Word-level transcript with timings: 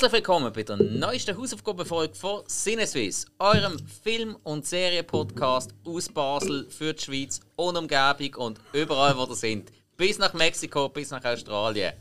Herzlich 0.00 0.24
willkommen 0.24 0.50
bei 0.50 0.62
der 0.62 0.78
neuesten 0.78 1.36
Hausaufgabenfolge 1.36 2.14
von 2.14 2.42
Sinneswiss, 2.46 3.26
eurem 3.38 3.78
Film- 4.02 4.38
und 4.44 4.66
Serienpodcast 4.66 5.74
aus 5.84 6.08
Basel 6.08 6.66
für 6.70 6.94
die 6.94 7.02
Schweiz 7.02 7.40
und 7.56 7.76
Umgebung 7.76 8.34
und 8.36 8.60
überall, 8.72 9.14
wo 9.18 9.24
ihr 9.24 9.36
sind. 9.36 9.70
Bis 9.98 10.16
nach 10.16 10.32
Mexiko, 10.32 10.88
bis 10.88 11.10
nach 11.10 11.22
Australien. 11.22 11.92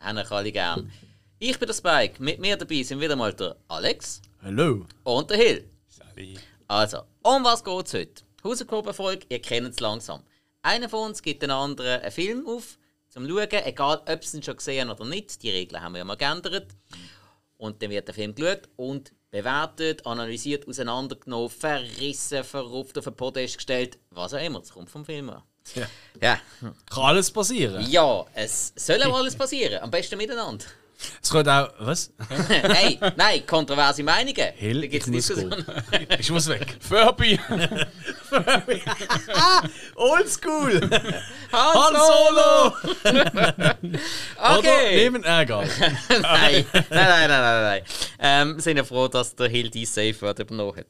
Haben 0.00 0.18
euch 0.18 0.30
alle 0.30 0.52
gern. 0.52 0.92
Ich 1.38 1.58
bin 1.58 1.66
der 1.66 1.72
Spike, 1.72 2.22
mit 2.22 2.40
mir 2.40 2.58
dabei 2.58 2.82
sind 2.82 3.00
wieder 3.00 3.16
mal 3.16 3.32
der 3.32 3.56
Alex 3.68 4.20
Hallo. 4.42 4.84
und 5.04 5.30
der 5.30 5.38
Hill. 5.38 5.70
Sally. 5.88 6.38
Also, 6.68 7.04
um 7.22 7.42
was 7.42 7.64
geht's 7.64 7.94
heute? 7.94 8.22
Hausaufgabenfolge, 8.44 9.24
ihr 9.30 9.40
kennt 9.40 9.68
es 9.70 9.80
langsam. 9.80 10.20
Einer 10.60 10.90
von 10.90 11.08
uns 11.08 11.22
gibt 11.22 11.42
den 11.42 11.52
anderen 11.52 12.02
einen 12.02 12.12
Film 12.12 12.46
auf, 12.46 12.76
zum 13.14 13.28
Schauen, 13.28 13.48
egal 13.48 14.02
ob 14.06 14.24
sie 14.24 14.38
ihn 14.38 14.42
schon 14.42 14.56
gesehen 14.56 14.88
haben 14.88 14.98
oder 14.98 15.08
nicht. 15.08 15.40
Die 15.44 15.50
Regeln 15.50 15.80
haben 15.80 15.92
wir 15.92 16.00
ja 16.00 16.04
mal 16.04 16.16
geändert. 16.16 16.66
Und 17.64 17.82
dann 17.82 17.88
wird 17.88 18.06
der 18.06 18.14
Film 18.14 18.34
geschaut 18.34 18.68
und 18.76 19.12
bewertet, 19.30 20.04
analysiert, 20.06 20.68
auseinandergenommen, 20.68 21.48
verrissen, 21.48 22.44
verrupft, 22.44 22.98
auf 22.98 23.04
den 23.04 23.16
Podest 23.16 23.56
gestellt, 23.56 23.98
was 24.10 24.34
auch 24.34 24.42
immer. 24.42 24.60
Das 24.60 24.70
kommt 24.70 24.90
vom 24.90 25.02
Film 25.02 25.30
an. 25.30 25.42
Ja. 25.74 25.86
Ja, 26.20 26.40
Kann 26.60 27.04
alles 27.04 27.30
passieren. 27.30 27.82
ja 27.90 28.26
es 28.34 28.74
soll 28.76 29.02
auch 29.02 29.16
alles 29.16 29.34
passieren. 29.34 29.82
Am 29.82 29.90
besten 29.90 30.18
miteinander. 30.18 30.66
Es 31.22 31.30
könnte 31.30 31.52
auch. 31.52 31.68
Was? 31.80 32.12
hey, 32.28 32.98
nein, 33.16 33.46
kontroverse 33.46 34.02
Meinungen. 34.02 34.52
Hill, 34.54 34.80
da 34.82 34.86
gibt's 34.86 35.06
ich 35.08 35.12
muss 35.12 35.26
Diskussionen. 35.26 35.64
Ich 36.18 36.30
muss 36.30 36.48
weg. 36.48 36.76
Furby! 36.80 37.38
Oldschool! 39.96 40.80
Han 41.52 41.74
Han 41.74 41.94
Solo! 41.94 42.72
Oder 43.04 44.58
Okay. 44.58 44.96
neben. 44.96 45.24
Äh, 45.24 45.42
egal. 45.42 45.68
nein, 46.08 46.66
nein, 46.72 46.84
nein, 46.90 46.90
nein, 46.90 47.28
nein, 47.28 47.62
nein. 47.62 47.82
Ähm, 48.18 48.60
sind 48.60 48.76
ja 48.76 48.84
froh, 48.84 49.08
dass 49.08 49.34
der 49.34 49.48
Hill 49.48 49.70
die 49.70 49.84
Safe 49.86 50.20
Word 50.22 50.38
übernommen 50.38 50.76
hat. 50.76 50.86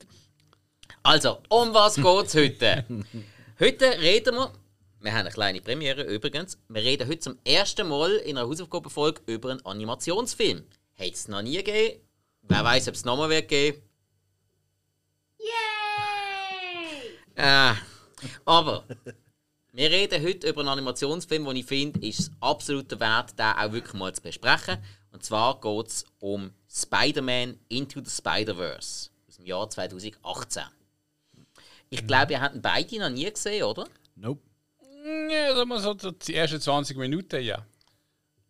Also, 1.03 1.39
um 1.49 1.75
was 1.75 1.97
geht's 1.97 2.35
heute? 2.35 2.85
heute 3.61 3.99
reden 4.01 4.37
wir, 4.37 4.53
wir 5.05 5.13
haben 5.13 5.21
eine 5.21 5.31
kleine 5.31 5.61
Premiere 5.61 6.03
übrigens, 6.03 6.59
wir 6.69 6.83
reden 6.83 7.07
heute 7.07 7.21
zum 7.21 7.39
ersten 7.45 7.87
Mal 7.87 8.17
in 8.17 8.39
einer 8.39 8.49
Hausaufgabenfolge 8.49 9.21
über 9.27 9.51
einen 9.51 9.65
Animationsfilm. 9.67 10.65
Hat 10.99 11.13
es 11.13 11.29
noch 11.29 11.43
nie 11.43 11.59
gegeben? 11.59 12.01
Wer 12.41 12.65
weiß, 12.65 12.89
ob 12.89 12.95
es 12.95 13.05
nochmal 13.05 13.29
wird 13.29 13.49
geben? 13.49 13.83
Äh, 17.37 17.75
aber 18.47 18.85
wir 19.73 19.91
reden 19.91 20.25
heute 20.25 20.49
über 20.49 20.61
einen 20.61 20.71
Animationsfilm, 20.71 21.45
den 21.45 21.57
ich 21.57 21.67
finde, 21.67 22.07
ist 22.07 22.21
es 22.21 22.31
absolut 22.41 22.99
wert, 22.99 23.39
den 23.39 23.45
auch 23.45 23.73
wirklich 23.73 23.95
mal 23.95 24.15
zu 24.15 24.23
besprechen. 24.23 24.79
Und 25.13 25.23
zwar 25.23 25.61
geht 25.61 25.89
es 25.89 26.07
um 26.21 26.51
Spider-Man 26.71 27.59
Into 27.69 28.01
the 28.03 28.11
Spider-Verse 28.11 29.11
aus 29.29 29.37
dem 29.37 29.45
Jahr 29.45 29.69
2018. 29.69 30.63
Ich 31.91 32.07
glaube, 32.07 32.33
ihr 32.33 32.41
habt 32.41 32.55
ihn 32.55 32.63
beide 32.63 32.99
noch 33.01 33.11
nie 33.11 33.31
gesehen, 33.31 33.65
oder? 33.65 33.87
Nope. 34.17 34.41
Ja, 35.05 35.55
sagen 35.55 35.69
wir 35.69 35.81
so, 35.81 35.95
die 35.95 36.35
ersten 36.35 36.61
20 36.61 36.97
Minuten, 36.97 37.43
ja. 37.43 37.67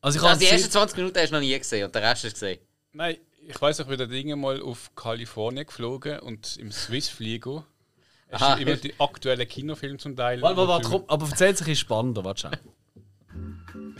Also, 0.00 0.18
ich 0.18 0.22
Also 0.24 0.28
habe 0.28 0.38
die 0.38 0.46
ersten 0.46 0.70
20 0.70 0.96
Minuten 0.98 1.18
hast 1.18 1.30
du 1.30 1.34
noch 1.34 1.40
nie 1.40 1.58
gesehen 1.58 1.84
und 1.84 1.94
den 1.94 2.02
Rest 2.02 2.24
hast 2.24 2.30
du 2.32 2.40
gesehen. 2.40 2.60
Nein, 2.92 3.16
ich 3.46 3.60
weiß 3.60 3.80
ich 3.80 3.86
bin 3.86 3.98
da 3.98 4.06
Dinge 4.06 4.36
mal 4.36 4.62
auf 4.62 4.94
Kalifornien 4.94 5.66
geflogen 5.66 6.20
und 6.20 6.56
im 6.58 6.70
Swiss-Flieger. 6.70 7.66
Es 8.28 8.40
Aha. 8.40 8.54
ist 8.54 8.60
immer 8.62 8.76
die 8.76 8.94
aktuellen 9.00 9.48
Kinofilme 9.48 9.98
zum 9.98 10.14
Teil. 10.16 10.40
Warte, 10.42 10.56
warte, 10.56 10.68
warte, 10.68 10.88
komm, 10.88 11.04
aber 11.08 11.26
erzähl 11.28 11.56
sich 11.56 11.68
ist 11.68 11.80
spannender, 11.80 12.24
warte 12.24 12.42
schon. 12.42 12.52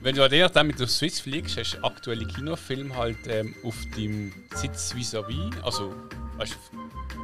Wenn 0.00 0.14
du 0.14 0.28
dir 0.28 0.48
dann 0.48 0.66
mit 0.68 0.78
dem 0.78 0.86
Swiss 0.86 1.20
fliegst, 1.20 1.56
hast 1.56 1.74
du 1.74 1.84
aktuelle 1.84 2.26
Kinofilme 2.26 2.96
halt 2.96 3.18
ähm, 3.26 3.54
auf 3.64 3.76
deinem 3.94 4.32
Sitz 4.54 4.94
vis-à-vis. 4.94 5.54
Also, 5.62 5.92
weißt 6.36 6.52
du, 6.72 6.78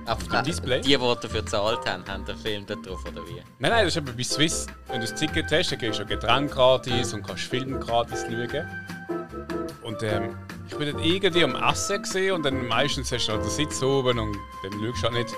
Auf 0.07 0.29
dem 0.29 0.43
Display? 0.45 0.81
Die, 0.81 0.89
die 0.89 0.99
dafür 0.99 1.43
gezahlt 1.43 1.81
haben, 1.87 2.05
haben 2.07 2.25
den 2.25 2.37
Film 2.37 2.67
dort 2.67 2.87
drauf, 2.87 3.05
oder 3.07 3.27
wie? 3.27 3.43
Nein, 3.59 3.71
nein, 3.71 3.85
das 3.85 3.97
ist 3.97 3.97
eben 3.97 4.17
bei 4.17 4.23
Swiss. 4.23 4.67
Wenn 4.89 5.01
du 5.01 5.07
das 5.07 5.19
Ticket 5.19 5.51
hast, 5.51 5.73
dann 5.73 5.79
kriegst 5.79 6.01
du 6.01 6.07
Getränk 6.07 6.53
gratis 6.53 7.15
und 7.15 7.27
kannst 7.27 7.45
Film 7.45 7.81
gratis 7.81 8.23
schauen. 8.23 8.69
Und 9.83 10.03
ähm, 10.03 10.37
ich 10.69 10.77
bin 10.77 10.91
dort 10.91 11.05
irgendwie 11.05 11.45
am 11.45 11.57
Essen 11.57 12.03
gesehen 12.03 12.33
und 12.35 12.45
dann 12.45 12.67
meistens 12.67 13.13
hast 13.13 13.29
du 13.29 13.33
noch 13.33 13.41
den 13.41 13.51
Sitz 13.51 13.83
oben 13.83 14.19
und 14.19 14.37
dann 14.63 14.73
schaust 14.73 15.03
du 15.03 15.09
halt 15.09 15.15
nicht. 15.15 15.35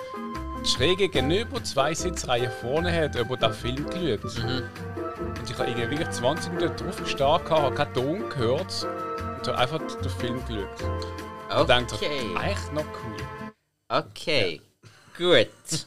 Schräge 0.64 1.08
gegenüber 1.08 1.62
zwei 1.62 1.94
Sitzreihen 1.94 2.50
vorne 2.60 2.92
hat 2.92 3.14
jemand 3.14 3.42
den 3.42 3.52
Film 3.52 3.86
geschaut. 3.88 4.24
Und 4.24 5.50
ich 5.50 5.58
habe 5.58 5.70
irgendwie 5.70 5.90
wirklich 5.90 6.10
20 6.10 6.52
Minuten 6.54 6.76
drauf 6.76 7.02
gestarrt, 7.02 7.48
habe 7.50 7.74
keinen 7.74 7.94
Ton 7.94 8.28
gehört 8.30 8.86
und 9.38 9.46
habe 9.46 9.58
einfach 9.58 9.78
den 9.78 10.10
Film 10.10 10.40
geschaut. 10.46 11.60
Und 11.60 11.70
dachte, 11.70 11.94
Okay, 11.94 12.34
echt 12.44 12.72
noch 12.72 12.82
cool. 12.82 13.16
Okay, 13.88 14.60
gut. 15.16 15.48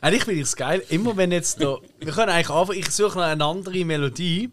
Eigentlich 0.00 0.24
finde 0.24 0.40
ich 0.40 0.46
es 0.46 0.56
geil, 0.56 0.82
immer 0.88 1.16
wenn 1.16 1.32
jetzt 1.32 1.60
da. 1.60 1.78
Wir 1.98 2.12
können 2.12 2.30
eigentlich 2.30 2.48
anfangen, 2.48 2.78
ich 2.78 2.90
suche 2.90 3.18
noch 3.18 3.24
eine 3.24 3.44
andere 3.44 3.84
Melodie, 3.84 4.50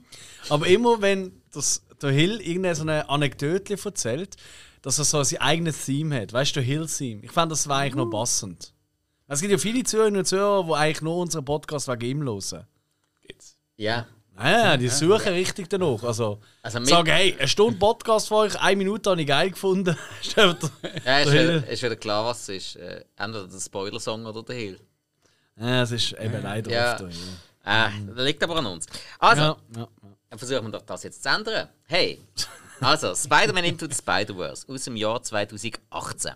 aber 0.50 0.68
immer 0.68 1.02
wenn 1.02 1.42
das, 1.53 1.84
der 2.02 2.12
Hill 2.12 2.42
irgendeine 2.42 2.75
so 2.75 2.81
eine 2.81 3.08
Anekdote 3.09 3.78
erzählt, 3.81 4.36
dass 4.81 5.00
er 5.00 5.06
so 5.06 5.24
sein 5.24 5.40
eigenes 5.40 5.86
Theme 5.86 6.22
hat. 6.22 6.34
Weißt 6.34 6.52
du, 6.52 6.59
der 6.59 6.64
Hill-Theme. 6.64 7.24
Ich 7.24 7.31
fand, 7.31 7.52
das 7.52 7.68
war 7.68 7.80
eigentlich 7.80 7.96
noch 7.96 8.09
passend. 8.09 8.74
Es 9.28 9.42
gibt 9.42 9.52
ja 9.52 9.58
viele 9.58 9.84
Zuhörerinnen 9.84 10.19
und 10.19 10.25
Zuhörer, 10.25 10.64
die 10.66 10.74
eigentlich 10.74 11.02
nur 11.02 11.18
unseren 11.18 11.46
Podcast 11.46 11.88
wegen 11.88 12.06
ihm 12.06 12.24
hören. 12.24 12.68
Geht's. 13.22 13.58
Ja, 13.75 14.08
Ja, 14.40 14.78
die 14.78 14.88
suchen 14.90 15.34
richtig 15.34 15.70
danach. 15.70 16.03
Also, 16.03 16.40
Also 16.62 16.84
sagen, 16.86 17.09
hey, 17.09 17.36
eine 17.40 17.48
Stunde 17.48 17.80
Podcast 17.80 18.28
von 18.28 18.38
euch, 18.46 18.59
eine 18.59 18.75
Minute 18.75 19.09
habe 19.09 19.22
ich 19.22 19.28
geil 19.28 19.50
gefunden. 19.52 19.98
Ja 20.36 20.52
ist, 20.52 20.64
der 21.03 21.25
wieder, 21.25 21.68
ist 21.68 21.84
wieder 21.84 21.96
klar, 21.96 22.25
was 22.25 22.42
es 22.42 22.50
ist. 22.50 22.75
Äh, 22.75 23.03
entweder 23.16 23.48
der 23.48 23.59
Spoiler-Song 23.59 24.25
oder 24.25 24.44
der 24.44 24.56
Hill. 24.56 24.80
ja, 25.59 25.81
es 25.81 25.92
ist 25.92 26.14
eben 26.14 26.42
leider 26.44 26.70
Ja. 26.72 26.92
oft. 26.94 27.00
so, 27.00 27.08
Ja. 27.66 27.88
Äh, 27.88 27.92
das 28.16 28.25
liegt 28.25 28.44
aber 28.44 28.58
an 28.58 28.66
uns. 28.68 28.86
Also, 29.20 29.42
Ja, 29.42 29.58
ja. 29.75 29.88
dann 30.30 30.40
versuchen 30.40 30.66
wir 30.66 30.72
doch 30.72 30.81
das 30.86 31.04
jetzt 31.04 31.24
zu 31.24 31.30
ändern. 31.30 31.68
Hey, 31.86 32.22
also 32.80 33.16
Spider-Man 33.16 33.64
Into 33.66 33.88
the 33.90 33.96
Spider-Verse 33.96 34.66
aus 34.72 34.84
dem 34.84 34.96
Jahr 34.98 35.22
2018. 35.24 36.34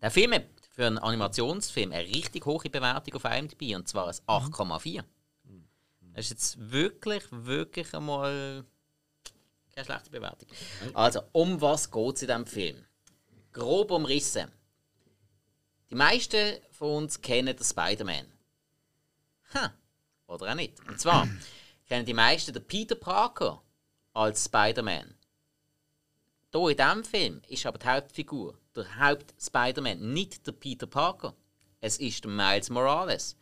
Der 0.00 0.10
Film 0.10 0.32
hat 0.32 0.44
für 0.74 0.86
einen 0.86 0.98
Animationsfilm 0.98 1.92
eine 1.92 2.02
richtig 2.08 2.46
hohe 2.46 2.70
Bewertung 2.70 3.14
auf 3.14 3.24
IMDb 3.24 3.74
und 3.76 3.86
zwar 3.88 4.06
ein 4.08 4.14
8,4. 4.26 5.02
Das 6.18 6.24
ist 6.24 6.30
jetzt 6.30 6.72
wirklich, 6.72 7.22
wirklich 7.30 7.94
einmal 7.94 8.64
keine 9.72 9.84
schlechte 9.84 10.10
Bewertung. 10.10 10.48
Also, 10.92 11.22
um 11.30 11.60
was 11.60 11.88
geht 11.92 12.16
es 12.16 12.22
in 12.22 12.26
diesem 12.26 12.46
Film? 12.46 12.84
Grob 13.52 13.92
umrissen. 13.92 14.50
Die 15.88 15.94
meisten 15.94 16.56
von 16.72 17.04
uns 17.04 17.20
kennen 17.20 17.56
den 17.56 17.64
Spider-Man. 17.64 18.26
Ha, 19.54 19.72
oder 20.26 20.50
auch 20.50 20.54
nicht. 20.56 20.80
Und 20.88 20.98
zwar 20.98 21.28
kennen 21.86 22.04
die 22.04 22.14
meisten 22.14 22.52
den 22.52 22.66
Peter 22.66 22.96
Parker 22.96 23.62
als 24.12 24.46
Spider-Man. 24.46 25.14
Hier 26.52 26.68
in 26.68 26.76
diesem 26.76 27.04
Film 27.04 27.42
ist 27.46 27.64
aber 27.64 27.78
die 27.78 27.86
Hauptfigur, 27.86 28.58
der 28.74 28.98
Haupt-Spider-Man, 28.98 30.12
nicht 30.14 30.44
der 30.48 30.50
Peter 30.50 30.88
Parker. 30.88 31.36
Es 31.80 31.98
ist 31.98 32.26
Miles 32.26 32.70
Morales. 32.70 33.37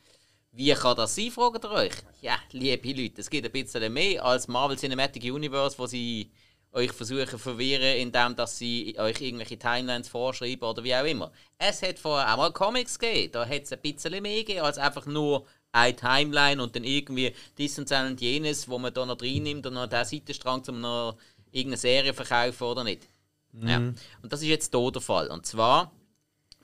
Wie 0.57 0.73
kann 0.73 0.97
das 0.97 1.15
sein, 1.15 1.31
fragt 1.31 1.65
ihr 1.65 1.71
euch? 1.71 1.93
Ja, 2.23 2.39
liebe 2.53 2.89
Leute, 2.89 3.21
es 3.21 3.29
gibt 3.29 3.45
ein 3.45 3.53
bisschen 3.53 3.93
mehr 3.93 4.25
als 4.25 4.49
Marvel 4.49 4.79
Cinematic 4.79 5.23
Universe, 5.25 5.79
wo 5.79 5.87
sie 5.87 6.31
euch 6.73 6.93
versuchen 6.93 7.29
zu 7.29 7.37
verwirren, 7.37 7.99
indem 7.99 8.35
dass 8.35 8.57
sie 8.57 8.97
euch 8.99 9.21
irgendwelche 9.21 9.59
Timelines 9.59 10.09
vorschreiben 10.09 10.67
oder 10.67 10.83
wie 10.83 10.95
auch 10.95 11.05
immer. 11.05 11.31
Es 11.59 11.83
hat 11.83 11.99
vorher 11.99 12.33
auch 12.33 12.39
mal 12.39 12.53
Comics 12.53 12.99
gegeben, 12.99 13.33
da 13.33 13.47
hat 13.47 13.65
es 13.65 13.73
ein 13.73 13.81
bisschen 13.83 14.23
mehr 14.23 14.39
gegeben 14.39 14.63
als 14.63 14.79
einfach 14.79 15.05
nur 15.05 15.45
eine 15.73 15.95
Timeline 15.95 16.63
und 16.63 16.75
dann 16.75 16.85
irgendwie 16.85 17.35
dies 17.59 17.79
und 17.79 17.91
das 17.91 18.09
und 18.09 18.19
jenes, 18.23 18.67
wo 18.67 18.79
man 18.79 18.95
da 18.95 19.05
noch 19.05 19.19
drin 19.19 19.43
nimmt 19.43 19.67
und 19.67 19.75
noch 19.75 19.87
den 19.87 20.07
Seitenstrang, 20.07 20.63
um 20.69 20.81
noch 20.81 21.19
irgendeine 21.53 21.77
Serie 21.77 22.15
zu 22.15 22.25
verkaufen 22.25 22.65
oder 22.65 22.83
nicht. 22.83 23.11
Ja. 23.53 23.77
Und 23.77 23.97
das 24.23 24.41
ist 24.41 24.49
jetzt 24.49 24.75
hier 24.75 24.91
der 24.91 25.03
Fall. 25.03 25.29
Und 25.29 25.45
zwar, 25.45 25.93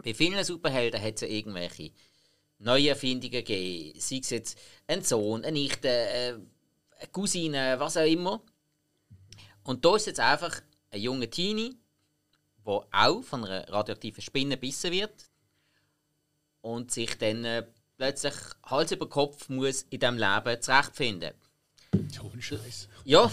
bei 0.02 0.14
vielen 0.14 0.42
Superhelden 0.44 1.02
hat 1.02 1.16
es 1.16 1.20
ja 1.20 1.28
irgendwelche 1.28 1.92
neue 2.62 2.90
Erfindungen 2.90 3.30
gegeben. 3.32 3.98
Sei 4.00 4.18
es 4.18 4.30
jetzt 4.30 4.58
ein 4.86 5.02
Sohn, 5.02 5.44
eine 5.44 5.52
Nichte, 5.52 5.88
äh, 5.88 6.34
eine 6.98 7.10
Cousine, 7.10 7.74
was 7.78 7.96
auch 7.96 8.06
immer. 8.06 8.42
Und 9.64 9.84
da 9.84 9.96
ist 9.96 10.06
jetzt 10.06 10.20
einfach 10.20 10.60
ein 10.90 11.00
junger 11.00 11.30
Teenie, 11.30 11.76
der 12.66 12.86
auch 12.92 13.22
von 13.22 13.44
einer 13.44 13.68
radioaktiven 13.68 14.22
Spinne 14.22 14.56
gebissen 14.56 14.92
wird 14.92 15.30
und 16.60 16.90
sich 16.90 17.16
dann 17.18 17.44
äh, 17.44 17.66
plötzlich 17.96 18.34
Hals 18.64 18.92
über 18.92 19.08
Kopf 19.08 19.48
muss 19.48 19.82
in 19.90 20.00
diesem 20.00 20.18
Leben 20.18 20.60
zurechtfinden. 20.60 21.32
Ein 21.92 22.40
Scheiß. 22.40 22.88
Ja, 23.04 23.30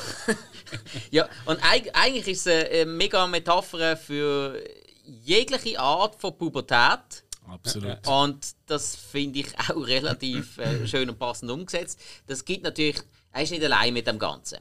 ja 1.11 1.29
und 1.45 1.63
eig 1.63 1.89
eigentlich 1.93 2.27
ist 2.27 2.47
es 2.47 2.69
eine 2.69 2.85
mega 2.85 3.25
Metapher 3.27 3.95
für 3.95 4.61
jegliche 5.05 5.79
Art 5.79 6.19
von 6.19 6.37
Pubertät. 6.37 7.23
Absolut. 7.49 8.07
Und 8.07 8.55
das 8.65 8.95
finde 8.95 9.39
ich 9.39 9.59
auch 9.69 9.75
relativ 9.75 10.57
äh, 10.57 10.87
schön 10.87 11.09
und 11.09 11.19
passend 11.19 11.51
umgesetzt. 11.51 11.99
Das 12.27 12.45
gibt 12.45 12.63
natürlich, 12.63 13.01
er 13.31 13.43
ist 13.43 13.51
nicht 13.51 13.63
allein 13.63 13.93
mit 13.93 14.07
dem 14.07 14.19
Ganzen. 14.19 14.59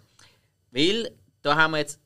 Weil 0.71 1.11
da 1.43 1.57
haben 1.57 1.73
wir 1.73 1.79
jetzt 1.79 2.01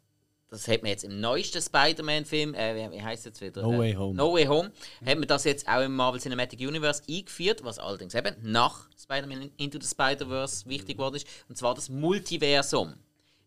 das 0.53 0.69
hat 0.69 0.83
man 0.83 0.91
jetzt 0.91 1.05
im 1.05 1.19
neuesten 1.19 1.63
Spider-Man-Film, 1.63 2.53
äh, 2.53 2.77
wie, 2.77 2.97
wie 2.97 3.03
heißt 3.03 3.25
jetzt 3.25 3.41
wieder? 3.41 3.63
No 3.63 3.73
äh, 3.73 3.79
Way 3.79 3.95
Home. 3.95 4.15
No 4.15 4.35
Way 4.35 4.45
Home, 4.45 4.71
hat 5.05 5.19
man 5.19 5.27
das 5.27 5.45
jetzt 5.45 5.67
auch 5.67 5.81
im 5.81 5.97
Marvel 5.97 6.21
Cinematic 6.21 6.61
Universe 6.61 7.03
eingeführt, 7.09 7.65
was 7.65 7.79
allerdings 7.79 8.15
eben 8.15 8.37
nach 8.43 8.87
Spider-Man 9.01 9.51
Into 9.57 9.81
the 9.81 9.87
Spider-Verse 9.87 10.67
wichtig 10.69 10.99
geworden 10.99 11.15
ist, 11.15 11.27
und 11.49 11.57
zwar 11.57 11.75
das 11.75 11.89
Multiversum. 11.89 12.93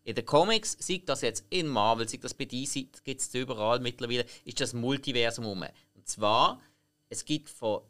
In 0.02 0.16
den 0.16 0.26
Comics, 0.26 0.76
sieht 0.80 1.08
das 1.08 1.20
jetzt 1.20 1.44
in 1.48 1.68
Marvel, 1.68 2.08
sieht 2.08 2.24
das 2.24 2.34
bei 2.34 2.44
DC, 2.44 2.88
gibt 3.04 3.20
es 3.20 3.32
überall 3.34 3.78
mittlerweile, 3.78 4.24
ist 4.44 4.60
das 4.60 4.74
Multiversum 4.74 5.44
rum. 5.44 5.64
Und 5.94 6.08
zwar, 6.08 6.60
es 7.08 7.24
gibt 7.24 7.48
von 7.48 7.82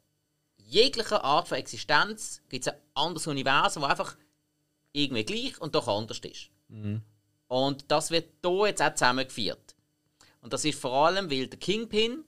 jeglicher 0.58 1.24
Art 1.24 1.48
von 1.48 1.58
Existenz 1.58 2.42
gibt 2.48 2.66
es 2.66 2.72
ein 2.72 2.80
anderes 2.94 3.26
Universum, 3.26 3.82
das 3.82 3.90
einfach 3.90 4.16
irgendwie 4.92 5.24
gleich 5.24 5.60
und 5.60 5.74
doch 5.74 5.88
anders 5.88 6.18
ist. 6.18 6.50
Und 7.48 7.90
das 7.90 8.10
wird 8.10 8.30
hier 8.44 8.66
jetzt 8.66 8.82
auch 8.82 8.94
zusammengeführt. 8.94 9.74
Und 10.40 10.52
das 10.52 10.64
ist 10.64 10.80
vor 10.80 11.06
allem, 11.06 11.30
weil 11.30 11.48
der 11.48 11.58
Kingpin, 11.58 12.24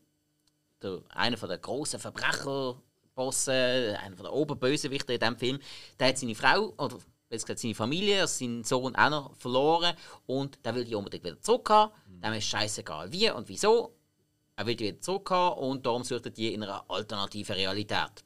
der, 0.83 1.03
einer 1.11 1.37
von 1.37 1.49
der 1.49 1.59
großen 1.59 1.99
Verbrecherbosse, 1.99 3.99
einer 4.01 4.17
der 4.17 4.33
Oberbösewichter 4.33 5.15
in 5.15 5.21
diesem 5.21 5.37
Film, 5.37 5.59
der 5.99 6.09
hat 6.09 6.19
seine 6.19 6.35
Frau, 6.35 6.73
oder 6.79 6.99
besser 7.29 7.47
gesagt 7.47 7.61
seine 7.61 7.75
Familie, 7.75 8.21
also 8.21 8.39
seinen 8.39 8.65
Sohn 8.65 8.97
auch 8.97 9.11
noch 9.11 9.37
verloren 9.37 9.95
und 10.27 10.65
der 10.65 10.75
will 10.75 10.85
die 10.85 10.95
unbedingt 10.95 11.25
wieder 11.25 11.41
zurückhaben. 11.41 11.93
Dem 12.07 12.33
ist 12.33 12.47
scheißegal 12.47 13.13
wie 13.13 13.31
und 13.31 13.49
wieso. 13.49 13.95
Er 14.59 14.67
will 14.67 14.75
die 14.75 14.87
wieder 14.87 15.01
zurückhaben 15.01 15.57
und 15.59 15.87
darum 15.87 16.03
sucht 16.03 16.27
er 16.27 16.33
die 16.33 16.53
in 16.53 16.65
einer 16.65 16.85
alternativen 16.91 17.55
Realität. 17.55 18.25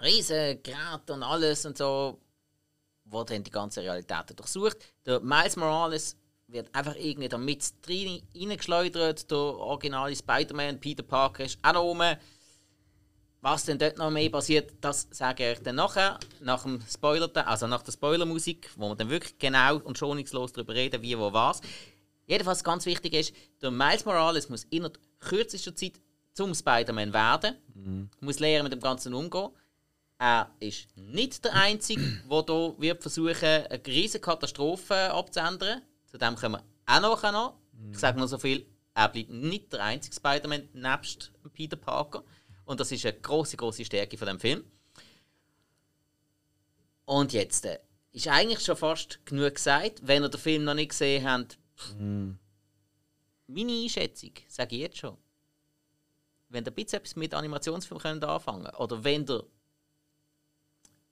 Riesen 0.00 0.62
Gerät 0.62 1.10
und 1.10 1.24
alles 1.24 1.66
und 1.66 1.76
so, 1.76 2.20
wo 3.04 3.24
dann 3.24 3.42
die 3.42 3.50
ganze 3.50 3.82
Realität 3.82 4.38
durchsucht. 4.38 4.76
Der 5.04 5.18
Miles 5.18 5.56
Morales 5.56 6.16
wird 6.46 6.72
einfach 6.72 6.94
irgendwie 6.94 7.28
da 7.28 7.36
mit 7.36 7.64
rein- 7.88 8.22
reingeschleudert. 8.32 9.28
Der 9.28 9.36
originale 9.36 10.14
Spider-Man, 10.14 10.78
Peter 10.78 11.02
Parker 11.02 11.44
ist 11.44 11.58
auch 11.62 11.72
noch 11.72 11.82
rum. 11.82 12.02
Was 13.40 13.64
denn 13.64 13.78
dort 13.80 13.98
noch 13.98 14.10
mehr 14.10 14.30
passiert, 14.30 14.72
das 14.80 15.08
sage 15.10 15.50
ich 15.50 15.58
dann 15.64 15.74
nachher, 15.74 16.20
nach 16.40 16.62
dem 16.62 16.80
Spoiler, 16.88 17.28
also 17.48 17.66
nach 17.66 17.82
der 17.82 17.90
Spoilermusik, 17.90 18.70
wo 18.76 18.90
wir 18.90 18.94
dann 18.94 19.10
wirklich 19.10 19.36
genau 19.36 19.78
und 19.78 19.98
schonungslos 19.98 20.52
darüber 20.52 20.74
reden, 20.74 21.02
wie, 21.02 21.18
wo, 21.18 21.32
was. 21.32 21.60
Jedenfalls 22.26 22.64
ganz 22.64 22.86
wichtig 22.86 23.14
ist, 23.14 23.34
der 23.62 23.70
Miles 23.70 24.04
Morales 24.04 24.48
muss 24.48 24.64
innerhalb 24.64 24.98
kürzester 25.20 25.74
Zeit 25.74 26.00
zum 26.32 26.54
Spider-Man 26.54 27.12
werden, 27.12 27.56
muss 28.20 28.40
lernen 28.40 28.64
mit 28.64 28.72
dem 28.72 28.80
Ganzen 28.80 29.14
umgehen. 29.14 29.50
Er 30.18 30.50
ist 30.60 30.88
nicht 30.96 31.44
der 31.44 31.54
Einzige, 31.54 32.00
der 32.30 32.44
hier 32.46 32.74
wird 32.78 33.02
versuchen, 33.02 33.44
eine 33.44 33.80
riesige 33.86 34.20
Katastrophe 34.20 35.10
abzuändern. 35.12 35.82
Zu 36.06 36.18
dem 36.18 36.36
kommen 36.36 36.60
wir 36.86 37.04
auch 37.04 37.32
noch. 37.32 37.58
Ich 37.92 37.98
sage 37.98 38.18
nur 38.18 38.28
so 38.28 38.38
viel, 38.38 38.66
er 38.94 39.08
bleibt 39.08 39.30
nicht 39.30 39.72
der 39.72 39.84
einzige 39.84 40.16
Spider-Man 40.16 40.68
nebst 40.72 41.32
Peter 41.52 41.76
Parker. 41.76 42.24
Und 42.64 42.80
das 42.80 42.90
ist 42.92 43.04
eine 43.04 43.18
große, 43.18 43.56
große 43.56 43.84
Stärke 43.84 44.16
von 44.16 44.26
dem 44.26 44.40
Film. 44.40 44.64
Und 47.04 47.32
jetzt 47.32 47.64
äh, 47.66 47.78
ist 48.12 48.28
eigentlich 48.28 48.60
schon 48.60 48.76
fast 48.76 49.24
genug 49.24 49.54
gesagt. 49.54 50.00
Wenn 50.02 50.22
ihr 50.22 50.28
den 50.28 50.40
Film 50.40 50.64
noch 50.64 50.74
nicht 50.74 50.90
gesehen 50.90 51.28
habt, 51.28 51.58
meine 51.98 53.72
Einschätzung, 53.72 54.32
sage 54.48 54.76
ich 54.76 54.82
jetzt 54.82 54.98
schon. 54.98 55.16
Wenn 56.48 56.64
ihr 56.64 56.70
ein 56.70 56.74
bisschen 56.74 56.98
etwas 56.98 57.16
mit 57.16 57.34
Animationsfilmen 57.34 58.02
könnt 58.02 58.24
anfangen 58.24 58.74
oder 58.76 59.02
wenn 59.02 59.28
ihr 59.28 59.44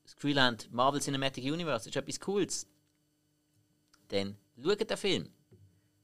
das 0.03 0.15
Gefühl 0.15 0.41
habt, 0.41 0.71
Marvel 0.71 1.01
Cinematic 1.01 1.43
Universe 1.43 1.89
ist 1.89 1.95
etwas 1.95 2.19
Cooles, 2.19 2.67
dann 4.09 4.37
schaut 4.61 4.89
den 4.89 4.97
Film. 4.97 5.29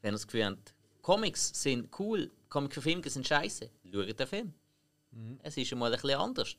Wenn 0.02 0.10
ihr 0.10 0.18
das 0.18 0.28
Gefühl 0.28 0.46
habt, 0.46 0.74
Comics 1.02 1.52
sind 1.62 1.90
cool, 2.00 2.32
Comic-Verfilmungen 2.50 3.10
sind 3.10 3.28
scheiße, 3.28 3.70
schaut 3.92 4.20
den 4.20 4.28
Film. 4.28 4.54
Es 5.44 5.58
ist 5.58 5.72
einmal 5.72 5.94
ein 5.94 6.02
bisschen 6.02 6.20
anders. 6.20 6.56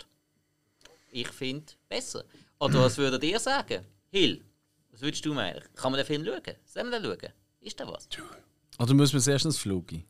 Ich 1.11 1.29
finde 1.29 1.73
besser. 1.89 2.25
Oder 2.59 2.83
was 2.83 2.97
würdet 2.97 3.23
ihr 3.25 3.39
sagen? 3.39 3.85
Hill, 4.11 4.45
was 4.91 5.01
würdest 5.01 5.25
du 5.25 5.35
meinen? 5.35 5.63
Kann 5.75 5.93
man 5.93 5.99
den 5.99 6.07
Film 6.07 6.25
schauen? 6.25 6.57
Sollen 6.65 6.91
wir 6.91 7.01
den 7.01 7.05
schauen? 7.05 7.33
Ist 7.63 7.79
da 7.81 7.87
was? 7.87 8.09
Oder 8.79 8.95
müssen 8.95 9.15
wir 9.15 9.21
zuerst 9.21 9.45
ins 9.45 9.59
Flugi? 9.59 10.05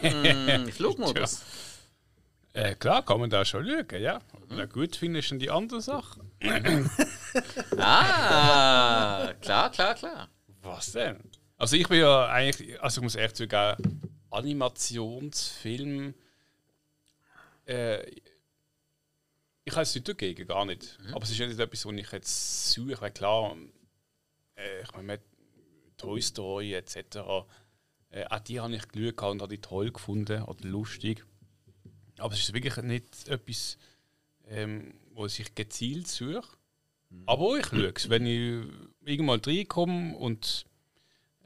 Hm, 0.00 0.68
Flugmodus. 0.72 1.42
Äh, 2.52 2.74
klar, 2.74 3.04
kann 3.04 3.20
man 3.20 3.30
da 3.30 3.44
schon 3.44 3.66
schauen, 3.66 4.02
ja. 4.02 4.20
Na 4.48 4.66
gut, 4.66 4.96
finde 4.96 5.20
ich 5.20 5.26
schon 5.26 5.38
die 5.38 5.50
andere 5.50 5.80
Sache. 5.80 6.20
Ah, 7.76 9.34
klar, 9.42 9.70
klar, 9.70 9.94
klar. 9.94 10.28
Was 10.62 10.92
denn? 10.92 11.20
Also 11.58 11.76
ich 11.76 11.86
bin 11.86 12.00
ja 12.00 12.26
eigentlich, 12.28 12.80
also 12.82 13.00
ich 13.00 13.02
muss 13.02 13.14
echt 13.14 13.36
zugeben, 13.36 14.00
Animationsfilm, 14.30 16.14
äh, 17.66 18.08
ich 19.64 19.72
habe 19.72 19.82
es 19.82 19.94
nicht 19.94 20.08
dagegen, 20.08 20.46
gar 20.46 20.64
nicht. 20.64 20.98
Aber 21.12 21.24
es 21.24 21.30
ist 21.30 21.38
ja 21.38 21.46
nicht 21.46 21.58
etwas, 21.58 21.84
was 21.84 21.92
ich 21.92 22.12
jetzt 22.12 22.70
suche, 22.70 23.00
weil 23.00 23.10
klar, 23.10 23.54
äh, 24.54 24.82
ich 24.82 24.92
meine, 24.92 25.20
Toy 25.96 26.20
Story 26.20 26.74
etc., 26.74 27.18
äh, 28.10 28.24
auch 28.30 28.38
die 28.40 28.60
habe 28.60 28.74
ich 28.74 28.88
geschaut 28.88 29.32
und 29.32 29.42
habe 29.42 29.56
die 29.56 29.60
toll 29.60 29.90
gefunden 29.90 30.42
oder 30.42 30.68
lustig. 30.68 31.24
Aber 32.18 32.32
es 32.32 32.40
ist 32.40 32.54
wirklich 32.54 32.76
nicht 32.78 33.28
etwas, 33.28 33.78
ähm, 34.46 34.94
wo 35.12 35.26
ich 35.26 35.54
gezielt 35.54 36.08
suche. 36.08 36.56
Aber 37.26 37.58
ich 37.58 37.66
schaue 37.66 37.92
es, 37.94 38.08
wenn 38.08 38.26
ich 38.26 38.66
irgendwann 39.04 39.40
reinkomme 39.40 40.16
und 40.16 40.66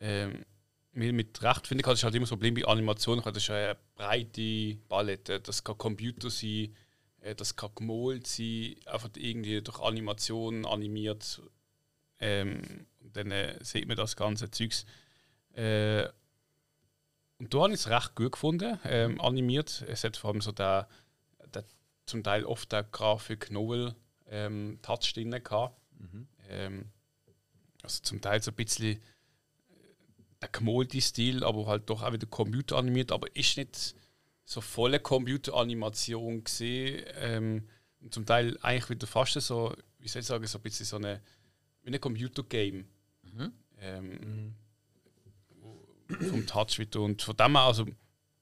ähm, 0.00 0.44
mir 0.92 1.12
mit 1.12 1.42
Recht 1.42 1.66
finde, 1.66 1.82
kann 1.82 1.92
das 1.92 2.00
ist 2.00 2.04
halt 2.04 2.14
immer 2.14 2.26
so 2.26 2.34
ein 2.34 2.38
Problem 2.38 2.54
bei 2.54 2.64
Animationen. 2.64 3.22
Das 3.22 3.36
ist 3.36 3.50
eine 3.50 3.76
breite 3.94 4.76
Palette. 4.88 5.40
Das 5.40 5.62
kann 5.62 5.78
Computer 5.78 6.30
sein, 6.30 6.74
äh, 7.20 7.34
das 7.34 7.56
kann 7.56 7.70
gemalt 7.74 8.26
sein, 8.26 8.76
einfach 8.86 9.10
irgendwie 9.16 9.60
durch 9.62 9.80
Animationen 9.80 10.66
animiert. 10.66 11.42
Ähm, 12.18 12.86
dann 13.12 13.30
äh, 13.30 13.58
sieht 13.62 13.86
man 13.86 13.96
das 13.96 14.16
ganze 14.16 14.50
Zeugs. 14.50 14.86
Äh, 15.54 16.08
und 17.38 17.54
da 17.54 17.62
habe 17.62 17.72
ich 17.72 17.80
es 17.80 17.88
recht 17.88 18.14
gut 18.14 18.32
gefunden, 18.32 18.78
ähm, 18.84 19.20
animiert. 19.20 19.84
Es 19.88 20.04
hat 20.04 20.16
vor 20.16 20.30
allem 20.30 20.42
so 20.42 20.52
der, 20.52 20.88
der 21.54 21.64
zum 22.06 22.22
Teil 22.22 22.44
oft 22.44 22.70
der 22.70 22.84
Grafik-Novel 22.84 23.94
ähm, 24.28 24.78
Touch 24.82 25.12
drin 25.14 25.30
gehabt. 25.30 25.80
Ähm, 26.48 26.90
also 27.82 28.02
zum 28.02 28.20
Teil 28.20 28.42
so 28.42 28.50
ein 28.50 28.56
bisschen 28.56 28.96
äh, 28.96 29.00
der 30.42 30.48
gemalte 30.50 31.00
Stil, 31.00 31.44
aber 31.44 31.66
halt 31.66 31.88
doch 31.88 32.02
auch 32.02 32.12
wieder 32.12 32.26
computeranimiert, 32.26 33.12
aber 33.12 33.34
ist 33.34 33.56
nicht 33.56 33.94
so 34.44 34.60
volle 34.60 35.00
Computeranimation 35.00 36.44
gesehen. 36.44 37.04
Ähm, 37.16 37.68
und 38.00 38.14
zum 38.14 38.26
Teil 38.26 38.58
eigentlich 38.62 38.90
wieder 38.90 39.06
fast 39.06 39.32
so, 39.40 39.74
wie 39.98 40.08
soll 40.08 40.20
ich 40.20 40.26
sagen, 40.26 40.46
so 40.46 40.58
ein 40.58 40.62
bisschen 40.62 40.86
so 40.86 40.96
eine, 40.96 41.22
wie 41.82 41.94
ein 41.94 42.00
Computergame. 42.00 42.84
Ähm, 43.80 44.54
vom 46.28 46.46
Touch 46.46 46.78
wieder. 46.78 47.00
Und 47.00 47.22
von 47.22 47.36
dem 47.36 47.52
her, 47.56 47.64
also 47.64 47.86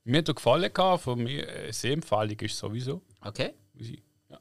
mir 0.05 0.19
hat 0.19 0.29
er 0.29 0.35
gefallen 0.35 0.73
gehabt, 0.73 1.03
von 1.03 1.23
mir 1.23 1.47
äh, 1.49 1.73
sehr 1.73 1.93
empfehlig 1.93 2.43
ist 2.43 2.57
sowieso. 2.59 3.03
Okay, 3.21 3.53
Ja. 4.29 4.39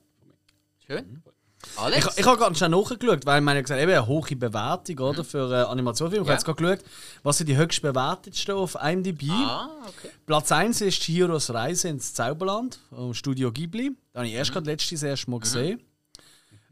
schön. 0.86 1.22
Ich, 1.64 1.78
Alex? 1.80 2.18
ich 2.18 2.26
habe 2.26 2.40
ganz 2.40 2.58
schnell 2.60 2.70
nachgeschaut, 2.70 3.26
weil 3.26 3.42
man 3.42 3.56
ja 3.56 3.62
gesagt 3.62 3.82
eben 3.82 3.92
eine 3.92 4.06
hohe 4.08 4.36
Bewertung 4.36 5.00
oder, 5.00 5.24
für 5.24 5.52
äh, 5.52 5.64
Animationsfilme. 5.66 6.24
Ich 6.24 6.28
Ja. 6.28 6.34
habe 6.34 6.40
jetzt 6.40 6.46
gerade 6.46 6.78
geschaut, 6.78 6.92
was 7.24 7.38
sind 7.40 7.48
die 7.50 7.58
höchst 7.58 7.82
bewertetsten 7.82 8.56
auf 8.56 8.76
IMDb. 8.82 9.24
ah, 9.32 9.70
okay. 9.88 10.10
Platz 10.26 10.52
1 10.52 10.82
ist 10.82 11.02
Chihiros 11.02 11.52
Reise 11.54 11.90
ins 11.90 12.14
Zauberland 12.14 12.80
vom 12.90 13.14
Studio 13.14 13.52
Ghibli. 13.52 13.92
Da 14.14 14.20
habe 14.20 14.28
ich 14.28 14.34
Mhm. 14.34 14.38
erst 14.40 14.54
gerade 14.54 14.66
letztes 14.72 15.28
Mal 15.28 15.40
gesehen. 15.40 15.82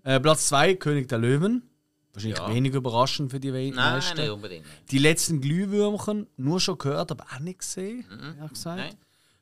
Äh, 0.04 0.20
Platz 0.20 0.48
2 0.48 0.76
König 0.76 1.10
der 1.10 1.18
Löwen. 1.18 1.68
Wahrscheinlich 2.16 2.40
Ja. 2.40 2.50
wenig 2.50 2.74
überraschend 2.74 3.30
für 3.32 3.40
die 3.40 3.54
we- 3.54 3.70
Nein, 3.70 3.76
meisten. 3.76 4.20
nicht 4.20 4.30
unbedingt. 4.30 4.66
Die 4.92 4.98
letzten 4.98 5.42
Glühwürmchen, 5.42 6.28
nur 6.38 6.60
schon 6.60 6.78
gehört, 6.78 7.12
aber 7.12 7.26
auch 7.34 7.40
nicht 7.40 7.60
gesehen, 7.60 8.06
ehrlich 8.38 8.54
gesagt. 8.54 8.78
Mhm. 8.78 8.84
Nein. 8.86 8.96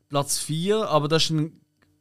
Platz 0.10 0.39
4, 0.39 0.89
aber 0.89 1.08
das 1.08 1.24
ist 1.25 1.32
eine 1.32 1.51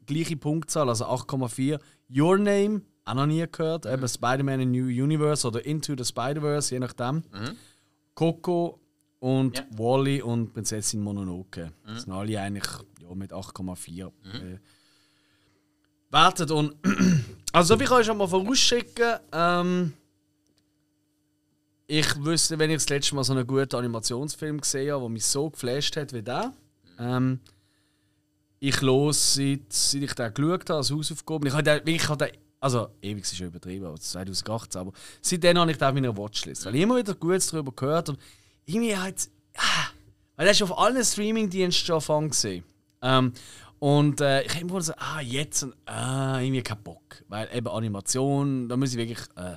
gleiche 0.06 0.36
Punktzahl, 0.36 0.88
also 0.88 1.04
8,4. 1.06 1.78
Your 2.14 2.36
Name, 2.38 2.82
auch 3.04 3.14
noch 3.14 3.26
nie 3.26 3.44
gehört. 3.50 3.84
Mhm. 3.84 3.90
Eben 3.92 4.08
Spider-Man 4.08 4.60
in 4.60 4.70
New 4.72 4.86
Universe 4.86 5.46
oder 5.46 5.64
Into 5.64 5.94
the 5.96 6.04
Spider-Verse, 6.04 6.74
je 6.74 6.80
nachdem. 6.80 7.22
Coco 8.14 8.80
und 9.20 9.48
Mhm. 9.50 9.54
Ja. 9.54 9.62
Mhm. 9.70 9.78
Wally 9.78 10.22
und 10.22 10.52
Prinzessin 10.52 11.00
Mononoke. 11.00 11.72
Das 11.86 12.02
sind 12.02 12.12
alle 12.12 12.40
eigentlich 12.40 12.64
ja, 13.00 13.14
mit 13.14 13.32
8,4 13.32 14.12
äh, 14.24 14.58
wertet. 16.10 16.50
Und 16.50 16.74
also, 17.52 17.74
ich 17.78 17.84
kann 17.88 17.98
euch 17.98 18.06
schon 18.06 18.18
mal 18.18 18.26
vorausschicken. 18.28 19.14
Ähm, 19.32 19.92
ich 21.86 22.24
wüsste, 22.24 22.58
wenn 22.58 22.70
ich 22.70 22.76
das 22.76 22.88
letzte 22.88 23.14
Mal 23.14 23.24
so 23.24 23.32
einen 23.32 23.46
guten 23.46 23.76
Animationsfilm 23.76 24.60
gesehen 24.60 24.92
habe, 24.92 25.02
der 25.02 25.08
mich 25.10 25.24
so 25.24 25.50
geflasht 25.50 25.96
hat 25.96 26.12
wie 26.12 26.22
der. 26.22 26.52
Ähm, 26.98 27.40
ich 28.60 28.80
los, 28.80 29.34
seit, 29.34 29.72
seit 29.72 30.02
ich 30.02 30.14
den 30.14 30.32
geschaut 30.32 30.70
habe, 30.70 30.76
als 30.76 30.90
Hausaufgabe. 30.90 31.48
Ich 31.48 31.54
habe 31.54 31.62
den, 31.62 31.94
ich 31.94 32.06
den, 32.06 32.28
also 32.60 32.88
ewig 33.02 33.24
ist 33.24 33.36
schon 33.36 33.48
übertrieben, 33.48 33.86
aber 33.86 33.98
2018, 33.98 34.80
aber 34.80 34.92
seitdem 35.20 35.58
habe 35.58 35.70
ich 35.72 35.78
den 35.78 35.88
auf 35.88 35.94
meiner 35.94 36.16
Watchlist. 36.16 36.64
Weil 36.64 36.76
ich 36.76 36.82
immer 36.82 36.96
wieder 36.96 37.14
Gutes 37.14 37.48
darüber 37.48 37.72
gehört 37.72 38.10
und 38.10 38.18
irgendwie 38.64 38.96
hat 38.96 39.28
Weil 40.36 40.46
er 40.46 40.52
ist 40.52 40.62
auf 40.62 40.78
allen 40.78 41.04
Streaming-Diensten 41.04 41.86
schon 41.86 41.96
Anfang 41.96 42.28
gesehen. 42.30 42.64
Ähm, 43.02 43.32
und 43.80 44.20
äh, 44.20 44.42
ich 44.42 44.54
habe 44.54 44.60
immer 44.60 44.80
so, 44.80 44.92
ah, 44.96 45.20
jetzt, 45.20 45.64
und, 45.64 45.74
ah, 45.86 46.38
irgendwie 46.40 46.62
keinen 46.62 46.84
Bock. 46.84 47.24
Weil 47.28 47.48
eben 47.52 47.66
Animation, 47.66 48.68
da 48.68 48.76
muss 48.76 48.92
ich 48.92 48.96
wirklich. 48.96 49.18
Äh, 49.36 49.56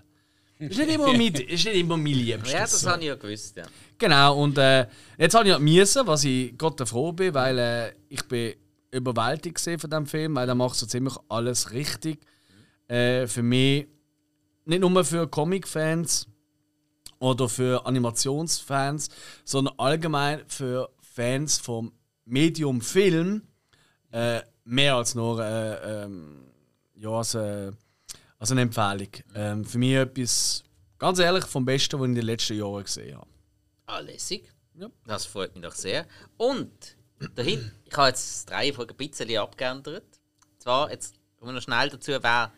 ist 0.59 0.77
nicht 0.77 0.89
immer 0.89 1.13
mein, 1.13 1.33
ist 1.33 1.65
nicht 1.65 1.75
immer 1.75 1.97
mein 1.97 2.13
Liebstes. 2.13 2.53
Ja, 2.53 2.59
das 2.62 2.79
so. 2.81 2.89
habe 2.89 3.01
ich 3.01 3.07
ja 3.07 3.15
gewusst, 3.15 3.57
ja. 3.57 3.65
Genau, 3.97 4.41
und 4.41 4.57
äh, 4.57 4.88
jetzt 5.17 5.35
habe 5.35 5.45
ich 5.45 5.53
halt 5.53 5.63
müssen, 5.63 6.07
was 6.07 6.24
ich 6.24 6.57
Gott 6.57 6.88
froh 6.88 7.12
bin, 7.12 7.33
weil 7.33 7.57
äh, 7.57 7.91
ich 8.09 8.24
bin 8.27 8.53
überwältigt 8.91 9.59
von 9.59 9.89
dem 9.89 10.05
Film, 10.05 10.35
weil 10.35 10.47
er 10.47 10.55
macht 10.55 10.75
so 10.75 10.85
ziemlich 10.85 11.15
alles 11.29 11.71
richtig. 11.71 12.19
Äh, 12.88 13.27
für 13.27 13.43
mich, 13.43 13.88
nicht 14.65 14.79
nur 14.79 15.03
für 15.03 15.27
Comic-Fans 15.27 16.27
oder 17.19 17.50
für 17.50 17.85
Animationsfans, 17.85 19.09
sondern 19.43 19.74
allgemein 19.77 20.43
für 20.47 20.89
Fans 21.01 21.57
vom 21.57 21.91
Medium 22.25 22.81
Film 22.81 23.43
äh, 24.12 24.41
mehr 24.63 24.95
als 24.95 25.15
nur 25.15 25.43
äh, 25.43 26.03
ähm, 26.03 26.47
ja, 26.95 27.09
als, 27.09 27.35
äh, 28.38 28.42
als 28.42 28.51
eine 28.51 28.62
Empfehlung. 28.62 29.10
Ähm, 29.34 29.65
für 29.65 29.77
mich 29.77 29.94
etwas, 29.94 30.63
ganz 30.98 31.20
ehrlich, 31.20 31.46
vom 31.46 31.65
Besten, 31.65 32.00
was 32.00 32.06
ich 32.06 32.10
in 32.10 32.15
den 32.15 32.25
letzten 32.25 32.58
Jahren 32.58 32.84
gesehen 32.84 33.18
habe. 33.18 33.27
Ah, 33.88 34.00
lässig. 34.00 34.51
Ja. 34.74 34.89
Das 35.06 35.25
freut 35.25 35.54
mich 35.56 35.63
doch 35.63 35.75
sehr. 35.75 36.06
Und 36.38 36.72
dahin, 37.36 37.72
ich 37.86 37.96
habe 37.96 38.10
jetzt 38.10 38.50
drei 38.50 38.74
Folgen 38.74 38.92
ein 38.92 38.98
bisschen 38.98 39.38
abgeändert. 39.38 40.06
Zwar, 40.58 40.92
jetzt 40.92 41.15
kommen 41.38 41.50
wir 41.51 41.54
noch 41.54 41.62
schnell 41.62 41.89
dazu, 41.89 42.12
wer 42.22 42.51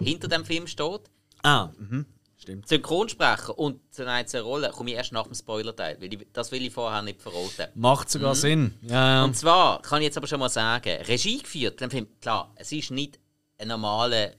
hinter 0.00 0.28
dem 0.28 0.44
Film 0.44 0.66
steht. 0.66 1.00
Ah, 1.42 1.70
mhm. 1.76 2.06
stimmt. 2.36 2.68
Synchronsprecher 2.68 3.58
und 3.58 3.80
zu 3.92 4.06
einzelnen 4.06 4.44
Rollen 4.44 4.70
komme 4.70 4.90
ich 4.90 4.96
erst 4.96 5.12
nach 5.12 5.24
dem 5.24 5.34
Spoiler-Teil, 5.34 6.00
weil 6.00 6.12
ich, 6.12 6.26
das 6.32 6.52
will 6.52 6.64
ich 6.64 6.72
vorher 6.72 7.02
nicht 7.02 7.20
verraten. 7.20 7.72
Macht 7.74 8.10
sogar 8.10 8.34
Sinn. 8.34 8.74
Ja, 8.82 9.14
ja. 9.14 9.24
Und 9.24 9.36
zwar 9.36 9.82
kann 9.82 10.00
ich 10.02 10.06
jetzt 10.06 10.16
aber 10.16 10.28
schon 10.28 10.38
mal 10.38 10.48
sagen, 10.48 11.02
Regie 11.02 11.38
geführt, 11.38 11.80
dem 11.80 11.90
Film, 11.90 12.06
klar, 12.20 12.52
es 12.56 12.70
ist 12.70 12.90
nicht 12.90 13.18
ein 13.58 13.68
normaler 13.68 14.32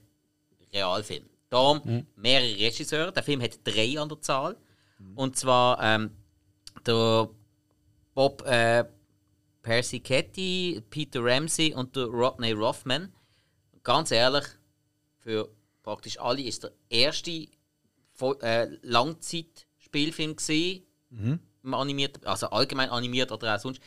Realfilm. 0.74 1.24
Darum 1.48 2.06
mehrere 2.16 2.58
Regisseure. 2.58 3.12
Der 3.12 3.22
Film 3.22 3.40
hat 3.40 3.60
drei 3.64 3.98
an 3.98 4.08
der 4.08 4.20
Zahl. 4.20 4.56
Und 5.14 5.36
zwar 5.36 5.80
ähm, 5.82 6.10
der 6.86 7.28
Bob 8.14 8.42
äh, 8.46 8.84
Persichetti, 9.62 10.82
Peter 10.90 11.24
Ramsey 11.24 11.74
und 11.74 11.96
der 11.96 12.06
Rodney 12.06 12.52
Rothman. 12.52 13.12
Ganz 13.82 14.10
ehrlich, 14.10 14.44
für 15.18 15.48
praktisch 15.82 16.18
alle 16.18 16.42
ist 16.42 16.64
der 16.64 16.72
erste 16.88 17.48
äh, 18.40 18.66
Langzeitspielfilm 18.82 20.36
gesehen, 20.36 20.84
animiert, 21.62 22.24
also 22.26 22.48
allgemein 22.48 22.90
animiert 22.90 23.32
oder 23.32 23.54
auch 23.54 23.60
sonst. 23.60 23.80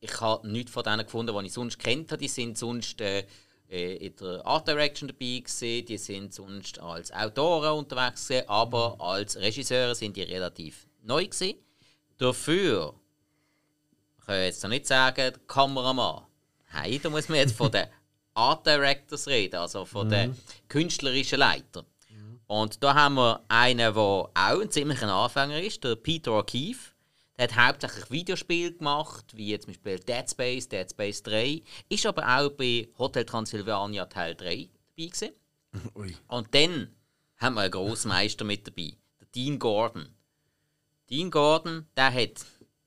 Ich 0.00 0.20
habe 0.20 0.48
nichts 0.48 0.70
von 0.70 0.82
denen 0.82 1.04
gefunden, 1.04 1.34
die 1.38 1.46
ich 1.46 1.52
sonst 1.52 1.78
kennt 1.78 2.12
habe. 2.12 2.20
Die 2.20 2.28
sind 2.28 2.58
sonst 2.58 3.00
äh, 3.00 3.26
in 3.68 4.14
der 4.16 4.46
Art 4.46 4.68
Direction 4.68 5.08
dabei 5.08 5.40
gewesen, 5.40 5.86
die 5.86 5.98
sind 5.98 6.34
sonst 6.34 6.78
als 6.78 7.12
Autoren 7.12 7.78
unterwegs 7.78 8.28
gewesen, 8.28 8.48
aber 8.48 8.96
als 9.00 9.36
Regisseure 9.36 9.94
sind 9.94 10.16
die 10.16 10.22
relativ 10.22 10.86
neu 11.02 11.24
gewesen. 11.26 11.54
Dafür 12.18 12.94
ich 14.24 14.26
kann 14.26 14.40
jetzt 14.40 14.62
noch 14.62 14.70
nicht 14.70 14.86
sagen, 14.86 15.16
der 15.16 15.32
Kameramann. 15.46 16.22
Nein, 16.72 16.98
da 17.02 17.10
muss 17.10 17.28
man 17.28 17.36
jetzt 17.36 17.54
von 17.54 17.70
den 17.70 17.86
Art 18.34 18.66
Directors 18.66 19.26
reden, 19.26 19.56
also 19.56 19.84
von 19.84 20.08
den 20.08 20.34
künstlerischen 20.66 21.40
Leitern. 21.40 21.84
Und 22.46 22.82
da 22.82 22.94
haben 22.94 23.16
wir 23.16 23.44
einen, 23.48 23.76
der 23.76 23.96
auch 23.96 24.30
ein 24.34 24.70
ziemlicher 24.70 25.12
Anfänger 25.12 25.60
ist, 25.60 25.84
der 25.84 25.96
Peter 25.96 26.30
O'Keefe. 26.30 26.93
Der 27.36 27.48
hat 27.48 27.56
hauptsächlich 27.56 28.10
Videospiele 28.10 28.72
gemacht, 28.72 29.36
wie 29.36 29.48
jetzt 29.48 29.64
zum 29.64 29.72
Beispiel 29.72 29.98
Dead 29.98 30.30
Space, 30.30 30.68
Dead 30.68 30.88
Space 30.88 31.22
3. 31.22 31.62
Ist 31.88 32.06
aber 32.06 32.22
auch 32.38 32.50
bei 32.50 32.88
Hotel 32.96 33.24
Transylvania 33.24 34.06
Teil 34.06 34.34
3 34.36 34.68
dabei 34.96 35.08
gewesen. 35.08 35.30
Ui. 35.96 36.16
Und 36.28 36.54
dann 36.54 36.94
haben 37.38 37.54
wir 37.54 37.62
einen 37.62 37.72
Grossmeister 37.72 38.44
mit 38.44 38.66
dabei, 38.66 38.96
der 39.20 39.26
Dean 39.34 39.58
Gordon. 39.58 40.08
Dean 41.10 41.30
Gordon, 41.30 41.86
der 41.96 42.12
hat 42.12 42.44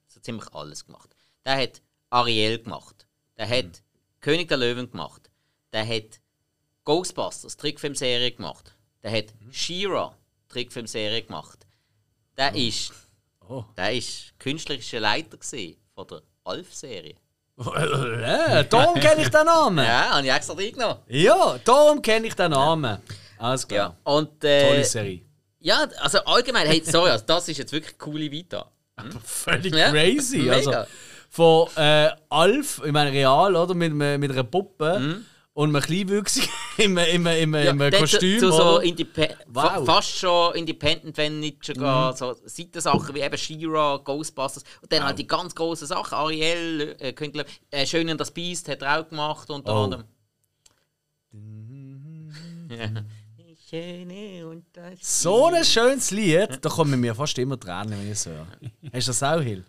so 0.08 0.20
ziemlich 0.20 0.52
alles 0.54 0.86
gemacht. 0.86 1.16
Der 1.46 1.58
hat 1.62 1.82
Ariel 2.10 2.60
gemacht. 2.60 3.08
Der 3.38 3.50
hat 3.50 3.84
König 4.22 4.48
der 4.48 4.58
Löwen 4.58 4.90
gemacht. 4.90 5.30
Der 5.74 5.88
hat 5.88 6.22
Ghostbusters, 6.86 7.58
Trickfilmserie 7.58 8.32
gemacht. 8.32 8.76
Der 9.04 9.12
hat 9.12 9.34
She-Ra, 9.52 10.18
Trickfilmserie 10.48 11.24
gemacht. 11.24 11.68
Der 12.38 12.56
ist, 12.56 12.94
Oh. 13.50 13.64
der 13.78 13.94
ist 13.94 14.34
künstlerischer 14.40 15.00
Leiter 15.00 15.38
von 15.96 16.08
der 16.08 16.22
Alf-Serie. 16.44 17.16
Äh, 17.76 18.66
darum 18.66 19.00
kenne 19.00 19.24
ich 19.24 19.30
den 19.30 19.46
Namen. 19.46 19.84
Ja, 19.84 20.12
habe 20.12 20.28
ich 20.28 20.32
extra 20.32 20.54
reingenommen. 20.54 20.98
Ja, 21.08 21.58
darum 21.64 22.02
kenne 22.02 22.28
ich 22.28 22.36
den 22.36 22.52
Namen. 22.52 23.00
Alles 23.40 23.68
klar. 23.68 23.96
Ja. 24.06 24.12
Und, 24.14 24.44
äh, 24.44 24.68
Tolle 24.70 24.84
Serie. 24.84 25.22
Ja, 25.60 25.88
also 26.02 26.20
allgemein, 26.20 26.68
hey, 26.68 26.84
sorry, 26.86 27.10
also 27.10 27.26
das 27.26 27.50
ist 27.50 27.58
jetzt 27.58 27.72
wirklich 27.72 27.98
coole 27.98 28.30
Vita. 28.30 28.70
Völlig 29.24 29.74
Ja, 29.76 29.90
crazy. 29.90 30.38
mega. 30.38 30.54
Also, 30.54 30.92
von 31.30 31.68
äh, 31.78 32.10
Alf, 32.30 32.82
ich 32.86 32.92
meine 32.92 33.12
real, 33.12 33.56
oder? 33.56 33.74
Mit, 33.74 33.92
mit 33.94 34.20
mit 34.20 34.32
einer 34.32 34.44
Puppe 34.44 35.24
und 35.58 35.76
einem 35.76 35.82
Kleinwüchsigen 35.82 36.50
im, 36.78 36.98
im, 37.00 37.26
im, 37.26 37.54
im 37.56 37.80
dann 37.80 37.92
Kostüm. 37.92 38.40
Zu, 38.40 38.52
zu 38.52 38.56
so 38.58 38.80
Wow. 39.48 39.64
fa 39.64 39.84
fast 39.86 40.16
schon 40.20 40.54
Independent, 40.54 41.18
wenn 41.18 41.40
nicht 41.40 41.66
sogar 41.66 42.16
so 42.16 42.36
Seitensachen 42.46 43.16
wie 43.16 43.22
eben 43.22 43.36
She-Ra, 43.38 43.98
Ghostbusters 44.04 44.64
und 44.84 44.92
dann 44.92 45.04
halt 45.04 45.18
die 45.18 45.26
ganz 45.26 45.56
großen 45.56 45.88
Sachen. 45.88 46.14
Ariel, 46.14 46.96
äh, 47.00 47.12
Künstler, 47.12 47.44
äh, 47.72 47.88
Schön 47.88 48.08
und 48.08 48.22
das 48.22 48.30
Biest 48.30 48.70
hat 48.70 48.84
er 48.84 49.00
auch 49.00 49.10
gemacht 49.10 49.50
unter 49.50 49.74
Oh. 49.74 49.84
anderem. 49.86 50.04
Ja. 52.70 52.92
So 55.02 55.46
ein 55.48 55.66
schönes 55.66 56.12
Lied, 56.12 56.60
da 56.62 56.70
kommen 56.70 57.00
mir 57.00 57.16
fast 57.16 57.38
immer 57.40 57.60
Tränen, 57.60 57.92
wenn 57.92 58.06
ich 58.06 58.12
es 58.12 58.26
höre. 58.28 58.46
Hast 58.94 59.08
du 59.08 59.12
das 59.12 59.24
auch, 59.24 59.42
Hill? 59.42 59.64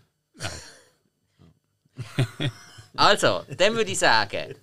Also, 2.94 3.44
dann 3.56 3.74
würde 3.74 3.90
ich 3.90 3.98
sagen, 3.98 4.54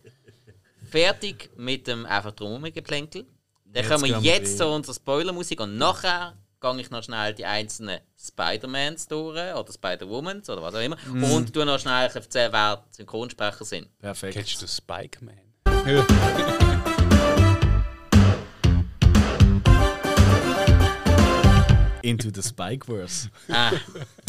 fertig 0.96 1.50
mit 1.58 1.88
dem 1.88 2.06
einfach 2.06 2.32
drum 2.32 2.64
geplänkel. 2.64 3.26
Dann 3.66 3.84
Jetzt 3.84 3.92
kommen 3.92 4.06
wir 4.06 4.18
jetzt 4.20 4.58
zu 4.58 4.66
unserer 4.68 4.96
Spoilermusik 4.96 5.60
und 5.60 5.78
nachher 5.78 6.38
gehe 6.62 6.80
ich 6.80 6.90
noch 6.90 7.04
schnell 7.04 7.34
die 7.34 7.46
einzelnen 7.46 8.00
Spider-Mans 8.18 9.08
durch 9.10 9.38
oder 9.54 9.74
Spider-Womans 9.74 10.50
oder 10.50 10.62
was 10.62 10.74
auch 10.74 10.80
immer 10.80 10.98
Mhm. 11.08 11.24
und 11.26 11.54
tu 11.54 11.66
noch 11.66 11.80
schnell 11.80 12.10
erzählen, 12.14 12.52
wer 12.54 12.86
Synchronsprecher 12.92 13.66
sind. 13.66 13.90
Perfekt. 14.00 14.36
Kennst 14.36 14.62
du 14.62 14.68
Spike-Man? 14.68 15.36
Into 22.04 22.30
the 22.30 22.44
Spikeverse. 22.44 23.30
Ah. 23.50 23.72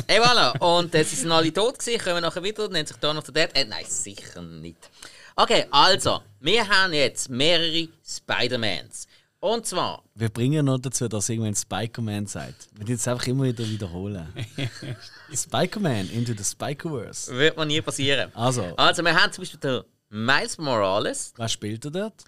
Hey, 0.09 0.19
voilà. 0.19 0.57
Und 0.61 0.95
äh, 0.95 1.05
sie 1.05 1.15
sind 1.17 1.31
alle 1.31 1.53
tot 1.53 1.79
gewesen, 1.79 2.03
kommen 2.03 2.23
nachher 2.23 2.43
wieder, 2.43 2.69
nennt 2.69 2.89
sich 2.89 2.97
Dawn 2.97 3.19
of 3.19 3.27
the 3.27 3.33
Dead. 3.33 3.51
Äh, 3.55 3.67
nein, 3.67 3.85
sicher 3.87 4.41
nicht. 4.41 4.89
Okay, 5.39 5.67
also, 5.71 6.23
wir 6.41 6.67
haben 6.67 6.95
jetzt 6.95 7.29
mehrere 7.29 7.89
Spider-Mans. 8.03 9.07
Und 9.39 9.67
zwar, 9.67 10.03
Wir 10.15 10.31
bringen 10.31 10.65
noch 10.65 10.79
dazu, 10.79 11.09
dass 11.09 11.29
irgendwann 11.29 11.55
Spiker-Man 11.55 12.27
sagt. 12.27 12.69
Wir 12.73 12.87
jetzt 12.89 13.07
einfach 13.07 13.27
immer 13.27 13.45
wieder 13.45 13.69
wiederholen. 13.69 14.33
Spiker-Man 15.35 16.09
into 16.09 16.33
the 16.33 16.43
Spikerverse. 16.43 17.37
wird 17.37 17.55
man 17.55 17.69
nie 17.69 17.83
passieren. 17.83 18.35
Also, 18.35 18.63
Also, 18.79 19.03
wir 19.03 19.15
haben 19.15 19.31
zum 19.31 19.43
Beispiel 19.43 19.61
den 19.61 19.83
Miles 20.09 20.57
Morales, 20.57 21.35
was 21.37 21.53
spielt 21.53 21.85
er 21.85 21.91
dort? 21.91 22.25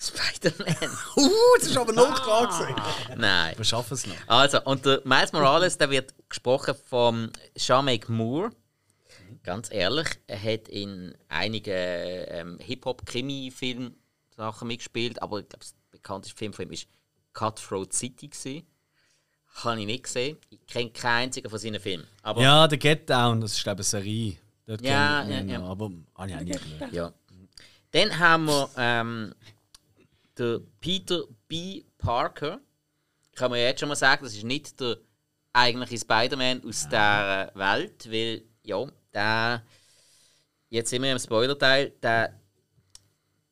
Spider-Man. 0.00 0.76
Uh, 1.16 1.30
das 1.60 1.68
ist 1.68 1.76
aber 1.76 1.92
noch 1.92 2.18
dran 2.18 2.74
Nein. 3.16 3.56
Wir 3.56 3.64
schaffen 3.64 3.94
es 3.94 4.04
noch. 4.04 4.16
Also, 4.26 4.60
und 4.64 4.84
der 4.84 5.00
Miles 5.04 5.32
Morales, 5.32 5.78
der 5.78 5.90
wird 5.90 6.12
gesprochen 6.28 6.74
von 6.90 7.30
Shamake 7.56 8.10
Moore. 8.10 8.50
Ganz 9.42 9.70
ehrlich, 9.72 10.08
er 10.26 10.40
hat 10.40 10.68
in 10.68 11.14
einigen 11.28 11.72
ähm, 11.74 12.58
Hip-Hop-Krimi-Film-Sachen 12.60 14.68
mitgespielt, 14.68 15.20
aber 15.20 15.40
ich 15.40 15.48
glaube, 15.48 15.64
der 15.64 15.98
bekannteste 15.98 16.36
Film 16.36 16.52
von 16.52 16.66
ihm 16.66 16.70
war 16.70 16.78
Cutthroat 17.32 17.92
City. 17.92 18.28
Gewesen. 18.28 18.66
Habe 19.56 19.80
ich 19.80 19.86
nicht 19.86 20.04
gesehen. 20.04 20.38
Ich 20.48 20.64
kenne 20.66 20.90
keinen 20.90 21.24
einzigen 21.24 21.50
von 21.50 21.58
seinen 21.58 21.80
Filmen. 21.80 22.06
Aber 22.22 22.40
Ja, 22.40 22.66
der 22.68 22.78
Get 22.78 23.10
Down, 23.10 23.40
das 23.40 23.52
ist 23.52 23.62
glaube 23.62 23.82
ich 23.82 23.94
eine 23.94 24.02
Serie. 24.02 24.36
Dort 24.66 24.82
Ja, 24.82 25.24
ja, 25.24 25.42
noch, 25.42 25.52
ja. 25.52 25.62
Aber 25.62 25.90
habe 26.16 26.30
ich 26.30 26.36
auch 26.36 26.44
geschaut. 26.44 26.92
Ja. 26.92 27.12
Dann 27.90 28.18
haben 28.18 28.46
wir 28.46 28.70
ähm, 28.76 29.34
den 30.38 30.66
Peter 30.80 31.24
B. 31.48 31.84
Parker. 31.98 32.60
Kann 33.34 33.50
man 33.50 33.60
ja 33.60 33.66
jetzt 33.66 33.80
schon 33.80 33.88
mal 33.88 33.96
sagen, 33.96 34.24
das 34.24 34.34
ist 34.34 34.44
nicht 34.44 34.78
der 34.80 34.98
eigentliche 35.52 35.98
Spider-Man 35.98 36.62
aus 36.66 36.88
der 36.88 37.50
Welt, 37.54 38.10
weil, 38.10 38.42
ja, 38.62 38.86
der, 39.14 39.62
jetzt 40.68 40.90
sind 40.90 41.02
wir 41.02 41.12
im 41.12 41.18
Spoiler-Teil, 41.18 41.90
der 42.02 42.38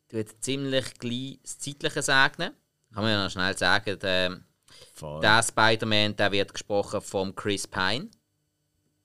tut 0.08 0.42
ziemlich 0.42 0.94
gleich 0.98 1.38
das 1.42 1.58
Zeitliche 1.58 2.02
segnen. 2.02 2.54
Kann 2.92 3.02
man 3.04 3.12
ja 3.12 3.22
noch 3.24 3.30
schnell 3.30 3.56
sagen, 3.56 3.98
der, 3.98 4.40
Voll. 4.94 5.20
der 5.20 5.42
Spider-Man, 5.42 6.16
der 6.16 6.32
wird 6.32 6.52
gesprochen 6.52 7.00
von 7.00 7.34
Chris 7.34 7.66
Pine. 7.66 8.08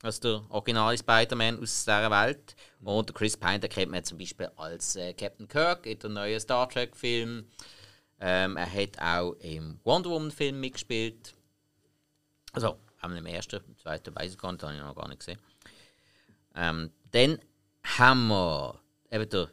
also 0.01 0.21
der 0.21 0.51
originale 0.51 0.97
Spider-Man 0.97 1.61
aus 1.61 1.83
dieser 1.83 2.09
Welt. 2.09 2.55
Und 2.81 3.13
Chris 3.13 3.37
Pine, 3.37 3.59
den 3.59 3.69
kennt 3.69 3.91
man 3.91 4.03
zum 4.03 4.17
Beispiel 4.17 4.49
als 4.55 4.95
äh, 4.95 5.13
Captain 5.13 5.47
Kirk 5.47 5.85
in 5.85 5.99
der 5.99 6.09
neuen 6.09 6.39
Star 6.39 6.67
Trek-Film. 6.69 7.45
Ähm, 8.19 8.57
er 8.57 8.71
hat 8.71 8.99
auch 8.99 9.33
im 9.41 9.79
Wonder 9.83 10.09
Woman-Film 10.09 10.59
mitgespielt. 10.59 11.33
Also, 12.53 12.79
einmal 13.01 13.19
im 13.19 13.25
ersten, 13.25 13.61
im 13.67 13.77
zweiten 13.77 14.15
weiß 14.15 14.31
ich 14.31 14.37
gar 14.37 14.51
nicht, 14.51 14.63
habe 14.63 14.73
ich 14.73 14.79
noch 14.79 14.95
gar 14.95 15.07
nicht 15.07 15.19
gesehen. 15.19 15.39
Ähm, 16.55 16.91
dann 17.11 17.39
haben 17.83 18.27
wir 18.27 18.79
eben 19.11 19.29
der 19.29 19.49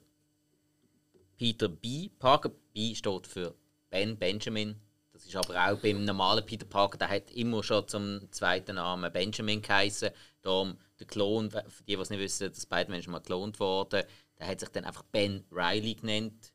Peter 1.36 1.68
B. 1.68 2.08
Parker. 2.18 2.50
B 2.72 2.94
steht 2.94 3.26
für 3.26 3.54
Ben 3.90 4.16
Benjamin. 4.16 4.76
Das 5.12 5.26
ist 5.26 5.36
aber 5.36 5.54
auch 5.70 5.78
beim 5.78 6.04
normalen 6.04 6.44
Peter 6.44 6.66
Parker, 6.66 6.98
der 6.98 7.08
hat 7.08 7.30
immer 7.30 7.62
schon 7.62 7.86
zum 7.86 8.32
zweiten 8.32 8.76
Namen 8.76 9.12
Benjamin 9.12 9.60
geheißen. 9.60 10.10
Darum 10.40 10.78
der 10.98 11.06
Klon, 11.06 11.50
für 11.50 11.82
die, 11.86 11.94
die 11.94 12.00
es 12.00 12.10
nicht 12.10 12.18
wissen, 12.18 12.52
der 12.52 12.60
Spider-Man 12.60 12.98
ist 12.98 13.08
mal 13.08 13.18
geklont 13.18 13.60
worden. 13.60 14.04
Der 14.38 14.46
hat 14.46 14.60
sich 14.60 14.68
dann 14.70 14.84
einfach 14.84 15.02
Ben 15.04 15.44
Riley 15.50 15.94
genannt. 15.94 16.52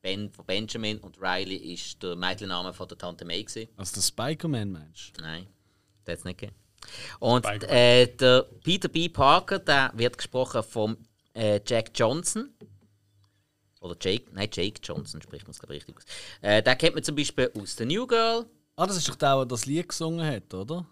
Ben 0.00 0.30
von 0.30 0.46
Benjamin 0.46 0.98
und 0.98 1.18
Riley 1.20 1.56
ist 1.56 2.02
der 2.02 2.16
Mädchenname 2.16 2.72
von 2.72 2.88
der 2.88 2.96
Tante 2.96 3.24
May. 3.24 3.42
Gewesen. 3.42 3.68
Also 3.76 3.94
der 3.94 4.02
Spider-Man-Mensch. 4.02 5.12
Nein, 5.20 5.46
das 6.04 6.12
hat 6.12 6.18
es 6.20 6.24
nicht 6.24 6.38
gegeben. 6.38 6.56
Und 7.18 7.44
äh, 7.44 8.06
der 8.06 8.46
Peter 8.64 8.88
B. 8.88 9.08
Parker, 9.08 9.58
der 9.58 9.92
wird 9.94 10.18
gesprochen 10.18 10.62
von 10.62 10.96
äh, 11.34 11.60
Jack 11.66 11.90
Johnson. 11.94 12.50
Oder 13.80 13.96
Jake, 14.00 14.26
nein, 14.32 14.48
Jake 14.52 14.80
Johnson 14.82 15.22
spricht 15.22 15.44
man 15.44 15.52
es 15.52 15.58
glaube 15.58 15.76
ich 15.76 15.86
richtig 15.86 15.96
aus. 15.96 16.04
Äh, 16.42 16.62
den 16.62 16.78
kennt 16.78 16.94
man 16.94 17.04
zum 17.04 17.14
Beispiel 17.14 17.50
aus 17.60 17.76
The 17.76 17.84
New 17.84 18.06
Girl. 18.06 18.46
Ah, 18.76 18.86
das 18.86 18.96
ist 18.96 19.08
doch 19.08 19.16
der, 19.16 19.36
der 19.36 19.46
das 19.46 19.66
Lied 19.66 19.88
gesungen 19.88 20.24
hat, 20.26 20.52
oder? 20.54 20.86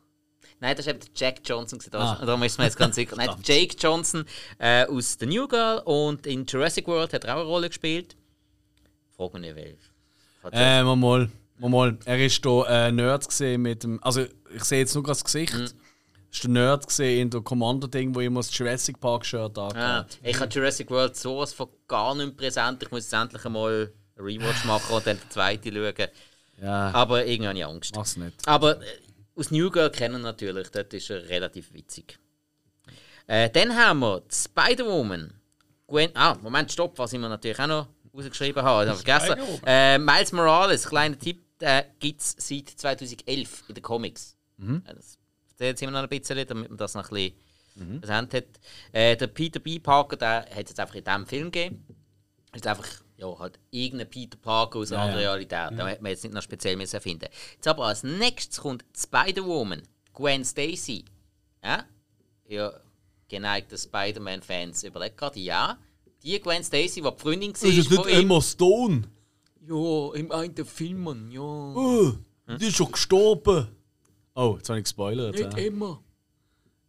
Nein, 0.60 0.76
das 0.76 0.86
war 0.86 0.94
eben 0.94 1.00
der 1.00 1.10
Jack 1.14 1.40
Johnson. 1.44 1.78
Ah. 1.92 2.24
Darum 2.24 2.42
ist 2.42 2.58
man 2.58 2.66
jetzt 2.66 2.76
ganz 2.76 2.94
sicher. 2.94 3.16
Nein, 3.16 3.30
Jake 3.42 3.76
Johnson 3.78 4.24
äh, 4.58 4.86
aus 4.86 5.16
The 5.18 5.26
New 5.26 5.46
Girl 5.48 5.80
und 5.84 6.26
in 6.26 6.46
Jurassic 6.46 6.86
World 6.86 7.12
hat 7.12 7.24
er 7.24 7.34
auch 7.34 7.40
eine 7.40 7.48
Rolle 7.48 7.68
gespielt. 7.68 8.16
Frag 9.16 9.32
mich 9.34 9.42
nicht, 9.42 9.56
wer. 9.56 10.52
Äh, 10.52 10.82
mal, 10.82 11.28
mal. 11.58 11.98
Er 12.04 12.24
ist 12.24 12.42
hier 12.44 12.66
äh, 12.68 12.92
Nerd 12.92 13.26
gesehen 13.28 13.62
mit 13.62 13.82
dem. 13.82 14.02
Also, 14.02 14.24
ich 14.54 14.64
sehe 14.64 14.80
jetzt 14.80 14.94
nur 14.94 15.02
gerade 15.04 15.14
das 15.18 15.24
Gesicht. 15.24 15.54
Mhm. 15.54 15.68
Ist 16.30 16.42
der 16.42 16.50
Nerd 16.50 16.86
gesehen 16.86 17.22
in 17.22 17.30
der 17.30 17.40
Kommando-Ding, 17.40 18.14
wo 18.14 18.20
immer 18.20 18.40
das 18.40 18.56
Jurassic 18.56 19.00
Park-Shirt 19.00 19.56
Ah, 19.58 19.98
angeht. 20.00 20.18
ich 20.22 20.38
habe 20.38 20.52
Jurassic 20.52 20.90
World 20.90 21.16
sowas 21.16 21.52
von 21.54 21.68
gar 21.88 22.14
nicht 22.14 22.36
präsent. 22.36 22.82
Ich 22.82 22.90
muss 22.90 23.04
jetzt 23.04 23.12
endlich 23.14 23.44
einmal 23.44 23.90
einen 24.18 24.26
Rewatch 24.26 24.64
machen 24.64 24.94
und 24.94 25.06
dann 25.06 25.18
den 25.18 25.30
zweiten 25.30 25.72
schauen. 25.72 26.08
Ja, 26.62 26.90
Aber 26.92 27.24
irgendwie 27.24 27.48
habe 27.48 27.58
ich 27.58 27.64
Angst. 27.66 27.94
mach's 27.94 28.16
nicht. 28.16 28.46
Aber 28.46 28.80
äh, 28.82 28.84
aus 29.34 29.50
New 29.50 29.70
Girl 29.70 29.90
kennen 29.90 30.14
wir 30.16 30.22
natürlich, 30.30 30.68
dort 30.70 30.92
ist 30.94 31.10
er 31.10 31.26
relativ 31.28 31.72
witzig. 31.72 32.18
Äh, 33.26 33.50
dann 33.50 33.74
haben 33.76 34.00
wir 34.00 34.22
Spider-Woman. 34.30 35.32
Gwen, 35.86 36.10
ah, 36.14 36.34
Moment, 36.42 36.70
stopp, 36.72 36.98
was 36.98 37.12
ich 37.12 37.18
mir 37.18 37.28
natürlich 37.28 37.58
auch 37.60 37.66
noch 37.66 37.88
rausgeschrieben 38.14 38.62
habe, 38.62 38.84
ich 38.84 38.90
habe 38.90 38.98
vergessen. 38.98 39.60
Äh, 39.66 39.98
Miles 39.98 40.32
Morales, 40.32 40.86
kleiner 40.88 41.18
Tipp, 41.18 41.44
äh, 41.60 41.84
gibt 41.98 42.20
es 42.20 42.34
seit 42.38 42.68
2011 42.70 43.64
in 43.68 43.74
den 43.74 43.82
Comics. 43.82 44.36
Äh, 44.60 44.80
Das 44.94 45.18
erzählt 45.50 45.82
immer 45.82 45.92
noch 45.92 46.02
ein 46.02 46.08
bisschen, 46.08 46.46
damit 46.46 46.68
man 46.68 46.78
das 46.78 46.94
noch 46.94 47.10
ein 47.10 47.32
bisschen 47.74 48.00
präsent 48.00 48.34
hat. 48.34 48.44
Äh, 48.92 49.16
der 49.16 49.26
Peter 49.28 49.60
B. 49.60 49.78
Parker, 49.78 50.16
der 50.16 50.40
hat 50.42 50.50
es 50.64 50.70
jetzt 50.70 50.80
einfach 50.80 50.94
in 50.94 51.04
diesem 51.04 51.26
Film 51.26 51.50
gegeben. 51.50 51.84
Ist 52.54 52.66
einfach 52.66 52.86
ja, 53.18 53.38
halt 53.38 53.58
irgendein 53.70 54.08
Peter 54.10 54.36
Parker 54.38 54.78
aus 54.78 54.92
einer 54.92 55.10
Ja. 55.10 55.16
Realität. 55.16 55.78
Da 55.78 55.86
hätte 55.88 56.02
man 56.02 56.10
jetzt 56.10 56.22
nicht 56.24 56.34
noch 56.34 56.42
speziell 56.42 56.76
müssen 56.76 56.94
erfinden 56.96 57.28
Jetzt 57.54 57.66
aber 57.68 57.86
als 57.86 58.02
nächstes 58.02 58.60
kommt 58.60 58.84
Spider-Woman, 58.96 59.82
Gwen 60.14 60.44
Stacy. 60.44 61.04
Ja? 61.62 61.84
Ja, 62.48 62.72
geneigte 63.28 63.76
Spider-Man-Fans 63.76 64.84
überlegt 64.84 65.16
gerade, 65.16 65.40
ja. 65.40 65.78
Die 66.22 66.38
Gwen 66.40 66.62
Stacy, 66.64 67.02
die 67.02 67.10
die 67.10 67.18
Freundin 67.20 67.54
war 67.54 67.68
Ist 67.68 67.90
das 67.90 67.98
nicht. 68.06 68.06
Emma 68.18 68.40
Stone? 68.40 69.02
Ja, 69.68 70.14
im 70.14 70.30
einen 70.32 70.64
Film, 70.64 71.02
Mann, 71.04 71.30
ja. 71.30 71.40
Oh, 71.40 72.12
die 72.60 72.66
ist 72.66 72.76
schon 72.76 72.92
gestorben. 72.92 73.68
Oh, 74.34 74.54
jetzt 74.56 74.68
habe 74.68 74.78
ich 74.78 74.84
gespoilert. 74.84 75.34
Nicht 75.34 75.52
Ja, 75.52 75.58
immer. 75.58 76.02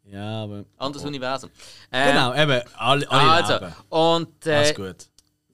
ja 0.03 0.43
aber. 0.43 0.65
Anderes 0.77 1.05
Universum. 1.05 1.49
Äh, 1.91 2.11
Genau, 2.11 2.33
eben. 2.35 2.61
Alle, 2.75 3.09
alle 3.09 3.31
Also, 3.31 3.53
leben. 3.53 3.73
und 3.89 4.47
Alles 4.47 4.71
äh, 4.71 4.73
gut. 4.73 4.95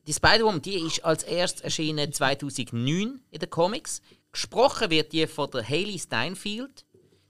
die 0.07 0.13
Spider-Woman, 0.13 0.61
die 0.61 0.75
ist 0.79 1.05
als 1.05 1.23
erst 1.23 1.61
erschienen 1.61 2.11
2009 2.11 3.21
in 3.29 3.39
den 3.39 3.49
Comics. 3.49 4.01
Gesprochen 4.31 4.89
wird 4.89 5.13
die 5.13 5.27
von 5.27 5.49
der 5.51 5.63
Hayley 5.63 5.99
Steinfeld. 5.99 6.83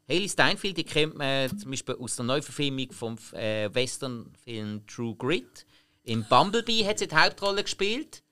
Hayley 0.07 0.29
Steinfeld, 0.29 0.77
die 0.77 0.83
kennt 0.85 1.17
man 1.17 1.55
zum 1.59 1.69
Beispiel 1.71 1.95
aus 1.95 2.15
der 2.15 2.25
Neuverfilmung 2.25 2.91
vom 2.91 3.17
äh, 3.33 3.69
Western-Film 3.73 4.87
True 4.87 5.15
Grit. 5.15 5.65
In 6.03 6.25
Bumblebee 6.27 6.85
hat 6.85 6.99
sie 6.99 7.07
die 7.07 7.15
Hauptrolle 7.15 7.63
gespielt. 7.63 8.22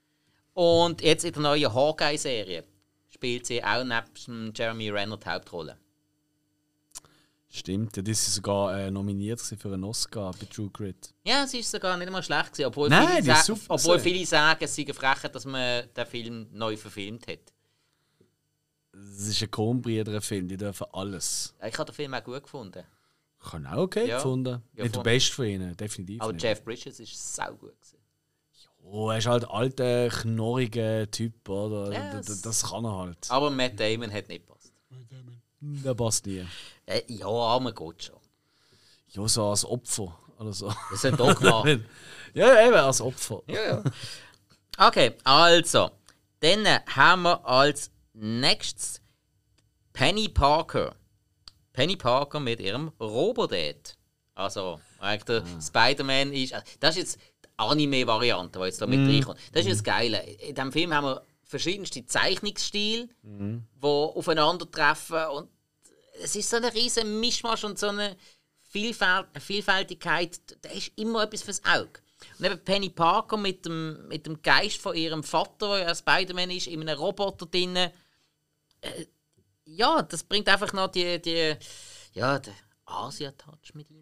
Und 0.53 1.01
jetzt 1.01 1.23
in 1.23 1.33
der 1.33 1.41
neuen 1.41 1.73
Hawkeye-Serie 1.73 2.63
spielt 3.09 3.45
sie 3.45 3.63
auch 3.63 3.83
neben 3.83 4.53
Jeremy 4.55 4.89
Renner 4.89 5.17
die 5.17 5.29
Hauptrolle. 5.29 5.77
Stimmt, 7.53 7.97
ja, 7.97 8.01
das 8.03 8.11
ist 8.27 8.35
sogar 8.35 8.77
äh, 8.79 8.89
nominiert 8.89 9.41
für 9.41 9.73
einen 9.73 9.83
Oscar 9.83 10.31
bei 10.39 10.45
True 10.45 10.69
Grit. 10.69 11.13
Ja, 11.25 11.45
sie 11.45 11.59
ist 11.59 11.69
sogar 11.69 11.97
nicht 11.97 12.09
mal 12.09 12.23
schlecht 12.23 12.53
gewesen, 12.53 12.67
obwohl, 12.67 12.87
Nein, 12.87 13.21
viele, 13.23 13.35
sa- 13.35 13.43
super 13.43 13.73
obwohl 13.73 13.99
viele 13.99 14.25
sagen, 14.25 14.63
es 14.63 14.73
sei 14.73 14.85
Frechheit, 14.93 15.35
dass 15.35 15.43
man 15.43 15.83
den 15.93 16.05
Film 16.05 16.47
neu 16.53 16.77
verfilmt 16.77 17.27
hat. 17.27 17.39
Es 18.93 19.27
ist 19.27 19.41
ein 19.41 19.51
Coen-Brüder-Film, 19.51 20.47
die 20.47 20.55
dürfen 20.55 20.87
alles. 20.93 21.53
Ich 21.65 21.77
habe 21.77 21.91
den 21.91 21.95
Film 21.95 22.13
auch 22.13 22.23
gut 22.23 22.43
gefunden. 22.43 22.83
Ich 23.43 23.51
habe 23.53 23.69
auch 23.69 23.77
okay 23.83 24.07
Ja. 24.07 24.15
gefunden. 24.17 24.61
Ja, 24.73 24.83
nicht 24.83 24.95
der 24.95 25.01
beste 25.01 25.33
von 25.33 25.45
ihnen, 25.45 25.75
definitiv. 25.75 26.21
Aber 26.21 26.31
nicht. 26.31 26.43
Jeff 26.43 26.63
Bridges 26.63 26.99
ist 27.01 27.35
sau 27.35 27.53
gut. 27.55 27.73
Gewesen. 27.81 27.97
Oh, 28.83 29.09
er 29.09 29.17
ist 29.19 29.27
halt 29.27 29.45
ein 29.45 29.49
alter, 29.51 30.09
knorriger 30.09 31.09
Typ, 31.09 31.47
oder? 31.47 31.91
Ja, 31.93 32.11
das, 32.13 32.27
es- 32.29 32.41
das 32.41 32.63
kann 32.69 32.83
er 32.85 32.97
halt. 32.97 33.17
Aber 33.29 33.49
Matt 33.49 33.79
Damon 33.79 34.11
hat 34.11 34.27
nicht 34.27 34.45
gepasst. 34.45 34.73
Der 35.61 35.93
passt 35.93 36.25
nie. 36.25 36.45
Äh, 36.85 37.01
ja, 37.07 37.27
armer 37.27 37.71
Gott 37.71 38.03
schon. 38.03 38.15
Ja, 39.09 39.27
so 39.27 39.45
als 39.49 39.63
Opfer 39.65 40.17
oder 40.39 40.51
so. 40.53 40.67
Das 40.67 40.93
ist 40.93 41.05
ein 41.05 41.15
Dogma. 41.17 41.63
ja, 42.33 42.65
eben 42.67 42.75
als 42.75 42.99
Opfer. 43.01 43.41
ja, 43.47 43.63
ja. 43.63 43.83
Okay, 44.77 45.13
also. 45.23 45.91
Dann 46.39 46.65
haben 46.87 47.21
wir 47.23 47.45
als 47.45 47.91
nächstes 48.13 48.99
Penny 49.93 50.27
Parker. 50.27 50.95
Penny 51.73 51.95
Parker 51.95 52.39
mit 52.39 52.59
ihrem 52.59 52.87
Robodad. 52.99 53.95
Also, 54.33 54.81
eigentlich 54.99 55.23
der 55.25 55.43
Spider-Man 55.61 56.33
ist. 56.33 56.53
äh, 56.53 56.61
Das 56.79 56.97
ist 56.97 57.15
jetzt 57.15 57.19
Anime-Variante, 57.57 58.59
die 58.59 58.65
jetzt 58.65 58.81
da 58.81 58.87
mit 58.87 58.99
reinkommt. 58.99 59.39
Das 59.51 59.65
ist 59.65 59.71
das 59.71 59.83
Geile. 59.83 60.21
In 60.23 60.55
diesem 60.55 60.71
Film 60.71 60.93
haben 60.93 61.05
wir 61.05 61.25
verschiedenste 61.43 62.05
Zeichnungsstile, 62.05 63.09
die 63.23 63.85
aufeinandertreffen. 63.85 65.25
Und 65.27 65.49
es 66.23 66.35
ist 66.35 66.49
so 66.49 66.57
ein 66.57 66.65
riesen 66.65 67.19
Mischmasch 67.19 67.63
und 67.63 67.77
so 67.77 67.89
eine 67.89 68.15
Vielfalt, 68.61 69.27
Vielfältigkeit. 69.39 70.39
Da 70.61 70.69
ist 70.69 70.91
immer 70.95 71.23
etwas 71.23 71.43
fürs 71.43 71.63
Auge. 71.65 71.99
Und 72.39 72.45
eben 72.45 72.63
Penny 72.63 72.89
Parker 72.89 73.37
mit 73.37 73.65
dem, 73.65 74.07
mit 74.07 74.25
dem 74.25 74.41
Geist 74.41 74.77
von 74.77 74.95
ihrem 74.95 75.23
Vater, 75.23 75.77
der 75.77 75.87
ja 75.87 75.95
Spider-Man 75.95 76.51
ist, 76.51 76.67
in 76.67 76.81
einem 76.81 76.97
Roboter 76.97 77.45
drin. 77.47 77.75
Äh, 77.75 77.91
ja, 79.65 80.01
das 80.01 80.23
bringt 80.23 80.47
einfach 80.47 80.73
noch 80.73 80.89
die, 80.89 81.21
die 81.21 81.55
ja, 82.13 82.39
den 82.39 82.53
Asia-Touch 82.85 83.73
mit 83.73 83.89
rein. 83.89 84.00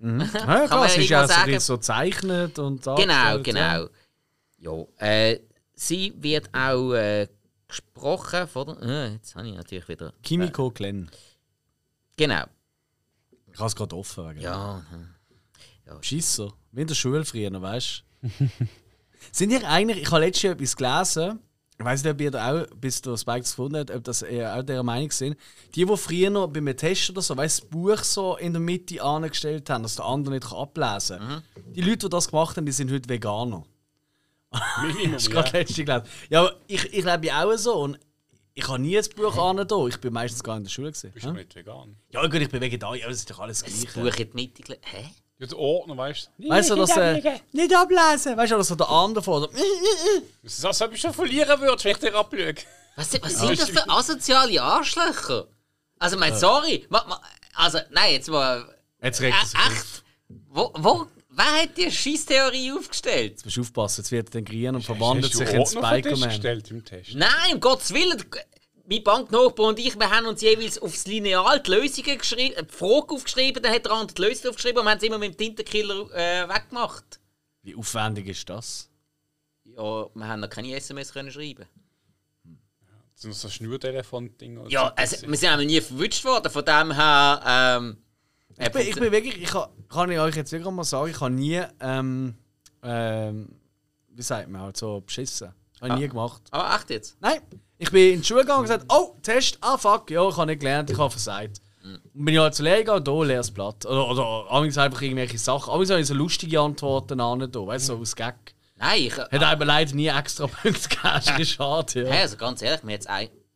Ja, 0.34 0.66
Kann 0.66 0.86
es 0.86 0.96
ist 0.96 1.08
ja 1.10 1.26
so, 1.28 1.34
sagen- 1.34 1.60
so 1.60 1.74
gezeichnet 1.76 2.58
und 2.58 2.82
Genau, 2.82 2.94
dargestellt, 2.96 3.44
genau. 3.44 4.86
Ja, 4.98 5.06
äh, 5.06 5.40
sie 5.74 6.12
wird 6.16 6.48
auch 6.54 6.92
äh, 6.94 7.28
gesprochen 7.68 8.48
von. 8.48 8.80
Äh, 8.82 9.12
jetzt 9.12 9.34
habe 9.36 9.48
ich 9.48 9.54
natürlich 9.54 9.88
wieder. 9.88 10.06
Ja. 10.06 10.12
Kimiko 10.22 10.70
Glenn. 10.70 11.10
Genau. 12.16 12.44
Ich 13.52 13.58
habe 13.58 13.66
es 13.68 13.76
gerade 13.76 13.96
offen. 13.96 14.28
wegen- 14.30 14.40
Ja. 14.40 14.82
Schisser. 16.02 16.52
Wie 16.72 16.82
in 16.82 16.86
der 16.86 16.94
Schule 16.94 17.24
früher, 17.24 17.60
weißt 17.60 18.04
du? 18.22 18.28
Sind 19.32 19.50
ihr 19.50 19.68
eigentlich, 19.68 20.02
ich 20.02 20.10
habe 20.10 20.20
letztes 20.24 20.42
Jahr 20.42 20.54
etwas 20.54 20.76
gelesen, 20.76 21.40
ich 21.80 21.84
weiß 21.86 22.04
nicht, 22.04 22.12
ob 22.12 22.20
ihr 22.20 22.30
da 22.30 22.52
auch, 22.62 22.66
bis 22.76 23.00
der 23.00 23.16
Spike 23.16 23.40
das 23.40 23.50
gefunden 23.52 23.78
hat, 23.78 23.90
ob 23.90 24.04
das 24.04 24.20
ihr 24.20 24.54
auch 24.54 24.62
der 24.62 24.82
Meinung 24.82 25.10
sind. 25.10 25.36
Die, 25.74 25.86
die 25.86 25.96
früher 25.96 26.28
noch 26.28 26.46
bei 26.48 26.58
einem 26.58 26.76
Test 26.76 27.08
oder 27.08 27.22
so, 27.22 27.34
weißt, 27.34 27.62
das 27.62 27.68
Buch 27.70 27.98
so 28.04 28.36
in 28.36 28.52
der 28.52 28.60
Mitte 28.60 29.02
angestellt 29.02 29.70
haben, 29.70 29.82
dass 29.82 29.96
der 29.96 30.04
andere 30.04 30.34
nicht 30.34 30.52
ablesen 30.52 31.18
kann. 31.18 31.42
Die 31.74 31.80
Leute, 31.80 31.98
die 32.00 32.08
das 32.10 32.28
gemacht 32.28 32.54
haben, 32.58 32.66
die 32.66 32.72
sind 32.72 32.92
heute 32.92 33.08
Veganer. 33.08 33.62
Minimum, 34.82 35.12
Das 35.12 35.22
ist 35.22 35.32
ja. 35.32 35.40
gerade 35.40 35.58
letzte 35.58 35.84
gelesen. 35.84 36.06
Ja, 36.28 36.40
aber 36.40 36.56
ich, 36.66 36.84
ich 36.92 37.04
lebe 37.04 37.26
ja 37.26 37.44
auch 37.44 37.56
so 37.56 37.74
und 37.80 37.98
ich 38.52 38.68
habe 38.68 38.78
nie 38.78 38.94
das 38.96 39.08
Buch 39.08 39.34
an 39.38 39.66
da. 39.66 39.86
Ich 39.86 39.96
bin 39.98 40.12
meistens 40.12 40.42
gar 40.42 40.58
in 40.58 40.64
der 40.64 40.70
Schule. 40.70 40.88
Gewesen. 40.92 41.12
Bist 41.12 41.24
du 41.24 41.32
nicht 41.32 41.54
vegan? 41.54 41.96
Ja, 42.10 42.20
gut, 42.26 42.34
ich 42.42 42.50
bin 42.50 42.60
Vegetarier, 42.60 43.04
aber 43.04 43.12
das 43.12 43.20
ist 43.20 43.30
doch 43.30 43.38
alles 43.38 43.60
Das 43.62 43.72
gleich. 43.72 43.94
Buch 43.94 44.20
in 44.20 44.30
die 44.30 44.34
Mitte. 44.34 44.78
Hä? 44.82 45.06
Ja, 45.40 45.46
der 45.46 45.58
Ordner, 45.58 45.96
weißt 45.96 46.30
du? 46.38 46.48
Weißt 46.50 46.70
du, 46.70 46.76
dass 46.76 46.96
äh, 46.98 47.14
nicht 47.52 47.74
ablesen, 47.74 48.36
weißt 48.36 48.52
du, 48.52 48.56
dass 48.56 48.68
so 48.68 48.74
der 48.74 48.90
andere 48.90 49.24
vor. 49.24 49.40
So, 49.40 49.46
Das 50.42 50.58
ist, 50.58 50.64
als 50.66 50.82
ob 50.82 50.92
ich 50.92 51.00
schon 51.00 51.14
verlieren 51.14 51.58
würde, 51.60 51.82
wenn 51.82 51.92
ich 51.92 51.98
dir 51.98 52.14
abschaue. 52.14 52.54
Was, 52.96 53.22
was 53.22 53.38
sind 53.38 53.58
das 53.58 53.70
für 53.70 53.88
asoziale 53.88 54.60
Arschlöcher? 54.60 55.46
Also, 55.98 56.18
mein, 56.18 56.36
sorry. 56.36 56.84
Ma, 56.90 57.04
ma, 57.08 57.20
also, 57.54 57.78
nein, 57.90 58.12
jetzt 58.12 58.28
mal 58.28 58.66
Jetzt 59.02 59.20
regt 59.22 59.34
auf. 59.34 59.54
echt? 59.54 60.04
Wo, 60.48 60.72
wo, 60.76 61.06
wer 61.30 61.62
hat 61.62 61.76
die 61.78 61.90
Schisstheorie 61.90 62.72
aufgestellt? 62.72 63.30
Jetzt 63.32 63.44
musst 63.46 63.56
du 63.56 63.60
aufpassen, 63.62 64.02
jetzt 64.02 64.10
wird 64.12 64.28
er 64.28 64.30
dann 64.32 64.44
grieren 64.44 64.74
und 64.76 64.82
verwandelt 64.82 65.32
sich 65.34 65.48
in 65.48 65.64
Spider-Man. 65.66 66.28
gestellt 66.28 66.70
im 66.70 66.84
Test? 66.84 67.14
Nein, 67.14 67.54
um 67.54 67.60
Gottes 67.60 67.94
Willen. 67.94 68.22
Mein 68.90 69.04
Banknachbar 69.04 69.68
und 69.68 69.78
ich, 69.78 69.96
wir 69.96 70.10
haben 70.10 70.26
uns 70.26 70.42
jeweils 70.42 70.76
aufs 70.76 71.06
Lineal 71.06 71.60
die 71.60 71.70
Lösungen 71.70 72.18
geschrieben, 72.18 72.56
äh, 72.56 72.64
die 72.64 72.74
Frage 72.74 73.14
aufgeschrieben, 73.14 73.62
dann 73.62 73.72
hat 73.72 73.84
der 73.84 73.92
andere 73.92 74.14
die 74.14 74.22
Lösung 74.22 74.50
aufgeschrieben 74.50 74.80
und 74.80 74.86
wir 74.86 74.90
haben 74.90 74.98
es 74.98 75.04
immer 75.04 75.18
mit 75.18 75.34
dem 75.34 75.36
Tintenkiller 75.36 76.10
äh, 76.12 76.48
weggemacht. 76.48 77.20
Wie 77.62 77.76
aufwendig 77.76 78.26
ist 78.26 78.48
das? 78.50 78.90
Ja, 79.62 80.06
wir 80.12 80.26
haben 80.26 80.40
noch 80.40 80.50
keine 80.50 80.74
SMS 80.74 81.12
können 81.12 81.30
schreiben. 81.30 81.66
Sind 83.14 83.30
das 83.30 83.42
so 83.42 83.48
Schnurtelefon-Dinger? 83.48 84.68
Ja, 84.68 84.92
also, 84.96 85.28
wir 85.28 85.36
sind 85.36 85.50
auch 85.50 85.56
noch 85.58 85.64
nie 85.64 85.80
verwünscht 85.80 86.24
worden, 86.24 86.50
von 86.50 86.64
dem 86.64 86.92
her. 86.92 87.42
Ähm, 87.46 87.98
Ich 88.58 88.72
bin, 88.72 88.82
ich 88.88 88.94
bin 88.96 89.12
wirklich, 89.12 89.36
ich 89.40 89.50
kann, 89.50 89.68
kann 89.88 90.10
ich 90.10 90.18
euch 90.18 90.34
jetzt 90.34 90.50
wirklich 90.50 90.72
mal 90.72 90.82
sagen, 90.82 91.10
ich 91.10 91.20
habe 91.20 91.30
nie, 91.32 91.62
ähm, 91.78 92.34
ähm, 92.82 93.60
wie 94.08 94.22
sagt 94.22 94.48
man 94.48 94.62
halt, 94.62 94.76
so 94.76 95.00
beschissen. 95.00 95.54
Habe 95.80 95.94
ich 95.94 96.00
nie 96.00 96.08
gemacht. 96.08 96.42
aber 96.50 96.74
echt 96.76 96.90
jetzt? 96.90 97.16
Nein, 97.20 97.40
ich 97.78 97.90
bin 97.90 98.14
in 98.14 98.20
die 98.20 98.26
Schule 98.26 98.40
gegangen 98.40 98.60
und 98.60 98.64
gesagt, 98.64 98.84
oh, 98.88 99.16
Test, 99.22 99.58
ah 99.60 99.78
fuck, 99.78 100.10
ja, 100.10 100.28
ich 100.28 100.36
habe 100.36 100.46
nicht 100.46 100.60
gelernt, 100.60 100.90
ich 100.90 100.98
habe 100.98 101.10
versagt. 101.10 101.60
Und 101.82 102.00
bin 102.24 102.34
ich 102.34 102.40
halt 102.40 102.54
zur 102.54 102.64
Lehre 102.64 102.78
gegangen, 102.80 103.04
da 103.04 103.22
leeres 103.22 103.50
Blatt. 103.50 103.86
Oder, 103.86 104.10
oder 104.10 104.50
einfach 104.52 105.00
irgendwelche 105.00 105.38
Sachen. 105.38 105.72
Amigs 105.72 105.90
habe 105.90 106.00
ich 106.00 106.06
so 106.06 106.14
lustige 106.14 106.60
Antworten 106.60 107.20
an, 107.20 107.50
da, 107.50 107.66
weißt 107.66 107.88
du, 107.88 107.94
so 107.94 108.00
aus 108.00 108.14
Gag. 108.14 108.34
Nein, 108.76 109.02
ich. 109.02 109.16
Hat 109.16 109.42
aber 109.42 109.64
leider 109.64 109.94
nie 109.94 110.08
extra 110.08 110.46
Punkte 110.62 110.88
gegeben, 110.88 111.46
schade, 111.46 112.02
ja. 112.04 112.10
Hey, 112.10 112.22
also 112.22 112.36
ganz 112.36 112.60
ehrlich, 112.62 112.82
mir 112.82 112.98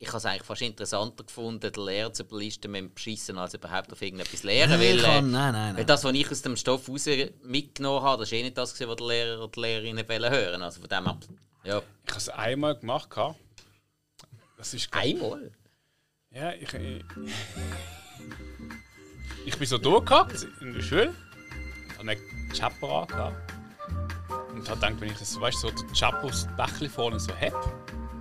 ich 0.05 0.09
habe 0.09 0.19
es 0.19 0.27
eigentlich 0.27 0.43
fast 0.43 0.61
interessanter 0.63 1.25
gefunden, 1.25 1.73
den 1.73 1.85
Lehrer 1.85 2.13
zu 2.13 2.25
belisten 2.25 2.71
mit 2.71 2.81
dem 2.81 2.95
Beschissen, 2.95 3.39
als 3.39 3.55
überhaupt 3.55 3.93
auf 3.93 4.03
irgendetwas 4.03 4.43
lehren. 4.43 4.71
Nein, 4.71 4.81
ich 4.83 5.03
äh, 5.03 5.03
kann- 5.03 5.31
nein, 5.31 5.53
nein, 5.53 5.67
weil 5.69 5.73
nein. 5.75 5.87
das, 5.87 6.05
was 6.05 6.13
ich 6.13 6.31
aus 6.31 6.43
dem 6.43 6.57
Stoff 6.57 6.89
raus 6.89 7.07
mitgenommen 7.43 8.03
habe, 8.03 8.23
das 8.23 8.33
war 8.33 8.39
eh 8.39 8.43
nicht 8.43 8.59
das, 8.59 8.79
was 8.79 8.97
der 8.97 9.07
Lehrer 9.07 9.39
oder 9.43 9.49
die 9.49 9.61
Lehrerin 9.61 9.97
wollen 9.97 10.31
hören. 10.31 10.63
Also 10.63 10.81
von 10.81 10.89
dem 10.91 11.05
her, 11.05 11.19
ja, 11.65 11.83
Ich 12.05 12.11
habe 12.11 12.19
es 12.19 12.29
einmal 12.29 12.77
gemacht. 12.77 13.09
Das 14.57 14.75
ist 14.75 14.93
einmal. 14.93 15.51
Ja, 16.31 16.53
ich. 16.53 16.73
Ich, 16.75 17.05
ich 19.47 19.59
bin 19.59 19.67
so 19.67 19.79
durchgehackt 19.79 20.47
in 20.61 20.75
der 20.75 20.83
Schule. 20.83 21.15
Ich 21.89 21.99
hatte 21.99 22.11
einen 22.11 22.53
Chapper 22.53 23.03
angehabt. 23.03 23.53
Und 24.53 24.69
habe 24.69 24.81
gedacht, 24.81 25.01
wenn 25.01 25.11
ich 25.11 25.19
das, 25.19 25.41
weißt 25.41 25.63
du, 25.63 25.69
so 25.69 25.75
den 25.75 25.93
Chapper 25.93 26.25
aufs 26.25 26.47
Bächli 26.57 26.89
vorne 26.89 27.19
so 27.19 27.35
heb, 27.35 27.55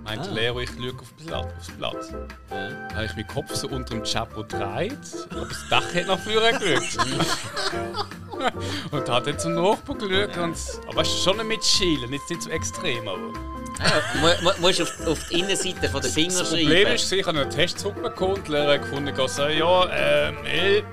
meint 0.02 0.24
der 0.26 0.32
Lehrer, 0.32 0.58
ich 0.60 0.70
schaue 0.70 1.00
auf 1.00 1.12
Blatt. 1.14 1.56
Aufs 1.56 1.70
Blatt. 1.70 2.14
Dann 2.50 2.94
habe 2.94 3.04
ich 3.06 3.12
meinen 3.14 3.26
Kopf 3.28 3.54
so 3.54 3.68
unter 3.68 3.94
dem 3.94 4.04
Chapper 4.04 4.42
gedreht, 4.42 4.98
aber 5.30 5.46
das 5.46 5.68
Dach 5.70 5.94
hat 5.94 6.06
nach 6.06 6.18
vorne 6.18 6.58
geschaut. 6.58 8.06
und 8.90 9.08
hat 9.08 9.26
dann 9.26 9.38
zum 9.38 9.54
Nachbarn 9.54 9.98
geschaut. 9.98 10.36
Und, 10.36 10.56
aber 10.88 11.04
schon 11.04 11.36
nicht 11.36 11.46
mit 11.46 11.64
Schielen, 11.64 12.12
jetzt 12.12 12.30
nicht 12.30 12.42
so 12.42 12.50
extrem. 12.50 13.08
Aber. 13.08 13.32
Ja, 13.78 14.02
mu, 14.20 14.28
mu, 14.42 14.50
musst 14.60 14.80
auf, 14.82 15.06
auf 15.06 15.28
die 15.28 15.40
Innenseite 15.40 15.88
von 15.88 16.00
den 16.00 16.10
Finger 16.10 16.38
Das 16.38 16.48
schreiben. 16.48 16.62
Problem 16.62 16.88
ist, 16.88 17.12
ich 17.12 17.26
habe 17.26 17.40
einen 17.40 17.50
Test 17.50 17.78
zurückbekommen 17.80 18.36
und 18.36 18.46
die 18.46 18.52
Lehrer 18.52 18.78
gefunden, 18.78 19.08
ich 19.08 19.30
so, 19.30 19.46
ja, 19.46 19.88
ähm, 19.92 20.36
ey, 20.44 20.84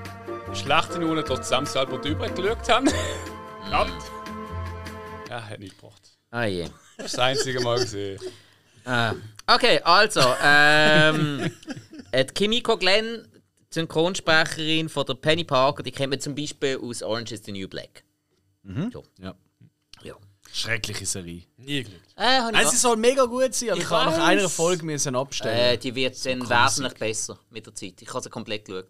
schlechte 0.52 0.98
Noten, 0.98 1.24
trotzdem 1.24 1.64
selber 1.66 1.98
drüber 1.98 2.28
geschaut 2.28 2.68
haben. 2.68 2.86
ja. 3.70 3.86
ja, 5.30 5.42
hat 5.48 5.58
nicht 5.60 5.78
gebracht. 5.78 6.02
Ah 6.30 6.44
je. 6.44 6.68
Das 6.96 7.06
ist 7.06 7.18
das 7.18 7.24
einzige 7.24 7.60
Mal 7.60 7.78
gesehen. 7.78 8.20
Ah. 8.84 9.12
Okay, 9.46 9.80
also, 9.84 10.34
ähm, 10.42 11.50
äh, 12.10 12.24
die 12.24 12.34
Kimiko 12.34 12.76
Glenn, 12.76 13.26
Synchronsprecherin 13.72 14.88
von 14.88 15.06
der 15.06 15.14
Penny 15.14 15.44
Parker, 15.44 15.82
die 15.82 15.90
kennt 15.90 16.10
man 16.10 16.20
zum 16.20 16.34
Beispiel 16.34 16.78
aus 16.82 17.02
Orange 17.02 17.32
is 17.32 17.42
the 17.44 17.52
New 17.52 17.68
Black. 17.68 18.04
So. 18.92 19.02
Ja. 19.20 19.34
Ja. 20.02 20.14
Schreckliche 20.52 21.06
Serie. 21.06 21.42
Nie. 21.56 21.86
Äh, 22.16 22.62
ich 22.62 22.68
sie 22.68 22.76
soll 22.76 22.96
mega 22.96 23.24
gut 23.24 23.54
sein, 23.54 23.70
aber 23.70 23.78
ich, 23.78 23.84
Ich 23.84 23.90
habe 23.90 24.10
nach 24.10 24.26
einer 24.26 24.48
Folge 24.48 24.84
müssen 24.84 25.16
abstellen. 25.16 25.74
Äh, 25.74 25.78
die 25.78 25.94
wird 25.94 26.24
dann 26.26 26.48
wesentlich 26.48 26.94
besser 26.94 27.38
mit 27.50 27.66
der 27.66 27.74
Zeit. 27.74 27.94
Ich 28.00 28.08
habe 28.12 28.22
sie 28.22 28.28
komplett 28.30 28.66
geschaut. 28.66 28.88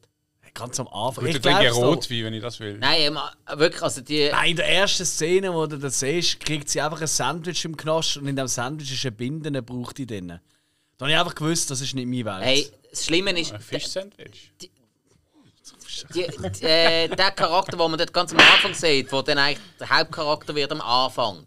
Ganz 0.55 0.79
am 0.79 0.89
Anfang. 0.89 1.25
Ich 1.27 1.37
Ich 1.37 1.41
trinke 1.41 1.69
doch. 1.69 1.77
Rotwein, 1.77 2.25
wenn 2.25 2.35
ich 2.35 2.43
das 2.43 2.61
will. 2.61 2.77
Nein, 2.79 3.01
ähm, 3.01 3.19
wirklich, 3.59 3.83
also 3.83 4.03
die. 4.03 4.29
Nein, 4.31 4.51
in 4.51 4.57
der 4.57 4.69
ersten 4.69 5.07
Szene, 5.07 5.55
wo 5.55 5.67
du 5.67 5.79
das 5.79 6.01
siehst, 6.01 6.41
kriegt 6.41 6.69
sie 6.69 6.81
einfach 6.81 7.01
ein 7.01 7.07
Sandwich 7.07 7.65
im 7.65 7.75
Knast 7.75 8.19
und 8.19 8.27
in 8.27 8.37
dem 8.37 8.49
Sandwich 8.49 8.93
ist 8.93 9.05
eine 9.07 9.13
Binde, 9.13 9.47
eine 9.49 9.63
braucht 9.63 9.97
die 9.97 10.07
drin. 10.07 10.29
Da 10.29 10.39
habe 11.07 11.11
ich 11.11 11.19
einfach 11.19 11.35
gewusst, 11.35 11.71
das 11.71 11.81
ist 11.81 11.95
nicht 11.95 12.07
meine 12.07 12.25
Welt. 12.27 12.45
Hey, 12.45 12.71
das 12.93 13.07
Schlimme 13.07 13.39
ist, 13.41 13.53
Ein 13.53 13.61
Fischsandwich. 13.61 14.53
die, 14.61 14.71
die, 16.15 16.65
äh, 16.65 17.09
der 17.09 17.31
Charakter, 17.31 17.77
den 17.77 17.91
man 17.91 17.99
dort 17.99 18.13
ganz 18.13 18.33
am 18.33 18.39
Anfang 18.39 18.75
sieht, 18.75 19.11
wo 19.11 19.23
dann 19.23 19.39
eigentlich 19.39 19.61
der 19.81 19.89
Hauptcharakter 19.89 20.55
wird 20.55 20.71
am 20.73 20.81
Anfang, 20.83 21.47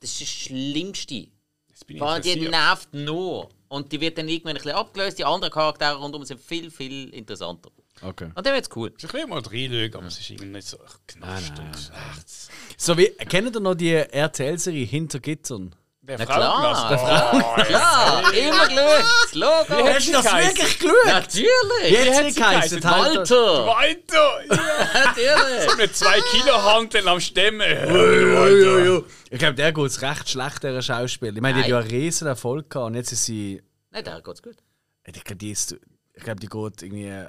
das 0.00 0.12
ist 0.12 0.22
das 0.22 0.28
Schlimmste. 0.28 1.28
Jetzt 1.68 1.86
bin 1.86 1.96
ich 1.96 2.00
Vor 2.00 2.08
allem, 2.08 2.22
die 2.22 2.48
nervt 2.48 2.92
nur. 2.94 3.50
Und 3.68 3.92
die 3.92 4.00
wird 4.00 4.16
dann 4.16 4.28
irgendwann 4.28 4.52
ein 4.56 4.62
bisschen 4.62 4.76
abgelöst. 4.76 5.18
Die 5.18 5.24
anderen 5.24 5.52
Charaktere 5.52 5.96
rundum 5.96 6.24
sind 6.24 6.40
viel, 6.40 6.70
viel 6.70 7.10
interessanter. 7.10 7.70
Okay. 8.00 8.30
Und 8.34 8.46
dann 8.46 8.54
wird's 8.54 8.68
cool. 8.76 8.92
Ich 8.96 9.12
will 9.12 9.26
mal 9.26 9.40
reinschauen, 9.40 9.94
aber 9.94 10.06
es 10.06 10.18
ist 10.18 10.30
irgendwie 10.30 10.50
nicht 10.50 10.68
so 10.68 10.78
nein, 11.18 11.42
und 11.58 11.76
schlecht. 11.76 12.50
So 12.76 12.96
wie, 12.96 13.08
kennt 13.08 13.54
ihr 13.54 13.60
noch 13.60 13.74
die 13.74 13.92
RTL-Serie 13.92 14.84
Hinter 14.86 15.18
Gittern? 15.20 15.74
Der 16.06 16.18
Na 16.18 16.24
Frauenglas. 16.26 16.86
klar. 16.86 17.30
Oh, 17.34 17.62
Klar, 17.62 18.32
immer 18.34 18.68
geschaut. 18.68 19.34
Logo. 19.34 19.84
Wie 19.84 19.92
hast 19.92 20.08
du 20.08 20.12
das 20.12 20.24
wirklich 20.24 20.78
geschaut? 20.78 20.94
Natürlich. 21.06 21.48
Wie 21.88 21.98
hat 21.98 22.24
hat 22.24 22.32
sie 22.32 22.40
geheißen? 22.40 22.80
geheißen? 22.80 22.84
Walter. 22.84 23.66
Weiter! 23.66 24.44
Ja. 24.48 25.04
Natürlich. 25.04 25.76
Mit 25.76 25.96
zwei 25.96 26.20
Kilo 26.30 26.62
Hanteln 26.62 27.08
am 27.08 27.20
Stemmen. 27.20 29.04
Ich 29.30 29.38
glaube, 29.38 29.54
der 29.54 29.72
geht 29.72 30.02
recht 30.02 30.28
schlecht, 30.30 30.62
der 30.62 30.80
Schauspieler. 30.80 31.34
Ich 31.34 31.42
meine, 31.42 31.54
die 31.58 31.62
hat 31.64 31.70
ja 31.70 31.78
einen 31.80 31.90
riesen 31.90 32.28
Erfolg 32.28 32.70
gehabt 32.70 32.86
und 32.86 32.94
jetzt 32.94 33.10
ist 33.10 33.24
sie. 33.24 33.60
Nein, 33.90 34.04
der 34.04 34.20
geht's 34.22 34.42
gut. 34.42 34.56
Ich 35.04 35.24
glaube, 35.24 35.36
die, 35.36 35.50
ist, 35.50 35.76
ich 36.14 36.22
glaube, 36.22 36.40
die 36.40 36.48
geht 36.48 36.82
irgendwie 36.82 37.26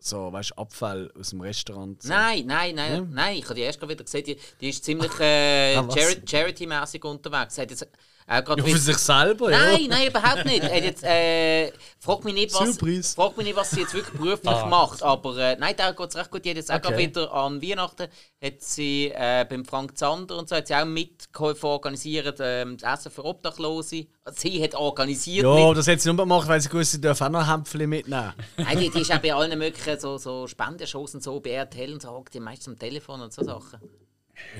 so, 0.00 0.32
weißt 0.32 0.50
du, 0.50 0.58
Abfall 0.58 1.12
aus 1.18 1.30
dem 1.30 1.40
Restaurant. 1.40 2.02
So. 2.02 2.10
Nein, 2.10 2.46
nein, 2.46 2.74
nein, 2.74 3.08
nein. 3.12 3.36
Ich 3.36 3.44
habe 3.44 3.54
die 3.54 3.62
erst 3.62 3.80
gerade 3.80 3.92
wieder 3.92 4.04
gesehen. 4.04 4.24
Die, 4.24 4.36
die 4.60 4.68
ist 4.68 4.84
ziemlich 4.84 5.18
äh, 5.18 5.74
Ah, 5.76 5.88
Charity-mäßig 6.24 7.04
unterwegs. 7.04 7.56
Sie 7.56 7.62
Hat 7.62 7.70
jetzt 7.70 7.86
auch 8.30 8.48
Ja, 8.48 8.56
für 8.56 8.66
wieder- 8.66 8.78
sich 8.78 8.98
selber, 8.98 9.50
ja. 9.50 9.58
Nein, 9.58 9.86
nein, 9.88 10.08
überhaupt 10.08 10.44
nicht. 10.44 10.62
Er 10.62 10.84
jetzt, 10.84 11.02
äh, 11.02 11.72
frag, 11.98 12.22
mich 12.24 12.34
nicht 12.34 12.52
was, 12.54 12.74
Surprise. 12.74 13.14
frag 13.14 13.36
mich 13.36 13.46
nicht, 13.46 13.56
was 13.56 13.70
sie 13.70 13.80
jetzt 13.80 13.94
wirklich 13.94 14.14
beruflich 14.20 14.64
macht. 14.66 15.02
Aber 15.02 15.36
äh, 15.38 15.56
nein, 15.58 15.74
da 15.76 15.92
geht 15.92 16.08
es 16.10 16.16
recht 16.16 16.30
gut. 16.30 16.44
Die 16.44 16.50
hat 16.50 16.56
jetzt 16.58 16.70
auch 16.70 16.76
Okay. 16.76 16.98
wieder 16.98 17.32
an 17.32 17.62
Weihnachten 17.62 18.08
hat 18.42 18.60
sie, 18.60 19.10
äh, 19.14 19.44
beim 19.48 19.64
Frank 19.64 19.96
Zander 19.96 20.36
und 20.36 20.48
so 20.48 20.56
hat 20.56 20.68
sie 20.68 20.74
auch 20.74 20.84
mitgeholfen 20.84 21.66
organisieren, 21.66 22.34
ähm, 22.40 22.76
das 22.76 23.00
Essen 23.00 23.12
für 23.12 23.24
Obdachlose. 23.24 24.06
Sie 24.32 24.62
hat 24.62 24.74
organisiert. 24.74 25.44
Ja, 25.44 25.68
mit, 25.68 25.78
das 25.78 25.88
hat 25.88 26.00
sie 26.00 26.08
nur 26.12 26.18
gemacht, 26.18 26.46
weil 26.46 26.60
sie 26.60 26.68
gewusst, 26.68 26.92
sie 26.92 27.00
dürfen 27.00 27.24
auch 27.24 27.30
noch 27.30 27.48
Hämpfchen 27.50 27.88
mitnehmen. 27.88 28.34
nein, 28.58 28.78
die, 28.78 28.90
die 28.90 29.00
ist 29.00 29.10
auch 29.12 29.18
bei 29.18 29.32
allen 29.34 29.58
möglichen 29.58 29.98
so, 29.98 30.18
so 30.18 30.46
Spendenshows 30.46 31.14
und 31.14 31.22
so, 31.22 31.40
bei 31.40 31.50
RTL 31.52 31.94
und 31.94 32.02
so, 32.02 32.24
die 32.32 32.40
meistens 32.40 32.68
am 32.68 32.78
Telefon 32.78 33.22
und 33.22 33.32
so 33.32 33.42
Sachen. 33.42 33.80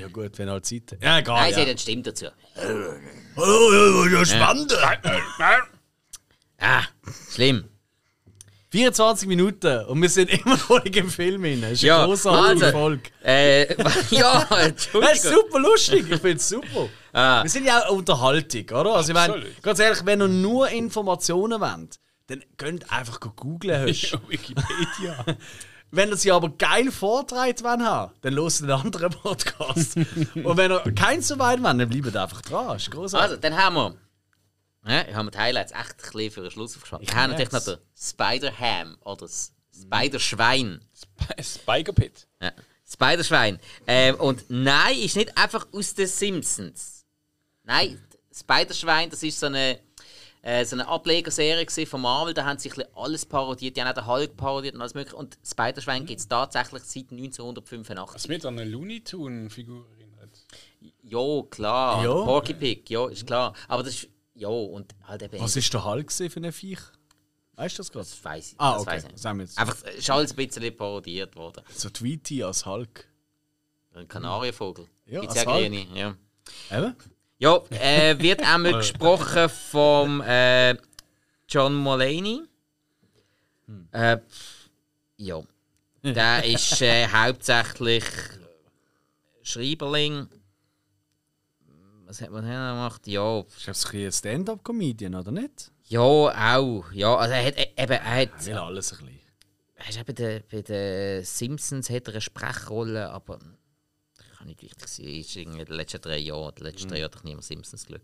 Ja 0.00 0.08
gut, 0.08 0.38
wenn 0.38 0.48
halt 0.50 0.66
Zeit 0.66 0.96
Ja, 1.00 1.18
egal. 1.18 1.40
nein, 1.40 1.52
sie 1.54 1.60
ja. 1.60 1.62
hat 1.64 1.70
eine 1.70 1.78
Stimme 1.78 2.02
dazu. 2.02 2.26
Oh, 3.36 4.06
ja, 4.06 4.18
ja, 4.18 4.24
spannend. 4.24 4.74
Ah, 6.60 6.82
schlimm. 7.32 7.64
24 8.70 9.26
Minuten 9.28 9.84
und 9.86 10.02
wir 10.02 10.08
sind 10.10 10.28
immer 10.44 10.56
noch 10.68 10.84
im 10.84 11.08
Film 11.10 11.42
drin. 11.42 11.62
Das 11.62 11.72
ist 11.72 11.82
Ja, 11.82 11.98
eine 12.00 12.08
großartige 12.08 12.66
also, 12.66 12.78
Folge. 12.78 13.10
Äh, 13.24 13.74
ja, 14.10 14.46
Das 14.50 15.14
ist 15.14 15.22
super 15.32 15.58
lustig, 15.60 16.04
ich 16.10 16.20
finde 16.20 16.36
es 16.36 16.48
super. 16.48 16.88
Ah. 17.12 17.42
Wir 17.42 17.50
sind 17.50 17.64
ja 17.64 17.86
auch 17.86 17.92
Unterhaltung, 17.96 18.64
oder? 18.78 18.94
Also, 18.96 19.12
ich 19.12 19.14
meine, 19.14 19.46
ganz 19.62 19.78
ehrlich, 19.78 20.04
wenn 20.04 20.20
ihr 20.20 20.28
nur 20.28 20.68
Informationen 20.68 21.60
wollt, 21.60 21.96
dann 22.26 22.44
könnt 22.58 22.84
ihr 22.84 22.92
einfach 22.92 23.20
googeln. 23.20 23.86
du. 23.86 24.18
Wikipedia. 24.28 25.24
Wenn 25.90 26.10
ihr 26.10 26.16
sie 26.16 26.30
aber 26.30 26.50
geil 26.50 26.90
vortreibt 26.90 27.62
wollt, 27.64 27.80
haben, 27.80 28.12
dann 28.20 28.34
hört 28.34 28.60
einen 28.60 28.70
anderen 28.70 29.10
Podcast. 29.10 29.96
Und 30.34 30.56
wenn 30.56 30.70
ihr 30.70 30.80
keins 30.94 31.28
so 31.28 31.38
weit 31.38 31.62
wollt, 31.62 31.80
dann 31.80 31.88
bleibt 31.88 32.16
einfach 32.16 32.42
dran. 32.42 32.68
Das 32.68 32.82
ist 32.82 32.90
großartig. 32.90 33.30
Also, 33.30 33.40
dann 33.40 33.56
haben 33.56 33.74
wir. 33.76 33.94
Ja, 34.86 35.14
haben 35.14 35.26
wir 35.26 35.30
die 35.30 35.38
Highlights 35.38 35.72
echt 35.72 35.90
ein 35.90 36.12
bisschen 36.12 36.30
für 36.30 36.40
den 36.42 36.50
Schluss 36.50 36.74
aufgespannt. 36.74 37.06
Wir 37.06 37.14
haben 37.14 37.30
natürlich 37.30 37.52
noch 37.52 37.64
den 37.64 37.78
Spider-Ham 37.96 38.96
oder 39.04 39.16
das 39.16 39.52
Spider-Schwein. 39.80 40.80
Spiker 41.42 41.92
Pit. 41.92 42.26
Ja. 42.40 42.52
Spider-Schwein. 42.90 43.58
Ähm, 43.86 44.14
und 44.16 44.44
nein, 44.48 44.98
ist 44.98 45.16
nicht 45.16 45.36
einfach 45.36 45.66
aus 45.72 45.94
den 45.94 46.06
Simpsons. 46.06 47.04
Nein, 47.64 48.00
Spider-Schwein, 48.32 49.10
das 49.10 49.22
ist 49.22 49.40
so 49.40 49.46
eine, 49.46 49.78
äh, 50.42 50.64
so 50.64 50.76
eine 50.76 50.86
Ablegerserie 50.86 51.66
von 51.86 52.00
Marvel. 52.00 52.34
Da 52.34 52.44
haben 52.44 52.58
sie 52.58 52.70
alles 52.94 53.26
parodiert. 53.26 53.76
Die 53.76 53.82
haben 53.82 53.88
auch 53.88 53.94
den 53.94 54.06
Hulk 54.06 54.36
parodiert 54.36 54.74
und 54.74 54.80
alles 54.80 54.94
mögliche. 54.94 55.16
Und 55.16 55.38
Spider-Schwein 55.44 56.06
gibt 56.06 56.20
es 56.20 56.28
tatsächlich 56.28 56.82
seit 56.84 57.10
1985. 57.10 58.14
Was 58.14 58.28
an 58.44 58.58
eine 58.58 58.68
Looney 58.68 59.02
Tunes-Figur 59.02 59.86
erinnert. 59.96 60.46
Ja, 61.02 61.42
klar. 61.50 62.04
Ja. 62.04 62.12
Porky 62.12 62.54
Pig, 62.54 62.88
ja, 62.90 63.08
ist 63.08 63.26
klar. 63.26 63.54
Aber 63.66 63.82
das 63.82 63.94
ist. 63.94 64.08
Ja, 64.34 64.48
und 64.48 64.94
halt 65.04 65.22
eben. 65.22 65.40
Was 65.40 65.56
ist 65.56 65.72
der 65.74 65.80
gewesen 65.80 66.30
für 66.30 66.40
ein 66.40 66.52
Viech? 66.52 66.78
Weißt 67.58 67.76
du 67.76 67.80
das 67.80 67.90
gerade? 67.90 68.04
Das 68.04 68.24
weiß 68.24 68.52
ich. 68.52 68.60
Ah, 68.60 68.74
das 68.74 68.82
okay. 68.82 68.90
weiss 68.92 69.04
ich. 69.04 69.12
Das 69.12 69.24
haben 69.24 69.38
wir 69.38 69.44
jetzt. 69.44 69.58
Einfach, 69.58 69.76
es 69.84 69.94
ist 69.96 70.10
alles 70.10 70.30
ein 70.30 70.36
bisschen 70.36 70.76
parodiert 70.76 71.34
worden. 71.34 71.64
So 71.74 71.90
Tweety 71.90 72.44
als 72.44 72.64
Hulk. 72.64 73.08
Ein 73.94 74.06
Kanarienvogel. 74.06 74.86
Ja, 75.06 75.20
Gibt's 75.20 75.34
als 75.36 75.44
ja 75.44 75.52
Hulk. 75.52 75.62
grüne. 75.64 75.86
Ja. 75.92 76.16
Eben? 76.70 76.94
Ja, 77.38 77.62
äh, 77.70 78.18
wird 78.18 78.42
einmal 78.42 78.72
gesprochen 78.78 79.48
vom 79.48 80.20
äh, 80.22 80.76
John 81.48 81.74
Mulaney. 81.74 82.42
Äh, 83.92 84.18
ja. 85.16 85.40
Der 86.02 86.44
ist 86.52 86.82
äh, 86.82 87.06
hauptsächlich 87.08 88.04
Schreiberling. 89.42 90.28
Was 92.06 92.20
hat 92.22 92.30
man 92.30 92.42
denn 92.42 92.52
gemacht? 92.52 93.06
Ja, 93.06 93.40
Ist 93.40 93.68
das 93.68 93.92
ein 93.92 94.10
Stand-up-Comedian, 94.12 95.14
oder 95.14 95.30
nicht? 95.30 95.70
ja, 95.84 96.00
auch. 96.00 96.84
Ja, 96.92 97.16
also 97.16 97.34
er 97.34 97.44
hat 97.46 97.56
äh, 97.56 97.68
eben, 97.76 97.92
er 97.92 98.16
hat, 98.22 98.46
Will 98.46 98.54
alles 98.54 98.92
ein 98.92 99.06
bisschen. 99.06 99.20
er 99.76 99.94
eben 99.96 100.04
bei 100.06 100.12
den, 100.12 100.42
bei 100.50 100.62
den 100.62 101.24
Simpsons 101.24 101.90
hat 101.90 102.08
er 102.08 102.14
eine 102.14 102.20
Sprechrolle, 102.20 103.10
aber 103.10 103.38
das 104.38 104.44
kann 104.44 104.46
nicht 104.48 104.62
wichtig 104.62 104.88
sein. 104.88 105.06
Ist 105.06 105.36
in 105.36 105.56
den 105.56 105.66
letzten 105.66 106.00
drei 106.00 106.18
Jahren, 106.18 106.54
die 106.56 106.62
letzten 106.62 106.88
drei 106.88 106.98
Jahre 107.00 107.12
hat 107.14 107.24
niemand 107.24 107.44
Simpsons 107.44 107.86
geschaut. 107.86 108.02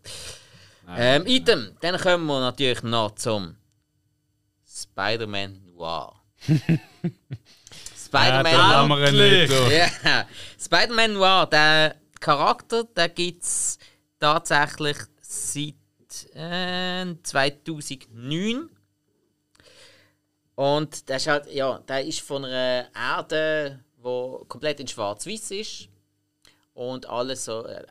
Ähm, 0.87 1.25
Item, 1.25 1.75
dann 1.81 1.99
kommen 1.99 2.25
wir 2.27 2.39
natürlich 2.39 2.83
noch 2.83 3.15
zum 3.15 3.55
Spider-Man 4.67 5.63
Noir. 5.65 6.13
Spider-Man 7.97 9.13
nicht. 9.13 9.51
du. 9.51 9.75
ja. 10.03 10.27
Spider-Man 10.59 11.13
Noir, 11.13 11.47
der 11.47 11.95
Charakter, 12.19 12.83
den 12.83 13.07
gibt 13.15 13.43
es 13.43 13.79
tatsächlich 14.19 14.97
seit 15.21 15.73
äh, 16.35 17.15
2009. 17.23 18.69
Und 20.55 21.09
der 21.09 21.17
ist 21.17 21.27
halt, 21.27 21.51
ja, 21.51 21.79
der 21.79 22.05
ist 22.05 22.21
von 22.21 22.45
einer 22.45 22.87
Erde, 22.93 23.83
die 23.97 24.45
komplett 24.47 24.79
in 24.79 24.87
schwarz-weiß 24.87 25.51
ist. 25.51 25.89
Und 26.75 27.09
alles 27.09 27.45
so, 27.45 27.65
äh, 27.65 27.83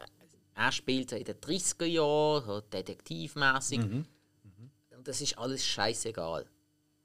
er 0.55 0.73
spielt 0.73 1.11
so 1.11 1.17
in 1.17 1.25
den 1.25 1.37
30er 1.37 1.87
Jahren, 1.87 2.45
so 2.47 2.61
detektivmäßig. 2.61 3.81
Und 3.81 5.09
das 5.09 5.21
ist 5.21 5.37
alles 5.37 5.67
scheißegal. 5.67 6.47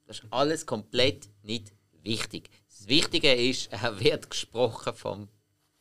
Das 0.06 0.20
ist 0.20 0.26
alles 0.30 0.66
komplett 0.66 1.30
nicht 1.42 1.72
wichtig. 2.04 2.50
Das 2.68 2.88
Wichtige 2.88 3.34
ist, 3.34 3.68
er 3.72 4.00
wird 4.00 4.30
gesprochen 4.30 4.94
vom 4.94 5.30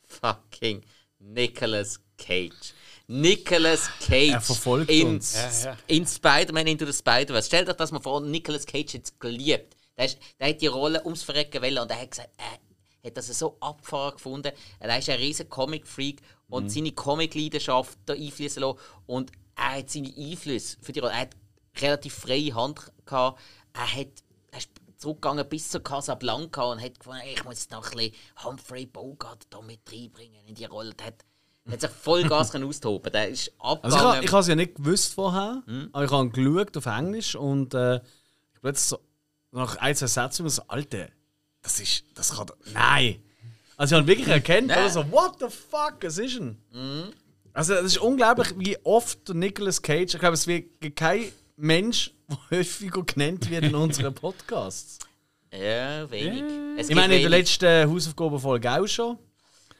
fucking 0.03 0.81
Nicolas 1.19 1.99
Cage. 2.17 2.73
Nicolas 3.07 3.89
Cage 3.99 4.31
Er 4.31 4.41
verfolgt 4.41 4.89
in, 4.89 5.07
uns. 5.07 5.33
Ja, 5.35 5.71
ja. 5.71 5.77
in 5.87 6.07
Spider-Man 6.07 6.67
Into 6.67 6.85
the 6.85 6.93
Spider-Verse. 6.93 7.47
Stellt 7.47 7.69
euch 7.69 7.75
das 7.75 7.91
mal 7.91 7.99
vor, 7.99 8.21
Nicolas 8.21 8.65
Cage 8.65 8.93
hat 8.95 9.03
es 9.03 9.19
geliebt. 9.19 9.75
Der, 9.97 10.05
ist, 10.05 10.17
der 10.39 10.49
hat 10.49 10.61
die 10.61 10.67
Rolle 10.67 11.03
ums 11.03 11.23
Verrecken 11.23 11.61
wollen 11.61 11.79
und 11.79 11.91
er 11.91 11.99
hat 11.99 12.11
gesagt, 12.11 12.29
er 12.37 12.68
hat 13.09 13.17
das 13.17 13.27
so 13.27 13.57
abgefahren 13.59 14.13
gefunden. 14.13 14.51
Er 14.79 14.97
ist 14.99 15.09
ein 15.09 15.17
riesen 15.17 15.49
Comic-Freak 15.49 16.21
und 16.49 16.65
Mhm. 16.65 16.69
seine 16.69 16.91
Comic-Leidenschaft 16.91 17.97
da 18.05 18.13
einfließen 18.13 18.61
lassen. 18.61 18.79
Und 19.05 19.31
er 19.55 19.77
hat 19.79 19.89
seine 19.89 20.13
Einflüsse 20.15 20.77
für 20.81 20.91
die 20.91 20.99
Rolle. 20.99 21.13
Er 21.13 21.19
hat 21.21 21.35
relativ 21.79 22.13
freie 22.13 22.53
Hand 22.55 22.91
gehabt. 23.05 23.39
Er 23.73 23.95
hat 23.95 24.07
er 24.51 24.57
ist 24.57 24.69
zurückgegangen 24.97 25.47
bis 25.47 25.69
zur 25.69 25.81
Casablanca 25.83 26.63
und 26.63 26.81
hat 26.81 26.97
gefunden, 26.99 27.21
ich 27.33 27.43
muss 27.45 27.53
jetzt 27.59 27.71
noch 27.71 27.85
ein 27.91 27.97
bisschen 27.97 28.13
Humphrey 28.43 28.85
Bogart 28.85 29.45
da 29.49 29.61
mit 29.61 29.79
reinbringen 29.91 30.43
in 30.47 30.55
die 30.55 30.65
Rolle. 30.65 30.93
Der 30.95 31.07
hat, 31.07 31.25
der 31.65 31.73
hat 31.73 31.81
sich 31.81 31.89
voll 31.91 32.23
Gas 32.27 32.51
können 32.51 32.65
austoben. 32.67 33.11
Der 33.11 33.29
ist 33.29 33.51
Also 33.59 33.75
ich, 33.87 33.93
abgegangen. 33.93 34.05
ha- 34.17 34.21
ich 34.21 34.31
habe 34.31 34.41
es 34.41 34.47
ja 34.47 34.55
nicht 34.55 34.75
gewusst 34.75 35.13
vorher, 35.13 35.61
Hm? 35.67 35.89
aber 35.93 36.03
ich 36.05 36.11
habe 36.11 36.29
geschaut 36.31 36.75
auf 36.77 36.85
Englisch 36.87 37.35
und 37.35 37.73
äh, 37.75 37.97
ich 37.97 38.59
plötzlich 38.61 38.87
so, 38.89 38.99
nach 39.51 39.75
ein, 39.77 39.95
zwei 39.95 40.07
Sätzen 40.07 40.41
immer 40.41 40.49
so, 40.49 40.63
Alter, 40.67 41.07
das 41.61 41.79
ist, 41.79 42.03
das 42.15 42.35
kann 42.35 42.47
nein. 42.73 43.21
Also 43.77 43.95
ich 43.95 43.99
habe 44.01 44.07
wirklich 44.07 44.27
erkannt, 44.27 44.71
oder 44.71 44.89
so, 44.89 45.09
what 45.11 45.35
the 45.39 45.45
fuck, 45.47 45.95
was 46.01 46.17
ist 46.17 46.37
denn? 46.37 46.57
Hm? 46.71 47.13
Also 47.53 47.73
es 47.75 47.85
ist 47.85 47.97
unglaublich, 47.99 48.53
wie 48.57 48.77
oft 48.83 49.29
Nicolas 49.29 49.81
Cage, 49.81 50.13
ich 50.13 50.19
glaube, 50.19 50.33
es 50.35 50.47
wird 50.47 50.65
kein 50.95 51.31
Mensch, 51.55 52.11
der 52.29 52.37
häufiger 52.59 53.03
genannt 53.03 53.49
wird 53.49 53.63
in 53.65 53.75
unseren 53.75 54.13
Podcasts. 54.13 54.99
Ja, 55.51 56.09
wenig. 56.11 56.43
Es 56.77 56.89
Ich 56.89 56.95
meine, 56.95 57.15
in 57.15 57.21
der 57.21 57.29
letzten 57.31 57.89
Hausaufgabenfolge 57.89 58.69
auch 58.71 58.85
schon. 58.87 59.17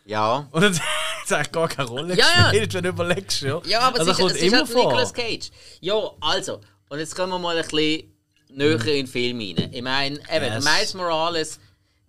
Ja. 0.05 0.47
Und 0.51 0.61
dann 0.63 0.73
hat 0.79 0.81
es 1.25 1.31
eigentlich 1.31 1.51
gar 1.51 1.67
keine 1.67 1.87
Rolle 1.89 2.15
Ja, 2.17 2.25
ja. 2.25 2.43
gespielt, 2.49 2.73
wenn 2.73 2.83
du 2.83 2.89
überlegst. 2.89 3.41
Ja, 3.41 3.61
Ja, 3.65 3.79
aber 3.81 3.99
also 3.99 4.11
es 4.11 4.17
ist, 4.17 4.21
kommt 4.23 4.31
es 4.31 4.37
ist 4.37 4.43
immer 4.47 4.57
halt 4.59 4.67
vor. 4.69 4.83
Nicolas 4.85 5.13
Cage. 5.13 5.51
Ja, 5.81 6.11
also. 6.21 6.59
Und 6.89 6.99
jetzt 6.99 7.15
kommen 7.15 7.31
wir 7.33 7.37
mal 7.39 7.55
ein 7.55 7.61
bisschen 7.63 8.11
näher 8.49 8.79
in 8.79 9.05
den 9.05 9.07
Film 9.07 9.37
rein. 9.39 9.69
Ich 9.71 9.81
meine, 9.83 10.15
eben, 10.33 10.45
Yes. 10.53 10.63
Miles 10.65 10.93
Morales 10.95 11.59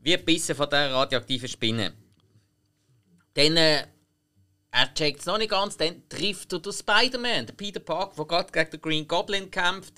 wird 0.03 0.25
bissen 0.25 0.55
von 0.55 0.69
dieser 0.69 0.93
radioaktiven 0.93 1.49
Spinne. 1.49 1.93
Dann, 3.35 3.57
äh, 3.57 3.87
er 4.73 4.95
checkt 4.95 5.21
es 5.21 5.27
noch 5.27 5.39
nicht 5.39 5.51
ganz, 5.51 5.77
dann 5.77 6.09
trifft 6.09 6.53
er 6.53 6.61
den 6.61 6.73
Spider-Man, 6.73 7.47
den 7.47 7.57
Peter 7.57 7.81
Parker, 7.81 8.15
der 8.17 8.25
gerade 8.27 8.53
gegen 8.53 8.71
den 8.71 8.81
Green 8.81 9.09
Goblin 9.09 9.51
kämpft. 9.51 9.95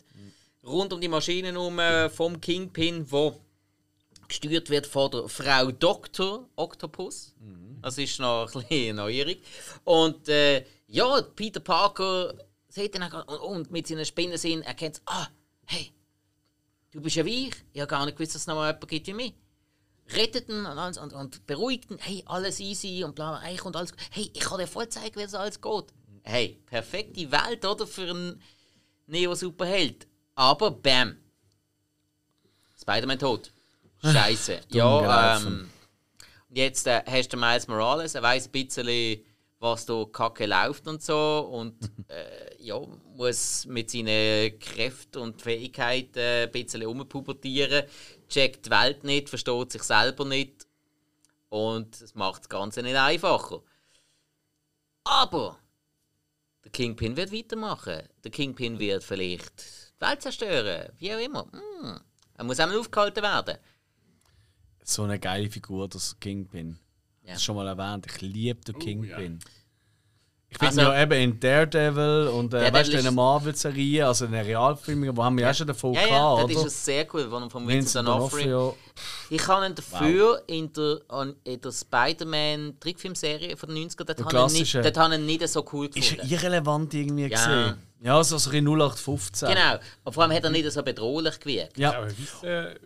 Rund 0.65 0.93
um 0.93 1.01
die 1.01 1.09
Maschinen 1.09 1.57
um 1.57 1.79
äh, 1.79 2.09
vom 2.09 2.41
Kingpin, 2.41 3.11
wo 3.11 3.41
gesteuert 4.29 4.71
wird 4.71 4.87
von 4.87 5.11
der 5.11 5.29
Frau 5.29 5.71
Dr. 5.73 6.49
Octopus. 6.57 7.35
Das 7.83 7.99
ist 7.99 8.21
noch 8.21 8.47
ein 8.55 8.63
bisschen 8.63 8.97
Neuerung. 8.97 9.37
Und 9.85 10.29
äh, 10.29 10.65
ja, 10.87 11.21
Peter 11.35 11.61
Parker 11.61 12.35
sieht 12.69 12.95
dann 12.95 13.03
auch, 13.03 13.27
und, 13.27 13.57
und 13.57 13.71
mit 13.71 13.87
seinen 13.87 14.07
Spinnensinn 14.07 14.63
erkennt 14.63 15.03
ah, 15.07 15.27
hey, 15.67 15.93
du 16.93 17.01
bist 17.01 17.17
ja 17.17 17.25
wie 17.25 17.49
ich. 17.49 17.55
Ich 17.73 17.81
habe 17.81 17.91
gar 17.91 18.07
nicht 18.07 18.17
gewusst, 18.17 18.35
dass 18.35 18.43
es 18.43 18.47
noch 18.47 18.55
mal 18.55 18.69
jemanden 18.69 18.87
gibt 18.87 19.07
wie 19.09 19.15
mich. 19.15 19.35
Rettet 20.11 20.49
ihn 20.49 20.67
und, 20.67 20.67
alles 20.67 20.99
und, 20.99 21.13
und 21.13 21.47
beruhigt 21.47 21.91
ihn. 21.91 21.99
Hey, 21.99 22.23
alles 22.27 22.61
easy 22.61 23.05
und 23.05 23.15
bla, 23.15 23.41
hey, 23.41 23.57
kommt 23.57 23.77
alles. 23.77 23.93
Hey, 24.11 24.31
ich 24.33 24.41
kann 24.41 24.59
dir 24.59 24.67
voll 24.67 24.89
zeigen, 24.89 25.17
wie 25.17 25.23
es 25.23 25.35
alles 25.35 25.61
geht. 25.61 25.85
Hey, 26.23 26.61
perfekte 26.67 27.31
Welt, 27.31 27.65
oder? 27.65 27.87
Für 27.87 28.11
einen 28.11 28.43
Neo-Superheld. 29.07 30.07
Aber 30.35 30.71
bam. 30.71 31.17
Spider-Man 32.81 33.19
tot. 33.19 33.53
Scheiße. 34.03 34.61
ja, 34.71 35.37
ähm. 35.37 35.47
und 35.47 35.69
Jetzt 36.55 36.87
äh, 36.87 37.03
hast 37.07 37.33
du 37.33 37.39
Miles 37.39 37.67
Morales, 37.67 38.15
er 38.15 38.23
weiß 38.23 38.47
ein 38.47 38.53
bisschen, 38.53 39.25
was 39.59 39.87
da 39.87 40.05
kacke 40.13 40.45
läuft 40.45 40.87
und 40.87 41.03
so. 41.03 41.49
Und 41.51 41.75
äh, 42.09 42.63
ja, 42.63 42.79
muss 43.17 43.65
mit 43.67 43.91
seinen 43.91 44.59
Kräften 44.59 45.23
und 45.23 45.41
Fähigkeiten 45.41 46.19
ein 46.19 46.51
bisschen 46.51 46.85
umpubertieren. 46.85 47.85
Checkt 48.33 48.65
die 48.65 48.71
Welt 48.71 49.05
nicht, 49.05 49.29
versteht 49.29 49.73
sich 49.73 49.83
selber 49.83 50.25
nicht. 50.25 50.67
Und 51.51 52.01
es 52.01 52.15
macht 52.15 52.41
das 52.41 52.49
Ganze 52.49 52.83
nicht 52.83 52.97
einfacher. 52.97 53.63
Aber 55.05 55.59
der 56.65 56.73
Kingpin 56.73 57.15
wird 57.15 57.31
weitermachen. 57.31 58.09
Der 58.25 58.31
Kingpin 58.31 58.79
wird 58.79 59.05
vielleicht 59.05 59.61
die 59.61 60.01
Welt 60.01 60.23
zerstören. 60.23 60.91
Wie 60.97 61.13
auch 61.13 61.19
immer. 61.19 61.47
Hm. 61.53 62.01
Er 62.35 62.45
muss 62.45 62.59
einmal 62.59 62.79
aufgehalten 62.79 63.23
werden. 63.23 63.59
So 64.83 65.03
eine 65.03 65.19
geile 65.19 65.51
Figur, 65.51 65.87
das 65.89 66.19
Kingpin. 66.19 66.79
Ja. 67.21 67.33
Das 67.33 67.37
ist 67.37 67.45
schon 67.45 67.57
mal 67.57 67.69
erwähnt. 67.69 68.07
Ich 68.07 68.23
liebe 68.23 68.63
den 68.63 68.79
Kingpin. 68.79 69.41
Ich 70.55 70.61
Also- 70.61 70.81
finde 70.81 70.93
ja 70.95 71.03
eben 71.03 71.13
in 71.13 71.41
Daredevil 71.41 72.29
und 72.29 72.53
äh, 72.53 72.71
weißt 72.73 72.89
du, 72.89 72.93
in 72.93 72.99
ist- 72.99 73.05
der 73.05 73.13
Marvel-Serie, 73.13 74.07
also 74.07 74.27
in 74.27 74.33
den 74.33 74.45
Realfilmen, 74.45 75.17
wo 75.17 75.25
haben 75.25 75.37
wir 75.39 75.47
ja, 75.47 75.55
schon 75.55 75.67
davon 75.67 75.95
Ja, 75.95 76.01
ja, 76.03 76.07
gehabt, 76.09 76.51
das 76.55 76.59
ist 76.59 76.67
es 76.67 76.85
sehr 76.85 77.07
cool, 77.15 77.29
von, 77.31 77.49
von 77.51 77.67
Vincent 77.67 78.07
Vincent 78.07 78.09
D'Onofrio. 78.09 78.75
Ich 79.31 79.39
kann 79.41 79.65
ihn 79.71 79.75
dafür 79.75 80.43
in 80.47 80.71
der, 80.75 81.01
in 81.45 81.61
der 81.61 81.73
Spider-Man-Trickfilmserie 81.73 83.57
von 83.57 83.69
den 83.75 83.89
90ern, 83.89 84.05
dort 84.05 84.21
habe 84.33 84.53
ich, 84.53 84.75
ihn 85.21 85.27
nicht, 85.27 85.41
habe 85.41 85.49
so 85.49 85.65
cool 85.73 85.87
Ist 85.87 85.95
gefunden. 86.11 86.33
irrelevant 86.33 86.95
irgendwie 86.95 87.23
Ja. 87.23 87.29
gesehen. 87.29 87.77
Ja, 88.03 88.23
so, 88.25 88.37
so 88.37 88.51
ein 88.51 88.65
0815. 88.65 89.49
Genau. 89.49 89.77
Und 90.05 90.13
vor 90.13 90.23
allem 90.25 90.33
hat 90.33 90.45
er 90.45 90.51
nicht 90.51 90.71
so 90.71 90.83
bedrohlich 90.83 91.39
gewirkt. 91.39 91.79
Ja, 91.79 91.95
Aber 91.97 92.07
weißt 92.09 92.19
du, 92.41 92.77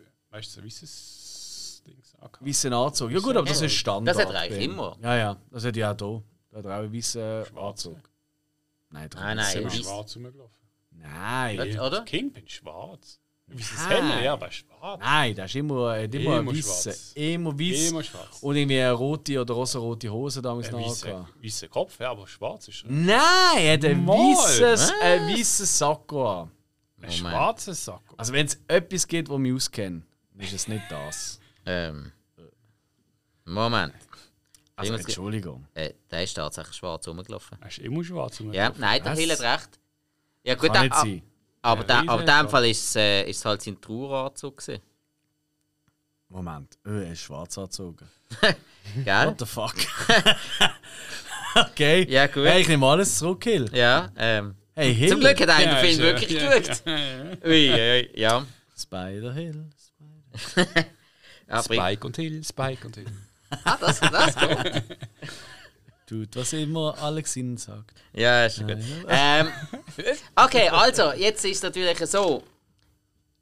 so 0.54 0.60
ein 0.60 0.66
weißes 0.66 1.82
Ding 1.86 1.96
angehabt. 2.20 2.46
weißen 2.46 2.72
Anzug. 2.72 3.10
Ja 3.10 3.18
gut, 3.20 3.36
aber 3.36 3.46
das 3.48 3.60
Ja. 3.60 3.66
ist 3.66 3.72
Standard. 3.72 4.14
Das 4.16 4.22
hat 4.24 4.32
er 4.32 4.40
eigentlich 4.40 4.64
immer. 4.64 4.96
Ja, 5.02 5.16
ja, 5.16 5.36
das 5.50 5.64
hat 5.64 5.76
er 5.76 5.90
auch 5.92 5.96
hier. 5.98 6.22
Da 6.56 6.60
hat 6.60 6.64
er 6.70 6.76
auch 6.78 6.82
einen 6.84 6.94
weißen 6.94 7.56
Anzug. 7.56 7.98
Nein, 8.90 9.10
doch 9.10 9.20
Ah, 9.20 9.34
nein, 9.34 9.46
Ist 9.46 9.54
immer 9.56 9.66
weiss- 9.66 9.76
schwarz 9.80 10.16
rumgelaufen. 10.16 10.56
Nein. 10.92 11.58
Was, 11.58 11.78
oder? 11.78 12.02
Kingpin 12.04 12.48
schwarz. 12.48 13.20
Ein 13.48 13.58
weißes 13.58 13.78
Nein. 13.88 14.08
Hemd, 14.10 14.24
ja, 14.24 14.32
aber 14.32 14.50
schwarz. 14.50 15.00
Nein, 15.00 15.34
das 15.34 15.50
ist 15.50 15.56
immer, 15.56 15.96
äh, 15.96 16.04
immer, 16.06 16.38
Immer 16.40 16.52
weiße. 16.52 16.62
schwarz. 16.92 17.12
Immer 17.14 17.58
weiß. 17.58 17.90
Immer 17.90 18.02
schwarz. 18.02 18.38
Und 18.42 18.56
irgendwie 18.56 18.80
eine 18.80 18.92
rote 18.92 19.40
oder 19.40 19.52
rosa-rote 19.54 20.10
Hose 20.10 20.40
damals 20.40 20.68
Ein 20.68 20.72
noch 20.80 20.88
weißer 20.88 21.06
angehabt. 21.16 21.44
weißer 21.44 21.68
Kopf, 21.68 22.00
ja, 22.00 22.10
aber 22.10 22.26
schwarz 22.26 22.68
ist 22.68 22.84
er. 22.84 22.90
Nein, 22.90 23.58
er 23.58 23.72
hat 23.74 23.84
ein 23.84 24.06
weißes, 24.06 24.92
ein 25.02 25.28
weißes 25.28 25.78
Sakko 25.78 26.40
an. 26.42 26.50
Ein 27.02 27.12
schwarzes 27.12 27.84
Sakko. 27.84 28.14
Also 28.16 28.32
wenn 28.32 28.46
es 28.46 28.58
etwas 28.66 29.06
gibt, 29.06 29.28
was 29.28 29.38
wir 29.38 29.54
auskennen, 29.54 30.06
dann 30.32 30.40
ist 30.40 30.52
es 30.54 30.66
nicht 30.68 30.84
das. 30.88 31.38
Ähm. 31.66 32.12
Moment. 33.44 33.94
Also 34.76 34.92
Entschuldigung. 34.94 35.66
Äh, 35.74 35.94
der 36.10 36.22
ist 36.22 36.34
tatsächlich 36.34 36.76
schwarz 36.76 37.08
rumgelaufen. 37.08 37.56
Er 37.60 37.68
ist 37.68 37.78
immer 37.78 38.04
schwarz 38.04 38.38
Ja, 38.38 38.44
rumgelaufen. 38.44 38.80
nein, 38.80 39.02
der 39.02 39.12
Was? 39.12 39.18
Hill 39.18 39.32
hat 39.32 39.40
recht. 39.40 39.80
Ja, 40.44 40.54
gut, 40.54 40.72
Kann 40.72 40.82
nicht 40.82 40.94
ah, 40.94 41.00
sein. 41.00 41.22
Aber, 41.62 41.80
Ja, 41.80 41.86
da, 41.86 42.12
aber 42.12 42.20
in 42.20 42.26
dem 42.26 42.48
Fall 42.48 42.66
ist 42.68 42.84
es, 42.84 42.96
äh, 42.96 43.22
ist 43.28 43.44
halt 43.44 43.62
sein 43.62 43.80
Traueranzug. 43.80 44.58
gewesen. 44.58 44.82
Moment, 46.28 46.78
oh, 46.84 46.90
er 46.90 47.12
ist 47.12 47.20
schwarz 47.20 47.56
angezogen. 47.56 48.06
Gell? 49.04 49.26
What 49.26 49.38
the 49.38 49.46
fuck? 49.46 49.74
okay. 51.54 52.06
Ja, 52.10 52.26
gut. 52.26 52.44
Hey, 52.44 52.60
ich 52.60 52.68
nehme 52.68 52.86
alles 52.86 53.18
zurück, 53.18 53.42
Hill. 53.44 53.70
Ja, 53.72 54.10
ähm. 54.16 54.56
Hey, 54.74 54.94
Hill. 54.94 55.08
Zum 55.08 55.20
Glück 55.20 55.40
hat 55.40 55.48
einer 55.48 55.72
Ja, 55.72 55.80
den 55.80 55.84
Film 55.86 55.98
ja, 55.98 56.04
wirklich 56.04 56.30
ja, 56.30 56.58
geschaut. 56.58 56.82
Ui, 57.46 57.72
ui, 57.72 58.10
ja. 58.14 58.44
Spider 58.76 59.32
Hill. 59.32 59.70
Spike 61.62 62.06
und 62.06 62.16
Hill, 62.16 62.44
Spike 62.44 62.86
und 62.86 62.96
Hill. 62.96 63.06
ah, 63.64 63.76
das, 63.80 64.00
das 64.00 64.34
geht. 64.36 64.84
Tut, 66.06 66.36
was 66.36 66.52
immer 66.52 66.96
Alex 67.00 67.36
ihnen 67.36 67.56
sagt. 67.56 67.92
Ja, 68.12 68.46
ist 68.46 68.58
gut. 68.60 68.76
Ähm, 69.08 69.48
okay, 70.36 70.68
also, 70.68 71.12
jetzt 71.12 71.44
ist 71.44 71.56
es 71.56 71.62
natürlich 71.62 71.98
so. 72.06 72.42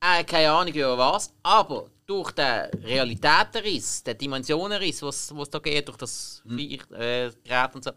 Äh, 0.00 0.24
keine 0.24 0.50
Ahnung 0.50 0.72
über 0.74 0.96
was, 0.98 1.32
aber 1.42 1.90
durch 2.06 2.32
den 2.32 2.68
Realitätenriss, 2.82 4.02
den 4.02 4.18
Dimensionenriss, 4.18 5.02
was 5.02 5.30
es 5.30 5.50
da 5.50 5.58
geht, 5.58 5.88
durch 5.88 5.96
das 5.98 6.42
Vier- 6.46 6.90
äh, 6.92 7.30
Gerät 7.42 7.74
und 7.74 7.84
so, 7.84 7.92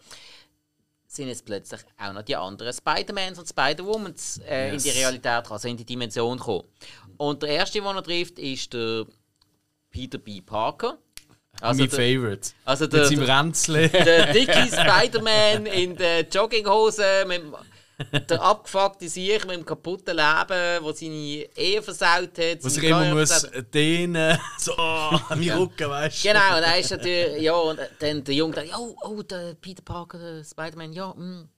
sind 1.08 1.28
jetzt 1.30 1.46
plötzlich 1.46 1.82
auch 1.98 2.14
noch 2.14 2.22
die 2.22 2.36
anderen 2.36 2.74
Spider-Mans 2.74 3.40
und 3.40 3.48
Spider-Womans 3.48 4.40
äh, 4.48 4.74
in 4.74 4.78
die 4.80 4.88
Yes. 4.88 4.98
Realität, 4.98 5.50
also 5.52 5.68
in 5.68 5.78
die 5.78 5.86
Dimension 5.86 6.38
gekommen. 6.38 6.68
Und 7.18 7.42
der 7.44 7.50
erste, 7.50 7.80
den 7.82 7.96
er 7.96 8.04
trifft, 8.04 8.38
ist 8.40 8.72
der 8.74 9.06
Peter 9.90 10.18
B. 10.18 10.42
Parker. 10.42 10.98
Also 11.62 11.82
mein 11.82 11.90
der, 11.90 12.00
Favorite. 12.00 12.50
also 12.66 12.88
der, 12.88 13.00
Mit 13.02 13.10
seinem 13.10 13.24
Ränzle. 13.24 13.90
der 13.90 14.34
dicke 14.34 14.68
Spider-Man 14.68 15.66
in 15.66 15.96
der 15.96 16.22
Jogginghose 16.22 17.26
mit 17.28 17.42
der 18.30 18.42
abgefuckte 18.42 19.10
Sieg 19.10 19.46
mit 19.48 19.56
dem 19.56 19.66
kaputten 19.66 20.16
Leben, 20.16 20.84
der 20.84 20.94
seine 20.94 21.50
Ehe 21.56 21.82
versaut 21.82 22.38
hat. 22.38 22.64
Was 22.64 22.78
ich 22.78 22.84
immer 22.84 23.16
muss 23.16 23.48
dehnen. 23.74 24.38
So, 24.60 24.74
oh, 24.78 25.20
mein 25.30 25.50
Rücken, 25.50 25.90
weißt 25.90 26.24
du. 26.24 26.28
Genau, 26.28 26.58
und 26.58 26.62
dann 26.62 26.80
ist 26.80 26.92
natürlich, 26.92 27.42
ja, 27.42 27.54
und 27.54 27.80
dann 28.00 28.24
der 28.24 28.36
Junge 28.36 28.56
sagt, 28.56 28.78
oh, 28.78 28.96
oh, 29.02 29.24
der 29.24 29.56
Peter 29.56 29.82
Parker, 29.82 30.20
der 30.20 30.44
Spider-Man, 30.44 30.94
ja, 30.94 31.12
mm, 31.12 31.50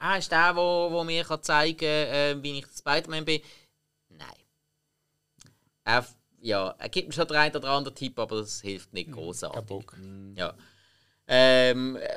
er 0.00 0.18
ist 0.18 0.30
der, 0.30 0.52
der 0.52 0.56
wo 0.56 1.02
mir 1.04 1.24
kann 1.24 1.42
zeigen 1.42 1.78
kann, 1.78 1.88
äh, 1.88 2.36
wie 2.42 2.58
ich 2.58 2.66
Spider-Man 2.76 3.24
bin. 3.24 3.40
Nein. 4.10 4.28
Er, 5.84 6.06
ja, 6.40 6.74
er 6.78 6.88
gibt 6.88 7.08
mir 7.08 7.14
schon 7.14 7.26
den 7.28 7.36
einen 7.36 7.56
oder 7.56 7.68
anderen 7.68 7.94
Tipp, 7.94 8.18
aber 8.18 8.38
das 8.38 8.60
hilft 8.60 8.92
nicht 8.92 9.12
großartig. 9.12 9.56
Kein 9.56 9.66
Bock. 9.66 9.96
Ja. 10.36 10.54
Ähm, 11.26 11.96
äh, 11.96 12.08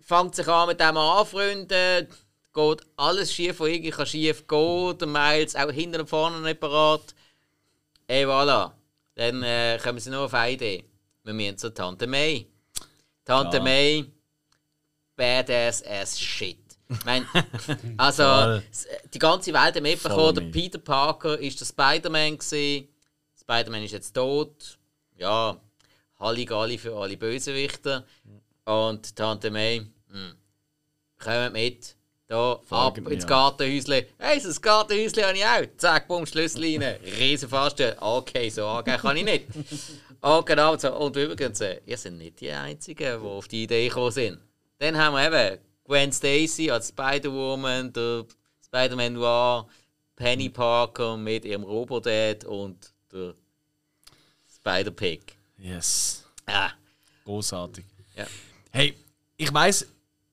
fängt 0.00 0.34
sich 0.34 0.48
an 0.48 0.68
mit 0.68 0.80
dem 0.80 0.96
anfreunden, 0.96 2.08
geht 2.54 2.86
alles 2.96 3.32
schief, 3.32 3.60
was 3.60 3.68
irgendwie 3.68 3.90
kann 3.90 4.06
schief 4.06 4.46
gehen, 4.46 4.98
der 4.98 5.06
Miles 5.06 5.54
auch 5.54 5.70
hinten 5.70 6.00
und 6.00 6.08
vorne 6.08 6.40
nicht 6.40 6.60
parat. 6.60 7.14
Ey, 8.06 8.24
voilà. 8.26 8.72
Dann 9.14 9.42
äh, 9.42 9.78
kommen 9.82 9.98
sie 9.98 10.10
nur 10.10 10.22
auf 10.22 10.34
eine 10.34 10.52
Idee. 10.52 10.84
Wir 11.24 11.34
müssen 11.34 11.58
zur 11.58 11.74
Tante 11.74 12.06
May. 12.06 12.46
Tante 13.24 13.58
Ja. 13.58 13.62
May, 13.62 14.06
badass 15.14 15.84
as 15.84 16.18
shit. 16.18 16.58
Ich 16.88 17.04
mein, 17.04 17.26
also, 17.98 18.62
die 19.12 19.18
ganze 19.18 19.52
Welt 19.52 19.74
hat 19.74 19.82
mitbekommen, 19.82 20.34
der. 20.34 20.42
Peter 20.50 20.78
Parker 20.78 21.38
ist 21.38 21.60
der 21.60 21.66
Spider-Man 21.66 22.38
gewesen. 22.38 22.88
Spider-Man 23.48 23.82
ist 23.82 23.92
jetzt 23.92 24.12
tot. 24.12 24.78
Ja, 25.16 25.58
Halligalli 26.20 26.76
für 26.76 26.94
alle 26.94 27.16
Bösewichter. 27.16 28.04
Und 28.66 29.16
Tante 29.16 29.50
May, 29.50 29.86
hm, 30.10 30.34
kommt 31.18 31.54
mit. 31.54 31.96
Da, 32.26 32.52
ab 32.52 32.64
Folgen 32.66 33.06
ins 33.06 33.24
mir. 33.24 33.28
Gartenhäusle. 33.28 34.06
Hey, 34.18 34.38
so 34.38 34.50
ein 34.50 34.60
Gartenhäusle 34.60 35.26
habe 35.26 35.38
ich 35.38 35.46
auch. 35.46 35.76
Zack, 35.78 36.08
bumm, 36.08 36.26
Schlüssel 36.26 36.62
rein. 36.62 36.82
Riesen 37.18 37.48
Fasten. 37.48 37.94
Okay, 37.98 38.50
so 38.50 38.66
angehen 38.66 38.98
kann 38.98 39.16
ich 39.16 39.24
nicht. 39.24 39.46
Oh, 40.20 40.42
genau 40.42 40.76
so. 40.76 40.94
Und 40.94 41.16
übrigens, 41.16 41.62
äh, 41.62 41.80
ihr 41.86 41.96
seid 41.96 42.12
nicht 42.12 42.40
die 42.40 42.50
Einzigen, 42.50 43.22
die 43.22 43.26
auf 43.26 43.48
die 43.48 43.62
Idee 43.62 43.88
gekommen 43.88 44.10
sind. 44.10 44.38
Dann 44.78 44.98
haben 44.98 45.14
wir 45.14 45.26
eben 45.26 45.58
Gwen 45.84 46.12
Stacy 46.12 46.70
als 46.70 46.88
Spider-Woman, 46.88 47.94
der 47.94 48.26
Spider-Man 48.66 49.14
Noir, 49.14 49.66
Penny 50.16 50.50
Parker 50.50 51.16
mit 51.16 51.46
ihrem 51.46 51.62
Robodad 51.62 52.44
und 52.44 52.92
der 53.12 53.34
Spider-Pig. 54.54 55.36
Yes. 55.58 56.24
Ah, 56.46 56.70
Großartig. 57.24 57.84
ja. 58.16 58.26
Hey, 58.70 58.94
ich 59.36 59.52
weiß, 59.52 59.86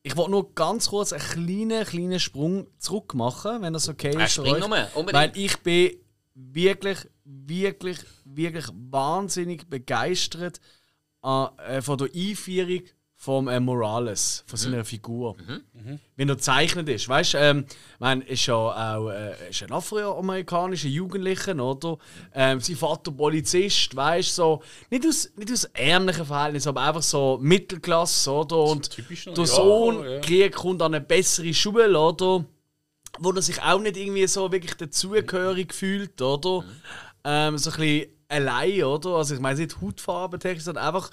ich 0.03 0.15
wollte 0.15 0.31
nur 0.31 0.53
ganz 0.53 0.89
kurz 0.89 1.13
einen 1.13 1.23
kleinen, 1.23 1.85
kleinen 1.85 2.19
Sprung 2.19 2.67
zurück 2.77 3.13
machen, 3.15 3.61
wenn 3.61 3.73
das 3.73 3.89
okay 3.89 4.15
ist. 4.23 4.33
spring 4.33 4.59
nur, 4.59 4.87
unbedingt. 4.93 5.13
Weil 5.13 5.31
ich 5.35 5.57
bin 5.59 5.97
wirklich, 6.35 6.99
wirklich, 7.23 7.97
wirklich 8.23 8.65
wahnsinnig 8.73 9.67
begeistert 9.67 10.59
äh, 11.23 11.81
von 11.81 11.97
der 11.97 12.09
Einführung 12.15 12.83
von 13.25 13.47
äh, 13.47 13.59
Morales, 13.59 14.43
von 14.45 14.57
seiner 14.57 14.77
Mhm. 14.77 14.85
Figur. 14.85 15.35
Wie 16.15 16.23
er 16.23 16.25
gezeichnet 16.27 16.87
ist. 16.89 17.09
Weißt 17.09 17.33
du, 17.33 17.37
ähm, 17.39 17.65
meine, 17.97 18.23
ist 18.23 18.45
ja 18.45 18.55
auch 18.55 19.09
äh, 19.09 19.49
ist 19.49 19.63
ein 19.63 19.71
afroamerikanischer 19.71 20.87
Jugendlicher, 20.87 21.55
oder? 21.55 21.97
Ähm, 22.35 22.59
sein 22.59 22.75
Vater 22.75 23.11
Polizist, 23.11 23.95
weißt 23.95 24.29
du, 24.29 24.33
so, 24.33 24.61
nicht 24.91 25.07
aus, 25.07 25.31
nicht 25.35 25.51
aus 25.51 25.63
ärmlichen 25.73 26.25
Verhältnissen, 26.25 26.69
aber 26.69 26.81
einfach 26.81 27.01
so 27.01 27.39
Mittelklasse, 27.41 28.31
oder? 28.31 28.57
Und 28.57 28.91
typisch 28.91 29.25
der 29.25 29.33
ja, 29.33 29.45
Sohn 29.45 30.03
ja. 30.07 30.19
kriegt, 30.19 30.55
kommt 30.55 30.83
an 30.83 30.93
eine 30.93 31.03
bessere 31.03 31.53
Schule, 31.53 31.99
oder? 31.99 32.45
wo 33.17 33.31
er 33.31 33.41
sich 33.41 33.61
auch 33.61 33.79
nicht 33.79 33.95
irgendwie 33.95 34.27
so 34.27 34.51
wirklich 34.51 34.75
dazugehörig 34.75 35.73
fühlt, 35.73 36.21
oder? 36.21 36.65
Ähm, 37.23 37.57
so 37.57 37.71
ein 37.71 37.77
bisschen 37.77 38.09
allein, 38.27 38.83
oder? 38.83 39.11
Also 39.11 39.35
ich 39.35 39.39
meine 39.39 39.57
nicht 39.57 39.81
Hautfarbe 39.81 40.37
technisch, 40.37 40.65
sondern 40.65 40.85
einfach, 40.85 41.09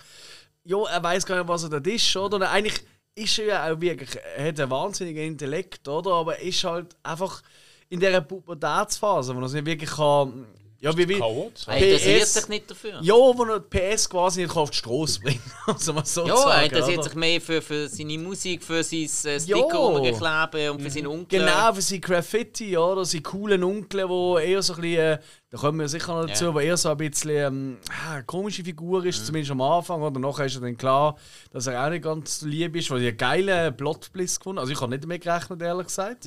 ja, 0.64 0.84
er 0.84 1.02
weiß 1.02 1.26
gar 1.26 1.36
nicht, 1.36 1.48
was 1.48 1.64
er 1.64 1.70
dort 1.70 1.86
ist, 1.86 2.16
oder? 2.16 2.36
Und 2.36 2.42
eigentlich 2.44 2.82
ist 3.14 3.38
er 3.38 3.44
ja 3.44 3.72
auch 3.72 3.80
wirklich, 3.80 4.10
er 4.36 4.48
hat 4.48 4.60
einen 4.60 4.70
wahnsinnigen 4.70 5.24
Intellekt, 5.24 5.86
oder? 5.88 6.12
Aber 6.12 6.38
er 6.38 6.42
ist 6.42 6.64
halt 6.64 6.96
einfach 7.02 7.42
in 7.88 8.00
dieser 8.00 8.20
Pubertätsphase, 8.20 9.36
wo 9.36 9.40
er 9.40 9.48
sich 9.48 9.64
wirklich 9.64 9.90
kann, 9.90 10.46
ja, 10.82 10.96
wie, 10.96 11.08
wie? 11.08 11.14
Er 11.20 11.76
interessiert 11.76 12.22
PS 12.22 12.34
sich 12.34 12.48
nicht 12.48 12.70
dafür. 12.70 12.98
ja, 13.00 13.14
wo 13.14 13.44
er 13.44 13.60
die 13.60 13.78
PS 13.78 14.10
quasi 14.10 14.42
nicht 14.42 14.54
auf 14.56 14.70
die 14.70 14.76
Straße 14.78 15.20
bringt, 15.20 15.40
also 15.66 15.92
mal 15.92 16.04
so 16.04 16.26
Ja, 16.26 16.36
sagen, 16.36 16.50
er 16.50 16.64
interessiert 16.64 16.98
oder? 16.98 17.04
sich 17.04 17.14
mehr 17.14 17.40
für, 17.40 17.62
für 17.62 17.88
seine 17.88 18.18
Musik, 18.18 18.62
für 18.64 18.82
sein 18.82 19.04
äh, 19.24 19.40
Sticker 19.40 19.78
runterkleben 19.78 20.70
und 20.72 20.82
für 20.82 20.90
seinen 20.90 21.06
Onkel. 21.06 21.38
Genau, 21.38 21.72
für 21.72 21.80
seine 21.82 22.00
Graffiti, 22.00 22.76
oder? 22.76 23.04
Seine 23.04 23.22
coolen 23.22 23.62
Onkel, 23.64 24.08
wo 24.08 24.36
eher 24.38 24.60
so 24.62 24.74
ein 24.74 24.80
bisschen, 24.80 24.98
äh, 25.00 25.18
da 25.50 25.58
kommen 25.58 25.78
wir 25.80 25.88
sicher 25.88 26.14
noch 26.20 26.26
dazu, 26.26 26.44
Ja. 26.44 26.50
aber 26.50 26.62
eher 26.62 26.76
so 26.76 26.88
ein 26.90 26.96
bisschen 26.96 27.30
ähm, 27.30 27.78
ah, 28.06 28.14
eine 28.14 28.24
komische 28.24 28.64
Figur 28.64 29.04
ist, 29.04 29.24
zumindest 29.24 29.52
am 29.52 29.60
Anfang. 29.60 30.02
Oder 30.02 30.18
nachher 30.18 30.46
ist 30.46 30.56
er 30.56 30.62
dann 30.62 30.76
klar, 30.76 31.16
dass 31.52 31.66
er 31.68 31.84
auch 31.84 31.90
nicht 31.90 32.02
ganz 32.02 32.42
lieb 32.42 32.74
ist, 32.74 32.90
weil 32.90 33.02
ich 33.02 33.08
einen 33.08 33.16
geilen 33.18 33.76
Plotbliss 33.76 34.40
gefunden 34.40 34.58
Also 34.58 34.72
ich 34.72 34.80
habe 34.80 34.90
nicht 34.90 35.04
damit 35.04 35.22
gerechnet, 35.22 35.62
ehrlich 35.62 35.86
gesagt. 35.86 36.26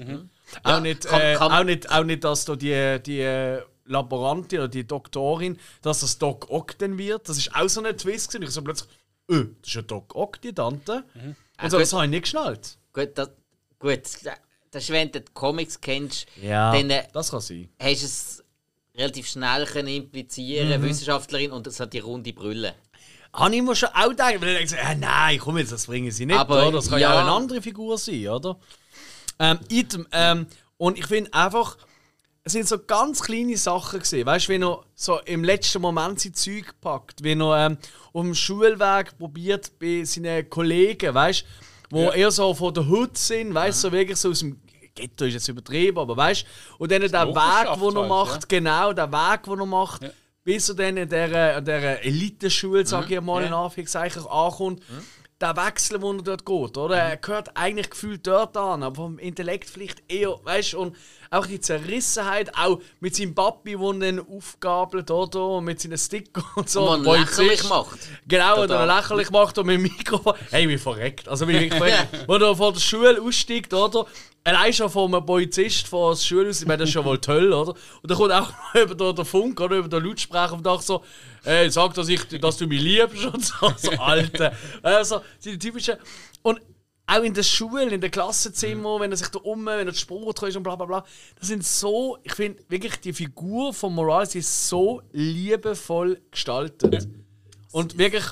Auch, 0.63 0.70
Ja, 0.70 0.80
nicht, 0.80 1.06
kann- 1.08 1.20
äh, 1.22 1.34
kann- 1.36 1.52
auch, 1.52 1.63
nicht, 1.63 1.91
auch 1.91 2.04
nicht, 2.04 2.24
dass 2.24 2.46
da 2.46 2.56
die, 2.56 3.00
die 3.04 3.20
äh, 3.20 3.62
Laborantin 3.86 4.60
oder 4.60 4.67
die 4.67 4.86
Doktorin, 4.88 5.60
dass 5.82 6.02
das 6.02 6.17
Doc 6.17 6.50
Ock 6.50 6.78
dann 6.80 6.98
wird. 6.98 7.28
Das 7.30 7.38
ist 7.38 7.56
auch 7.56 7.67
so 7.67 7.82
ein 7.84 7.98
Twist. 7.98 8.30
gewesen. 8.32 8.43
Ich 8.43 8.50
so 8.52 8.62
plötzlich, 8.62 8.89
öh, 9.30 9.45
das 9.62 9.67
ist 9.69 9.76
ja 9.76 9.82
Doc 9.84 10.15
Ock, 10.15 10.41
die 10.41 10.54
Tante. 10.54 11.04
Und 11.62 11.71
so, 11.71 11.78
gut. 11.78 11.82
das 11.84 11.93
habe 11.93 12.06
ich 12.06 12.10
nicht 12.10 12.24
geschnallt. 12.24 12.78
Gut, 12.93 13.10
das, 13.16 13.30
gut, 13.80 14.01
das 14.72 14.84
ist, 14.84 14.89
wenn 14.89 15.12
du 15.12 15.22
die 15.22 15.32
Comics 15.34 15.80
kennst, 15.80 16.26
Ja, 16.41 16.72
dann 16.74 16.89
äh, 16.89 17.03
das 17.14 17.32
kann 17.32 17.39
sein. 17.41 17.70
hast 17.80 18.01
du 18.01 18.05
es 18.05 18.43
relativ 18.97 19.28
schnell 19.28 19.66
können 19.66 19.88
implizieren, 19.89 20.82
Mhm. 20.82 20.86
Wissenschaftlerin, 20.86 21.51
und 21.51 21.68
das 21.68 21.80
hat 21.80 21.93
die 21.93 21.99
runde 21.99 22.34
Brille. 22.34 22.74
Habe 23.34 23.53
ich 23.55 23.62
mir 23.62 23.76
schon 23.76 23.89
auch 23.89 24.09
gedacht, 24.09 24.36
weil 24.39 24.55
ich 24.64 24.70
so, 24.70 24.78
äh, 24.78 24.95
nein, 24.95 25.38
komm 25.39 25.57
jetzt, 25.57 25.72
das 25.74 25.88
bringen 25.88 26.09
sie 26.12 26.26
nicht. 26.26 26.38
Aber 26.38 26.68
oder? 26.68 26.78
Das 26.78 26.89
kann 26.89 26.99
ja 26.99 27.14
ja. 27.14 27.16
auch 27.18 27.22
eine 27.24 27.32
andere 27.34 27.62
Figur 27.62 27.97
sein, 27.97 28.28
oder? 28.30 28.57
Ähm, 29.39 29.59
item, 29.70 30.07
ähm, 30.14 30.47
und 30.78 30.97
ich 30.97 31.05
finde 31.07 31.34
einfach, 31.34 31.78
es 32.48 32.54
sind 32.54 32.68
so 32.68 32.78
ganz 32.78 33.22
kleine 33.24 33.58
Sachen 33.58 34.00
gesehen. 34.00 34.26
Weißt 34.28 34.48
du, 34.48 34.54
wie 34.54 34.64
er 34.64 34.80
so 34.93 35.20
im 35.22 35.43
letzten 35.43 35.82
Moment 35.82 36.20
sein 36.20 36.36
Zeug 36.36 36.80
packt, 36.80 37.24
wie 37.24 37.34
er 37.34 37.66
ähm, 37.66 37.78
auf 38.14 38.22
dem 38.22 38.36
Schulweg 38.36 39.18
probiert 39.18 39.72
bei 39.80 40.04
seinen 40.04 40.48
Kollegen, 40.48 41.14
weißt 41.14 41.41
du, 41.41 41.46
wo 41.96 42.12
eher 42.12 42.30
so 42.30 42.54
von 42.54 42.72
der 42.72 42.88
Hut 42.88 43.18
sind, 43.18 43.54
weißt 43.54 43.84
du, 43.84 43.88
so 43.88 43.91
wirklich 43.91 44.18
so 44.18 44.30
aus 44.30 44.39
dem 44.39 44.62
Ghetto 44.93 45.26
ist 45.26 45.34
jetzt 45.34 45.48
übertrieben, 45.48 45.98
aber 45.98 46.16
weißt 46.16 46.43
du, 46.43 46.84
und 46.84 46.91
dann 46.91 47.02
der 47.02 47.12
Weg, 47.12 47.34
den 47.34 47.96
er 47.96 48.00
halt, 48.00 48.10
macht, 48.10 48.41
ja. 48.52 48.60
genau, 48.60 48.93
der 48.93 49.12
Weg, 49.12 49.43
den 49.43 49.60
er 49.60 49.66
macht, 49.66 50.02
bis 50.43 50.70
er 50.70 50.76
dann 50.76 50.98
in 50.98 51.10
dieser, 51.10 51.58
in 51.58 51.66
dieser 51.66 52.04
Eliteschule, 52.04 52.86
sag 52.86 53.10
ich 53.10 53.22
mal, 53.22 53.43
in 53.43 53.50
Ja. 53.50 53.64
Anführungszeichen, 53.64 54.26
ankommt. 54.28 54.84
Der 55.41 55.53
Wechsel, 55.57 56.01
wo 56.01 56.13
er 56.13 56.21
dort 56.21 56.45
geht, 56.45 56.77
oder? 56.77 56.95
Er 56.95 57.17
gehört 57.17 57.57
eigentlich 57.57 57.89
gefühlt 57.89 58.25
dort 58.25 58.55
an, 58.55 58.83
aber 58.83 58.95
vom 58.95 59.19
Intellekt 59.19 59.69
vielleicht 59.69 60.01
eher, 60.09 60.39
weißt 60.45 60.73
du, 60.73 60.79
und 60.79 60.95
auch 61.29 61.45
die 61.45 61.59
Zerrissenheit, 61.59 62.57
auch 62.57 62.79
mit 63.01 63.17
seinem 63.17 63.36
Papi, 63.36 63.71
der 63.75 63.81
ihn 63.89 63.99
dann 63.99 64.25
aufgabelt, 64.25 65.11
oder? 65.11 65.45
Und 65.45 65.65
mit 65.65 65.81
seinen 65.81 65.97
Sticker 65.97 66.41
und 66.55 66.69
so. 66.69 66.89
Und 66.89 67.03
man 67.03 67.19
lächerlich 67.19 67.67
macht. 67.67 67.99
Genau, 68.25 68.61
und 68.61 68.69
dann 68.69 68.88
lächerlich 68.88 69.29
macht 69.29 69.57
und 69.57 69.65
mit 69.65 69.75
dem 69.75 69.81
Mikrofon. 69.81 70.36
Hey, 70.51 70.69
wie 70.69 70.77
verreckt. 70.77 71.27
Also, 71.27 71.45
wie 71.49 71.69
verreckt. 71.69 72.23
Wo 72.27 72.36
er 72.36 72.55
von 72.55 72.73
der 72.73 72.79
Schule 72.79 73.21
aussteigt, 73.21 73.73
oder? 73.73 74.05
Allein 74.45 74.71
schon 74.71 74.89
von 74.89 75.13
einem 75.13 75.25
Polizist 75.25 75.88
von 75.88 76.13
der 76.13 76.21
Schule 76.21 76.49
aus, 76.49 76.61
ich 76.61 76.67
meine, 76.67 76.77
das 76.77 76.89
ist 76.89 76.93
schon 76.93 77.03
wohl 77.03 77.17
toll, 77.19 77.51
oder? 77.51 77.71
Und 77.71 78.09
dann 78.09 78.17
kommt 78.17 78.31
auch 78.31 78.53
über 78.75 79.11
den- 79.13 79.25
Funk, 79.25 79.59
oder? 79.59 79.75
Über 79.77 79.89
den 79.89 80.05
Lautsprecher 80.05 80.53
und 80.53 80.65
Dach 80.65 80.81
so, 80.81 81.03
hey, 81.46 81.70
sag, 81.70 81.93
dass, 81.93 82.10
ich, 82.10 82.28
dass 82.39 82.58
du 82.58 82.68
mich 82.68 82.82
liebst 82.82 83.26
und 83.26 83.46
so, 83.46 83.74
so 83.78 83.91
alte. 83.91 84.52
Also, 84.82 85.22
die 85.43 85.58
typischen. 85.58 85.96
Und 86.41 86.60
auch 87.08 87.22
in 87.22 87.34
der 87.34 87.43
Schule, 87.43 87.84
in 87.84 88.02
den 88.02 88.12
Klassenzimmer, 88.12 89.00
wenn 89.00 89.12
er 89.12 89.18
sich 89.18 89.28
da 89.28 89.39
um, 89.39 89.66
wenn 89.66 89.88
er 89.88 89.91
die 89.91 89.98
Sport 89.98 90.41
ist 90.43 90.58
und 90.58 90.64
bla 90.64 90.76
bla 90.76 90.86
bla. 90.86 91.06
Das 91.39 91.48
sind 91.48 91.64
so, 91.64 92.18
ich 92.24 92.34
finde 92.34 92.64
wirklich, 92.68 93.00
die 93.00 93.14
Figur 93.14 93.74
von 93.74 93.93
Morales 93.93 94.34
ist 94.36 94.68
so 94.68 95.02
liebevoll 95.12 96.22
gestaltet. 96.32 97.08
Und 97.72 97.98
wirklich, 97.98 98.26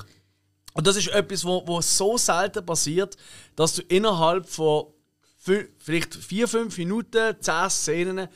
und 0.72 0.86
das 0.86 0.96
ist 0.96 1.08
etwas, 1.08 1.44
wo, 1.44 1.62
wo 1.66 1.80
so 1.80 2.18
selten 2.18 2.66
passiert, 2.66 3.16
dass 3.54 3.74
du 3.74 3.82
innerhalb 3.82 4.48
von 4.48 4.86
vielleicht 5.78 6.14
vier, 6.14 6.48
fünf 6.48 6.78
Minuten, 6.78 7.36
zehn 7.40 7.70
Szenen, 7.70 8.28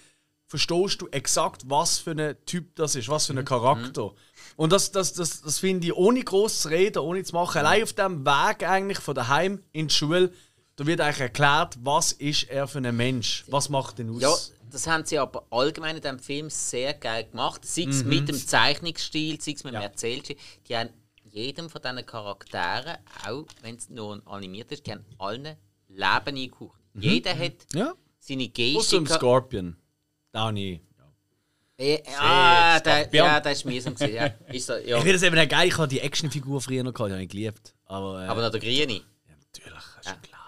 verstehst 0.46 1.00
du 1.00 1.08
exakt, 1.08 1.62
was 1.66 1.98
für 1.98 2.12
ein 2.12 2.36
Typ 2.46 2.74
das 2.76 2.94
ist, 2.94 3.08
was 3.08 3.26
für 3.26 3.32
ein 3.32 3.44
Charakter. 3.44 4.12
Und 4.58 4.72
das, 4.72 4.90
das, 4.90 5.12
das, 5.12 5.40
das 5.40 5.60
finde 5.60 5.86
ich, 5.86 5.94
ohne 5.94 6.20
groß 6.20 6.62
zu 6.62 6.68
reden, 6.68 6.98
ohne 6.98 7.22
zu 7.22 7.32
machen, 7.32 7.58
allein 7.58 7.84
auf 7.84 7.92
dem 7.92 8.26
Weg 8.26 8.68
eigentlich 8.68 8.98
von 8.98 9.14
daheim 9.14 9.62
in 9.70 9.86
die 9.86 9.94
Schule, 9.94 10.32
da 10.74 10.84
wird 10.84 11.00
eigentlich 11.00 11.20
erklärt, 11.20 11.76
was 11.80 12.10
ist 12.10 12.50
er 12.50 12.66
für 12.66 12.78
ein 12.78 12.96
Mensch, 12.96 13.44
was 13.46 13.68
macht 13.68 14.00
ihn 14.00 14.10
aus. 14.10 14.20
Ja, 14.20 14.34
das 14.72 14.88
haben 14.88 15.04
sie 15.06 15.16
aber 15.20 15.46
allgemein 15.50 15.94
in 15.94 16.02
diesem 16.02 16.18
Film 16.18 16.50
sehr 16.50 16.92
geil 16.94 17.28
gemacht. 17.30 17.64
Sei 17.64 17.82
es 17.88 18.02
Mhm. 18.02 18.08
mit 18.08 18.28
dem 18.28 18.34
Zeichnungsstil, 18.36 19.40
sei 19.40 19.52
es 19.52 19.62
mit 19.62 19.74
dem 19.74 19.80
Erzählstil. 19.82 20.36
Die 20.68 20.76
haben 20.76 20.90
jedem 21.22 21.70
von 21.70 21.80
diesen 21.80 22.04
Charakteren, 22.04 22.96
auch 23.28 23.44
wenn 23.62 23.76
es 23.76 23.88
nur 23.88 24.20
animiert 24.26 24.72
ist, 24.72 24.84
die 24.88 24.90
haben 24.90 25.04
allen 25.18 25.56
Leben 25.88 26.36
eingehaucht. 26.36 26.80
Jeder 26.94 27.30
hat 27.38 27.52
Mhm. 27.74 27.78
ja. 27.78 27.94
seine 28.18 28.48
Gestik. 28.48 28.98
dem 28.98 29.06
Scorpion. 29.06 29.76
Downey. 30.32 30.80
Ah, 32.18 32.80
der, 32.80 33.08
ja, 33.12 33.38
der 33.38 33.52
ist 33.52 33.64
mühsam 33.64 33.94
gewesen. 33.94 34.14
Ja, 34.14 34.26
ist 34.52 34.66
so, 34.66 34.72
ja. 34.74 34.96
Ich 34.96 35.02
finde 35.04 35.12
das 35.12 35.22
eben 35.22 35.48
geil, 35.48 35.68
ich 35.68 35.78
habe 35.78 35.86
die 35.86 36.00
Actionfigur 36.00 36.60
früher 36.60 36.82
noch 36.82 36.92
gehabt, 36.92 37.10
die 37.10 37.14
habe 37.14 37.22
ich 37.22 37.28
geliebt. 37.28 37.74
Aber, 37.86 38.24
äh, 38.24 38.26
Aber 38.26 38.42
noch 38.42 38.50
der 38.50 38.60
Grüne. 38.60 38.94
ja, 38.94 39.34
natürlich, 39.54 39.78
ist 40.00 40.08
schon 40.08 40.22
klar. 40.22 40.38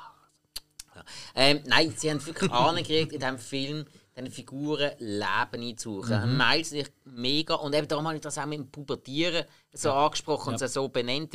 Ähm, 1.34 1.60
nein, 1.66 1.94
sie 1.96 2.10
haben 2.10 2.24
wirklich 2.26 2.50
angekriegt 2.50 3.12
in 3.12 3.20
diesem 3.20 3.38
Film, 3.38 3.84
diesen 4.16 4.30
Figuren 4.32 4.90
Leben 4.98 5.68
einzusuchen. 5.68 6.32
Mhm. 6.32 6.36
Miles 6.36 6.74
mega. 7.04 7.54
Und 7.54 7.74
eben 7.74 7.86
darum 7.86 8.06
habe 8.06 8.16
ich 8.16 8.22
das 8.22 8.36
auch 8.36 8.46
mit 8.46 8.58
dem 8.58 8.70
Pubertieren 8.70 9.44
so 9.72 9.92
angesprochen 9.92 10.54
und 10.54 10.58
so 10.58 10.88
benannt. 10.88 11.34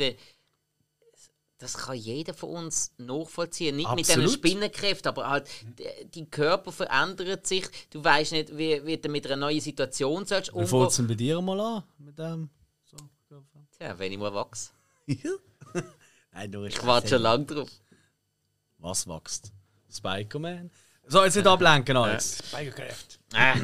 Das 1.58 1.74
kann 1.74 1.96
jeder 1.96 2.34
von 2.34 2.50
uns 2.50 2.92
nachvollziehen. 2.98 3.76
Nicht 3.76 3.88
mit 3.88 4.00
diesen 4.00 4.22
Absolut. 4.22 4.32
Spinnenkräften, 4.34 5.08
aber 5.08 5.28
halt, 5.30 5.48
die- 6.14 6.26
Körper 6.30 6.70
verändern 6.70 7.38
sich. 7.44 7.64
Du 7.90 8.04
weißt 8.04 8.32
nicht, 8.32 8.56
wie, 8.58 8.84
wie 8.84 8.98
du 8.98 9.08
mit 9.08 9.26
einer 9.26 9.36
neuen 9.36 9.60
Situation 9.60 10.26
sollst 10.26 10.54
Wie 10.54 10.66
fängt 10.66 10.90
es 10.90 10.96
denn 10.96 11.06
bei 11.06 11.14
dir 11.14 11.40
mal 11.40 11.58
an? 11.58 11.82
Mit 11.98 12.18
dem? 12.18 12.50
So. 12.84 12.96
Tja, 13.78 13.98
wenn 13.98 14.12
ich 14.12 14.18
mal 14.18 14.34
wachse. 14.34 14.70
Nein, 16.32 16.52
du 16.52 16.64
Ich 16.64 16.84
warte 16.84 17.08
schon 17.08 17.22
lange 17.22 17.46
drauf. 17.46 17.70
Was 18.78 19.06
wächst? 19.06 19.52
Spider-Man? 19.90 20.70
So, 21.06 21.24
jetzt 21.24 21.36
nicht 21.36 21.46
ablenken, 21.46 21.96
Alex. 21.96 22.42
Speicherkräfte. 22.48 23.16
Ah, 23.32 23.54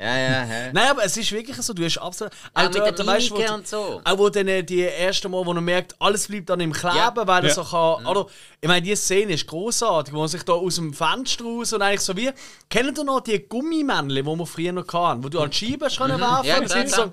ja, 0.00 0.16
ja, 0.18 0.44
ja. 0.44 0.72
Nein, 0.72 0.88
aber 0.90 1.04
es 1.04 1.16
ist 1.16 1.30
wirklich 1.30 1.56
so, 1.58 1.72
du 1.74 1.84
hast 1.84 1.98
absolut. 1.98 2.32
Auch 2.54 2.62
mit 2.64 2.74
dort, 2.76 2.98
der 2.98 3.06
weißt 3.06 3.30
wo 3.32 3.36
und 3.54 3.68
so. 3.68 4.00
Auch 4.02 4.18
wo 4.18 4.28
dann 4.30 4.48
äh, 4.48 4.62
die 4.64 4.80
erste 4.80 5.28
Mal, 5.28 5.44
wo 5.44 5.52
man 5.52 5.62
merkt, 5.62 5.94
alles 6.00 6.26
bleibt 6.28 6.50
an 6.50 6.60
ihm 6.60 6.72
kleben, 6.72 6.96
Ja. 6.96 7.12
weil 7.14 7.42
er 7.44 7.48
Ja. 7.48 7.54
so 7.54 7.62
kann. 7.64 8.06
Oder, 8.06 8.26
ich 8.60 8.66
meine, 8.68 8.80
die 8.82 8.96
Szene 8.96 9.34
ist 9.34 9.46
großartig, 9.46 10.14
wo 10.14 10.18
man 10.20 10.28
sich 10.28 10.42
da 10.42 10.54
aus 10.54 10.76
dem 10.76 10.94
Fenster 10.94 11.44
raus 11.44 11.72
und 11.74 11.82
eigentlich 11.82 12.00
so 12.00 12.16
wie. 12.16 12.30
Kennt 12.70 12.96
ihr 12.98 13.04
noch 13.04 13.20
die 13.20 13.38
Gummimännchen, 13.46 14.08
die 14.08 14.24
wir 14.24 14.46
früher 14.46 14.72
noch 14.72 14.86
hatten, 14.92 15.22
wo 15.22 15.28
du 15.28 15.38
an 15.40 15.50
die 15.50 15.56
Scheibe 15.66 15.84
hast 15.84 15.98
können 15.98 16.18
werfen 16.18 16.46
Ja, 16.46 16.58
und 16.58 16.64
klar, 16.66 16.78
sind 16.86 16.90
so. 16.90 17.12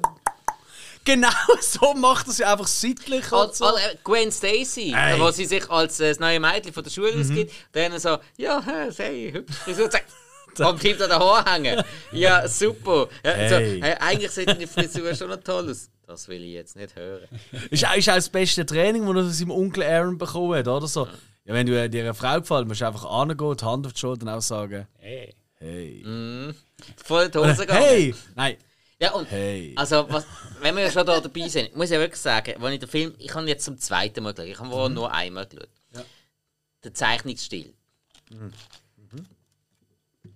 Genau 1.03 1.29
so 1.61 1.93
macht 1.93 2.27
er 2.27 2.33
sie 2.33 2.43
einfach 2.45 2.67
seitlich. 2.67 3.31
und 3.31 3.37
Als, 3.39 3.57
so. 3.59 3.65
als, 3.65 3.77
äh, 3.79 3.95
Gwen 4.03 4.31
Stacy, 4.31 4.93
Ey. 4.93 5.19
wo 5.19 5.31
sie 5.31 5.45
sich 5.45 5.69
als 5.69 5.99
äh, 5.99 6.09
das 6.09 6.19
neue 6.19 6.39
Mädchen 6.39 6.73
von 6.73 6.83
der 6.83 6.89
Schule 6.91 7.13
Mhm. 7.13 7.21
ausgibt, 7.21 7.53
dann 7.71 7.97
so, 7.99 8.17
ja, 8.37 8.61
hä, 8.65 8.91
sei, 8.91 9.31
hübsch, 9.33 9.55
Und 10.65 10.79
bleibt 10.79 11.01
an 11.01 11.09
den 11.09 11.19
Haaren 11.19 11.45
hängen. 11.65 11.83
Ja, 12.11 12.47
super. 12.47 13.07
Ja, 13.23 13.49
so, 13.49 13.55
Hey. 13.55 13.79
hey, 13.81 13.95
eigentlich 13.99 14.31
sieht 14.31 14.59
die 14.59 14.67
Frisur 14.67 15.13
schon 15.15 15.29
noch 15.29 15.37
toll 15.43 15.69
aus. 15.69 15.89
Das 16.05 16.27
will 16.29 16.41
ich 16.43 16.51
jetzt 16.53 16.75
nicht 16.77 16.95
hören. 16.95 17.27
Ist, 17.69 17.85
auch- 17.85 17.95
ist 17.95 18.09
auch 18.09 18.15
das 18.15 18.29
beste 18.29 18.65
Training, 18.65 19.05
das 19.05 19.15
er 19.15 19.23
von 19.23 19.31
seinem 19.33 19.51
Onkel 19.51 19.83
Aaron 19.83 20.17
bekommen 20.17 20.57
hat, 20.57 20.67
oder 20.67 20.87
so. 20.87 21.05
Ja, 21.43 21.53
wenn 21.53 21.65
du 21.67 21.77
äh, 21.81 21.89
dir 21.89 22.03
eine 22.03 22.13
Frau 22.13 22.39
gefällt, 22.39 22.67
musst 22.67 22.81
du 22.81 22.87
einfach 22.87 23.05
angehen, 23.05 23.57
die 23.57 23.65
Hand 23.65 23.85
auf 23.85 23.93
die 23.93 23.99
Schulter 23.99 24.23
und 24.23 24.29
auch 24.29 24.41
sagen, 24.41 24.87
Hey. 24.99 25.33
hey. 25.59 26.03
Voll 27.03 27.23
in 27.25 27.31
die 27.31 27.37
Hose 27.37 27.57
gegangen. 27.57 27.81
Hey! 27.83 28.15
Nein. 28.35 28.57
Ja, 28.99 29.11
und 29.13 29.29
Hey. 29.29 29.73
also, 29.75 30.05
was, 30.09 30.25
wenn 30.61 30.75
wir 30.75 30.83
ja 30.83 30.91
schon 30.91 31.05
da 31.05 31.19
dabei 31.19 31.47
sind, 31.49 31.75
muss 31.75 31.85
ich 31.85 31.91
ja 31.91 31.99
wirklich 31.99 32.19
sagen, 32.21 32.55
wenn 32.59 32.73
ich 32.73 32.79
den 32.79 32.89
Film, 32.89 33.13
ich 33.19 33.29
habe 33.33 33.43
ihn 33.43 33.49
jetzt 33.49 33.65
zum 33.65 33.77
zweiten 33.77 34.23
Mal 34.23 34.33
geschaut, 34.33 34.49
ich 34.49 34.59
habe 34.59 34.85
ihn 34.87 34.93
nur 34.93 35.13
einmal 35.13 35.45
geschaut. 35.45 35.67
Der 36.83 36.93
Zeichnungsstil. 36.93 37.73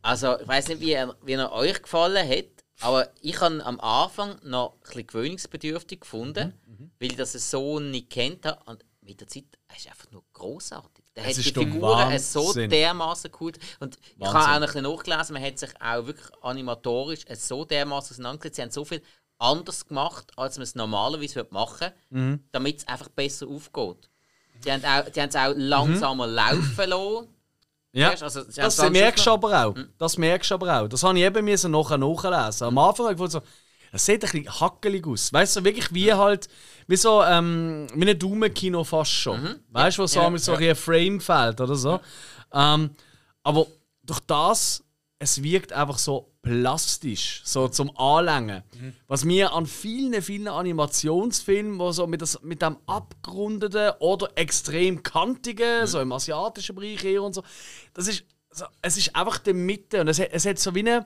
Also, 0.02 0.40
ich 0.40 0.48
weiß 0.48 0.70
nicht, 0.70 0.82
wie 0.82 0.92
er, 0.94 1.16
wie 1.24 1.34
er 1.34 1.52
euch 1.52 1.82
gefallen 1.82 2.28
hat, 2.28 2.46
aber 2.80 3.10
ich 3.22 3.40
habe 3.40 3.64
am 3.64 3.80
Anfang 3.80 4.40
noch 4.44 4.74
ein 4.74 4.80
bisschen 4.86 5.08
gewöhnungsbedürftig 5.08 6.02
gefunden, 6.02 6.54
weil 7.00 7.12
ich 7.12 7.16
das 7.18 7.34
so 7.52 7.80
nicht 7.80 8.10
kennt 8.10 8.46
habe. 8.46 8.60
Und 8.66 8.84
mit 9.02 9.20
der 9.20 9.28
Zeit, 9.28 9.46
ist 9.76 9.88
einfach 9.88 10.10
nur 10.12 10.24
großartig. 10.34 11.04
Der 11.16 11.26
Es 11.28 11.38
hat 11.38 11.46
die 11.46 11.54
Figuren 11.54 12.20
so 12.20 12.46
Wahnsinn. 12.48 12.70
dermaßen 12.70 13.32
gut. 13.32 13.58
Und 13.80 13.98
ich 14.18 14.26
habe 14.26 14.34
Wahnsinn. 14.34 14.40
auch 14.40 14.48
noch 14.48 14.54
ein 14.54 14.62
bisschen 14.62 14.84
nachgelesen, 14.84 15.34
man 15.34 15.44
hat 15.44 15.60
sich 15.60 15.70
auch 15.82 16.06
wirklich 16.06 16.28
animatorisch 16.42 17.22
so 17.36 17.66
dermaßen 17.66 18.16
auseinandergesetzt. 18.16 18.56
Sie 18.56 18.62
haben 18.62 18.72
so 18.72 18.86
viel 18.86 19.02
anders 19.38 19.86
gemacht, 19.88 20.32
als 20.38 20.58
man 20.58 20.64
es 20.64 20.76
normalerweise 20.76 21.36
würde 21.36 21.54
machen 21.54 21.88
Mhm. 22.10 22.44
damit 22.52 22.78
es 22.80 22.88
einfach 22.88 23.10
besser 23.10 23.48
aufgeht. 23.48 24.10
Die 24.64 24.72
haben, 24.72 24.86
auch, 24.86 25.10
die 25.10 25.20
haben 25.22 25.30
es 25.30 25.36
auch 25.36 25.54
langsamer 25.56 26.28
laufen 26.28 26.90
lassen. 26.90 27.28
Ja, 27.94 28.12
also, 28.12 28.44
das 28.44 28.80
haben 28.80 28.94
merkst 28.94 29.26
du 29.26 29.32
aber 29.32 29.66
auch. 29.66 29.76
Das 29.98 30.18
merkst 30.18 30.50
du 30.50 30.56
aber 30.56 30.82
auch. 30.82 30.88
Das 30.88 31.04
habe 31.04 31.18
ich 31.18 31.26
eben 31.26 31.44
müssen 31.44 31.72
nachher 31.72 31.98
nachlesen. 31.98 32.68
Am 32.68 32.78
Anfang 32.78 33.08
habe 33.08 33.14
ich 33.14 33.20
gedacht, 33.20 33.32
so, 33.32 33.42
das 33.92 34.06
sieht 34.06 34.24
ein 34.24 34.32
bisschen 34.32 34.62
hackelig 34.62 35.06
aus. 35.06 35.34
Weißt 35.34 35.58
du, 35.58 35.64
wirklich 35.66 35.94
wie 35.94 36.14
halt, 36.14 36.48
wie 36.88 36.96
so, 36.96 37.22
ähm, 37.24 37.88
wie 37.94 38.10
ein 38.10 38.18
Daumenkino 38.18 38.84
fast 38.86 39.12
schon. 39.12 39.60
Weißt 39.70 39.98
du, 39.98 40.04
wo 40.04 40.08
so 40.08 40.22
Ja, 40.22 40.30
mit 40.30 40.42
so 40.42 40.56
Frame 40.56 41.20
fällt 41.20 41.60
oder 41.60 41.76
so. 41.76 42.00
Ähm, 42.54 42.92
aber 43.44 43.68
durch 44.04 44.20
das, 44.22 44.84
es 45.22 45.44
wirkt 45.44 45.72
einfach 45.72 46.00
so 46.00 46.34
plastisch, 46.42 47.44
so 47.46 47.68
zum 47.68 47.96
Anlängen. 47.96 48.64
Was 49.08 49.24
mir 49.24 49.54
an 49.54 49.68
vielen, 49.68 50.20
vielen 50.24 50.48
Animationsfilmen, 50.48 51.78
wo 51.78 51.92
so 51.92 52.08
mit, 52.08 52.24
das, 52.24 52.42
mit 52.42 52.64
dem 52.64 52.78
abgerundeten 52.88 53.92
oder 54.00 54.32
extrem 54.34 55.04
kantigen, 55.04 55.86
so 55.86 56.00
im 56.00 56.12
asiatischen 56.12 56.76
Bereich 56.76 57.04
eher 57.04 57.22
und 57.22 57.36
so, 57.36 57.44
das 57.94 58.08
ist, 58.08 58.24
so, 58.50 58.66
es 58.82 58.98
ist 58.98 59.16
einfach 59.16 59.38
die 59.38 59.54
Mitte 59.54 60.02
und 60.02 60.08
es 60.08 60.20
hat, 60.20 60.30
es 60.32 60.44
hat 60.44 60.58
so 60.58 60.74
wie 60.74 60.80
eine, 60.80 61.06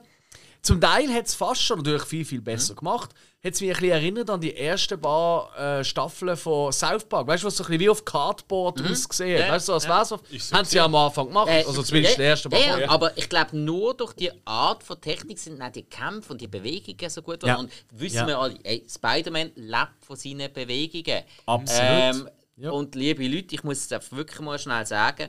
zum 0.62 0.80
Teil 0.80 1.12
hat 1.12 1.26
es 1.26 1.34
fast 1.34 1.60
schon 1.60 1.80
natürlich 1.80 2.04
viel, 2.04 2.24
viel 2.24 2.40
besser 2.40 2.74
gemacht. 2.74 3.10
Hat 3.46 3.54
es 3.54 3.60
mich 3.60 3.70
ein 3.70 3.76
bisschen 3.76 3.90
erinnert 3.92 4.28
an 4.30 4.40
die 4.40 4.56
ersten 4.56 5.00
paar 5.00 5.56
äh, 5.58 5.84
Staffeln 5.84 6.36
von 6.36 6.72
South 6.72 7.04
Park. 7.04 7.26
Weißt 7.28 7.44
du, 7.44 7.46
was 7.46 7.56
so 7.56 7.62
ein 7.62 7.68
bisschen 7.68 7.80
wie 7.80 7.88
auf 7.88 8.04
Cardboard 8.04 8.82
ausgesehen 8.82 9.38
hat? 9.40 9.48
Ja, 9.48 9.54
Weißt 9.54 9.68
du, 9.68 9.72
als 9.74 9.88
wär's 9.88 10.12
auf, 10.12 10.20
so 10.38 10.56
haben 10.56 10.64
sie 10.64 10.76
ja 10.76 10.84
am 10.84 10.94
Anfang 10.96 11.28
gemacht. 11.28 11.48
Äh, 11.48 11.64
also 11.64 11.82
zumindest 11.82 12.18
ja, 12.18 12.24
die 12.24 12.28
ersten 12.28 12.50
paar 12.50 12.60
ja, 12.60 12.78
ja, 12.80 12.90
aber 12.90 13.16
ich 13.16 13.28
glaube, 13.28 13.56
nur 13.56 13.94
durch 13.94 14.12
die 14.14 14.32
Art 14.44 14.82
von 14.82 15.00
Technik 15.00 15.38
sind 15.38 15.62
auch 15.62 15.70
die 15.70 15.84
Kämpfe 15.84 16.32
und 16.32 16.40
die 16.40 16.48
Bewegungen 16.48 17.08
so 17.08 17.22
gut. 17.22 17.42
Ja. 17.44 17.56
Und 17.56 17.70
wissen 17.92 18.16
Ja. 18.16 18.26
wir 18.26 18.38
alle, 18.38 18.58
ey, 18.64 18.84
Spider-Man 18.88 19.52
lebt 19.54 20.04
von 20.04 20.16
seinen 20.16 20.52
Bewegungen. 20.52 21.22
Absolut. 21.46 21.80
Ähm, 21.90 22.28
Ja. 22.58 22.70
Und 22.70 22.94
liebe 22.94 23.26
Leute, 23.28 23.54
ich 23.54 23.62
muss 23.64 23.90
es 23.90 24.12
wirklich 24.12 24.40
mal 24.40 24.58
schnell 24.58 24.86
sagen, 24.86 25.28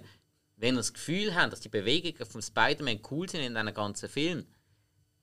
wenn 0.56 0.74
ihr 0.76 0.78
das 0.78 0.94
Gefühl 0.94 1.36
habt, 1.36 1.52
dass 1.52 1.60
die 1.60 1.70
Bewegungen 1.70 2.26
von 2.26 2.42
Spider-Man 2.42 3.00
cool 3.12 3.30
sind 3.30 3.42
in 3.42 3.56
einem 3.58 3.74
ganzen 3.74 4.10
Film, 4.10 4.46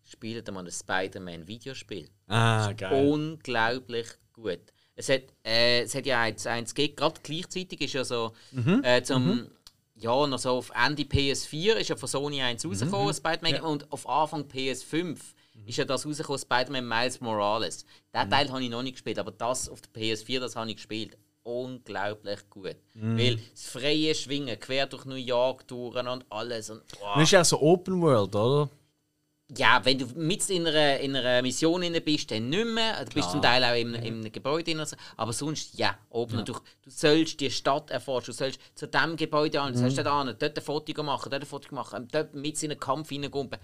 spielt 0.04 0.50
mal 0.52 0.64
ein 0.64 0.70
Spider-Man-Videospiel. 0.70 2.08
Ah, 2.28 2.72
geil. 2.72 3.06
Unglaublich 3.10 4.06
gut. 4.32 4.60
Es 4.96 5.08
hat, 5.08 5.22
äh, 5.44 5.82
es 5.82 5.94
hat 5.94 6.06
ja 6.06 6.20
eins, 6.20 6.46
eins 6.46 6.74
gegeben, 6.74 6.96
gerade 6.96 7.20
gleichzeitig 7.22 7.80
ist 7.80 7.94
ja 7.94 8.04
so 8.04 8.32
Mhm. 8.52 8.80
äh, 8.84 9.02
zum 9.02 9.48
ja, 9.96 10.26
noch 10.26 10.38
so 10.38 10.50
auf 10.50 10.70
Ende 10.74 11.04
PS4 11.04 11.74
ist 11.74 11.88
ja 11.88 11.96
von 11.96 12.08
Sony 12.08 12.36
Mhm. 12.36 12.42
1 12.42 12.66
rausgekommen, 12.66 13.14
Spider-Man, 13.14 13.60
und 13.60 13.90
auf 13.92 14.08
Anfang 14.08 14.42
PS5 14.48 15.18
ist 15.66 15.78
ja 15.78 15.84
das 15.84 16.04
rausgekommen, 16.04 16.38
Spider-Man 16.40 16.86
Miles 16.86 17.20
Morales. 17.20 17.84
Mhm. 18.12 18.18
Den 18.20 18.30
Teil 18.30 18.50
habe 18.50 18.62
ich 18.62 18.70
noch 18.70 18.82
nicht 18.82 18.94
gespielt, 18.94 19.18
aber 19.18 19.30
das 19.30 19.68
auf 19.68 19.80
der 19.80 19.92
PS4, 20.02 20.40
das 20.40 20.56
habe 20.56 20.68
ich 20.70 20.76
gespielt. 20.76 21.16
Unglaublich 21.44 22.40
gut. 22.50 22.76
Mhm. 22.94 23.18
Weil 23.18 23.36
das 23.52 23.66
freie 23.66 24.14
Schwingen, 24.14 24.58
quer 24.58 24.86
durch 24.86 25.04
New 25.04 25.14
York, 25.14 25.66
Touren 25.68 26.08
und 26.08 26.24
alles. 26.30 26.70
Und, 26.70 26.82
Das 26.90 27.00
wow. 27.00 27.22
ist 27.22 27.30
ja 27.30 27.44
so 27.44 27.60
Open 27.60 28.00
World, 28.00 28.34
oder? 28.34 28.68
Ja, 29.56 29.80
wenn 29.84 29.98
du 29.98 30.06
mit 30.16 30.48
in 30.48 30.66
einer, 30.66 30.98
in 31.00 31.14
einer 31.14 31.42
Mission 31.42 31.82
inne 31.82 32.00
bist, 32.00 32.30
dann 32.30 32.48
nicht 32.48 32.66
mehr. 32.66 33.04
Du 33.04 33.12
bist 33.12 33.30
zum 33.30 33.42
Teil 33.42 33.62
auch 33.62 33.78
im, 33.78 33.94
im 33.94 34.32
Gebäude 34.32 34.74
drin. 34.74 34.84
Aber 35.16 35.32
sonst, 35.32 35.78
ja, 35.78 35.96
oben. 36.08 36.38
Und 36.38 36.48
Du, 36.48 36.54
du 36.54 36.90
sollst 36.90 37.40
die 37.40 37.50
Stadt 37.50 37.90
erforschen. 37.90 38.32
Du 38.32 38.38
sollst 38.38 38.58
zu 38.74 38.88
diesem 38.88 39.16
Gebäude 39.16 39.60
an, 39.60 39.72
du 39.72 39.78
sollst 39.78 39.98
dort 39.98 40.06
an, 40.06 40.34
dort 40.38 40.58
ein 40.58 40.64
Foto 40.64 41.02
machen, 41.02 41.30
dort 41.30 41.42
ein 41.42 41.46
Foto 41.46 41.74
machen, 41.74 42.02
und 42.02 42.14
dort 42.14 42.34
mit 42.34 42.62
in 42.62 42.70
einen 42.70 42.80
Kampf 42.80 43.10
reingumpen. 43.10 43.58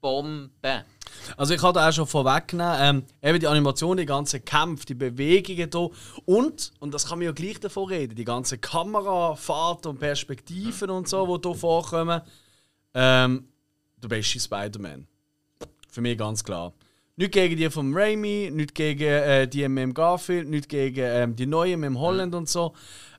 Bombe. 0.00 0.84
Also 1.36 1.54
ich 1.54 1.62
hatte 1.62 1.80
auch 1.80 1.92
schon 1.92 2.06
vorweggenommen, 2.06 2.76
ähm, 2.80 3.04
eben 3.20 3.40
die 3.40 3.48
Animation, 3.48 3.96
die 3.96 4.06
ganzen 4.06 4.44
Kämpfe, 4.44 4.86
die 4.86 4.94
Bewegungen 4.94 5.68
hier 5.72 5.90
und, 6.24 6.72
und 6.78 6.94
das 6.94 7.08
kann 7.08 7.18
man 7.18 7.26
ja 7.26 7.32
gleich 7.32 7.58
davon 7.58 7.88
reden, 7.88 8.14
die 8.14 8.24
ganzen 8.24 8.60
Kamerafahrten 8.60 9.90
und 9.90 9.98
Perspektiven 9.98 10.90
und 10.90 11.08
so, 11.08 11.36
die 11.36 11.48
hier 11.48 11.56
vorkommen. 11.56 12.22
Ähm, 12.94 13.48
der 14.00 14.08
beste 14.08 14.38
Spider-Man. 14.38 15.08
Für 15.98 16.02
mich 16.02 16.16
ganz 16.16 16.44
klar. 16.44 16.74
Nicht 17.16 17.32
gegen 17.32 17.56
die 17.56 17.68
von 17.70 17.92
Raimi, 17.92 18.50
nicht 18.52 18.72
gegen 18.76 19.02
äh, 19.02 19.48
die 19.48 19.66
mit 19.66 19.82
dem 19.82 19.94
Garfield, 19.94 20.48
nicht 20.48 20.68
gegen 20.68 21.00
ähm, 21.04 21.34
die 21.34 21.44
neuen 21.44 21.80
mit 21.80 21.88
dem 21.88 21.98
Holland 21.98 22.36
und 22.36 22.48
so. 22.48 22.72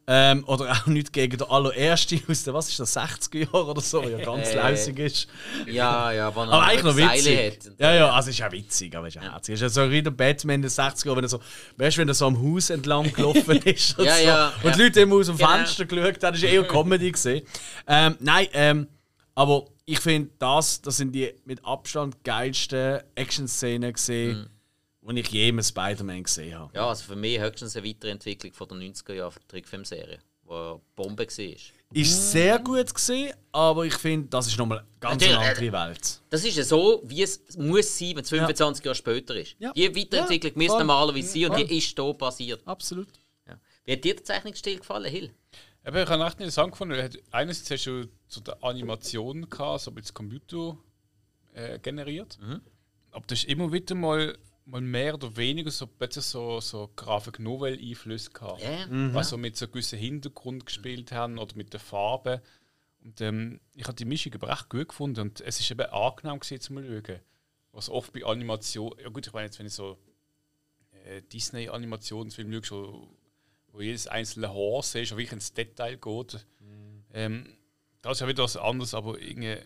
Ähm, 0.08 0.46
oder 0.48 0.72
auch 0.72 0.86
nicht 0.88 1.12
gegen 1.12 1.38
den 1.38 1.50
allerersten 1.50 2.22
aus 2.30 2.44
den, 2.46 2.54
was 2.54 2.70
ist 2.70 2.80
das, 2.80 2.96
60er 2.96 3.40
Jahren 3.52 3.68
oder 3.68 3.82
so, 3.82 4.00
der 4.00 4.12
ja 4.20 4.26
ganz 4.26 4.48
Äh, 4.52 4.56
lausig 4.56 4.98
ist. 4.98 5.28
Ja, 5.68 6.10
ja, 6.14 6.30
er 6.30 6.38
Aber 6.38 6.64
eigentlich 6.64 6.84
noch 6.84 6.96
witzig. 6.96 7.38
hat. 7.68 7.72
Ja, 7.80 7.94
ja, 7.94 8.12
also 8.14 8.30
ist 8.30 8.40
ja 8.40 8.50
witzig, 8.50 8.96
aber 8.96 9.10
ist 9.10 9.16
ja 9.16 9.24
herzig. 9.24 9.56
Ist 9.56 9.62
ja 9.62 9.68
so 9.68 9.92
wie 9.92 10.02
der 10.02 10.12
Batman 10.12 10.56
in 10.56 10.62
den 10.62 10.72
60er, 10.72 11.14
wenn 11.18 11.26
er 11.26 11.28
so, 11.30 11.42
weißt 11.76 11.98
du, 11.98 12.02
wenn 12.02 12.08
er 12.08 12.14
so 12.14 12.28
am 12.28 12.42
Haus 12.42 12.70
entlang 12.70 13.12
gelaufen 13.12 13.58
ist 13.66 14.00
und, 14.00 14.06
Ja, 14.06 14.16
so, 14.16 14.24
ja, 14.24 14.54
und 14.64 14.74
die. 14.78 14.82
Leute 14.84 15.02
immer 15.02 15.16
aus 15.18 15.26
dem 15.26 15.36
Genau. 15.36 15.50
Fenster 15.50 15.84
geschaut 15.84 16.24
haben, 16.24 16.34
das 16.34 16.42
war 16.42 16.50
eher 16.50 16.64
Comedy. 16.64 17.12
Gewesen. 17.12 17.42
Ähm, 17.86 18.16
nein, 18.22 18.48
ähm, 18.54 18.88
aber 19.36 19.66
ich 19.90 20.00
finde, 20.00 20.30
das, 20.38 20.82
das 20.82 20.98
sind 20.98 21.14
die 21.14 21.34
mit 21.46 21.66
Abstand 21.66 22.24
geilsten 22.24 23.02
Action-Szenen 23.16 23.92
gesehen, 23.92 24.48
die 25.02 25.20
ich 25.20 25.30
je 25.30 25.50
im 25.50 25.64
Spider-Man 25.64 26.24
gesehen 26.24 26.60
habe. 26.60 26.72
Ja, 26.76 26.90
also 26.90 27.06
für 27.06 27.16
mich 27.16 27.40
höchstens 27.40 27.76
eine 27.76 27.88
Weiterentwicklung 27.88 28.54
von 28.54 28.68
der 28.68 28.78
90er 28.78 29.14
Jahre 29.14 29.34
Trickfilmserie, 29.48 30.20
die 30.44 30.52
eine 30.54 30.80
Bombe 30.96 31.26
war. 31.26 31.56
Ist 31.92 32.32
sehr 32.32 32.60
gut 32.60 32.94
gesehen, 32.94 33.34
aber 33.52 33.84
ich 33.84 33.96
finde, 33.96 34.28
das 34.28 34.46
ist 34.46 34.60
nochmal 34.60 34.80
eine 34.80 34.88
ganz 35.00 35.24
eine 35.24 35.34
äh, 35.34 35.36
andere 35.38 35.72
Welt. 35.72 36.22
Das 36.30 36.46
ist 36.46 36.56
ja 36.56 36.64
so, 36.64 37.02
wie 37.06 37.24
es 37.24 37.58
muss 37.58 37.98
sein, 37.98 38.16
wenn 38.16 38.24
es 38.24 38.30
25 38.30 38.86
Jahre 38.86 38.96
später 38.96 39.36
ist. 39.36 39.56
Ja. 39.58 39.74
Die 39.74 39.96
Weiterentwicklung 39.96 40.54
Ja, 40.54 40.58
müsste 40.58 40.78
normalerweise 40.78 41.28
sein 41.28 41.50
und 41.50 41.58
die 41.58 41.78
ist 41.78 41.98
hier 41.98 42.14
passiert. 42.14 42.62
Absolut. 42.68 43.08
Ja. 43.48 43.60
Wie 43.86 43.94
hat 43.94 44.04
dir 44.04 44.16
der 44.16 44.24
Zeichnungsstil 44.24 44.78
gefallen, 44.78 45.12
Hill? 45.12 45.32
Aber 45.90 46.04
ich 46.04 46.10
habe 46.10 46.24
echt 46.24 46.40
interessant 46.40 46.72
gefunden, 46.72 47.10
einerseits 47.32 47.72
hast 47.72 47.88
du 47.88 48.08
so 48.28 48.42
der 48.42 48.64
Animation 48.64 49.50
gehabt, 49.50 49.82
so 49.82 49.90
mit 49.90 50.14
Computer 50.14 50.78
äh, 51.56 51.80
generiert. 51.80 52.38
Aber 53.10 53.26
das 53.26 53.40
ist 53.40 53.50
immer 53.50 53.74
wieder 53.74 53.96
mal, 53.96 54.38
mal 54.66 54.82
mehr 54.82 55.16
oder 55.16 55.36
weniger 55.36 55.72
so 55.72 55.88
plötzlich 55.88 56.26
so, 56.26 56.60
so 56.60 56.92
Grafik 56.96 57.40
Novel 57.40 57.80
Einflüsse 57.82 58.30
gehabt. 58.30 58.62
Ja. 58.62 58.86
Mhm. 58.86 59.16
Was 59.16 59.30
so 59.30 59.38
mit 59.38 59.58
so 59.58 59.68
gewissen 59.68 59.98
Hintergrund 59.98 60.68
gespielt 60.68 61.12
haben 61.12 61.40
oder 61.40 61.56
mit 61.56 61.74
der 61.74 61.80
Farbe. 61.80 62.44
Und 63.04 63.20
ähm, 63.22 63.60
ich 63.74 63.86
habe 63.86 63.96
die 63.96 64.06
Mischung 64.06 64.36
aber 64.36 64.52
echt 64.52 64.70
gut 64.70 64.90
gefunden 64.90 65.22
und 65.22 65.42
es 65.42 65.60
ist 65.60 65.72
eben 65.72 65.90
angenehm 65.90 66.40
gewesen, 66.40 66.62
zum 66.62 66.84
Schauen. 66.84 67.20
Was 67.72 67.90
oft 67.90 68.14
bei 68.14 68.24
Animation, 68.24 68.94
ja 69.02 69.10
gut, 69.10 69.26
ich 69.26 69.34
meine 69.34 69.46
jetzt, 69.46 69.58
wenn 69.58 69.66
ich 69.66 69.74
so 69.74 69.98
äh, 71.04 71.24
Disney-Animationsfilme 71.24 72.64
schaue, 72.64 73.08
wo- 73.80 73.84
jedes 73.84 74.08
einzelne 74.08 74.50
Haar 74.50 74.84
siehst, 74.84 75.12
wirklich 75.12 75.32
ins 75.32 75.54
Detail 75.54 75.98
geht. 75.98 76.46
Ähm, 77.14 77.58
das 78.02 78.14
ist 78.14 78.22
ja 78.22 78.28
wieder 78.28 78.44
was 78.44 78.58
anderes, 78.58 78.94
aber 78.94 79.20
irgendwie 79.20 79.58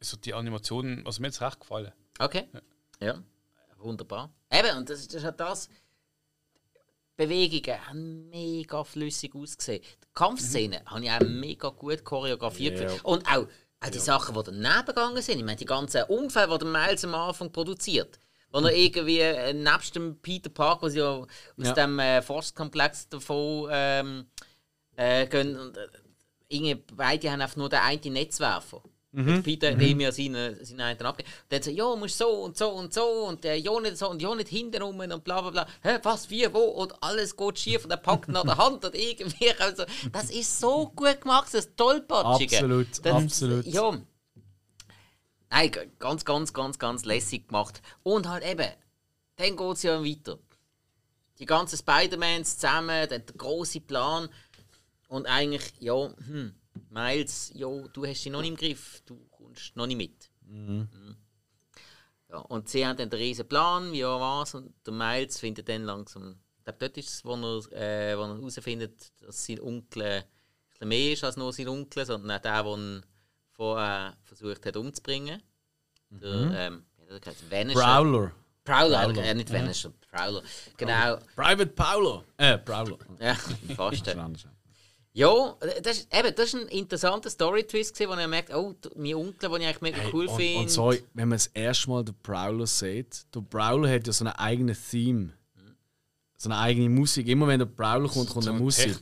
so 0.00 0.16
die 0.16 0.32
Animationen, 0.34 1.04
also 1.06 1.20
mir 1.20 1.28
hat 1.28 1.34
es 1.34 1.40
recht 1.40 1.60
gefallen. 1.60 1.92
Okay. 2.18 2.48
Ja. 3.00 3.22
Wunderbar. 3.78 4.32
Eben, 4.50 4.78
und 4.78 4.88
das, 4.88 5.00
ist- 5.06 5.22
halt 5.24 5.38
das. 5.40 5.68
Bewegungen 7.16 7.86
haben 7.88 8.28
mega 8.30 8.82
flüssig 8.82 9.34
ausgesehen. 9.36 9.82
Die 9.82 10.08
Kampfszenen 10.14 10.84
habe 10.86 11.04
ich 11.04 11.10
auch 11.10 11.20
mega 11.20 11.68
gut 11.68 12.02
choreografiert. 12.04 12.80
Ja. 12.80 12.92
Und 13.04 13.24
auch, 13.28 13.46
auch 13.80 13.88
die 13.90 13.98
Sachen, 14.00 14.34
die 14.34 14.42
daneben 14.42 14.86
gegangen 14.86 15.22
sind. 15.22 15.38
Ich 15.38 15.44
meine, 15.44 15.56
die 15.56 15.64
ganzen 15.64 16.02
Unfälle, 16.04 16.58
die 16.58 16.64
der 16.64 16.68
Miles 16.72 17.04
am 17.04 17.14
Anfang 17.14 17.52
produziert. 17.52 18.18
Wo 18.62 18.66
er 18.66 18.74
irgendwie 18.76 19.18
äh, 19.18 19.52
nebst 19.52 19.94
dem 19.96 20.16
Peter 20.20 20.48
Parker, 20.50 20.88
der 20.88 20.96
ja 21.02 21.10
aus 21.10 21.26
Ja. 21.58 21.72
dem 21.72 21.98
äh, 21.98 22.22
Forstkomplex 22.22 23.08
davon 23.08 23.68
ähm, 23.70 24.26
äh, 24.96 25.26
gehen. 25.26 25.58
Und, 25.58 25.76
äh, 25.76 25.88
irgendwie 26.48 26.76
beide 26.94 27.30
haben 27.32 27.40
einfach 27.40 27.56
nur 27.56 27.68
den 27.68 27.80
einen 27.80 28.12
Netzwerfer. 28.12 28.80
Mit 29.16 29.44
Peter 29.44 29.70
hat 29.70 29.80
ihm 29.80 30.00
ja 30.00 30.10
seinen, 30.10 30.64
seinen 30.64 30.80
einen 30.80 31.00
abgegeben. 31.02 31.32
Und 31.44 31.52
dann 31.52 31.62
so, 31.62 31.70
ja, 31.70 31.94
musst 31.96 32.18
so 32.18 32.28
und 32.28 32.56
so 32.56 32.68
und 32.70 32.92
so 32.92 33.04
und 33.28 33.44
äh, 33.44 33.54
ja 33.54 33.78
nicht 33.80 33.96
so 33.96 34.10
und 34.10 34.20
ja 34.20 34.34
nicht 34.34 34.48
hintenrum 34.48 34.98
und 34.98 35.22
bla 35.22 35.40
bla 35.40 35.50
bla. 35.50 35.66
Hä, 35.82 35.98
was, 36.02 36.28
wie, 36.30 36.52
wo? 36.52 36.58
Und 36.58 37.00
alles 37.00 37.36
geht 37.36 37.58
schief 37.60 37.84
und 37.84 37.92
er 37.92 37.96
packt 37.96 38.28
ihn 38.28 38.34
an 38.36 38.46
der 38.46 38.56
Hand 38.58 38.84
und 38.84 38.94
irgendwie. 38.94 39.52
Also, 39.60 39.84
das 40.12 40.30
ist 40.30 40.58
so 40.58 40.90
gut 40.96 41.20
gemacht, 41.20 41.48
das 41.52 41.74
Tollpatschige. 41.76 42.56
Absolut, 42.56 42.88
das, 43.04 43.14
absolut. 43.14 43.66
Ja. 43.66 43.96
Nein, 45.54 45.70
ganz, 46.00 46.24
ganz, 46.24 46.52
ganz, 46.52 46.80
ganz 46.80 47.04
lässig 47.04 47.46
gemacht. 47.46 47.80
Und 48.02 48.28
halt 48.28 48.44
eben, 48.44 48.68
dann 49.36 49.56
geht 49.56 49.76
es 49.76 49.84
ja 49.84 50.02
weiter. 50.02 50.40
Die 51.38 51.46
ganzen 51.46 51.78
Spider-Mans 51.78 52.58
zusammen, 52.58 53.08
der, 53.08 53.20
große 53.20 53.80
Plan. 53.80 54.28
Und 55.06 55.26
eigentlich, 55.26 55.72
ja, 55.78 56.12
hm, 56.26 56.56
Miles, 56.90 57.52
ja, 57.54 57.68
du 57.68 58.04
hast 58.04 58.24
sie 58.24 58.30
noch 58.30 58.40
nicht 58.40 58.50
im 58.50 58.56
Griff, 58.56 59.00
du 59.06 59.16
kommst 59.30 59.76
noch 59.76 59.86
nicht 59.86 59.96
mit. 59.96 60.28
Mhm. 60.42 60.88
Ja, 62.30 62.38
und 62.38 62.68
sie 62.68 62.84
haben 62.84 62.96
dann 62.96 63.10
den 63.10 63.20
riesen 63.20 63.46
Plan, 63.46 63.92
wie 63.92 64.00
ja 64.00 64.18
was, 64.18 64.56
und 64.56 64.74
der 64.84 64.92
Miles 64.92 65.38
findet 65.38 65.68
dann 65.68 65.84
langsam, 65.84 66.40
ich 66.58 66.64
glaube, 66.64 66.78
dort 66.80 66.98
ist 66.98 67.10
es, 67.10 67.24
wo 67.24 67.34
er, 67.34 67.72
äh, 67.72 68.18
wo 68.18 68.22
er 68.22 68.36
herausfindet, 68.38 69.12
dass 69.20 69.46
sein 69.46 69.60
Onkel 69.60 70.02
ein 70.02 70.24
bisschen 70.72 70.88
mehr 70.88 71.12
ist 71.12 71.22
als 71.22 71.36
nur 71.36 71.52
sein 71.52 71.68
Onkel, 71.68 72.04
sondern 72.04 72.38
auch 72.38 72.42
der, 72.42 72.64
der 72.64 73.02
vorher 73.56 74.16
versucht 74.24 74.66
hat 74.66 74.76
umzubringen. 74.76 75.42
Der, 76.10 76.30
ähm, 76.30 76.84
er? 77.08 77.20
Vanisher. 77.50 77.80
Prowler. 77.80 78.32
Prowler, 78.64 79.04
Prowler, 79.04 79.24
äh, 79.24 79.34
nicht 79.34 79.52
Vanisher, 79.52 79.92
Prowler. 80.10 80.42
Genau, 80.76 81.18
Private 81.36 81.66
Paulo. 81.66 82.24
Äh, 82.36 82.58
Prowler. 82.58 82.98
ja, 83.20 83.34
fast. 83.76 84.08
Äh. 84.08 84.16
Ja, 85.12 85.56
das 85.82 85.98
ist, 85.98 86.14
eben, 86.14 86.34
das 86.34 86.46
ist 86.46 86.54
ein 86.54 86.68
interessanter 86.68 87.30
Story-Twist, 87.30 88.00
wo 88.00 88.14
er 88.14 88.26
merkt, 88.26 88.52
oh, 88.52 88.74
mein 88.96 89.14
Onkel, 89.14 89.48
den 89.48 89.60
ich 89.60 89.66
eigentlich 89.68 89.80
mega 89.80 89.98
cool 90.12 90.26
und, 90.26 90.36
finde. 90.36 90.60
und 90.60 90.70
so, 90.70 90.92
wenn 91.12 91.28
man 91.28 91.36
das 91.36 91.46
erste 91.48 91.90
Mal 91.90 92.04
den 92.04 92.16
Prowler 92.20 92.66
sieht, 92.66 93.24
der 93.32 93.40
Prowler 93.42 93.88
hat 93.90 94.06
ja 94.06 94.12
so 94.12 94.24
eine 94.24 94.36
eigene 94.38 94.74
Theme. 94.74 95.32
So 96.44 96.50
eine 96.50 96.58
eigene 96.58 96.90
Musik. 96.90 97.26
Immer 97.26 97.46
wenn 97.46 97.58
der 97.58 97.64
Prowler 97.64 98.06
kommt, 98.06 98.28
kommt 98.28 98.46
eine 98.46 98.58
Musik. 98.58 98.96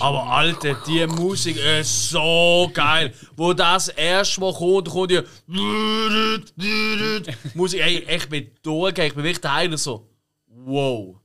Aber 0.00 0.24
Alter, 0.24 0.74
die 0.88 1.06
Musik 1.06 1.56
ist 1.56 2.10
so 2.10 2.68
geil. 2.74 3.14
Wo 3.36 3.52
das 3.52 3.86
erste 3.90 4.40
Mal 4.40 4.52
kommt, 4.52 4.88
kommt 4.88 5.12
die 5.12 5.22
Musik. 7.54 7.80
Ey, 7.80 8.04
ich 8.12 8.28
bin 8.28 8.50
durchgegangen. 8.60 9.08
Ich 9.08 9.14
bin 9.14 9.22
wirklich 9.22 9.70
und 9.70 9.78
so. 9.78 10.10
Wow. 10.48 11.20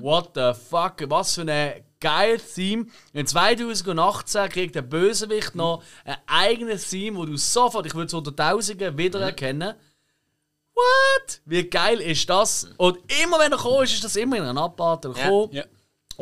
What 0.00 0.32
the 0.34 0.50
fuck? 0.68 1.08
Was 1.08 1.36
für 1.36 1.42
ein 1.42 1.84
geiles 2.00 2.54
Theme. 2.54 2.86
In 3.12 3.24
2018 3.24 4.48
kriegt 4.48 4.74
der 4.74 4.82
Bösewicht 4.82 5.54
noch 5.54 5.84
ein 6.04 6.16
eigenes 6.26 6.90
Theme, 6.90 7.18
wo 7.18 7.24
du 7.24 7.36
sofort, 7.36 7.86
ich 7.86 7.94
würde 7.94 8.06
es 8.06 8.14
unter 8.14 8.34
Tausenden 8.34 8.98
wiedererkennen. 8.98 9.74
What? 10.74 11.40
Wie 11.44 11.64
geil 11.64 12.00
ist 12.00 12.28
das? 12.28 12.68
Und 12.76 12.98
immer 13.22 13.38
wenn 13.38 13.52
er 13.52 13.56
gekommen 13.58 13.84
ist, 13.84 13.94
ist 13.94 14.04
das 14.04 14.16
immer 14.16 14.36
in 14.36 14.44
einer 14.44 14.62
Abfahrt 14.62 15.02
gekommen. 15.02 15.48
Ja. 15.52 15.64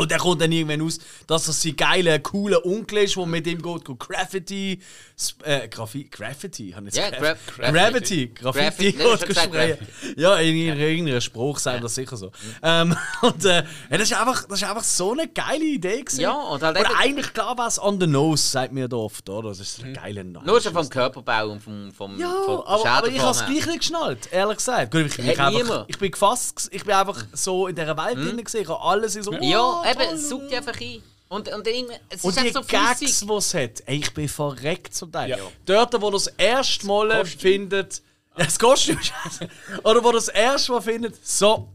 Und 0.01 0.11
er 0.11 0.19
kommt 0.19 0.41
dann 0.41 0.51
irgendwann 0.51 0.81
aus, 0.81 0.99
dass 1.27 1.45
das 1.45 1.61
sein 1.61 1.77
geiler, 1.77 2.19
cooler 2.21 2.65
Onkel 2.65 2.99
ist, 2.99 3.17
der 3.17 3.27
mit 3.27 3.47
ihm 3.47 3.61
geht, 3.61 3.85
geht 3.85 3.99
Graffiti. 3.99 4.81
Äh, 5.43 5.69
Graffi 5.69 6.05
Graffiti? 6.05 6.71
Habe 6.75 6.89
ich 6.89 6.95
Ja, 6.95 7.09
jetzt 7.09 7.21
Gra- 7.21 7.37
Gra 7.57 7.71
Gravity. 7.71 8.29
Graffiti. 8.29 8.93
Graffiti, 8.93 9.77
ja, 10.17 10.39
ich 10.41 10.49
in 10.49 10.79
irgendeinem 10.79 11.21
Spruch 11.21 11.59
sagt 11.59 11.85
das 11.85 11.95
sicher 11.95 12.17
so. 12.17 12.33
Ähm, 12.63 12.97
und 13.21 13.45
äh, 13.45 13.65
das, 13.91 14.01
ist 14.01 14.15
einfach, 14.15 14.47
das 14.49 14.63
ist 14.63 14.69
einfach 14.69 14.83
so 14.83 15.13
eine 15.13 15.29
geile 15.29 15.65
Idee. 15.65 16.01
Gewesen. 16.01 16.21
Ja, 16.23 16.33
und 16.33 16.63
halt 16.63 16.79
Oder 16.79 16.97
eigentlich 16.99 17.35
klar 17.35 17.59
war 17.59 17.67
es 17.69 17.79
on 17.79 18.01
the 18.01 18.07
nose, 18.07 18.43
sagt 18.43 18.73
mir 18.73 18.89
da 18.89 18.97
oft, 18.97 19.29
oder? 19.29 19.51
Das 19.51 19.61
ist 19.61 19.85
ein 19.85 19.93
geiler 19.93 20.25
Name. 20.25 20.47
Nur 20.47 20.63
schon 20.63 20.73
vom 20.73 20.89
Körperbau 20.89 21.51
und 21.51 21.63
vom, 21.63 21.93
vom, 21.93 22.19
Ja, 22.19 22.33
vom 22.47 22.61
aber, 22.61 22.89
aber 22.89 23.09
ich 23.09 23.21
habe 23.21 23.33
es 23.33 23.45
gleich 23.45 23.67
nicht 23.67 23.81
geschnallt, 23.81 24.29
ehrlich 24.33 24.57
gesagt. 24.57 24.95
Ich, 24.95 25.19
ich, 25.19 25.39
Hat 25.39 25.55
einfach, 25.55 25.85
ich 25.89 25.99
bin 25.99 26.11
gefasst, 26.11 26.71
ich 26.73 26.85
bin 26.85 26.95
einfach 26.95 27.23
so 27.35 27.67
in 27.67 27.77
dieser 27.77 27.97
Welt 27.99 28.17
drin 28.17 28.43
gesehen, 28.43 28.63
ich 28.63 28.69
habe 28.69 28.81
alles 28.81 29.17
in 29.17 29.23
so. 29.23 29.33
Ja, 29.35 29.83
eben, 29.91 30.15
es 30.15 30.29
sucht 30.29 30.51
dich 30.51 30.57
einfach 30.57 30.81
ein. 30.81 31.03
Und, 31.29 31.49
und 31.55 31.67
irgendwie- 31.67 31.95
es 32.09 32.25
Und 32.25 32.37
ist 32.37 32.45
die 32.45 32.51
so 32.51 32.61
Gags, 32.63 32.99
die 33.21 33.33
es 33.33 33.55
hat, 33.55 33.83
ey, 33.87 33.99
ich 33.99 34.13
bin 34.13 34.29
verreckt 34.29 34.95
zum 34.95 35.13
Teil. 35.13 35.31
Ja. 35.31 35.37
Dort, 35.65 36.01
wo 36.01 36.09
er 36.09 36.13
das 36.13 36.27
erste 36.27 36.87
Mal 36.87 37.25
findet, 37.25 38.03
ja, 38.37 38.45
das 38.45 38.59
Kostüm, 38.59 38.99
Oder 39.85 40.03
wo 40.03 40.09
er 40.09 40.15
das 40.15 40.29
erste 40.29 40.73
Mal 40.73 40.81
findet, 40.81 41.25
so, 41.25 41.69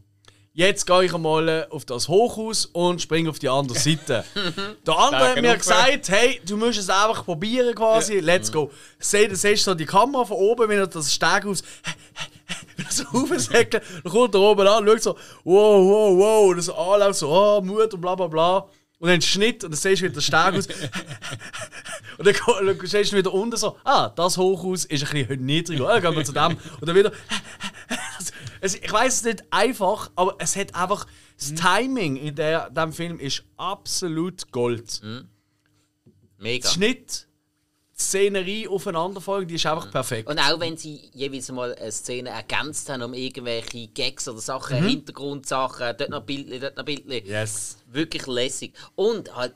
jetzt 0.54 0.86
gehe 0.86 1.06
ich 1.06 1.14
einmal 1.14 1.68
auf 1.70 1.86
das 1.86 2.08
Hochhaus 2.10 2.66
und 2.66 3.02
springe 3.02 3.30
auf 3.30 3.40
die 3.40 3.48
andere 3.48 3.78
Seite. 3.80 4.26
Der 4.86 4.98
andere 4.98 5.30
hat 5.30 5.42
mir 5.42 5.56
gesagt, 5.58 6.10
hey, 6.10 6.42
du 6.46 6.58
musst 6.58 6.80
es 6.80 6.90
einfach 6.90 7.24
probieren 7.24 7.74
quasi, 7.76 8.20
let's 8.20 8.52
go. 8.52 8.70
Seh- 9.00 9.28
Du 9.30 9.36
siehst 9.38 9.64
so 9.64 9.74
die 9.74 9.86
Kamera 9.86 10.26
von 10.26 10.38
oben, 10.38 10.68
wenn 10.68 10.80
er 10.80 10.88
das 10.88 11.14
Stegenhaus 11.14 11.62
wenn 12.78 12.86
er 12.86 12.92
so 12.92 13.04
aufsäckelt, 13.06 13.84
dann 14.04 14.12
kommt 14.12 14.34
er 14.36 14.42
oben 14.42 14.68
an, 14.68 14.86
schaut 14.86 15.04
so, 15.04 15.18
wow, 15.44 15.86
wow, 15.86 16.18
wow, 16.18 16.52
und 16.52 16.62
so 16.62 16.76
anläuft, 16.76 17.20
so, 17.20 17.30
oh, 17.30 17.62
Mut 17.62 17.94
und 17.94 18.02
bla 18.02 18.16
bla 18.16 18.28
bla. 18.28 18.70
Und 19.00 19.10
dann 19.10 19.22
Schnitt 19.22 19.64
und 19.64 19.72
dann 19.72 19.78
siehst 19.78 20.02
du 20.02 20.06
wieder 20.06 20.16
das 20.16 20.26
Stegenhaus. 20.26 20.68
und 22.18 22.26
dann, 22.26 22.36
dann 22.66 22.88
siehst 22.88 23.12
du 23.12 23.18
wieder 23.18 23.34
unten 23.34 23.58
so, 23.58 23.78
ah, 23.84 24.10
das 24.10 24.38
Hochhaus 24.38 24.86
ist 24.86 25.04
ein 25.04 25.28
bisschen 25.28 25.46
niedriger. 25.46 25.88
Dann 25.88 26.02
gehen 26.02 26.16
wir 26.16 26.24
zu 26.24 26.32
dem. 26.32 26.58
Und 26.80 26.88
dann 26.88 26.96
wieder. 26.96 27.12
Es, 28.62 28.74
ich 28.74 28.92
weiß 28.92 29.18
es 29.18 29.24
nicht 29.24 29.44
einfach, 29.52 30.10
aber 30.16 30.38
es 30.40 30.56
hat 30.56 30.74
einfach. 30.74 31.06
Das 31.38 31.54
Timing 31.54 32.16
in 32.16 32.34
der, 32.34 32.70
dem 32.72 32.94
Film 32.94 33.20
ist 33.20 33.44
absolut 33.58 34.50
Gold. 34.52 35.02
Mega. 36.40 36.64
Der 36.64 36.74
Schnitt, 36.74 37.28
Szenerie 37.98 38.68
aufeinanderfolgen, 38.68 39.48
die 39.48 39.56
ist 39.56 39.66
einfach 39.66 39.90
perfekt. 39.90 40.30
Und 40.30 40.38
auch 40.38 40.60
wenn 40.60 40.76
sie 40.76 41.10
jeweils 41.14 41.50
mal 41.52 41.74
eine 41.76 41.92
Szene 41.92 42.30
ergänzt 42.30 42.90
haben 42.90 43.02
um 43.04 43.14
irgendwelche 43.14 43.88
Gags 43.88 44.28
oder 44.28 44.40
Sachen, 44.40 44.84
Hintergrundsachen, 44.84 45.96
dort 45.98 46.10
noch 46.10 46.22
Bildchen, 46.22 46.60
dort 46.60 46.76
noch 46.76 46.84
Bildchen. 46.84 47.26
Yes. 47.26 47.78
Wirklich 47.88 48.28
lässig. 48.28 48.74
Und 48.96 49.34
halt, 49.34 49.54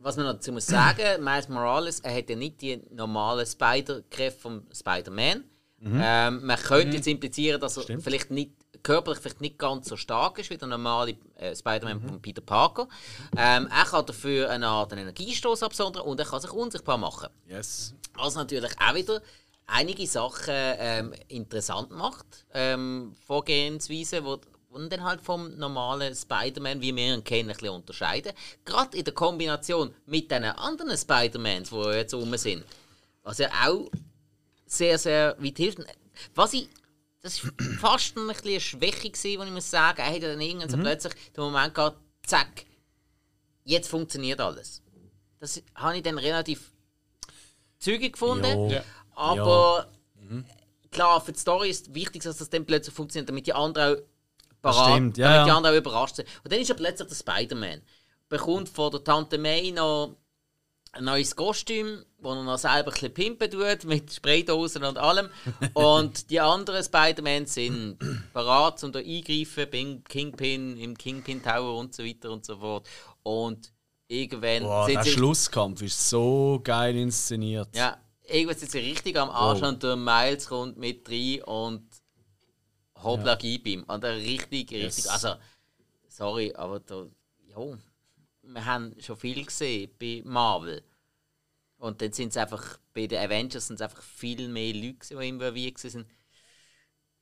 was 0.00 0.16
man 0.16 0.26
dazu 0.26 0.52
muss 0.52 0.66
sagen, 0.66 1.24
Miles 1.24 1.48
Morales, 1.48 2.00
er 2.00 2.14
hat 2.14 2.28
ja 2.28 2.36
nicht 2.36 2.60
die 2.60 2.78
normalen 2.90 3.46
Spider-Kräfte 3.46 4.38
vom 4.38 4.62
Spider-Man. 4.70 5.44
Ähm, 5.80 6.44
man 6.44 6.58
könnte 6.58 6.96
jetzt 6.96 7.06
implizieren, 7.06 7.60
dass 7.60 7.76
er 7.76 8.00
vielleicht 8.00 8.30
nicht 8.30 8.52
körperlich 8.88 9.20
vielleicht 9.20 9.42
nicht 9.42 9.58
ganz 9.58 9.86
so 9.86 9.98
stark 9.98 10.38
ist 10.38 10.48
wie 10.48 10.56
der 10.56 10.66
normale 10.66 11.14
äh, 11.36 11.54
Spider-Man 11.54 12.00
von 12.00 12.22
Peter 12.22 12.40
Parker. 12.40 12.88
Ähm, 13.36 13.68
er 13.70 13.84
kann 13.84 14.06
dafür 14.06 14.48
eine 14.48 14.66
Art 14.66 14.92
Energiestoß 14.92 15.62
absondern 15.62 16.04
und 16.04 16.18
er 16.18 16.24
kann 16.24 16.40
sich 16.40 16.52
unsichtbar 16.52 16.96
machen. 16.96 17.28
Yes. 17.46 17.92
Was 18.14 18.34
natürlich 18.34 18.72
auch 18.80 18.94
wieder 18.94 19.20
einige 19.66 20.06
Sachen 20.06 20.54
ähm, 20.54 21.12
interessant 21.28 21.90
macht. 21.90 22.46
Ähm, 22.54 23.14
Vorgehensweise, 23.26 24.24
wo, 24.24 24.40
ihn 24.74 24.88
dann 24.88 25.04
halt 25.04 25.20
vom 25.20 25.54
normalen 25.58 26.14
Spider-Man, 26.14 26.80
wie 26.80 26.96
wir 26.96 27.14
ihn 27.14 27.22
kennen, 27.22 27.50
ein 27.50 27.56
bisschen 27.56 27.74
unterscheiden. 27.74 28.32
Gerade 28.64 28.96
in 28.96 29.04
der 29.04 29.12
Kombination 29.12 29.94
mit 30.06 30.30
den 30.30 30.44
anderen 30.44 30.96
Spider-Mans, 30.96 31.68
die 31.68 31.90
jetzt 31.90 32.14
rum 32.14 32.34
sind. 32.38 32.64
Was 33.22 33.36
ja 33.36 33.50
auch 33.66 33.90
sehr, 34.64 34.96
sehr 34.96 35.36
weit 35.38 35.58
hilft. 35.58 35.80
Was 36.34 36.54
ich. 36.54 36.70
Das 37.20 37.44
war 37.44 37.52
fast 37.80 38.16
ein 38.16 38.28
bisschen 38.28 38.50
eine 38.50 38.60
Schwäche, 38.60 39.10
gewesen, 39.10 39.40
wo 39.40 39.44
ich 39.44 39.50
muss 39.50 39.70
sagen, 39.70 40.00
er 40.00 40.14
hat 40.14 40.22
dann 40.22 40.40
irgendwann 40.40 40.70
so 40.70 40.76
plötzlich 40.76 41.14
den 41.36 41.44
Moment 41.44 41.74
gehabt, 41.74 41.98
zack, 42.24 42.64
jetzt 43.64 43.88
funktioniert 43.88 44.40
alles. 44.40 44.82
Das 45.40 45.62
habe 45.74 45.96
ich 45.96 46.02
dann 46.02 46.18
relativ 46.18 46.72
zügig 47.78 48.12
gefunden. 48.12 48.70
Ja. 48.70 48.84
Aber 49.14 49.90
klar, 50.90 51.20
für 51.20 51.32
die 51.32 51.38
Story 51.38 51.70
ist 51.70 51.94
wichtig, 51.94 52.22
dass 52.22 52.38
das 52.38 52.50
dann 52.50 52.64
plötzlich 52.66 52.94
funktioniert, 52.94 53.28
damit 53.28 53.46
die 53.46 53.52
anderen 53.52 53.96
auch 53.96 54.02
parat, 54.62 54.92
stimmt, 54.92 55.18
ja, 55.18 55.28
damit 55.28 55.46
die 55.46 55.48
ja. 55.48 55.56
anderen 55.56 55.74
auch 55.74 55.80
überrascht 55.80 56.16
sind. 56.16 56.28
Und 56.44 56.52
dann 56.52 56.60
ist 56.60 56.70
er 56.70 56.76
plötzlich 56.76 57.08
der 57.08 57.14
Spider-Man. 57.14 57.82
Bekommt 58.28 58.68
von 58.68 58.90
der 58.90 59.02
Tante 59.02 59.38
May 59.38 59.72
noch 59.72 60.16
ein 60.92 61.04
neues 61.04 61.36
Kostüm, 61.36 62.04
das 62.20 62.36
er 62.36 62.42
noch 62.42 62.58
selber 62.58 62.88
ein 62.88 62.92
bisschen 62.92 63.14
pimpen 63.14 63.50
tut, 63.50 63.84
mit 63.84 64.12
Spraydosen 64.12 64.84
und 64.84 64.98
allem. 64.98 65.28
Und 65.74 66.30
die 66.30 66.40
anderen 66.40 66.82
Spider-Man 66.82 67.46
sind 67.46 67.98
parat, 68.32 68.82
um 68.84 68.92
da 68.92 68.98
eingreifen, 68.98 69.66
beim 69.70 70.04
Kingpin, 70.04 70.76
im 70.78 70.96
Kingpin 70.96 71.42
Tower 71.42 71.78
und 71.78 71.94
so 71.94 72.04
weiter 72.04 72.30
und 72.30 72.44
so 72.44 72.56
fort. 72.56 72.86
Und 73.22 73.72
irgendwann 74.08 74.62
Boah, 74.62 74.86
der 74.86 75.04
Schlusskampf 75.04 75.82
ist 75.82 76.08
so 76.08 76.60
geil 76.64 76.96
inszeniert. 76.96 77.68
ja, 77.76 77.98
irgendwann 78.24 78.56
sind 78.58 78.70
sie 78.70 78.78
richtig 78.78 79.16
am 79.18 79.28
Arsch 79.30 79.60
Wow. 79.60 79.68
und 79.68 79.82
der 79.82 79.96
Miles 79.96 80.46
kommt 80.48 80.78
mit 80.78 81.08
rein 81.10 81.42
und 81.44 81.86
hoppla 83.02 83.34
gib 83.36 83.66
ihm. 83.66 83.84
Und 83.84 84.02
er 84.04 84.16
richtig, 84.16 84.72
richtig. 84.72 85.04
Yes. 85.04 85.06
Also, 85.08 85.34
sorry, 86.08 86.52
aber 86.56 86.80
da, 86.80 87.06
ja, 87.46 87.78
wir 88.50 88.64
haben 88.64 88.94
schon 89.00 89.16
viel 89.16 89.44
gesehen 89.44 89.90
bei 89.98 90.22
Marvel. 90.24 90.82
Und 91.76 92.02
dann 92.02 92.12
sind 92.12 92.30
es 92.30 92.36
einfach, 92.36 92.78
bei 92.92 93.06
den 93.06 93.18
Avengers 93.22 93.68
sind 93.68 93.76
es 93.76 93.82
einfach 93.82 94.02
viel 94.02 94.48
mehr 94.48 94.74
Leute, 94.74 95.16
die 95.16 95.28
involviert 95.28 95.78
sind. 95.78 96.06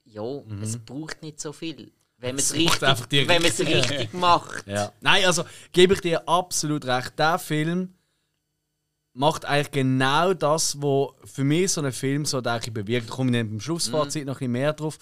Ja, 0.05 0.23
es 0.63 0.79
braucht 0.79 1.21
nicht 1.23 1.41
so 1.41 1.53
viel. 1.53 1.93
Wenn 2.19 2.37
man 2.37 2.39
es 2.39 2.53
Mhm. 2.55 2.61
richtig, 2.61 3.29
wenn 3.29 3.43
richtig 3.43 4.15
macht. 4.15 4.67
Ja. 4.67 4.93
Nein, 5.01 5.25
also 5.27 5.45
gebe 5.73 5.93
ich 5.95 6.01
dir 6.01 6.27
absolut 6.27 6.87
recht. 6.87 7.19
Der 7.19 7.39
Film 7.39 7.93
macht 9.13 9.45
eigentlich 9.45 9.71
genau 9.73 10.33
das, 10.33 10.81
was 10.81 11.11
für 11.31 11.45
mich 11.45 11.73
so 11.73 11.83
ein 11.83 11.93
Film 11.93 12.25
so 12.25 12.41
denke 12.41 12.69
ich, 12.69 12.73
bewirkt. 12.73 13.11
Da 13.11 13.15
komme 13.15 13.31
ich 13.31 13.37
dann 13.37 13.49
beim 13.51 13.61
Schlussfazit 13.61 14.23
Mhm. 14.23 14.27
noch 14.29 14.37
ein 14.37 14.39
bisschen 14.39 14.53
mehr 14.53 14.73
drauf. 14.73 14.99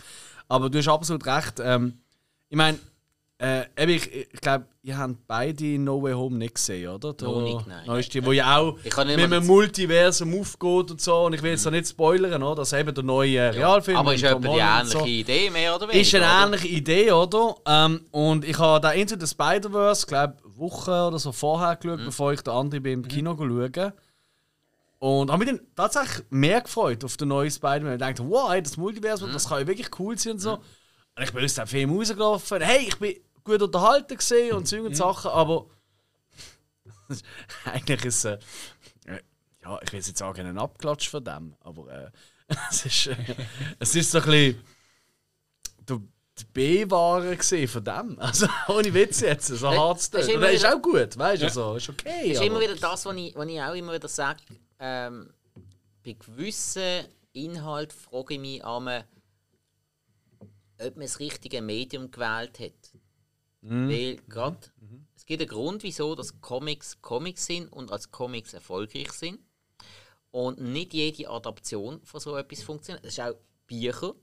Aber 0.49 0.69
du 0.71 0.79
hast 0.79 0.89
absolut 0.89 1.25
recht. 1.27 1.61
Ähm, 1.61 2.01
ich 2.49 2.57
meine, 2.57 2.79
äh, 3.39 3.65
eben, 3.77 3.93
ich, 3.93 4.11
ich 4.33 4.41
glaube, 4.41 4.67
ihr 4.85 4.97
habt 4.97 5.27
beide 5.27 5.65
No 5.79 6.01
Way 6.03 6.13
Home 6.15 6.37
nicht 6.39 6.55
gesehen, 6.55 6.89
oder? 6.89 7.13
Der 7.15 7.27
Noch 7.29 7.43
nicht, 7.43 7.67
nein. 7.67 7.85
Neueste, 7.87 8.25
wo 8.25 8.31
ja 8.33 8.57
auch 8.59 8.77
mit 8.83 8.97
einem 8.97 9.31
das- 9.31 9.45
Multiversum 9.45 10.39
aufgeht 10.41 10.91
und 10.93 11.01
so. 11.01 11.25
Und 11.25 11.33
ich 11.35 11.43
will 11.43 11.51
jetzt 11.51 11.65
noch 11.65 11.73
nicht 11.73 11.89
spoilern, 11.89 12.43
oder? 12.43 12.55
dass 12.63 12.73
eben 12.73 12.95
der 12.95 13.03
neue 13.05 13.53
Realfilm 13.53 13.97
Aber 13.99 14.15
ist 14.15 14.25
Tom 14.25 14.41
die 14.41 14.49
ähnliche 14.49 14.99
so. 14.99 15.05
Idee, 15.05 15.51
mehr 15.51 15.75
oder 15.75 15.89
weniger? 15.89 16.01
Ist 16.01 16.15
eine 16.15 16.25
oder? 16.25 16.45
ähnliche 16.47 16.69
Idee, 16.69 17.13
oder? 17.13 17.57
Ähm, 17.67 18.01
und 18.13 18.45
ich 18.45 18.59
habe 18.59 18.81
da 18.81 18.93
Into 18.93 19.17
the 19.19 19.27
Spider-Verse, 19.27 20.07
glaube 20.07 20.37
Woche 20.45 20.91
oder 21.09 21.19
so 21.19 21.33
vorher 21.33 21.75
geschaut, 21.77 21.99
Mhm. 22.01 22.05
bevor 22.05 22.33
ich 22.33 22.41
den 22.43 22.53
anderen 22.55 22.83
beim 22.85 23.09
Kino 23.09 23.35
schaue. 23.37 23.93
Und 25.01 25.31
habe 25.31 25.45
mich 25.45 25.49
dann 25.55 25.61
tatsächlich 25.77 26.25
mehr 26.31 26.61
gefreut 26.61 27.05
auf 27.05 27.17
den 27.17 27.29
neuen 27.29 27.51
Spider-Man. 27.51 27.95
Ich 27.95 27.99
dachte, 27.99 28.25
wow, 28.31 28.55
das 28.63 28.77
Multiversum, 28.77 29.29
Mhm. 29.31 29.33
das 29.35 29.49
kann 29.49 29.59
ja 29.61 29.67
wirklich 29.67 29.89
cool 29.99 30.17
sein 30.17 30.35
und 30.35 30.39
so. 30.39 30.59
Ich 31.21 31.33
bin 31.33 31.45
aus 31.45 31.55
dem 31.55 31.67
Film 31.67 31.97
rausgelaufen. 31.97 32.61
Hey, 32.63 32.89
ich 32.89 32.99
bin 32.99 33.17
gut 33.45 33.63
unterhalten 33.63 34.17
gesehen 34.17 34.57
und 34.57 34.67
so 34.67 34.77
Mhm. 34.79 34.87
und 34.87 34.97
Sachen, 34.97 35.31
aber 35.31 35.67
eigentlich 37.65 38.05
ist 38.05 38.25
es. 38.25 38.39
Äh, 39.07 39.21
ja, 39.63 39.79
ich 39.83 39.93
will 39.93 39.99
jetzt 40.01 40.07
nicht 40.09 40.19
sagen, 40.19 40.47
ein 40.47 40.59
Abklatsch 40.59 41.09
von 41.09 41.23
dem, 41.25 41.55
aber 41.61 41.89
äh, 41.93 42.11
es, 42.71 42.87
ist, 42.87 43.07
äh, 43.09 43.17
es 43.79 43.95
ist 43.95 44.11
so 44.11 44.19
ein 44.19 44.25
bisschen 44.25 44.65
der, 45.89 46.01
die 46.39 46.45
B-Ware 46.53 47.37
gesehen 47.37 47.69
von 47.69 47.85
dem. 47.85 48.19
Also 48.19 48.49
ohne 48.69 48.93
Witz 48.93 49.21
jetzt, 49.21 49.47
so 49.47 49.55
Das- 49.71 49.79
hart 49.79 49.99
das 49.99 50.11
zu 50.11 50.19
ist 50.19 50.27
tun. 50.27 50.35
immer 50.35 50.47
Und 50.47 50.53
das 50.55 50.63
ist 50.63 50.67
auch 50.67 50.83
gut, 50.83 51.19
weißt 51.19 51.43
du, 51.43 51.47
also, 51.47 51.77
ist 51.77 51.89
okay. 51.91 52.11
Das 52.23 52.31
ist 52.33 52.37
aber- 52.39 52.47
immer 52.47 52.61
wieder 52.61 52.75
das, 52.77 53.07
was 53.07 53.17
ich, 53.17 53.35
was 53.37 53.47
ich 53.49 53.63
auch 53.63 53.75
immer 53.75 53.93
wieder 53.93 54.09
sage. 54.09 54.41
Ähm, 54.81 55.33
bei 56.05 56.13
gewissen 56.15 57.05
Inhalten 57.33 57.97
frage 57.97 58.35
ich 58.35 58.41
mich 58.41 58.65
einmal, 58.65 59.07
ob 60.81 60.97
man 60.97 61.07
das 61.07 61.21
richtige 61.21 61.63
Medium 61.63 62.11
gewählt 62.11 62.59
hat. 62.61 62.93
Weil 63.89 64.17
gerade, 64.29 64.59
es 65.17 65.25
gibt 65.25 65.41
einen 65.41 65.49
Grund, 65.49 65.83
wieso 65.83 66.15
dass 66.15 66.41
Comics 66.41 67.01
Comics 67.01 67.47
sind 67.47 67.73
und 67.73 67.91
als 67.91 68.11
Comics 68.11 68.53
erfolgreich 68.53 69.11
sind. 69.13 69.39
Und 70.31 70.61
nicht 70.61 70.93
jede 70.93 71.31
Adaption 71.31 72.03
von 72.05 72.21
so 72.21 72.37
etwas 72.37 72.63
funktioniert. 72.63 73.05
Es 73.07 73.15
ist 73.15 73.21
auch 73.21 73.35
Bücher. 73.67 74.15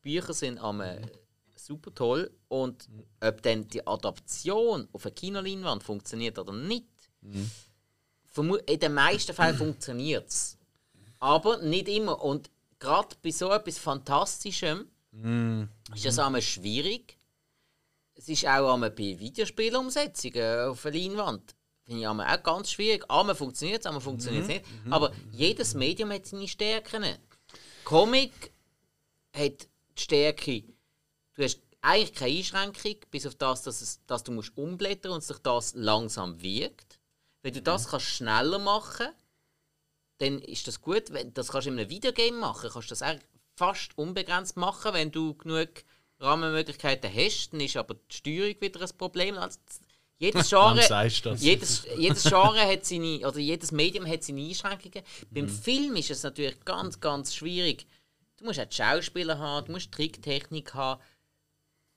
Bücher 0.00 0.32
sind 0.32 0.58
einmal 0.58 1.02
super 1.54 1.94
toll. 1.94 2.30
Und 2.48 2.88
ob 3.20 3.42
dann 3.42 3.68
die 3.68 3.86
Adaption 3.86 4.88
auf 4.92 5.04
eine 5.06 5.14
Kinoleinwand 5.14 5.84
funktioniert 5.84 6.38
oder 6.38 6.52
nicht, 6.52 6.88
vermu- 8.34 8.68
in 8.68 8.80
den 8.80 8.94
meisten 8.94 9.34
Fällen 9.34 9.56
funktioniert 9.56 10.28
es. 10.28 10.58
Aber 11.20 11.58
nicht 11.58 11.88
immer. 11.88 12.22
Und 12.24 12.50
gerade 12.80 13.14
bei 13.22 13.30
so 13.30 13.50
etwas 13.52 13.78
Fantastischem 13.78 14.88
ist 15.94 16.04
das 16.04 16.18
einmal 16.18 16.42
schwierig. 16.42 17.18
Es 18.14 18.28
ist 18.28 18.46
auch 18.46 18.74
einmal 18.74 18.90
bei 18.90 19.18
Videospielumsetzungen 19.18 20.68
auf 20.68 20.82
der 20.82 20.92
Leinwand. 20.92 21.54
Finde 21.82 22.00
ich 22.00 22.08
einmal 22.08 22.36
auch 22.36 22.42
ganz 22.42 22.70
schwierig. 22.70 23.04
Einmal 23.10 23.34
funktioniert 23.34 23.80
es, 23.80 23.86
einmal 23.86 24.00
funktioniert 24.00 24.44
es 24.44 24.48
nicht. 24.48 24.64
Aber 24.90 25.12
jedes 25.32 25.74
Medium 25.74 26.10
hat 26.10 26.26
seine 26.26 26.48
Stärken. 26.48 27.04
Comic 27.84 28.52
hat 29.34 29.68
die 29.96 30.02
Stärke, 30.02 30.64
du 31.34 31.42
hast 31.42 31.60
eigentlich 31.82 32.14
keine 32.14 32.36
Einschränkung, 32.38 32.96
bis 33.10 33.26
auf 33.26 33.34
das, 33.34 33.62
dass, 33.62 33.82
es, 33.82 34.04
dass 34.06 34.24
du 34.24 34.32
musst 34.32 34.56
umblättern 34.56 35.12
und 35.12 35.22
sich 35.22 35.38
das 35.38 35.74
langsam 35.74 36.40
wiegt. 36.40 36.98
Wenn 37.42 37.52
du 37.52 37.60
das 37.60 37.88
kannst 37.88 38.06
schneller 38.06 38.58
machen 38.58 39.08
dann 40.18 40.40
ist 40.40 40.66
das 40.66 40.80
gut. 40.80 41.04
Das 41.34 41.48
kannst 41.48 41.66
du 41.66 41.72
in 41.72 41.78
einem 41.78 41.90
Videogame 41.90 42.38
machen, 42.38 42.70
kannst 42.72 42.90
du 42.90 42.92
das 42.92 43.02
auch 43.02 43.18
fast 43.56 43.96
unbegrenzt 43.96 44.56
machen, 44.56 44.94
wenn 44.94 45.10
du 45.10 45.34
genug 45.34 45.68
Rahmenmöglichkeiten 46.20 47.10
hast. 47.12 47.50
Dann 47.52 47.60
ist 47.60 47.76
aber 47.76 47.94
die 47.94 48.16
Steuerung 48.16 48.60
wieder 48.60 48.80
ein 48.80 48.98
Problem. 48.98 49.36
Also, 49.38 49.58
jedes 50.18 50.48
Genre, 50.50 50.80
jedes, 51.36 51.86
jedes 51.96 52.24
Genre 52.24 52.60
hat 52.60 52.84
seine, 52.84 53.18
oder 53.26 53.38
jedes 53.38 53.72
Medium 53.72 54.06
hat 54.06 54.22
seine 54.22 54.42
Einschränkungen. 54.42 55.02
Mhm. 55.30 55.34
Beim 55.34 55.48
Film 55.48 55.96
ist 55.96 56.10
es 56.10 56.22
natürlich 56.22 56.64
ganz, 56.64 57.00
ganz 57.00 57.34
schwierig. 57.34 57.86
Du 58.36 58.44
musst 58.44 58.60
auch 58.60 58.64
die 58.64 58.76
Schauspieler 58.76 59.38
haben, 59.38 59.66
du 59.66 59.72
musst 59.72 59.92
Tricktechnik 59.92 60.74
haben. 60.74 61.00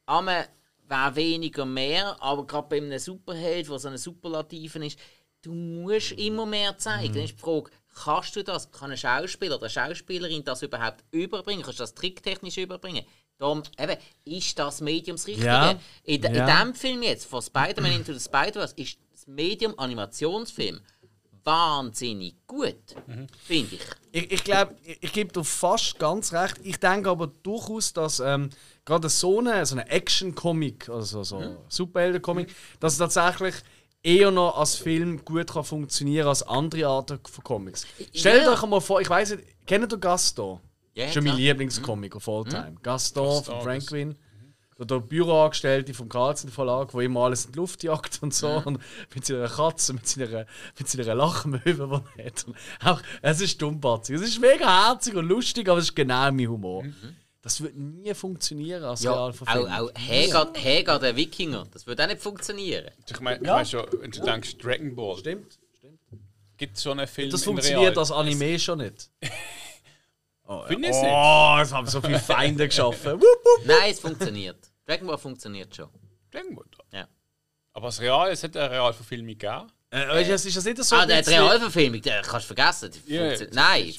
Aber 0.05 0.45
wäre 0.87 1.15
weniger 1.15 1.65
mehr, 1.65 2.21
aber 2.21 2.45
gerade 2.47 2.67
bei 2.69 2.77
einem 2.77 2.97
Superheld, 2.99 3.69
der 3.69 3.79
so 3.79 3.87
eine 3.87 3.97
Superlativen 3.97 4.83
ist, 4.83 4.97
du 5.41 5.53
musst 5.53 6.13
immer 6.13 6.45
mehr 6.45 6.77
zeigen. 6.77 7.13
Dann 7.13 7.23
ist 7.23 7.33
die 7.33 7.41
Frage, 7.41 7.71
kannst 8.03 8.35
du 8.35 8.43
das? 8.43 8.71
Kann 8.71 8.91
ein 8.91 8.97
Schauspieler 8.97 9.55
oder 9.55 9.63
eine 9.65 9.69
Schauspielerin 9.71 10.43
das 10.43 10.61
überhaupt 10.61 11.03
überbringen? 11.11 11.61
Kannst 11.63 11.79
du 11.79 11.83
das 11.83 11.93
tricktechnisch 11.95 12.57
überbringen? 12.57 13.05
Darum, 13.39 13.61
eben, 13.79 13.97
ist 14.25 14.57
das 14.57 14.81
Medium 14.81 15.15
das 15.15 15.27
Richtige? 15.27 15.45
Ja. 15.45 15.79
In, 16.03 16.21
Ja. 16.23 16.29
in 16.29 16.33
diesem 16.57 16.73
Film 16.75 17.03
jetzt, 17.03 17.25
von 17.25 17.41
Spider-Man 17.41 17.91
Into 17.91 18.13
the 18.13 18.19
Spider-Verse, 18.19 18.73
ist 18.77 18.97
das 19.11 19.27
Medium 19.27 19.77
Animationsfilm 19.77 20.79
wahnsinnig 21.43 22.35
gut, 22.45 22.75
finde 23.45 23.75
ich. 23.75 23.81
Ich, 24.11 24.31
ich 24.31 24.43
glaube, 24.43 24.75
ich, 24.83 24.97
ich 25.01 25.13
gebe 25.13 25.31
dir 25.31 25.43
fast 25.43 25.97
ganz 25.97 26.33
recht. 26.33 26.55
Ich 26.63 26.77
denke 26.79 27.09
aber 27.09 27.27
durchaus, 27.27 27.93
dass 27.93 28.19
ähm, 28.19 28.49
gerade 28.83 29.07
so 29.09 29.39
eine, 29.39 29.65
so 29.65 29.75
eine 29.75 29.87
Action-Comic, 29.89 30.89
also 30.89 31.23
so 31.23 31.39
Mhm. 31.39 31.57
Superhelden-Comic, 31.69 32.53
dass 32.79 32.93
es 32.93 32.99
tatsächlich 32.99 33.55
eher 34.07 34.31
noch 34.31 34.57
als 34.57 34.75
Film 34.75 35.23
gut 35.25 35.47
kann 35.51 35.63
funktionieren 35.63 36.27
als 36.27 36.43
andere 36.43 36.87
Arten 36.87 37.19
von 37.29 37.43
Comics. 37.43 37.85
Stellt 38.13 38.43
Ja. 38.43 38.53
euch 38.53 38.65
mal 38.65 38.79
vor, 38.79 39.01
ich 39.01 39.09
weiß 39.09 39.31
nicht, 39.31 39.43
kennt 39.65 39.91
ihr 39.91 39.97
Gaston? 39.97 40.59
Ja, 40.93 41.03
das 41.03 41.09
ist 41.09 41.13
schon 41.15 41.23
mein. 41.25 41.35
Lieblingscomic 41.37 42.15
of 42.15 42.27
all 42.29 42.43
time. 42.45 42.75
Gaston 42.81 43.23
Gaston, 43.25 43.43
von 43.43 43.61
Franklin. 43.61 44.15
Der, 44.79 44.85
der 44.85 44.99
Büroangestellte 44.99 45.93
vom 45.93 46.07
Carlsen 46.07 46.51
Verlag, 46.51 46.91
der 46.91 47.01
immer 47.01 47.21
alles 47.25 47.45
in 47.45 47.51
die 47.51 47.57
Luft 47.57 47.83
jagt 47.83 48.19
und 48.21 48.33
so. 48.33 48.61
Und 48.63 48.79
mit 49.13 49.25
seiner 49.25 49.47
Katze, 49.49 49.93
mit 49.93 50.07
seiner, 50.07 50.45
mit 50.77 50.87
seiner 50.87 51.15
Lachmöwe, 51.15 52.03
die 52.15 52.21
er 52.21 52.25
hat. 52.27 52.45
Und 52.47 52.55
auch, 52.85 53.01
es 53.23 53.41
ist 53.41 53.59
dummbatzig. 53.61 54.15
Es 54.15 54.21
ist 54.21 54.39
mega 54.39 54.87
herzig 54.87 55.15
und 55.15 55.25
lustig, 55.27 55.67
aber 55.67 55.79
es 55.79 55.85
ist 55.85 55.95
genau 55.95 56.31
mein 56.31 56.47
Humor. 56.47 56.83
Das 57.41 57.61
wird 57.61 57.75
nie 57.75 58.13
funktionieren 58.13 58.83
als 58.83 59.03
Ja, 59.03 59.11
auch, 59.11 59.15
Realverfilmung. 59.17 59.71
auch 59.71 59.91
Hagar, 59.95 60.53
Hagar 60.55 60.99
der 60.99 61.15
Wikinger, 61.15 61.65
das 61.71 61.85
würde 61.87 62.03
auch 62.03 62.07
nicht 62.07 62.21
funktionieren. 62.21 62.91
Ich 63.09 63.19
meine, 63.19 63.37
Ja. 63.45 63.61
ich 63.61 63.71
mein 63.73 63.81
schon, 63.85 64.01
wenn 64.01 64.11
du 64.11 64.21
denkst, 64.21 64.57
Dragon 64.57 64.95
Ball, 64.95 65.17
Stimmt. 65.17 65.59
gibt 66.57 66.75
es 66.77 66.83
schon 66.83 66.99
einen 66.99 67.07
Film 67.07 67.29
Das 67.29 67.43
funktioniert 67.43 67.97
als 67.97 68.11
Anime 68.11 68.59
schon 68.59 68.79
nicht. 68.79 69.09
Finde 70.67 70.87
ich 70.87 70.95
nicht. 70.95 71.03
Oh, 71.11 71.57
es 71.61 71.73
haben 71.73 71.87
so 71.87 72.01
viele 72.01 72.19
Feinde 72.19 72.67
geschaffen. 72.67 73.21
Nein, 73.65 73.91
es 73.91 73.99
funktioniert. 73.99 74.57
Dragon 74.85 75.07
Ball 75.07 75.17
funktioniert 75.17 75.75
schon. 75.75 75.89
Dragon 76.31 76.55
Ball. 76.55 76.65
Ja. 76.93 77.07
Aber 77.73 77.87
das 77.87 77.99
Real, 77.99 78.31
es 78.31 78.43
hat 78.43 78.55
eine 78.55 78.71
Realverfilmung 78.71 79.27
gegeben. 79.37 79.67
Äh, 79.89 80.07
weißt 80.07 80.29
du, 80.29 80.33
es 80.33 80.45
ist 80.45 80.57
das 80.57 80.63
nicht 80.65 80.83
so. 80.83 80.95
ah, 80.95 81.05
der 81.05 81.25
Realverfilmung, 81.25 82.01
den 82.01 82.21
kannst 82.23 82.49
du 82.49 82.55
vergessen. 82.55 82.91
Ja. 83.07 83.33
Nein, 83.51 83.93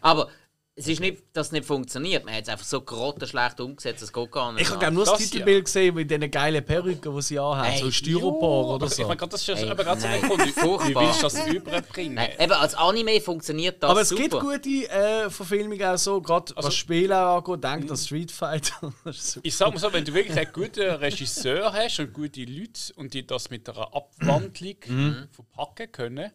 aber 0.00 0.30
es 0.76 0.88
ist 0.88 0.98
nicht, 1.00 1.22
dass 1.32 1.46
es 1.46 1.52
nicht 1.52 1.64
funktioniert. 1.64 2.24
Man 2.24 2.34
hat 2.34 2.42
es 2.42 2.48
einfach 2.48 2.64
so 2.66 2.80
grottenschlecht 2.80 3.60
umgesetzt, 3.60 4.02
es 4.02 4.12
geht 4.12 4.32
gar 4.32 4.50
nicht. 4.52 4.62
Ich 4.62 4.70
habe 4.70 4.90
nur 4.90 5.04
das, 5.04 5.12
Das 5.14 5.20
ja. 5.20 5.26
Titelbild 5.30 5.66
gesehen 5.66 5.94
mit 5.94 6.10
diesen 6.10 6.28
geilen 6.32 6.64
Perücken, 6.64 7.14
die 7.14 7.22
sie 7.22 7.38
anhaben. 7.38 7.70
Ey, 7.74 7.78
so 7.78 7.90
Styropor 7.92 8.74
oder 8.74 8.86
Ich 8.86 8.94
so. 8.94 9.02
meine, 9.04 9.16
gerade 9.16 9.30
das 9.30 9.42
ist 9.42 9.46
ja 9.46 9.54
Ey, 9.54 9.70
aber 9.70 9.84
gerade 9.84 10.00
so 10.00 10.08
ein 10.08 10.20
Grund. 10.22 10.44
Wie 10.44 10.50
furchtbar. 10.50 11.02
willst 11.04 11.18
du 11.18 11.22
das 11.22 11.46
überbringen? 11.46 12.14
Nein, 12.14 12.30
eben 12.40 12.52
als 12.52 12.74
Anime 12.74 13.20
funktioniert 13.20 13.80
das 13.84 13.88
Aber 13.90 14.00
es 14.00 14.08
super. 14.08 14.22
gibt 14.22 14.40
gute 14.40 14.90
äh, 14.90 15.30
Verfilmungen 15.30 15.84
auch 15.84 15.96
so, 15.96 16.20
gerade 16.20 16.52
was 16.56 16.74
Spiele 16.74 17.16
angeht, 17.16 17.62
denkt 17.62 17.90
an 17.92 17.96
Street 17.96 18.32
Fighter. 18.32 18.92
Ich 19.44 19.54
sag 19.56 19.70
mal 19.72 19.78
so, 19.78 19.92
wenn 19.92 20.04
du 20.04 20.12
wirklich 20.12 20.36
einen 20.36 20.52
guten 20.52 20.80
Regisseur 20.90 21.72
hast 21.72 22.00
und 22.00 22.12
gute 22.12 22.42
Leute 22.44 22.92
und 22.96 23.14
die 23.14 23.24
das 23.24 23.48
mit 23.48 23.68
einer 23.68 23.94
Abwandlung 23.94 24.74
Mhm. 24.88 25.28
verpacken 25.30 25.92
können, 25.92 26.32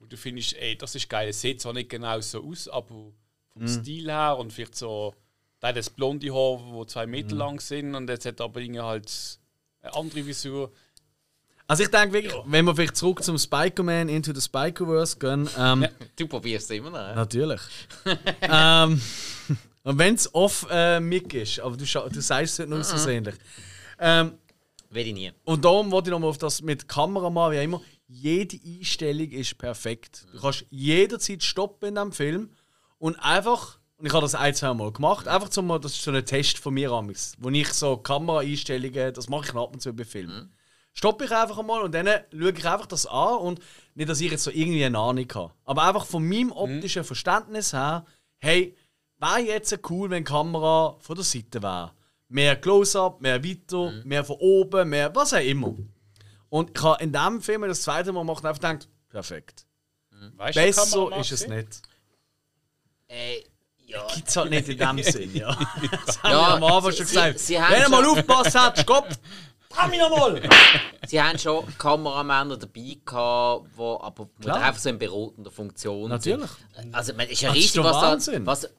und 0.00 0.10
du 0.12 0.16
findest, 0.16 0.54
ey, 0.56 0.76
das 0.78 0.94
ist 0.94 1.08
geil, 1.10 1.28
es 1.28 1.40
sieht 1.42 1.60
zwar 1.60 1.72
nicht 1.74 1.90
genau 1.90 2.18
so 2.20 2.42
aus, 2.42 2.68
aber 2.68 3.12
vom 3.52 3.62
Mhm. 3.62 3.68
Stil 3.68 4.10
her 4.10 4.36
und 4.38 4.52
vielleicht 4.52 4.76
so, 4.76 5.14
da 5.60 5.68
hat 5.68 5.76
das 5.76 5.90
blonde 5.90 6.28
Haar, 6.32 6.60
wo 6.72 6.84
zwei 6.84 7.06
Mhm. 7.06 7.10
Meter 7.12 7.36
lang 7.36 7.60
sind 7.60 7.94
und 7.94 8.08
jetzt 8.08 8.26
hat 8.26 8.40
aber 8.40 8.60
irgendwie 8.60 8.80
halt 8.80 9.38
eine 9.82 9.94
andere 9.94 10.26
Visur. 10.26 10.72
Also 11.68 11.84
ich 11.84 11.90
denke 11.90 12.12
wirklich, 12.12 12.34
wenn 12.46 12.64
wir 12.66 12.74
vielleicht 12.74 12.96
zurück 12.96 13.22
zum 13.22 13.38
Spider-Man 13.38 14.08
Into 14.08 14.34
the 14.34 14.40
Spider-Verse 14.40 15.16
gehen, 15.18 15.48
ähm, 15.56 15.86
Du 16.16 16.26
probierst 16.26 16.70
es 16.70 16.76
immer 16.76 16.90
noch. 16.90 16.98
ja? 16.98 17.14
natürlich. 17.14 17.60
ähm, 18.42 19.00
und 19.84 19.98
wenn 19.98 20.14
es 20.14 20.34
off 20.34 20.66
äh, 20.70 21.00
Mick 21.00 21.32
ist, 21.34 21.60
aber 21.60 21.76
du, 21.76 21.84
scha- 21.84 22.08
du 22.10 22.20
sagst 22.20 22.54
es 22.54 22.58
nicht 22.58 22.68
nur 22.68 22.82
so 22.84 22.96
sehnlich. 22.96 23.36
Ähm, 23.98 24.32
Will 24.90 25.06
ich 25.06 25.14
nie. 25.14 25.32
Und 25.44 25.64
darum 25.64 25.90
wollte 25.90 26.10
ich 26.10 26.12
nochmal 26.12 26.28
auf 26.30 26.36
das 26.38 26.60
mit 26.60 26.86
Kameramann, 26.86 27.52
wie 27.52 27.62
immer. 27.62 27.80
Jede 28.08 28.58
Einstellung 28.62 29.30
ist 29.30 29.56
perfekt. 29.56 30.26
Du 30.32 30.40
kannst 30.40 30.66
jederzeit 30.68 31.42
stoppen 31.42 31.88
in 31.90 31.94
diesem 31.94 32.12
Film 32.12 32.50
und 33.02 33.16
einfach, 33.16 33.80
und 33.96 34.06
ich 34.06 34.12
habe 34.12 34.22
das 34.22 34.36
ein, 34.36 34.54
zwei 34.54 34.72
Mal 34.74 34.92
gemacht, 34.92 35.26
einfach 35.26 35.48
zum 35.48 35.66
mal, 35.66 35.80
das 35.80 35.94
ist 35.94 36.04
so 36.04 36.12
ein 36.12 36.24
Test 36.24 36.58
von 36.58 36.72
mir 36.72 36.92
amigs, 36.92 37.34
wo 37.36 37.48
ich 37.48 37.72
so 37.72 37.96
Kameraeinstellungen, 37.96 39.12
das 39.12 39.28
mache 39.28 39.46
ich 39.46 39.54
ab 39.56 39.72
und 39.72 39.82
zu 39.82 39.92
bei 39.92 40.04
Filmen. 40.04 40.54
Stoppe 40.92 41.24
ich 41.24 41.32
einfach 41.32 41.58
einmal 41.58 41.82
und 41.82 41.92
dann 41.92 42.06
schaue 42.06 42.52
ich 42.52 42.64
einfach 42.64 42.86
das 42.86 43.06
an 43.06 43.38
und 43.38 43.60
nicht, 43.96 44.08
dass 44.08 44.20
ich 44.20 44.30
jetzt 44.30 44.44
so 44.44 44.52
irgendwie 44.52 44.84
eine 44.84 44.96
Ahnung 44.96 45.26
habe. 45.34 45.52
Aber 45.64 45.82
einfach 45.82 46.06
von 46.06 46.24
meinem 46.28 46.52
optischen 46.52 47.02
Verständnis 47.02 47.72
her, 47.72 48.06
hey, 48.38 48.76
wäre 49.18 49.40
jetzt 49.40 49.76
cool, 49.90 50.08
wenn 50.08 50.24
die 50.24 50.30
Kamera 50.30 50.94
von 51.00 51.16
der 51.16 51.24
Seite 51.24 51.60
wäre. 51.60 51.90
Mehr 52.28 52.54
Close-up, 52.54 53.20
mehr 53.20 53.42
weiter, 53.42 53.90
mehr 54.04 54.22
von 54.22 54.36
oben, 54.38 54.90
mehr 54.90 55.12
was 55.12 55.34
auch 55.34 55.40
immer. 55.40 55.74
Und 56.50 56.70
ich 56.78 56.82
habe 56.84 57.02
in 57.02 57.12
diesem 57.12 57.42
Film 57.42 57.62
das 57.62 57.82
zweite 57.82 58.12
Mal 58.12 58.20
gemacht 58.20 58.44
und 58.44 58.48
einfach 58.48 58.62
gedacht, 58.62 58.88
perfekt. 59.08 59.66
Weißt 60.36 60.54
kann 60.54 61.00
man 61.00 61.10
Besser 61.10 61.16
ist 61.18 61.32
es 61.32 61.48
nicht. 61.48 61.82
Äh, 63.12 63.44
ja. 63.86 64.06
Gibt 64.14 64.28
es 64.28 64.36
halt 64.36 64.50
nicht 64.50 64.68
in 64.68 64.78
dem 64.78 65.02
Sinn, 65.02 65.34
ja. 65.36 65.54
Das 66.06 66.22
haben 66.22 66.30
Ja, 66.32 66.38
wir 66.40 66.54
am 66.54 66.64
Anfang 66.64 66.92
sie- 66.92 66.96
schon 66.98 67.06
sie- 67.06 67.14
gesagt. 67.14 67.38
sie 67.38 67.60
haben 67.60 67.72
Wenn 67.74 67.82
du 67.84 67.90
mal 67.90 68.06
aufgepasst 68.06 68.58
hättest, 68.58 68.86
Kopf, 68.86 69.18
dran 69.68 69.90
mich 69.90 69.98
nochmal! 70.00 70.40
Sie 71.06 71.20
haben 71.20 71.38
schon 71.38 71.66
Kameramänner 71.76 72.56
dabei 72.56 72.96
gehabt, 73.04 73.66
die 73.76 73.80
aber 73.80 74.28
Klar. 74.40 74.62
einfach 74.62 74.80
so 74.80 74.88
in 74.88 74.98
beratender 74.98 75.50
Funktion 75.50 76.08
Natürlich. 76.08 76.50
sind. 76.74 76.94
Also, 76.94 77.12
man, 77.14 77.28
ist 77.28 77.40
ja 77.42 77.48
Das 77.50 77.58
ist 77.58 77.64
richtig, 77.64 77.82
doch 77.82 77.84
was 77.90 78.00
da, 78.00 78.10
Wahnsinn. 78.12 78.46
was 78.46 78.70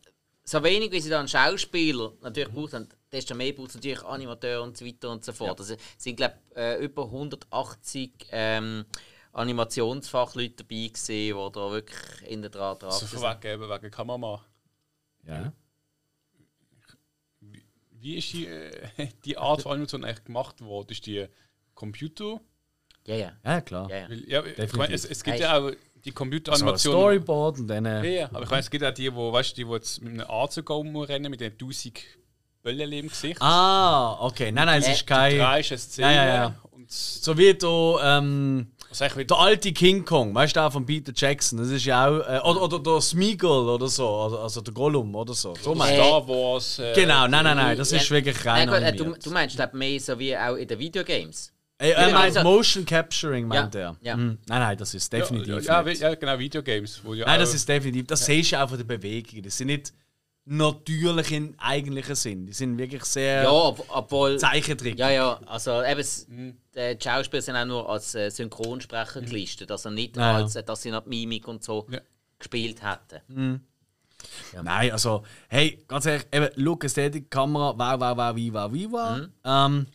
So 0.45 0.63
wenig, 0.63 0.91
wie 0.91 0.99
sie 0.99 1.09
da 1.09 1.19
einen 1.19 1.27
Schauspieler 1.27 2.13
natürlich 2.21 2.49
braucht, 2.51 2.73
haben, 2.73 2.89
desto 3.11 3.36
mehr 3.36 3.53
braucht 3.53 3.69
es 3.69 3.75
natürlich 3.75 4.03
Animateure 4.03 4.63
und 4.63 4.75
so 4.77 4.86
weiter 4.86 5.09
und 5.11 5.23
so 5.23 5.31
fort. 5.31 5.59
Also, 5.59 5.73
es 5.75 5.79
sind, 6.03 6.15
glaube 6.15 6.36
ich, 6.51 6.57
äh, 6.57 6.84
über 6.84 7.03
180 7.05 8.11
ähm, 8.31 8.86
Animationsfachleute 9.34 10.63
dabei 10.63 10.88
gewesen, 10.88 11.07
die 11.07 11.29
da 11.53 11.71
wirklich 11.71 12.29
in 12.31 12.41
der 12.41 12.51
Draht 12.51 12.84
dran 12.84 12.91
So 12.91 13.05
sind. 13.05 13.21
wegen, 13.21 13.53
eben 13.61 13.69
wegen 13.69 13.91
Kameramann. 13.91 14.39
Ja. 15.27 15.51
Wie 17.91 18.17
ist 18.17 18.34
die, 18.34 18.47
äh, 18.47 18.71
die 19.25 19.38
Art 19.38 19.61
von 19.61 19.71
Animation 19.73 20.03
eigentlich 20.03 20.23
gemacht 20.25 20.61
worden? 20.61 20.89
Ist 20.91 21.05
die 21.05 21.25
Computer? 21.73 22.39
Ja, 23.05 23.15
ja. 23.15 23.31
Ja, 23.43 23.61
klar. 23.61 23.89
ja, 23.89 23.97
ja. 23.97 24.09
Weil, 24.09 24.29
ja, 24.29 24.43
ich 24.45 24.73
meine, 24.73 24.93
es, 24.93 25.05
es 25.05 25.23
gibt 25.23 25.36
Hey. 25.38 25.43
ja 25.43 25.57
auch 25.57 25.69
die 25.71 25.77
So 26.09 26.09
ein 26.09 26.13
Computeranimation. 26.15 26.93
Storyboard 26.93 27.59
und 27.59 27.67
dann. 27.67 27.86
ja, 27.86 28.01
Äh, 28.03 28.15
ja, 28.19 28.25
aber 28.27 28.43
ich 28.43 28.49
meine, 28.49 28.59
es 28.61 28.69
gibt 28.69 28.84
auch 28.84 28.93
die, 28.93 29.13
wo, 29.13 29.31
weißt, 29.31 29.51
du, 29.51 29.55
die, 29.55 29.63
die 29.65 29.71
jetzt 29.71 30.01
mit 30.01 30.13
einem 30.13 30.29
Anzug 30.29 30.69
rumrennen, 30.69 31.29
mit 31.31 31.39
den 31.41 31.53
1000 31.53 32.01
Böllen 32.61 32.91
im 32.93 33.07
Gesicht. 33.09 33.41
ah, 33.41 34.17
okay. 34.21 34.51
Nein, 34.51 34.65
nein, 34.67 34.81
es 34.81 34.88
Äh, 34.88 34.93
ist 34.93 35.07
kein. 35.07 35.38
Drehst 35.38 35.71
eine 35.71 35.77
Szene 35.79 36.07
Ja, 36.07 36.25
ja, 36.25 36.34
ja. 36.36 36.55
und 36.71 36.91
So 36.91 37.38
wie 37.38 37.53
der, 37.53 37.99
ähm, 38.03 38.71
der 38.99 39.37
alte 39.39 39.71
King 39.73 40.05
Kong, 40.05 40.33
weißt 40.35 40.55
du, 40.55 40.59
der 40.59 40.71
von 40.71 40.85
Peter 40.85 41.11
Jackson. 41.15 41.59
Das 41.59 41.69
ist 41.69 41.85
ja 41.85 42.07
auch. 42.07 42.19
Äh, 42.19 42.39
oder, 42.39 42.61
oder 42.63 42.79
der 42.79 43.01
Smeagol 43.01 43.69
oder 43.69 43.87
so. 43.87 44.07
Also, 44.07 44.39
also 44.39 44.61
der 44.61 44.73
Gollum 44.73 45.13
oder 45.15 45.33
so. 45.33 45.53
so 45.61 45.73
meinst? 45.75 45.95
Star 45.95 46.27
Wars. 46.27 46.79
Äh, 46.79 46.93
Genau, 46.93 47.27
nein, 47.27 47.43
nein, 47.43 47.57
nein. 47.57 47.77
Das 47.77 47.91
ist 47.91 48.09
Ja. 48.09 48.15
wirklich 48.15 48.45
rein 48.45 48.67
Nein, 48.69 48.83
äh, 48.83 48.95
du, 48.95 49.13
du 49.21 49.29
meinst 49.31 49.55
glaub, 49.55 49.73
mehr 49.73 49.99
so 49.99 50.17
wie 50.19 50.35
auch 50.37 50.55
in 50.55 50.67
den 50.67 50.79
Videogames. 50.79 51.51
Ey, 51.79 51.91
er 51.91 52.07
Ja, 52.09 52.13
meint 52.13 52.37
also- 52.37 52.43
Motion 52.49 52.85
Capturing, 52.85 53.47
meint 53.47 53.73
Ja, 53.75 53.81
er. 53.81 53.95
ja. 54.01 54.15
Mhm. 54.15 54.37
Nein, 54.47 54.59
nein, 54.59 54.77
das 54.77 54.93
ist 54.93 55.11
definitiv. 55.11 55.65
Ja, 55.65 55.81
ja, 55.81 55.91
ja, 55.91 56.15
genau, 56.15 56.37
Videogames. 56.39 57.01
Wo 57.03 57.13
ja 57.13 57.25
Nein, 57.25 57.35
auch, 57.35 57.39
das 57.39 57.53
ist 57.55 57.67
definitiv. 57.67 58.07
Das 58.07 58.25
siehst 58.25 58.51
du 58.53 58.61
auch 58.63 58.69
von 58.69 58.77
den 58.77 58.87
Bewegungen. 58.87 59.43
Das 59.43 59.57
sind 59.57 59.67
nicht 59.67 59.91
natürlich 60.45 61.31
im 61.31 61.55
eigentlichen 61.57 62.15
Sinn. 62.15 62.45
Die 62.47 62.53
sind 62.53 62.77
wirklich 62.77 63.03
sehr 63.05 63.43
Ja, 63.43 63.51
ob, 63.51 63.85
obwohl. 63.89 64.37
Zeichentrick. 64.37 64.97
Ja, 64.99 65.09
ja, 65.09 65.39
also 65.45 65.81
eben, 65.83 66.03
Mhm. 66.27 66.57
die 66.75 66.97
Schauspieler 67.01 67.41
sind 67.41 67.55
auch 67.55 67.65
nur 67.65 67.89
als 67.89 68.13
äh, 68.15 68.29
Synchronsprecher 68.29 69.21
gelistet, 69.21 69.71
also 69.71 69.89
nicht 69.89 70.17
Ja, 70.17 70.23
ja. 70.31 70.35
als, 70.43 70.55
äh, 70.55 70.63
dass 70.63 70.81
sie 70.81 70.91
noch 70.91 71.05
Mimik 71.05 71.47
und 71.47 71.63
so 71.63 71.87
Ja. 71.89 71.99
gespielt 72.39 72.81
hätten. 72.83 73.61
Nein, 74.61 74.91
also, 74.91 75.23
hey, 75.49 75.83
ganz 75.87 76.05
ehrlich, 76.05 76.25
eben, 76.31 76.49
Look, 76.55 76.83
Ästhetik, 76.85 77.29
Kamera, 77.29 77.73
wow, 77.77 77.99
wow, 77.99 78.17
wow, 78.17 78.35
viva, 78.35 78.71
viva. 78.71 79.17
Mhm. 79.17 79.33
Ähm, 79.43 79.87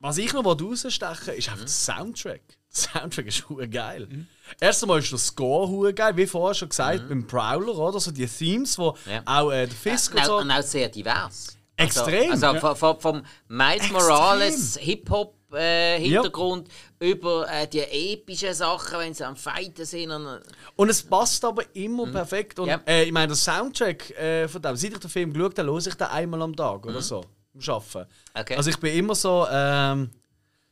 was 0.00 0.18
ich 0.18 0.32
noch 0.32 0.44
rausstechen 0.44 1.26
will, 1.26 1.34
ist 1.34 1.48
einfach 1.48 1.56
Mhm. 1.56 1.60
der 1.60 1.68
Soundtrack. 1.68 2.42
Der 2.48 2.56
Soundtrack 2.70 3.26
ist 3.26 3.48
hure 3.48 3.68
geil. 3.68 4.26
Erst 4.60 4.82
einmal 4.82 4.98
ist 5.00 5.10
der 5.12 5.18
Score 5.18 5.68
hure 5.68 5.92
geil, 5.94 6.16
wie 6.16 6.26
vorher 6.26 6.54
schon 6.54 6.68
gesagt, 6.68 7.08
beim 7.08 7.26
Prowler, 7.26 7.76
oder? 7.76 8.00
So 8.00 8.10
die 8.10 8.26
Themes, 8.26 8.78
wo 8.78 8.92
Mhm. 9.04 9.12
Ja. 9.12 9.22
auch 9.26 9.50
äh, 9.50 9.66
der 9.66 9.76
Fisk 9.76 10.12
und 10.14 10.20
und, 10.20 10.26
so. 10.26 10.32
auch, 10.36 10.40
und 10.42 10.50
auch 10.50 10.62
sehr 10.62 10.88
divers. 10.88 11.56
Extrem, 11.76 12.32
Also, 12.32 12.46
also 12.48 12.66
ja. 12.66 12.74
vom, 12.74 13.00
vom, 13.00 13.22
Miles 13.46 13.76
Extrem. 13.82 13.92
Morales 13.92 14.76
Hip-Hop-Hintergrund 14.80 16.68
über 16.98 17.46
äh, 17.48 17.68
die 17.68 17.78
epischen 17.80 18.52
Sachen, 18.52 18.98
wenn 18.98 19.14
sie 19.14 19.24
am 19.24 19.36
Fighten 19.36 19.84
sind. 19.84 20.10
Und, 20.10 20.40
Und 20.74 20.88
es 20.88 21.02
passt 21.02 21.44
aber 21.44 21.62
immer 21.76 22.06
perfekt. 22.10 22.58
Und 22.58 22.68
Ja. 22.68 22.80
äh, 22.86 23.04
ich 23.04 23.12
meine, 23.12 23.28
der 23.28 23.36
Soundtrack 23.36 24.10
äh, 24.18 24.48
von 24.48 24.60
dem, 24.60 24.74
seit 24.76 24.92
ich 24.92 24.98
den 24.98 25.08
Film 25.10 25.32
geschaut 25.32 25.56
habe, 25.58 25.68
höre 25.70 25.78
ich 25.78 25.94
den 25.94 26.06
einmal 26.08 26.42
am 26.42 26.56
Tag 26.56 26.84
oder 26.84 27.00
so. 27.00 27.24
beim 27.54 27.74
Arbeiten. 27.74 28.10
Okay. 28.34 28.56
Also 28.56 28.70
ich 28.70 28.78
bin 28.78 28.94
immer 28.96 29.14
so, 29.14 29.46
ähm, 29.50 30.10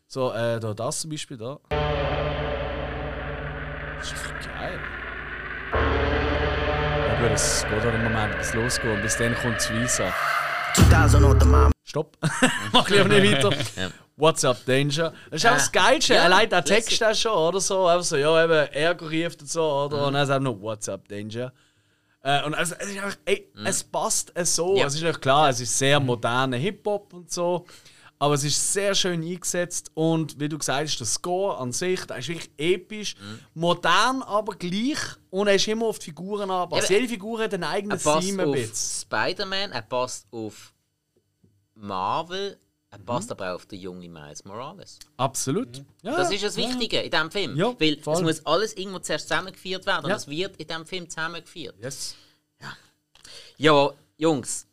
so, 0.09 0.33
äh, 0.33 0.59
da, 0.59 0.75
das 0.75 1.01
zum 1.01 1.11
Beispiel 1.11 1.37
da. 1.37 1.61
Das 4.11 4.21
ist 4.23 4.49
geil. 4.55 4.79
Gut, 7.21 7.31
es 7.33 7.65
geht 7.69 7.81
auch 7.81 7.95
im 7.95 8.05
Moment 8.05 8.39
bis 8.39 8.55
losgeht 8.55 8.91
und 8.91 9.03
bis 9.03 9.17
dann 9.17 9.35
kommt 9.37 9.57
das 9.57 9.73
Visa. 9.73 10.13
2000 10.75 11.25
on 11.25 11.41
the 11.41 11.47
mom. 11.47 11.73
Stopp. 11.85 12.17
Mach 12.73 12.89
lieber 12.89 13.05
nicht 13.09 13.33
weiter. 13.45 13.51
Ja. 13.77 13.89
What's 14.17 14.45
up, 14.45 14.65
Danger? 14.67 15.13
Das 15.31 15.43
ist 15.43 15.47
auch 15.47 15.51
Ah. 15.53 15.55
das 15.55 15.73
Geilste. 15.73 16.15
Ja, 16.15 16.23
Allein 16.25 16.49
der. 16.49 16.65
Text 16.65 17.03
auch 17.03 17.15
schon, 17.15 17.33
oder 17.33 17.61
so. 17.61 17.87
Einfach 17.87 18.05
so, 18.05 18.17
ja, 18.17 18.45
eben, 18.45 18.69
er 18.73 19.11
rief 19.11 19.37
und 19.41 19.49
so, 19.51 19.63
oder? 19.63 19.99
Mhm. 19.99 20.05
Und 20.05 20.13
dann 20.15 20.27
sagt 20.27 20.43
noch 20.43 20.61
What's 20.61 20.89
up, 20.89 21.07
Danger? 21.09 21.53
Äh, 22.23 22.43
und 22.45 22.55
also, 22.55 22.75
es 22.79 22.89
ist 22.89 22.97
einfach, 23.03 23.17
ey, 23.25 23.51
es 23.65 23.85
passt 23.85 24.33
so. 24.45 24.73
Mhm. 24.73 24.77
Ja. 24.79 24.87
Es 24.87 24.95
ist 24.95 25.01
natürlich 25.01 25.21
klar, 25.21 25.49
es 25.51 25.61
ist 25.61 25.77
sehr 25.79 26.01
moderner 26.01 26.57
Hip-Hop 26.57 27.13
und 27.13 27.31
so. 27.31 27.67
Aber 28.19 28.35
es 28.35 28.45
ist 28.45 28.73
sehr 28.73 28.95
schön 28.95 29.23
eingesetzt 29.23 29.91
und 29.95 30.41
wie 30.41 30.49
du 30.49 30.57
gesagt 30.57 30.89
hast, 30.89 30.99
der 30.99 31.07
Score 31.07 31.59
an 31.59 31.73
sich, 31.73 32.03
der 32.07 32.17
ist 32.17 32.29
wirklich 32.29 32.51
episch, 32.57 33.15
Mhm. 33.17 33.39
modern, 33.55 34.23
aber 34.23 34.55
gleich 34.55 34.99
und 35.31 35.49
er 35.49 35.57
ist 35.57 35.69
immer 35.69 35.87
auf 35.87 35.99
die 35.99 36.07
Figuren 36.07 36.51
angepasst. 36.51 36.91
Eben, 36.91 37.01
Jede 37.03 37.13
Figur 37.13 37.41
hat 37.41 37.53
einen 37.53 37.65
eigenen 37.65 37.99
Er 37.99 38.03
passt 38.03 38.27
Theme 38.27 38.47
auf. 38.47 38.57
Spider-Man, 38.75 39.73
er 39.73 39.83
passt 39.83 40.27
auf 40.31 40.73
Marvel, 41.75 42.59
er 42.91 42.99
Mhm. 42.99 43.05
passt 43.05 43.31
aber 43.31 43.51
auch 43.51 43.57
auf 43.57 43.67
den 43.67 43.81
jungen 43.81 44.11
Miles 44.11 44.45
Morales. 44.47 44.99
Absolut. 45.19 45.85
Ja, 46.03 46.17
Das 46.17 46.31
ist 46.31 46.43
das 46.43 46.57
ja. 46.57 46.67
Wichtige 46.69 47.01
in 47.03 47.11
diesem 47.11 47.31
Film. 47.31 47.55
Ja, 47.57 47.75
Weil 47.79 47.99
voll. 48.01 48.15
es 48.15 48.23
muss 48.23 48.47
alles 48.47 48.73
irgendwo 48.79 48.99
zuerst 49.01 49.29
zusammengeführt 49.29 49.85
werden 49.85 50.05
und 50.05 50.11
Ja. 50.11 50.17
es 50.17 50.27
wird 50.27 50.57
in 50.57 50.67
diesem 50.67 50.87
Film 50.87 51.09
zusammengeführt. 51.11 51.75
Yes. 51.83 52.15
Ja, 53.59 53.91
Jungs, 54.17 54.67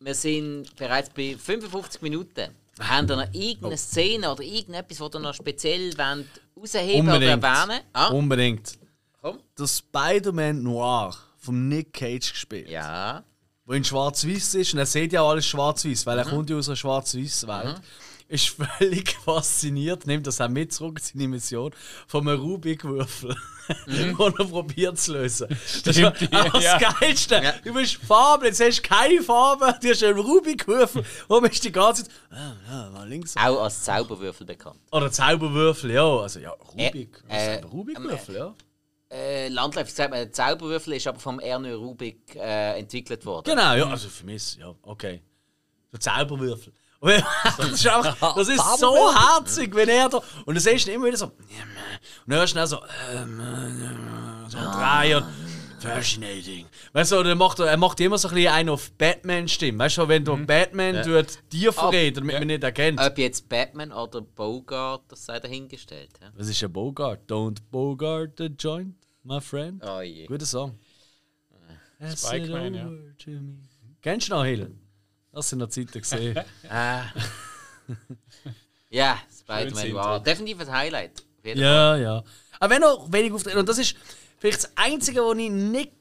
wir 0.00 0.14
sind 0.14 0.74
bereits 0.76 1.10
bei 1.10 1.36
55 1.36 2.02
Minuten. 2.02 2.50
Habt 2.80 3.10
ihr 3.10 3.16
noch 3.16 3.26
Oh. 3.26 3.30
irgendeine 3.38 3.76
Szene 3.78 4.32
oder 4.32 4.42
irgendetwas, 4.42 4.98
das 4.98 5.14
ihr 5.14 5.20
noch 5.20 5.34
speziell 5.34 5.96
wollt 5.96 6.26
rausheben 6.56 7.08
oder 7.08 7.22
erwähnen 7.26 7.80
ah, 7.92 8.08
Unbedingt. 8.08 8.78
komm. 9.20 9.38
Der 9.58 9.66
Spider-Man 9.66 10.62
Noir 10.62 11.14
von 11.38 11.68
Nick 11.68 11.92
Cage 11.92 12.32
gespielt. 12.32 12.68
Ja. 12.68 13.22
Wo 13.66 13.72
in 13.72 13.84
Schwarz-Weiß 13.84 14.54
ist. 14.56 14.72
Und 14.74 14.78
er 14.80 14.86
sieht 14.86 15.12
ja 15.12 15.24
alles 15.24 15.46
Schwarz-Weiß, 15.46 16.04
Mhm. 16.04 16.10
weil 16.10 16.18
er 16.18 16.24
kommt 16.24 16.50
ja 16.50 16.56
aus 16.56 16.68
einer 16.68 16.76
Schwarz-Weiß-Welt. 16.76 17.80
Ist 18.34 18.48
völlig 18.78 19.10
fasziniert, 19.24 20.08
nimmt 20.08 20.26
das 20.26 20.40
auch 20.40 20.48
mit 20.48 20.72
zurück 20.72 20.98
in 20.98 21.04
seine 21.04 21.28
Mission, 21.28 21.72
von 22.08 22.26
einem 22.26 22.40
Rubik-Würfel, 22.40 23.36
den 23.86 24.18
er 24.18 24.30
probiert 24.32 24.98
zu 24.98 25.12
lösen. 25.12 25.46
Das 25.48 25.96
ist 25.96 25.98
Mhm. 25.98 26.12
Stimmt, 26.16 26.32
ja. 26.32 26.48
das 26.48 26.98
Geilste. 26.98 27.34
Ja. 27.36 27.52
Du 27.62 27.72
bist 27.72 27.94
Farbe, 27.94 28.46
jetzt 28.46 28.60
hast 28.60 28.78
du 28.78 28.88
keine 28.88 29.22
Farbe, 29.22 29.78
du 29.80 29.88
hast 29.88 30.02
einen 30.02 30.18
Rubik-Würfel 30.18 31.04
und 31.28 31.42
bist 31.48 31.62
die 31.62 31.70
ganze 31.70 32.02
Zeit, 32.02 32.12
ah, 32.30 32.56
ja, 32.68 32.90
mal 32.90 33.08
links. 33.08 33.36
Auch 33.36 33.62
als 33.62 33.84
Zauberwürfel 33.84 34.44
bekannt. 34.44 34.80
Oder 34.90 35.12
Zauberwürfel, 35.12 35.92
ja. 35.92 36.04
Also 36.04 36.40
ja, 36.40 36.50
Rubik. 36.50 37.22
Äh, 37.28 37.58
äh, 37.58 37.60
man? 37.60 37.70
Rubik-Würfel, 37.70 38.34
ja. 38.34 38.54
Äh, 39.12 39.46
landläufig 39.46 39.94
sagt 39.94 40.10
man, 40.10 40.18
der 40.18 40.32
Zauberwürfel 40.32 40.94
ist 40.94 41.06
aber 41.06 41.20
vom 41.20 41.38
Ernest 41.38 41.78
Rubik 41.78 42.34
äh, 42.34 42.80
entwickelt 42.80 43.24
worden. 43.24 43.44
Genau, 43.44 43.74
ja, 43.76 43.88
also 43.88 44.08
für 44.08 44.26
mich, 44.26 44.56
ja, 44.56 44.74
okay. 44.82 45.22
Der 45.92 46.00
Zauberwürfel. 46.00 46.72
Das 47.04 47.68
ist, 47.70 47.86
einfach, 47.86 48.34
das 48.36 48.48
ist 48.48 48.78
so 48.78 49.12
herzig, 49.14 49.74
wenn 49.74 49.88
er 49.88 50.08
da. 50.08 50.20
Und 50.46 50.54
du 50.54 50.60
siehst 50.60 50.86
ihn 50.88 50.94
immer 50.94 51.06
wieder 51.06 51.16
so. 51.16 51.26
Und 51.26 51.34
dann 52.26 52.38
hörst 52.38 52.54
du 52.54 52.58
dann 52.58 52.66
so. 52.66 52.78
ähm, 53.12 53.40
äh, 53.40 54.50
So 54.50 54.58
drei 54.58 55.16
und. 55.16 55.24
Fascinating. 55.80 56.64
Weißt 56.94 57.12
du, 57.12 57.16
er 57.16 57.34
macht, 57.34 57.58
er 57.58 57.76
macht 57.76 58.00
immer 58.00 58.16
so 58.16 58.28
ein 58.28 58.34
bisschen 58.34 58.52
einen 58.54 58.68
auf 58.70 58.90
Batman-Stimme. 58.92 59.78
Weißt 59.80 59.98
du, 59.98 60.08
wenn 60.08 60.24
du 60.24 60.34
Batman 60.46 61.02
tut, 61.02 61.38
dir 61.52 61.74
verrät, 61.74 62.16
damit 62.16 62.38
man 62.38 62.46
nicht 62.46 62.62
erkennt. 62.64 62.98
Ob 62.98 63.18
jetzt 63.18 63.46
Batman 63.50 63.92
oder 63.92 64.22
Bogart, 64.22 65.02
das 65.08 65.26
sei 65.26 65.40
dahingestellt. 65.40 66.08
Ja? 66.22 66.30
Was 66.34 66.48
ist 66.48 66.64
ein 66.64 66.72
Bogart? 66.72 67.30
Don't 67.30 67.58
Bogart 67.70 68.30
the 68.38 68.46
joint, 68.46 68.94
my 69.24 69.42
friend. 69.42 69.82
Oh 69.86 70.00
je. 70.00 70.24
Guter 70.26 70.46
Song. 70.46 70.78
Pass 71.98 72.12
it 72.14 72.18
Spikeman, 72.18 72.74
ja. 72.74 72.88
Kennst 74.00 74.28
du 74.28 74.34
noch 74.36 74.44
Helen? 74.44 74.80
Das 75.34 75.48
sind 75.48 75.58
noch 75.58 75.68
Zeiten 75.68 76.00
gesehen. 76.00 76.38
Ah. 76.70 77.04
ja, 78.90 79.18
Spider-Man 79.40 79.84
Schön 79.84 79.94
war 79.94 80.14
sind 80.14 80.26
definitiv 80.26 80.60
ein 80.60 80.72
Highlight. 80.72 81.20
Auf. 81.20 81.54
Ja, 81.54 81.96
ja. 81.96 82.24
Aber 82.58 82.74
wenn 82.74 82.80
noch 82.80 83.12
wenig 83.12 83.32
auftreten. 83.32 83.58
Und 83.58 83.68
das 83.68 83.78
ist 83.78 83.96
vielleicht 84.38 84.64
das 84.64 84.72
Einzige, 84.76 85.22
wo 85.22 85.32
ich 85.32 85.50
nicht 85.50 85.92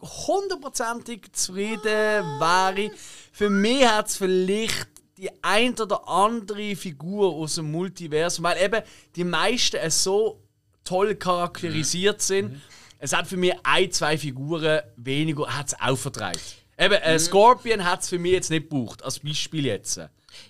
hundertprozentig 0.00 1.32
zufrieden 1.32 1.82
wäre. 1.84 2.90
Für 3.32 3.48
mich 3.48 3.86
hat 3.86 4.08
es 4.08 4.16
vielleicht 4.16 4.88
die 5.16 5.30
ein 5.42 5.78
oder 5.78 6.06
andere 6.08 6.76
Figur 6.76 7.32
aus 7.32 7.54
dem 7.54 7.70
Multiversum, 7.70 8.44
weil 8.44 8.62
eben 8.62 8.82
die 9.16 9.24
meisten 9.24 9.76
es 9.76 10.02
so 10.02 10.42
toll 10.82 11.14
charakterisiert 11.14 12.20
sind. 12.20 12.60
Es 12.98 13.12
hat 13.12 13.26
für 13.26 13.36
mich 13.36 13.54
ein, 13.62 13.90
zwei 13.92 14.18
Figuren 14.18 14.82
weniger 14.96 15.46
hat 15.46 15.68
es 15.68 15.80
auch 15.80 15.96
vertreibt. 15.96 16.63
Eben, 16.78 16.94
äh, 16.94 17.18
Scorpion 17.18 17.84
hat 17.84 18.02
es 18.02 18.08
für 18.08 18.18
mich 18.18 18.32
jetzt 18.32 18.50
nicht 18.50 18.68
gebraucht, 18.68 19.04
als 19.04 19.18
Beispiel 19.20 19.66
jetzt. 19.66 20.00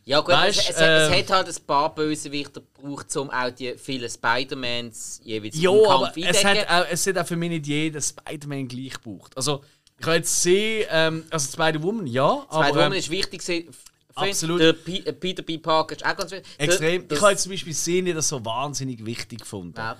Ja 0.05 0.20
gut, 0.20 0.31
Weißt, 0.31 0.61
es, 0.61 0.70
es, 0.70 0.77
ähm, 0.81 0.87
es 0.87 1.11
hat 1.11 1.31
halt 1.31 1.49
ein 1.49 1.66
paar 1.66 1.95
Bösewichter 1.95 2.61
gebraucht, 2.61 3.14
um 3.16 3.31
auch 3.31 3.51
die 3.51 3.77
vielen 3.77 4.09
Spider-Mans 4.09 5.20
jeweils 5.25 5.61
Ja, 5.61 5.70
im 5.70 5.85
aber 5.85 6.05
Kampf 6.12 6.16
es 6.16 6.45
hat, 6.45 6.68
auch, 6.68 6.87
es 6.91 7.07
hat 7.07 7.18
auch 7.18 7.27
für 7.27 7.37
mich 7.37 7.51
nicht 7.51 7.66
jeder 7.66 8.01
Spider-Man 8.01 8.68
gleich 8.68 8.95
gebraucht. 8.95 9.37
Also, 9.37 9.62
ich 9.99 10.07
habe 10.07 10.16
jetzt 10.16 10.43
sehen, 10.43 10.87
ähm, 10.91 11.25
also 11.31 11.53
Spider-Woman, 11.53 12.07
ja, 12.07 12.25
aber 12.25 12.64
Spider-Woman 12.64 12.93
ähm, 12.93 12.99
ist 12.99 13.11
wichtig. 13.11 13.68
Absolut. 14.16 14.61
Der 14.61 14.72
P 14.75 14.99
äh, 14.99 15.12
Peter 15.12 15.43
B. 15.43 15.59
Parker 15.59 15.97
ist 15.97 16.05
auch 16.07 16.16
ganz 16.16 16.31
wichtig. 16.31 16.49
extrem. 16.59 17.05
Ich 17.11 17.20
habe 17.20 17.33
jetzt 17.33 17.43
zum 17.43 17.53
Beispiel 17.53 17.75
Szene 17.75 18.14
nicht 18.14 18.22
so 18.22 18.45
wahnsinnig 18.45 19.05
wichtig 19.05 19.41
gefunden. 19.41 19.75
Ja, 19.77 19.97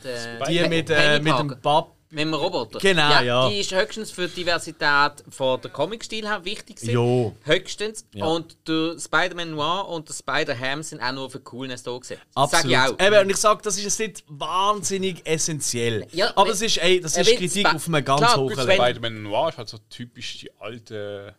Die 0.49 0.69
mit, 0.69 0.89
äh, 0.91 1.21
mit 1.21 1.37
dem 1.37 1.57
Bab. 1.61 1.97
Mit 2.11 2.21
dem 2.21 2.35
Roboter. 2.35 2.79
Genau, 2.79 3.21
ja. 3.21 3.49
Die 3.49 3.59
ist 3.59 3.73
höchstens 3.73 4.11
für 4.11 4.29
die 4.29 4.45
Diversität 4.45 5.25
von 5.31 5.61
der 5.61 5.71
Comic-Stil 5.71 6.29
her 6.29 6.45
wichtig. 6.45 6.77
gewesen. 6.77 6.93
Jo. 6.93 7.35
Höchstens. 7.43 8.07
Ja. 8.15 8.27
Und 8.27 8.57
der 8.69 8.97
Spider-Man 8.99 9.51
Noir 9.51 9.89
und 9.89 10.09
der 10.09 10.15
Spider-Ham 10.15 10.83
sind 10.83 11.01
auch 11.01 11.13
nur 11.13 11.31
für 11.31 11.41
Coolness 11.41 11.83
da 11.83 11.93
gewesen. 11.93 12.19
Das 12.35 12.51
Sag 12.51 12.61
Absolut. 12.61 12.71
ich 12.71 12.79
auch. 12.79 13.07
Eben, 13.07 13.19
und 13.21 13.31
ich 13.31 13.37
sage, 13.37 13.63
das 13.63 13.77
ist 13.77 13.85
jetzt 13.85 13.99
nicht 13.99 14.25
wahnsinnig 14.29 15.27
essentiell. 15.27 16.07
Ja, 16.13 16.33
aber 16.37 16.51
es 16.51 16.63
ist, 16.63 16.79
ey, 16.79 17.01
das 17.01 17.17
ist 17.17 17.37
Kritik 17.37 17.75
auf 17.75 17.87
einem 17.89 18.05
ganz 18.05 18.21
Klar, 18.21 18.37
hohen 18.37 18.57
Level. 18.57 18.75
Spider-Man 18.75 19.23
Noir 19.23 19.49
ist 19.49 19.59
halt 19.59 19.69
so 19.69 19.79
typisch 19.91 20.39
die 20.39 20.51
alte 20.61 21.35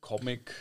Comic 0.00 0.52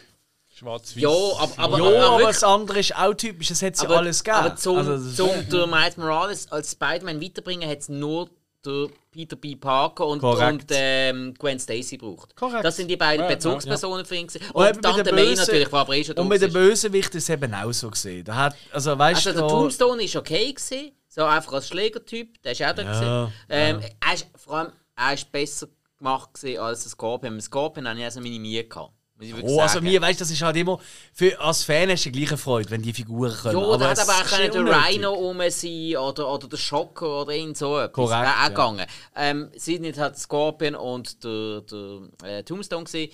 schwarz-weiß. 0.60 1.02
Ja, 1.02 1.10
aber, 1.10 1.52
aber, 1.58 1.78
ja, 1.78 1.86
aber, 1.86 2.16
aber, 2.16 2.24
das 2.24 2.44
andere 2.44 2.80
ist 2.80 2.96
auch 2.96 3.14
typisch, 3.14 3.52
es 3.52 3.62
hat 3.62 3.78
ja 3.78 3.84
aber, 3.84 3.98
alles 3.98 4.24
gegeben. 4.24 4.46
aber 4.46 4.56
zum, 4.56 4.78
Also, 4.78 5.28
zum 5.50 5.70
Miles 5.70 5.98
Morales 5.98 6.52
als 6.52 6.72
Spider-Man 6.72 7.22
weiterbringen, 7.22 7.70
hat 7.70 7.80
es 7.80 7.90
nur 7.90 8.30
der 8.66 8.88
Peter 9.12 9.36
B. 9.36 9.56
Parker 9.56 10.06
und, 10.08 10.22
und 10.22 10.66
ähm, 10.72 11.34
Gwen 11.38 11.60
Stacy 11.60 11.98
gebraucht. 11.98 12.36
Korrekt. 12.36 12.66
Das 12.66 12.76
sind 12.76 12.88
die 12.90 12.98
beiden 12.98 13.24
Ja, 13.24 13.30
ja, 13.30 13.36
Bezugspersonen 13.36 14.06
für 14.06 14.16
ihn. 14.16 14.28
Und 14.54 14.68
Und 14.68 14.86
dann 14.86 15.04
der 15.04 15.14
May 15.14 15.36
natürlich, 15.36 15.72
war 15.72 15.82
aber 15.82 15.96
eh 15.96 16.04
schon 16.04 16.16
Und 16.18 16.28
mit 16.28 16.42
dem. 16.42 16.52
Bösewicht 16.52 17.16
ist 17.16 17.24
es 17.24 17.30
eben 17.30 17.54
auch 17.54 17.72
so 17.72 17.90
gesehen. 17.90 18.24
Da 18.26 18.36
hat, 18.36 18.56
also, 18.72 18.98
weißt 18.98 19.28
Also 19.28 19.40
der 19.40 19.48
Tombstone 19.48 20.04
ist 20.04 20.16
okay 20.16 20.52
gewesen, 20.54 20.92
so 21.08 21.24
einfach 21.24 21.54
als 21.54 21.68
Schlägertyp, 21.68 22.42
der 22.44 22.52
ist 22.52 22.62
auch 22.64 22.74
da 22.74 22.82
Ja, 22.82 22.92
gewesen. 23.26 23.34
Ähm, 23.50 23.82
er 24.06 24.14
ist, 24.14 24.28
vor 24.36 24.58
allem, 24.58 24.72
er 24.96 25.14
ist 25.14 25.32
besser 25.32 25.68
gemacht 25.98 26.34
gewesen 26.34 26.60
als 26.60 26.84
der 26.84 26.92
Scorpion. 26.92 27.36
Mit 27.36 27.44
Scorpion 27.44 27.88
habe 27.88 28.00
ich 28.00 28.06
also 28.06 28.20
meine 28.22 28.40
Mühe 28.40 28.64
gehabt. 28.64 28.94
Oh, 29.44 29.60
also 29.60 29.82
mir, 29.82 30.02
weißt 30.02 30.22
das 30.22 30.32
ist 30.32 30.42
halt 30.42 30.56
immer. 30.56 30.80
Für, 31.14 31.40
als 31.42 31.64
Fan 31.64 31.90
hast 31.90 32.06
du 32.06 32.12
die 32.12 32.20
gleiche 32.20 32.38
Freude, 32.38 32.70
wenn 32.72 32.82
die 32.82 32.94
Figuren 32.94 33.36
kommen. 33.36 33.58
Ja, 33.58 33.78
da 33.78 33.90
hat 33.90 34.00
aber 34.00 34.14
auch 34.14 34.26
können 34.26 34.66
der. 34.66 34.86
Rhino 34.88 35.14
rum 35.14 35.42
sein 35.50 35.98
oder, 35.98 36.32
oder 36.34 36.48
der 36.48 36.58
Schocker 36.58 37.22
oder 37.22 37.34
irgend 37.34 37.58
so 37.58 37.78
etwas. 37.78 37.92
Korrekt, 37.94 38.22
Wäre 38.22 38.32
auch 38.32 38.42
ja. 38.42 38.48
gegangen. 38.48 38.86
Ähm, 39.16 39.52
sind 39.56 39.82
nicht 39.82 39.98
halt 40.00 40.18
Scorpion 40.18 40.76
und 40.76 41.24
der, 41.24 41.62
der 41.62 42.00
äh, 42.24 42.44
Tombstone 42.44 42.86
gewesen. 42.86 43.12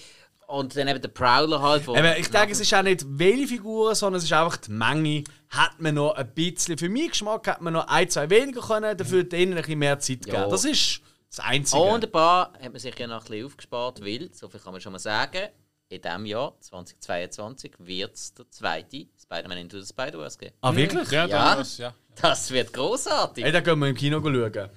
Und 0.47 0.77
dann 0.77 0.87
eben 0.87 1.01
der 1.01 1.09
Prowler 1.09 1.59
halt. 1.59 1.87
Wo 1.87 1.95
ich 1.95 2.29
denke, 2.29 2.51
es 2.51 2.59
ist 2.59 2.71
auch 2.73 2.83
nicht 2.83 3.03
welche 3.07 3.47
Figuren, 3.47 3.95
sondern 3.95 4.19
es 4.19 4.25
ist 4.25 4.33
einfach 4.33 4.57
die 4.57 4.71
Menge. 4.71 5.23
Hat 5.49 5.79
man 5.79 5.95
noch 5.95 6.13
ein 6.13 6.31
bisschen, 6.35 6.77
für 6.77 6.87
meinen 6.87 7.09
Geschmack, 7.09 7.47
hat 7.47 7.61
man 7.61 7.73
noch 7.73 7.87
ein, 7.87 8.07
zwei 8.09 8.29
weniger 8.29 8.61
können, 8.61 8.95
dafür 8.95 9.23
denen 9.23 9.53
ein 9.53 9.61
bisschen 9.61 9.79
mehr 9.79 9.97
Zeit 9.97 10.25
Ja. 10.27 10.41
geben. 10.41 10.51
Das 10.51 10.65
ist 10.65 11.01
das 11.29 11.39
Einzige. 11.39 11.81
Und 11.81 12.03
ein 12.05 12.11
paar 12.11 12.53
hat 12.61 12.71
man 12.71 12.77
sich 12.79 12.97
ja 12.97 13.07
noch 13.07 13.23
ein 13.23 13.27
bisschen 13.27 13.45
aufgespart, 13.47 14.01
weil, 14.01 14.29
so 14.33 14.47
viel 14.47 14.59
kann 14.59 14.71
man 14.71 14.81
schon 14.81 14.91
mal 14.91 14.99
sagen, 14.99 15.47
in 15.89 16.01
diesem 16.01 16.25
Jahr, 16.25 16.59
2022, 16.59 17.73
wird 17.79 18.15
es 18.15 18.33
der 18.33 18.49
zweite 18.49 19.05
Spider-Man 19.21 19.57
Into 19.59 19.79
the 19.79 19.85
Spider-Verse 19.87 20.37
geben. 20.37 20.55
ah, 20.61 20.75
wirklich? 20.75 21.09
Ja, 21.11 21.25
Ja. 21.27 21.55
Das, 21.55 21.77
ja. 21.77 21.93
Das 22.21 22.49
wird 22.51 22.71
großartig. 22.73 23.43
Hey, 23.43 23.51
da 23.51 23.59
gehen 23.59 23.77
wir 23.79 23.87
im 23.89 23.95
Kino 23.95 24.21
schauen. 24.21 24.69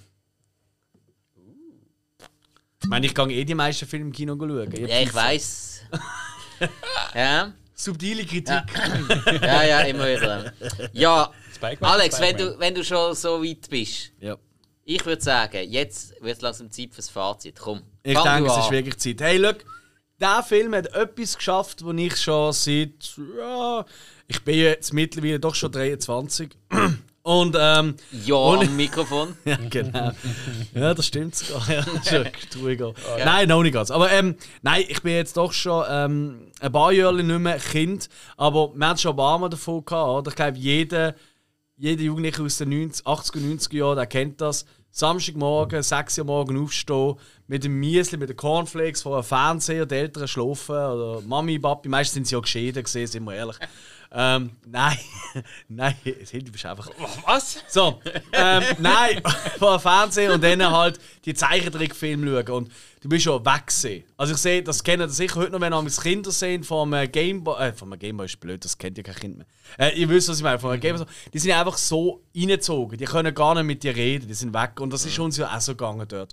Ich 2.82 2.88
meine, 2.88 3.06
ich 3.06 3.14
gehe 3.14 3.26
eh 3.28 3.44
die 3.44 3.54
meisten 3.54 3.86
Filme 3.86 4.06
im 4.06 4.12
Kino 4.12 4.36
schauen. 4.38 4.72
Ja, 4.72 5.00
ich 5.00 5.14
weiß. 5.14 5.82
ja, 7.14 7.52
Subtile 7.74 8.24
Kritik. 8.24 8.62
ja, 9.42 9.62
ja, 9.64 9.80
immer 9.82 10.06
wieder. 10.08 10.52
Ja, 10.92 11.32
Alex, 11.80 12.20
wenn 12.20 12.36
du, 12.36 12.58
wenn 12.58 12.74
du 12.74 12.82
schon 12.84 13.14
so 13.14 13.42
weit 13.42 13.68
bist, 13.70 14.12
Ja. 14.20 14.36
ich 14.84 15.04
würde 15.06 15.22
sagen, 15.22 15.70
jetzt 15.70 16.20
wird 16.20 16.36
es 16.36 16.42
langsam 16.42 16.70
Zeit 16.70 16.92
fürs 16.92 17.08
Fazit. 17.08 17.58
Komm, 17.58 17.82
Ich 18.02 18.18
denke, 18.18 18.50
es 18.50 18.56
ist 18.58 18.70
wirklich 18.70 18.96
Zeit. 18.98 19.20
Hey, 19.20 19.36
look, 19.38 19.58
der 20.20 20.42
Film 20.42 20.74
hat 20.74 20.92
etwas 20.94 21.36
geschafft, 21.36 21.84
wo 21.84 21.92
ich 21.92 22.16
schon 22.16 22.52
seit. 22.52 23.14
Ja, 23.38 23.84
ich 24.26 24.42
bin 24.44 24.56
jetzt 24.58 24.92
mittlerweile 24.92 25.40
doch 25.40 25.54
schon 25.54 25.72
23. 25.72 26.50
Und 27.22 27.56
ähm, 27.60 27.94
Ja, 28.24 28.36
Und- 28.36 28.66
am 28.68 28.76
Mikrofon. 28.76 29.36
ja, 29.44 29.58
genau. 29.68 30.12
Ja, 30.74 30.94
das 30.94 31.06
stimmt 31.06 31.34
sogar. 31.34 31.68
Ja, 31.70 31.82
schon 32.02 32.26
truiger. 32.50 32.94
Nein, 33.22 33.48
noch 33.48 33.62
nicht 33.62 33.74
ganz. 33.74 33.90
Aber 33.90 34.10
ähm, 34.10 34.34
nein, 34.62 34.84
ich 34.88 35.02
bin 35.02 35.12
jetzt 35.12 35.36
doch 35.36 35.52
schon 35.52 35.84
ähm, 35.90 36.50
ein 36.60 36.72
paar 36.72 36.90
Jahre 36.92 37.22
nicht 37.22 37.38
mehr 37.38 37.58
Kind. 37.58 38.08
Aber 38.38 38.72
wir 38.74 38.86
haben 38.88 38.96
schon 38.98 39.14
Mal 39.14 39.48
davon 39.50 39.84
gehabt. 39.84 40.08
Oder? 40.08 40.30
Ich 40.30 40.36
glaube, 40.36 40.56
jeder, 40.58 41.14
jeder 41.76 42.02
Jugendliche 42.02 42.42
aus 42.42 42.56
den 42.58 42.70
90, 42.70 43.04
80er 43.06 43.36
und 43.36 43.60
90er 43.60 43.76
Jahren, 43.76 43.96
der 43.96 44.06
kennt 44.06 44.40
das. 44.40 44.64
Samstagmorgen, 44.90 45.82
6 45.82 46.18
Uhr 46.18 46.24
morgen 46.24 46.62
aufstehen, 46.62 47.14
mit 47.46 47.64
dem 47.64 47.78
Miesli, 47.78 48.18
mit 48.18 48.30
den 48.30 48.36
Cornflakes 48.36 49.02
vor 49.02 49.16
einem 49.16 49.24
Fernseher, 49.24 49.86
die 49.86 49.94
Eltern 49.94 50.28
schlafen, 50.28 50.74
oder 50.74 51.20
Mami, 51.22 51.58
Papi, 51.58 51.88
meistens 51.88 52.14
sind 52.14 52.26
sie 52.26 52.34
ja 52.34 52.40
geschieden 52.40 52.82
gesehen, 52.82 53.06
sind 53.06 53.24
wir 53.24 53.34
ehrlich. 53.34 53.56
Ähm, 54.10 54.52
nein, 54.66 54.96
nein, 55.68 55.94
du 56.04 56.50
bist 56.50 56.64
einfach 56.64 56.88
Was? 57.26 57.62
so, 57.68 58.00
ähm, 58.32 58.64
nein, 58.78 59.22
vor 59.58 59.76
dem 59.76 59.80
Fernsehen 59.80 60.32
und 60.32 60.42
dann 60.42 60.62
halt 60.70 60.98
die 61.26 61.34
Zeichentrickfilme 61.34 62.42
schauen. 62.46 62.64
Und 62.64 62.72
du 63.00 63.08
bist 63.08 63.24
schon 63.24 63.44
weg 63.44 63.66
gewesen. 63.66 64.04
Also 64.16 64.34
ich 64.34 64.38
sehe, 64.38 64.62
das 64.62 64.82
kennen 64.82 65.08
sicher 65.08 65.36
heute 65.36 65.52
noch, 65.52 65.60
wenn 65.60 65.72
ihr 65.72 65.90
Kinder 66.02 66.30
sehen 66.30 66.64
vom 66.64 66.92
äh, 66.92 67.08
Gameboy, 67.08 67.68
äh, 67.68 67.72
vom 67.72 67.98
Gameboy 67.98 68.26
ist 68.26 68.40
blöd, 68.40 68.64
das 68.64 68.76
kennt 68.76 68.96
ja 68.96 69.02
kein 69.02 69.14
Kind 69.14 69.36
mehr. 69.38 69.46
Äh, 69.78 69.98
ihr 69.98 70.08
wisst, 70.08 70.28
was 70.28 70.38
ich 70.38 70.42
meine, 70.42 70.58
vom 70.58 70.78
Gameboy, 70.78 71.06
die 71.32 71.38
sind 71.38 71.52
einfach 71.52 71.78
so 71.78 72.24
reingezogen, 72.36 72.98
die 72.98 73.04
können 73.04 73.34
gar 73.34 73.54
nicht 73.54 73.64
mit 73.64 73.82
dir 73.82 73.94
reden, 73.94 74.28
die 74.28 74.34
sind 74.34 74.54
weg. 74.54 74.80
Und 74.80 74.92
das 74.92 75.04
ist 75.06 75.18
uns 75.18 75.36
ja 75.36 75.54
auch 75.54 75.60
so 75.60 75.72
gegangen 75.72 76.06
dort. 76.08 76.32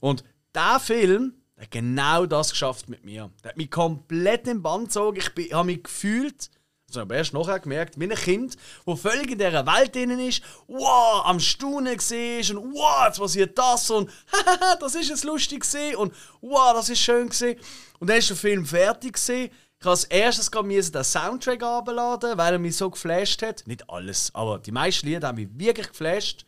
Und 0.00 0.24
der 0.54 0.80
Film, 0.80 1.34
der 1.56 1.64
hat 1.64 1.70
genau 1.70 2.26
das 2.26 2.50
geschafft 2.50 2.88
mit 2.88 3.04
mir. 3.04 3.30
Der 3.44 3.50
hat 3.50 3.56
mich 3.56 3.70
komplett 3.70 4.48
im 4.48 4.62
Bann 4.62 4.84
gezogen. 4.84 5.18
Ich 5.18 5.52
habe 5.52 5.66
mich 5.66 5.82
gefühlt, 5.82 6.50
also 6.90 7.02
aber 7.02 7.14
erst 7.14 7.32
nachher 7.32 7.60
gemerkt, 7.60 7.98
wie 7.98 8.04
ein 8.04 8.14
Kind, 8.16 8.56
wo 8.84 8.96
völlig 8.96 9.30
in 9.30 9.38
dieser 9.38 9.64
Welt 9.66 9.94
drin 9.94 10.18
ist, 10.18 10.42
wow, 10.66 11.24
am 11.24 11.38
Staunen 11.38 11.96
war 11.98 12.56
und 12.56 12.74
wow, 12.74 13.06
jetzt 13.06 13.18
passiert 13.18 13.58
das 13.58 13.90
und 13.90 14.10
das 14.80 14.94
ist 14.94 15.08
jetzt 15.08 15.24
lustig 15.24 15.62
gewesen 15.62 15.96
und 15.96 16.14
wow, 16.40 16.72
das 16.74 16.88
ist 16.88 17.00
schön 17.00 17.28
gewesen. 17.28 17.56
Und 17.98 18.10
dann 18.10 18.16
ist 18.18 18.30
der 18.30 18.36
Film 18.36 18.66
fertig 18.66 19.14
gewesen. 19.14 19.50
Ich 19.78 19.86
habe 19.86 19.90
als 19.90 20.04
erstes 20.04 20.50
müssen 20.62 20.92
den 20.92 21.04
Soundtrack 21.04 21.62
abladen, 21.62 22.36
weil 22.36 22.54
er 22.54 22.58
mich 22.58 22.76
so 22.76 22.90
geflasht 22.90 23.42
hat. 23.42 23.66
Nicht 23.66 23.88
alles, 23.88 24.34
aber 24.34 24.58
die 24.58 24.72
meisten 24.72 25.06
Lieder 25.06 25.28
haben 25.28 25.36
mich 25.36 25.48
wirklich 25.52 25.88
geflasht. 25.88 26.44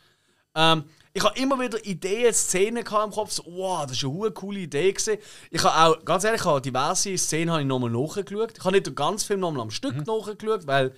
Ähm, 0.55 0.85
ich 1.15 1.23
habe 1.23 1.39
immer 1.39 1.61
wieder 1.61 1.85
Ideen, 1.85 2.33
Szenen 2.33 2.79
im 2.79 2.85
Kopf, 2.85 3.33
so, 3.33 3.45
wow, 3.47 3.83
das 3.83 3.99
ist 3.99 4.05
eine 4.05 4.31
coole 4.31 4.61
Idee 4.61 4.93
gewesen. 4.93 5.19
Ich 5.51 5.63
habe 5.63 5.99
auch, 5.99 6.05
ganz 6.05 6.25
ehrlich, 6.25 6.41
ich 6.41 6.47
habe 6.47 6.61
diverse 6.61 7.17
Szenen 7.19 7.51
habe 7.51 7.61
ich 7.61 7.69
nochmal 7.69 7.91
nachgeschaut. 7.91 8.53
Ich 8.57 8.65
habe 8.65 8.73
nicht 8.73 8.87
den 8.87 8.95
ganzen 8.95 9.27
Film 9.27 9.41
nochmal 9.41 9.63
am 9.63 9.71
Stück 9.71 9.95
nachgeschaut, 10.07 10.67
weil 10.67 10.93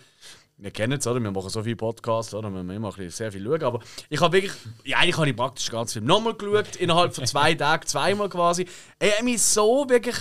wir 0.56 0.70
kennen 0.70 0.98
es, 0.98 1.06
oder? 1.06 1.18
Wir 1.18 1.32
machen 1.32 1.50
so 1.50 1.64
viele 1.64 1.74
Podcasts, 1.74 2.32
oder? 2.32 2.48
Wir 2.48 2.62
müssen 2.62 2.76
immer 2.76 2.88
ein 2.88 2.94
bisschen 2.94 3.10
sehr 3.10 3.32
viel 3.32 3.44
schauen. 3.44 3.62
Aber 3.64 3.80
ich 4.08 4.20
habe 4.20 4.32
wirklich, 4.34 4.52
ja, 4.84 4.98
eigentlich 4.98 5.16
habe 5.16 5.28
ich 5.28 5.36
praktisch 5.36 5.66
den 5.66 5.72
ganzen 5.72 5.92
Film 5.94 6.04
nochmal 6.04 6.34
geschaut, 6.34 6.76
innerhalb 6.78 7.14
von 7.14 7.26
zwei 7.26 7.54
Tagen, 7.54 7.86
zweimal 7.86 8.28
quasi. 8.28 8.66
Er 9.00 9.16
hat 9.16 9.24
mich 9.24 9.42
so 9.42 9.88
wirklich 9.88 10.16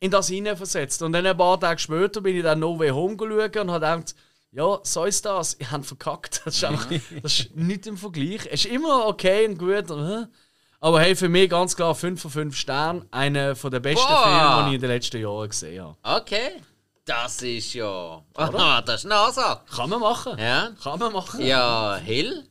in 0.00 0.10
das 0.10 0.28
hineinversetzt. 0.28 1.02
Und 1.02 1.12
dann 1.12 1.24
ein 1.24 1.36
paar 1.36 1.58
Tage 1.60 1.78
später 1.78 2.20
bin 2.20 2.36
ich 2.36 2.42
dann 2.42 2.58
No 2.58 2.78
Way 2.78 2.90
Home 2.90 3.16
geschaut 3.16 3.56
und 3.56 3.70
habe 3.70 3.80
gedacht, 3.80 4.14
ja, 4.56 4.80
so 4.82 5.04
ist 5.04 5.22
das. 5.26 5.54
Ich 5.58 5.70
habe 5.70 5.84
verkackt. 5.84 6.40
Das 6.46 6.56
ist 6.56 6.64
einfach 6.64 6.88
das 7.22 7.40
ist 7.40 7.56
nicht 7.56 7.86
im 7.86 7.98
Vergleich. 7.98 8.46
Es 8.46 8.64
ist 8.64 8.72
immer 8.72 9.06
okay 9.06 9.46
und 9.46 9.58
gut. 9.58 9.84
Aber 10.80 11.00
hey, 11.00 11.14
für 11.14 11.28
mich 11.28 11.50
ganz 11.50 11.76
klar 11.76 11.94
5 11.94 12.22
von 12.22 12.30
5 12.30 12.56
Sternen. 12.56 13.06
Einer 13.10 13.52
der 13.52 13.80
besten 13.80 14.06
Boah. 14.06 14.22
Filme, 14.22 14.62
die 14.64 14.68
ich 14.70 14.74
in 14.76 14.80
den 14.80 14.90
letzten 14.90 15.20
Jahren 15.20 15.48
gesehen 15.50 15.84
habe. 15.84 15.96
Okay. 16.02 16.62
Das 17.04 17.42
ist 17.42 17.74
ja. 17.74 18.24
Ah, 18.34 18.80
das 18.80 19.00
ist 19.00 19.04
eine 19.04 19.16
Ansage. 19.16 19.60
Kann 19.70 19.90
man 19.90 20.00
machen. 20.00 20.38
Ja. 20.38 20.72
Kann 20.82 20.98
man 20.98 21.12
machen. 21.12 21.44
Ja, 21.44 21.96
Hill, 21.96 22.48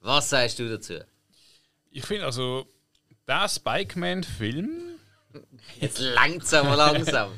was 0.00 0.28
sagst 0.28 0.58
du 0.58 0.68
dazu? 0.68 1.00
Ich 1.90 2.04
finde 2.04 2.26
also, 2.26 2.66
der 3.26 3.48
Spikeman-Film. 3.48 4.68
Jetzt 5.80 5.98
langsam, 6.00 6.68
langsam. 6.68 7.30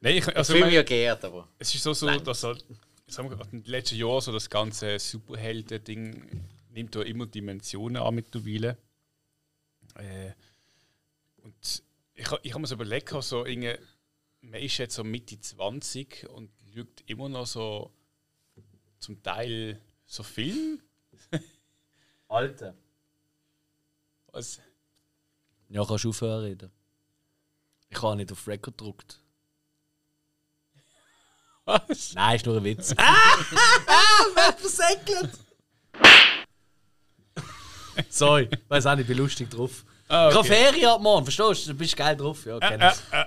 Nein, 0.00 0.16
ich, 0.16 0.26
Ich 0.28 0.36
also, 0.36 0.52
fühle 0.52 0.66
ich 0.66 0.66
mich 0.66 0.74
ja 0.74 0.80
meine, 0.80 0.84
geehrt, 0.84 1.24
aber. 1.24 1.48
es 1.58 1.74
ist 1.74 1.82
so, 1.82 1.92
so 1.92 2.06
dass 2.06 2.42
halt, 2.44 2.64
sagen 3.12 3.30
wir, 3.30 3.40
in 3.52 3.62
den 3.62 3.70
letzten 3.70 3.96
Jahren 3.96 4.20
so 4.20 4.32
das 4.32 4.50
ganze 4.50 4.98
Superhelden-Ding 4.98 6.40
nimmt 6.70 6.94
da 6.94 7.02
immer 7.02 7.26
Dimensionen 7.26 8.02
an 8.02 8.14
mittlerweile. 8.14 8.78
Äh, 9.94 10.32
und 11.42 11.82
ich, 12.14 12.26
ich 12.42 12.52
habe 12.52 12.60
mir 12.60 12.66
so 12.66 12.74
überlegt, 12.74 13.10
so, 13.22 13.44
irgendwie, 13.44 13.76
man 14.40 14.60
ist 14.60 14.78
jetzt 14.78 14.94
so 14.94 15.04
Mitte 15.04 15.38
20 15.38 16.28
und 16.30 16.50
schaut 16.74 17.02
immer 17.06 17.28
noch 17.28 17.46
so 17.46 17.92
zum 18.98 19.22
Teil 19.22 19.80
so 20.06 20.22
Film. 20.22 20.80
Alter. 22.28 22.74
Was, 24.28 24.60
Ja, 25.68 25.84
kannst 25.84 26.04
du 26.04 26.10
aufhören 26.10 26.44
reden. 26.44 26.70
Ich 27.90 28.00
habe 28.00 28.16
nicht 28.16 28.32
auf 28.32 28.46
Record 28.46 28.78
gedruckt. 28.78 29.21
Was? 31.64 32.12
Nein, 32.14 32.36
ist 32.36 32.46
nur 32.46 32.56
ein 32.56 32.64
Witz. 32.64 32.94
ah! 32.96 33.14
Ah! 33.86 34.52
Versäckelt! 34.56 35.30
Sorry, 38.08 38.48
weiß 38.68 38.86
auch 38.86 38.92
nicht, 38.94 39.02
ich 39.02 39.08
bin 39.08 39.18
lustig 39.18 39.50
drauf. 39.50 39.84
Ah, 40.08 40.28
Ich 40.30 40.34
habe 40.36 40.46
okay. 40.46 40.64
Ferien 40.72 40.88
ab 40.90 41.00
morgen, 41.00 41.24
verstehst 41.24 41.66
du? 41.66 41.72
Du 41.72 41.78
bist 41.78 41.96
geil 41.96 42.16
drauf. 42.16 42.44
Ja, 42.46 42.58
kenn 42.58 42.80
Äh, 42.80 42.90
ich. 42.92 43.14
äh, 43.14 43.24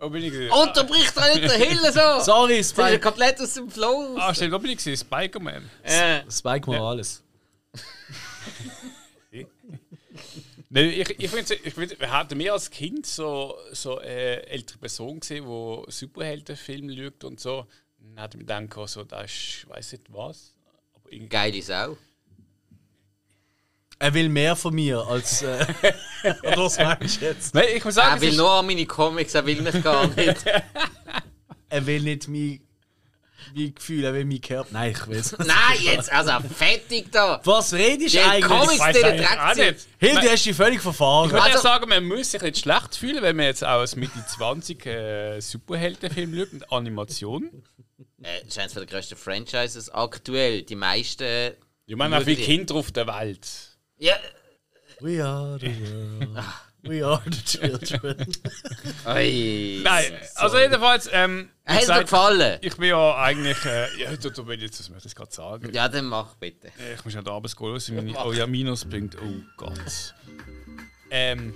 wo 0.00 0.10
bin 0.10 0.22
ich 0.24 0.32
gewesen? 0.32 0.52
Unterbricht 0.52 1.16
doch 1.16 1.26
nicht 1.34 1.42
der 1.42 1.52
Hill 1.52 1.78
so! 1.92 2.20
Sorry, 2.24 2.58
Ich 2.58 2.74
bin 2.74 2.84
Spike, 2.86 3.00
komplett 3.00 3.40
aus 3.40 3.54
dem 3.54 3.70
Flow. 3.70 4.16
Ah, 4.18 4.34
stimmt, 4.34 4.52
wo 4.52 4.58
bin 4.58 4.70
ich 4.72 4.78
gewesen? 4.78 5.04
Spider-Man. 5.06 5.70
Äh, 5.82 6.20
Spike 6.30 6.70
Morales. 6.70 7.22
Nein, 10.72 10.90
ich, 10.90 11.18
ich 11.18 11.30
finde, 11.30 11.54
ich 11.54 11.74
find, 11.74 11.98
wir 11.98 12.12
hatten 12.12 12.38
mehr 12.38 12.52
als 12.52 12.70
Kind 12.70 13.04
so, 13.04 13.56
so 13.72 13.98
eine 13.98 14.46
ältere 14.46 14.78
Person 14.78 15.18
gesehen, 15.18 15.44
die 15.44 15.90
Superheldenfilme 15.90 16.96
schaut 16.96 17.24
und 17.24 17.40
so. 17.40 17.66
Dann 17.98 18.20
hat 18.20 18.34
mir 18.34 18.44
gedacht, 18.44 18.88
so, 18.88 19.02
das 19.02 19.24
ist, 19.24 19.32
ich 19.32 19.68
weiß 19.68 19.92
nicht 19.92 20.12
was. 20.12 20.54
Aber 20.94 21.12
irgendwie, 21.12 21.28
geile 21.28 21.60
Sau. 21.62 21.96
Er 23.98 24.14
will 24.14 24.28
mehr 24.28 24.54
von 24.54 24.72
mir 24.72 25.00
als. 25.00 25.42
Äh, 25.42 25.66
oder 26.44 26.64
was 26.64 26.78
meinst 26.78 27.20
du 27.20 27.26
jetzt? 27.26 27.52
Nein, 27.52 27.66
ich 27.74 27.84
muss 27.84 27.96
sagen, 27.96 28.10
Er 28.10 28.16
es 28.16 28.22
will 28.22 28.28
ist, 28.30 28.36
nur 28.36 28.50
an 28.50 28.66
meine 28.66 28.86
Comics, 28.86 29.34
er 29.34 29.44
will 29.44 29.60
mich 29.60 29.82
gar 29.82 30.06
nicht. 30.06 30.44
Er 31.72 31.86
will 31.86 32.02
nicht 32.02 32.26
mein, 32.26 32.60
mein 33.54 33.74
Gefühl, 33.74 34.04
er 34.04 34.14
will 34.14 34.24
mein 34.24 34.40
Körper. 34.40 34.68
Nein, 34.72 34.92
ich 34.92 35.06
will 35.06 35.16
es. 35.18 35.32
Nein, 35.38 35.48
jetzt, 35.80 36.10
also 36.12 36.32
fertig 36.54 37.10
da! 37.12 37.40
Was 37.44 37.72
redest 37.72 38.14
du 38.14 38.22
eigentlich? 38.24 38.78
Weiß 38.80 38.96
die 38.96 39.04
eigentlich 39.04 39.28
auch 39.28 39.52
Dreck 39.54 39.74
nicht. 39.74 39.86
Hilde, 39.98 40.20
du 40.20 40.30
hast 40.30 40.46
dich 40.46 40.56
völlig 40.56 40.80
verfahren. 40.80 41.26
Ich 41.26 41.32
würde 41.32 41.42
Also- 41.44 41.56
ja 41.56 41.62
sagen, 41.62 41.88
man 41.88 42.04
muss 42.04 42.30
sich 42.30 42.42
nicht 42.42 42.58
schlecht 42.58 42.96
fühlen, 42.96 43.22
wenn 43.22 43.36
man 43.36 43.46
jetzt 43.46 43.64
auch 43.64 43.80
als 43.80 43.96
Mitte 43.96 44.24
20 44.26 44.86
äh, 44.86 45.40
Superheldenfilm 45.40 46.34
schaut 46.36 46.52
mit 46.52 46.72
Animation. 46.72 47.50
Äh, 48.22 48.40
das 48.40 48.48
ist 48.48 48.58
eines 48.58 48.72
der 48.74 48.86
grössten 48.86 49.16
Franchises 49.16 49.88
aktuell. 49.90 50.62
Die 50.62 50.76
meisten. 50.76 51.52
Ich 51.86 51.96
meine, 51.96 52.18
auch 52.18 52.22
viele? 52.22 52.42
Kinder 52.42 52.74
auf 52.76 52.92
der 52.92 53.06
Welt. 53.06 53.48
Ja. 53.98 54.14
We 55.00 55.24
are 55.24 55.58
the 55.58 55.66
world. 55.66 56.44
We 56.82 57.04
are 57.06 57.20
the 57.24 57.42
children. 57.42 58.16
Ui. 59.06 59.80
Nein, 59.84 60.04
also 60.36 60.58
jedenfalls, 60.58 61.08
ähm, 61.12 61.50
Hat 61.66 61.86
dir 61.86 62.00
gefallen? 62.00 62.58
ich 62.62 62.76
bin 62.76 62.88
ja 62.88 63.16
eigentlich, 63.16 63.62
äh, 63.66 64.02
ja, 64.02 64.16
da, 64.16 64.30
da 64.30 64.46
will 64.46 64.56
ich 64.56 64.62
jetzt, 64.62 64.80
was 64.80 64.88
möchte 64.88 65.08
ich 65.08 65.14
gerade 65.14 65.32
sagen. 65.32 65.70
Ja, 65.74 65.88
dann 65.88 66.06
mach 66.06 66.34
bitte. 66.36 66.68
Äh, 66.68 66.94
Ich 66.94 67.04
muss 67.04 67.14
ja 67.14 67.22
da 67.22 67.32
abends 67.32 67.54
gehen, 67.54 67.68
los, 67.68 67.88
meine, 67.90 68.14
oh 68.24 68.32
ja, 68.32 68.46
Minuspunkt, 68.46 69.16
oh 69.22 69.42
Gott. 69.56 70.14
Ähm. 71.10 71.54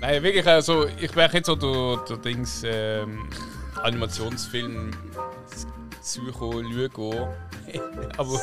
Nein, 0.00 0.22
wirklich, 0.22 0.46
also, 0.46 0.86
ich 1.00 1.16
wäre 1.16 1.32
jetzt 1.32 1.46
so 1.46 1.56
der, 1.56 2.04
der 2.04 2.16
Dings, 2.18 2.62
ähm, 2.64 3.30
Animationsfilm 3.82 4.90
Psycho 6.02 6.60
Lügo. 6.60 7.34
Aber. 8.16 8.34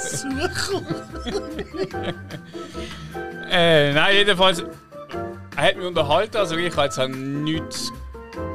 äh, 3.50 3.94
nein, 3.94 4.16
jedenfalls. 4.16 4.64
Er 5.56 5.64
hat 5.68 5.78
mich 5.78 5.86
unterhalten, 5.86 6.38
also 6.38 6.56
ich 6.56 6.76
habe 6.76 6.86
jetzt 6.86 6.98
nichts 7.16 7.92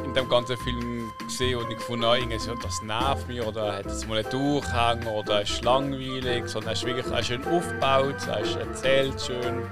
in 0.05 0.15
dem 0.15 0.29
ganzen 0.29 0.57
Film 0.57 1.13
gesehen 1.27 1.59
und 1.59 1.71
ich 1.71 1.77
gefunden, 1.77 2.05
irgendwie 2.05 2.39
so, 2.39 2.55
das 2.55 2.83
nervt 2.83 3.29
mich 3.29 3.41
oder 3.41 3.67
er 3.67 3.77
hat 3.77 3.87
jetzt 3.87 4.09
mal 4.09 4.19
einen 4.19 4.31
Durchhang 4.31 5.07
oder 5.07 5.35
er 5.35 5.43
ist 5.43 5.63
langweilig, 5.63 6.49
sondern 6.49 6.71
er 6.71 6.73
ist 6.73 6.85
wirklich 6.85 7.07
er 7.07 7.21
ist 7.21 7.27
schön 7.29 7.45
aufgebaut, 7.45 8.17
er 8.27 8.41
ist 8.41 8.57
erzählt 8.57 9.21
schön. 9.21 9.63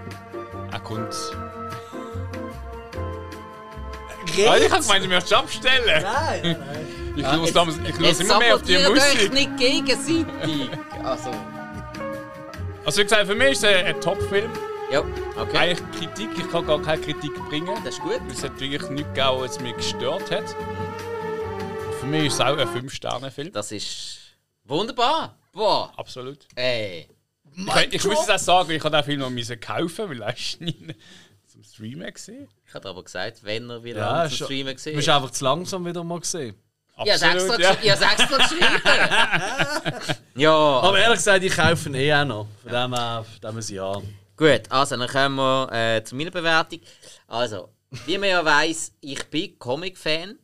Er 0.71 0.81
kommt. 0.81 1.15
Ah, 4.49 4.57
ich 4.57 4.71
habe 4.71 4.83
gemeint, 4.83 5.05
du 5.05 5.09
möchtest 5.09 5.33
abstellen. 5.33 6.03
Nein, 6.03 6.43
nein, 6.43 7.06
Ich 7.17 7.53
damals- 7.53 7.79
Jetzt 8.01 8.21
immer 8.21 8.39
mehr 8.39 8.55
auf 8.55 8.63
die 8.63 8.77
Musik. 8.79 9.33
nicht 9.33 9.57
gegenseitig. 9.57 10.27
Also, 11.03 11.31
Also 12.85 12.99
wie 13.01 13.03
gesagt, 13.05 13.27
für 13.27 13.35
mich 13.35 13.53
ist 13.53 13.65
es 13.65 13.85
ein, 13.85 14.01
Top-Film. 14.01 14.51
Ja, 14.93 15.01
okay. 15.37 15.57
Eigentlich 15.59 15.91
Kritik, 15.99 16.29
ich 16.39 16.51
kann 16.51 16.67
gar 16.67 16.81
keine 16.81 17.01
Kritik 17.03 17.35
bringen. 17.49 17.75
Das 17.85 17.95
ist 17.95 18.01
gut. 18.03 18.21
Weil 18.21 18.31
es 18.31 18.45
hat 18.45 18.61
wirklich 18.61 18.89
nichts 18.91 19.09
gegeben, 19.15 19.41
was 19.41 19.61
mich 19.61 19.75
gestört 19.77 20.31
hat. 20.31 20.45
Für 22.01 22.07
mich 22.07 22.27
ist 22.27 22.35
es 22.35 22.41
auch 22.41 22.57
ein 22.57 22.69
5-Sterne-Film. 22.69 23.53
Das 23.53 23.73
ist 23.73 24.19
wunderbar. 24.65 25.37
Boah, 25.53 25.93
Absolut. 25.97 26.47
ey. 26.55 27.09
Ich, 27.57 27.95
ich 27.95 28.05
muss 28.05 28.23
es 28.23 28.29
auch 28.29 28.39
sagen, 28.39 28.71
ich 28.73 28.85
habe 28.85 28.95
den 28.97 29.05
Film 29.05 29.21
noch 29.21 29.61
kaufen, 29.61 30.11
weil 30.11 30.23
er 30.23 30.37
ist 30.37 30.61
nie 30.61 30.77
zum 31.47 31.65
Streamen 31.65 32.13
gesehen. 32.13 32.49
Ich 32.69 32.75
habe 32.75 32.89
aber 32.91 33.03
gesagt, 33.03 33.43
wenn 33.43 33.71
er 33.71 33.83
wieder 33.83 34.01
Ja, 34.01 34.25
ja, 34.25 34.31
schon- 34.31 34.45
Streamen 34.47 34.67
Du 34.69 34.75
gesehen 34.75 34.97
bist 34.97 35.09
einfach 35.09 35.31
zu 35.31 35.45
langsam 35.45 35.85
wieder 35.87 36.05
mal 36.05 36.21
gesehen. 36.21 36.55
Ich 37.05 37.13
habe 37.23 37.35
extra, 37.35 37.61
ja. 37.61 37.71
gesch- 37.73 37.79
ich 37.83 37.91
habe 37.91 38.05
extra 38.05 38.37
geschrieben. 38.39 38.83
ja, 40.37 40.53
Aber 40.55 40.99
ehrlich 40.99 41.19
gesagt, 41.19 41.45
ich 41.45 41.55
kaufe 41.55 41.89
ihn 41.89 41.95
eh 41.95 42.15
auch 42.15 42.25
noch. 42.25 42.47
Von 42.63 42.73
dem 42.73 42.95
her, 42.95 43.25
von 43.41 43.55
dem 43.61 43.75
ja. 43.77 44.03
gut. 44.37 44.63
Also, 44.71 44.97
dann 44.97 45.09
kommen 45.09 45.37
wir 45.37 45.73
äh, 45.73 46.03
zu 46.05 46.15
meiner 46.17 46.31
Bewertung. 46.31 46.81
Also, 47.27 47.69
wie 48.07 48.17
man 48.19 48.29
ja 48.31 48.45
weiss, 48.45 48.93
ich 49.01 49.23
bin 49.27 49.59
Comic-Fan. 49.59 50.39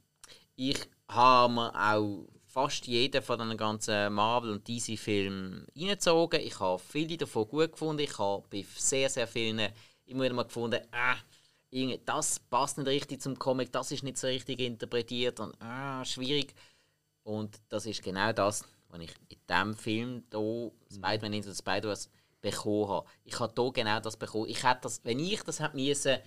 Ich 0.56 0.78
habe 1.08 1.52
mir 1.52 1.72
auch 1.74 2.26
fast 2.46 2.86
jeden 2.86 3.22
von 3.22 3.38
den 3.38 3.56
ganzen 3.56 4.12
Marvel- 4.12 4.52
und 4.52 4.68
DC-Filmen 4.68 5.66
reingezogen. 5.74 6.40
Ich 6.40 6.60
habe 6.60 6.80
viele 6.86 7.16
davon 7.16 7.48
gut 7.48 7.72
gefunden. 7.72 8.02
Ich 8.02 8.18
habe 8.18 8.44
bei 8.50 8.64
sehr, 8.76 9.08
sehr 9.08 9.26
vielen 9.26 9.68
immer 10.04 10.24
wieder 10.24 10.34
mal 10.34 10.42
gefunden, 10.44 10.76
äh, 10.82 11.14
das 12.04 12.38
passt 12.38 12.78
nicht 12.78 12.88
richtig 12.88 13.22
zum 13.22 13.38
Comic, 13.38 13.72
das 13.72 13.90
ist 13.92 14.02
nicht 14.02 14.18
so 14.18 14.26
richtig 14.26 14.60
interpretiert 14.60 15.40
und 15.40 15.54
ah, 15.60 16.04
schwierig. 16.04 16.54
Und 17.22 17.60
das 17.68 17.86
ist 17.86 18.02
genau 18.02 18.32
das, 18.32 18.64
was 18.88 19.00
ich 19.00 19.14
in 19.28 19.38
diesem 19.48 19.74
Film 19.74 20.24
hier, 20.30 20.72
Spider-Man 20.92 21.32
Into 21.32 21.50
the 21.50 21.56
Spider-Verse, 21.56 22.08
bekommen 22.40 22.88
habe. 22.88 23.08
Ich 23.24 23.38
habe 23.40 23.54
hier 23.56 23.72
genau 23.72 24.00
das 24.00 24.16
bekommen. 24.16 24.48
Ich 24.48 24.62
hätte 24.62 24.82
das, 24.82 25.00
wenn 25.04 25.18
ich 25.18 25.42
das 25.42 25.60
hätte 25.60 25.76
müssen, 25.76 26.18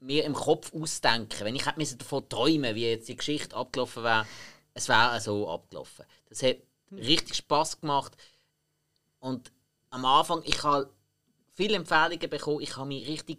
mir 0.00 0.24
im 0.24 0.34
Kopf 0.34 0.74
ausdenken, 0.74 1.44
wenn 1.44 1.54
ich 1.54 1.64
hätte 1.64 1.96
davon 1.96 2.28
träumen, 2.28 2.74
wie 2.74 2.90
jetzt 2.90 3.08
die 3.08 3.16
Geschichte 3.16 3.54
abgelaufen 3.54 4.02
wäre, 4.02 4.26
es 4.74 4.88
wäre 4.88 5.20
so 5.20 5.48
abgelaufen. 5.48 6.04
Das 6.28 6.42
hat 6.42 6.56
richtig 6.90 7.36
Spaß 7.36 7.80
gemacht. 7.80 8.16
Und 9.20 9.52
am 9.90 10.04
Anfang, 10.04 10.42
ich 10.44 10.62
habe 10.64 10.90
viele 11.54 11.76
Empfehlungen 11.76 12.18
bekommen, 12.18 12.62
ich 12.62 12.76
habe 12.76 12.88
mich 12.88 13.06
richtig 13.06 13.38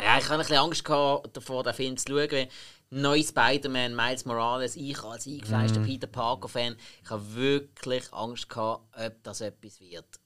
ja, 0.00 0.18
ich 0.18 0.24
hatte 0.24 0.34
ein 0.34 0.38
bisschen 0.40 0.56
Angst 0.56 0.84
gehabt, 0.84 1.36
davor, 1.36 1.62
den 1.62 1.74
Film 1.74 1.96
zu 1.96 2.08
schauen. 2.08 2.30
weil 2.30 2.48
Neu 2.90 3.20
Spider-Man, 3.20 3.96
Miles 3.96 4.24
Morales, 4.24 4.76
ich 4.76 5.02
als 5.02 5.26
eingefleischter 5.26 5.80
Peter 5.80 6.06
Parker-Fan, 6.06 6.76
ich 7.02 7.10
habe 7.10 7.34
wirklich 7.34 8.12
Angst 8.12 8.48
gehabt, 8.48 8.84
ob 8.96 9.22
das 9.24 9.40
etwas 9.40 9.80
wird. 9.80 10.20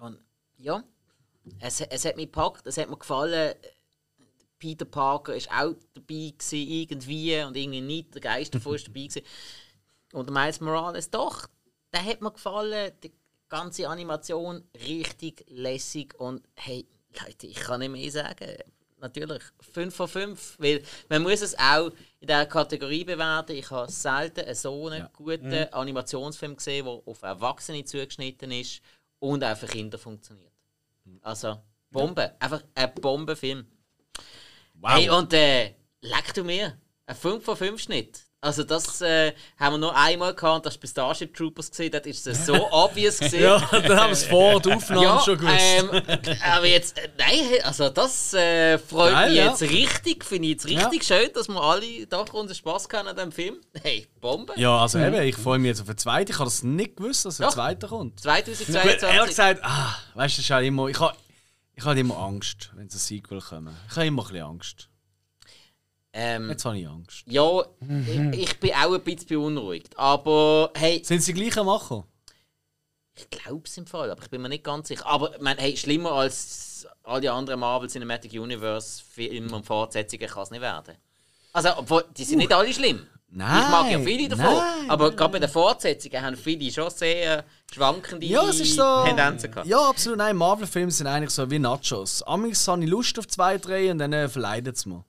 Und 0.00 0.18
ja, 0.56 0.82
es, 1.60 1.80
es 1.82 2.04
hat 2.04 2.16
mich 2.16 2.26
gepackt, 2.26 2.66
es 2.66 2.78
hat 2.78 2.88
mir 2.88 2.96
gefallen. 2.96 3.54
Peter 4.58 4.86
Parker 4.86 5.34
ist 5.36 5.50
auch 5.50 5.74
dabei 5.92 6.32
gewesen, 6.38 6.68
irgendwie 6.68 7.42
und 7.42 7.56
irgendwie 7.56 7.82
nicht. 7.82 8.14
Der 8.14 8.22
Geist 8.22 8.54
davon 8.54 8.76
ist 8.76 8.86
dabei 8.88 9.02
gewesen. 9.02 9.22
Und 10.12 10.30
Miles 10.30 10.60
Morales 10.60 11.10
doch, 11.10 11.46
der 11.92 12.02
hat 12.02 12.22
mir 12.22 12.30
gefallen. 12.30 12.92
Die 13.02 13.12
ganze 13.48 13.88
Animation 13.88 14.62
richtig 14.86 15.44
lässig 15.48 16.14
und 16.18 16.42
hey, 16.54 16.86
Leute, 17.24 17.46
ich 17.46 17.56
kann 17.56 17.80
nicht 17.80 17.90
mehr 17.90 18.10
sagen. 18.10 18.56
Natürlich 18.98 19.42
5 19.72 19.94
von 19.94 20.08
5, 20.08 20.56
weil 20.58 20.82
man 21.10 21.22
muss 21.22 21.42
es 21.42 21.56
auch 21.58 21.88
in 22.18 22.28
dieser 22.28 22.46
Kategorie 22.46 23.04
bewerten. 23.04 23.52
Ich 23.52 23.70
habe 23.70 23.92
selten 23.92 24.54
so 24.54 24.88
einen 24.88 25.06
guten 25.12 25.52
Animationsfilm 25.52 26.56
gesehen, 26.56 26.86
der 26.86 27.02
auf 27.04 27.22
Erwachsene 27.22 27.84
zugeschnitten 27.84 28.50
ist 28.52 28.80
und 29.18 29.44
auch 29.44 29.56
für 29.56 29.66
Kinder 29.66 29.98
funktioniert. 29.98 30.52
Also, 31.20 31.60
Bombe. 31.90 32.34
Einfach 32.38 32.62
ein 32.74 32.94
Bombenfilm. 32.94 33.66
Wow. 34.74 34.90
Hey, 34.92 35.10
und 35.10 35.32
äh, 35.32 35.74
leck 36.00 36.34
du 36.34 36.44
mir. 36.44 36.78
Ein 37.06 37.16
5 37.16 37.44
von 37.44 37.56
5 37.56 37.80
Schnitt. 37.80 38.25
Also 38.46 38.62
das 38.62 39.00
äh, 39.00 39.32
haben 39.58 39.74
wir 39.74 39.78
nur 39.78 39.96
einmal 39.96 40.32
gehabt, 40.34 40.56
und 40.56 40.66
das 40.66 40.74
war 40.74 40.80
bei 40.82 40.86
Starship 40.86 41.34
Troopers 41.34 41.68
gesehen, 41.70 41.90
das 41.90 42.06
ist 42.06 42.26
es 42.28 42.46
so 42.46 42.54
obvious 42.70 43.18
gesehen. 43.18 43.42
ja, 43.42 43.58
dann 43.58 43.98
haben 43.98 44.08
wir 44.08 44.12
es 44.12 44.24
vor 44.24 44.60
der 44.60 44.76
Aufnahme 44.76 45.02
Ja, 45.02 45.20
schon 45.20 45.36
gewusst. 45.38 45.58
ähm, 45.58 46.36
aber 46.44 46.66
jetzt, 46.66 46.96
äh, 46.96 47.08
nein, 47.18 47.60
also 47.64 47.90
das 47.90 48.34
äh, 48.34 48.78
freut 48.78 49.12
Geil, 49.12 49.28
mich 49.30 49.38
ja. 49.38 49.46
jetzt 49.46 49.62
richtig, 49.62 50.24
finde 50.24 50.46
ich 50.46 50.52
jetzt 50.54 50.66
richtig 50.66 51.04
schön, 51.04 51.28
dass 51.34 51.48
wir 51.48 51.60
alle 51.60 52.06
doch 52.06 52.32
unseren 52.34 52.54
Spaß 52.54 52.88
haben 52.92 53.08
an 53.08 53.16
diesem 53.16 53.32
Film. 53.32 53.56
Hey, 53.82 54.06
Bombe. 54.20 54.52
ja, 54.56 54.78
also 54.78 54.98
eben, 55.00 55.20
ich 55.22 55.36
freue 55.36 55.58
mich 55.58 55.70
jetzt 55.70 55.80
auf 55.80 55.88
den 55.88 55.98
zweiten. 55.98 56.30
Ich 56.30 56.38
habe 56.38 56.48
das 56.48 56.62
nicht 56.62 56.96
gewusst, 56.96 57.24
dass 57.24 57.38
der 57.38 57.48
zweite 57.48 57.88
kommt. 57.88 58.14
Gut, 58.14 58.22
2022. 58.22 59.02
ehrlich 59.08 59.28
gesagt, 59.28 59.60
ah, 59.64 59.96
weißt 60.14 60.36
du, 60.36 60.40
das 60.40 60.44
ist 60.44 60.50
halt 60.50 60.66
immer. 60.66 60.86
Ich 60.86 61.00
habe 61.00 61.16
ich 61.74 61.84
habe 61.84 61.98
immer 62.00 62.16
Angst, 62.16 62.70
wenn 62.74 62.86
es 62.86 62.94
ein 62.94 62.98
Sequel 62.98 63.40
kommt. 63.40 63.70
Ich 63.90 63.96
habe 63.96 64.06
immer 64.06 64.22
ein 64.22 64.28
bisschen 64.28 64.46
Angst. 64.46 64.88
Ähm, 66.18 66.48
Jetzt 66.50 66.64
habe 66.64 66.78
ich 66.78 66.88
Angst. 66.88 67.24
ja, 67.26 67.62
ich, 68.32 68.40
ich 68.40 68.60
bin 68.60 68.70
auch 68.72 68.94
ein 68.94 69.00
bisschen 69.02 69.28
beunruhigt. 69.28 69.96
Aber 69.98 70.70
hey, 70.74 71.02
Sind 71.04 71.22
sie 71.22 71.34
gleich 71.34 71.56
am 71.58 71.66
Machen? 71.66 72.04
Ich 73.14 73.30
glaube 73.30 73.62
es 73.64 73.76
im 73.78 73.86
Fall, 73.86 74.10
aber 74.10 74.22
ich 74.22 74.30
bin 74.30 74.42
mir 74.42 74.48
nicht 74.48 74.64
ganz 74.64 74.88
sicher. 74.88 75.06
Aber 75.06 75.34
ich 75.34 75.40
meine, 75.40 75.60
hey, 75.60 75.76
schlimmer 75.76 76.12
als 76.12 76.86
all 77.02 77.20
die 77.20 77.28
anderen 77.28 77.60
Marvel 77.60 77.88
Cinematic 77.88 78.32
Universe 78.32 79.02
Filme 79.02 79.54
und 79.54 79.64
Fortsetzungen 79.64 80.28
kann 80.28 80.42
es 80.42 80.50
nicht 80.50 80.60
werden. 80.60 80.94
Also, 81.52 81.70
obwohl, 81.76 82.04
die 82.16 82.24
sind 82.24 82.38
nicht 82.38 82.52
alle 82.52 82.72
schlimm. 82.72 83.06
Nein, 83.28 83.62
ich 83.62 83.68
mag 83.70 83.90
ja 83.90 83.98
viele 84.00 84.28
davon. 84.28 84.44
nein, 84.56 84.90
aber 84.90 85.10
gerade 85.10 85.32
bei 85.32 85.38
den 85.40 85.48
Fortsetzungen 85.50 86.22
haben 86.22 86.36
viele 86.36 86.70
schon 86.70 86.90
sehr 86.90 87.44
schwankende 87.72 88.24
Ja, 88.26 88.50
so. 88.52 89.04
Tendenzen 89.04 89.50
gehabt. 89.50 89.66
Ja, 89.66 89.88
absolut. 89.88 90.18
Nein, 90.18 90.36
Marvel-Filme 90.36 90.90
sind 90.90 91.06
eigentlich 91.06 91.30
so 91.30 91.50
wie 91.50 91.58
Nachos. 91.58 92.22
Amigs 92.22 92.66
habe 92.68 92.84
ich 92.84 92.88
Lust 92.90 93.18
auf 93.18 93.26
zwei, 93.26 93.58
drei 93.58 93.90
und 93.90 93.98
dann 93.98 94.12
äh, 94.12 94.28
verleidet 94.28 94.76
es 94.76 94.86
mir. 94.86 95.04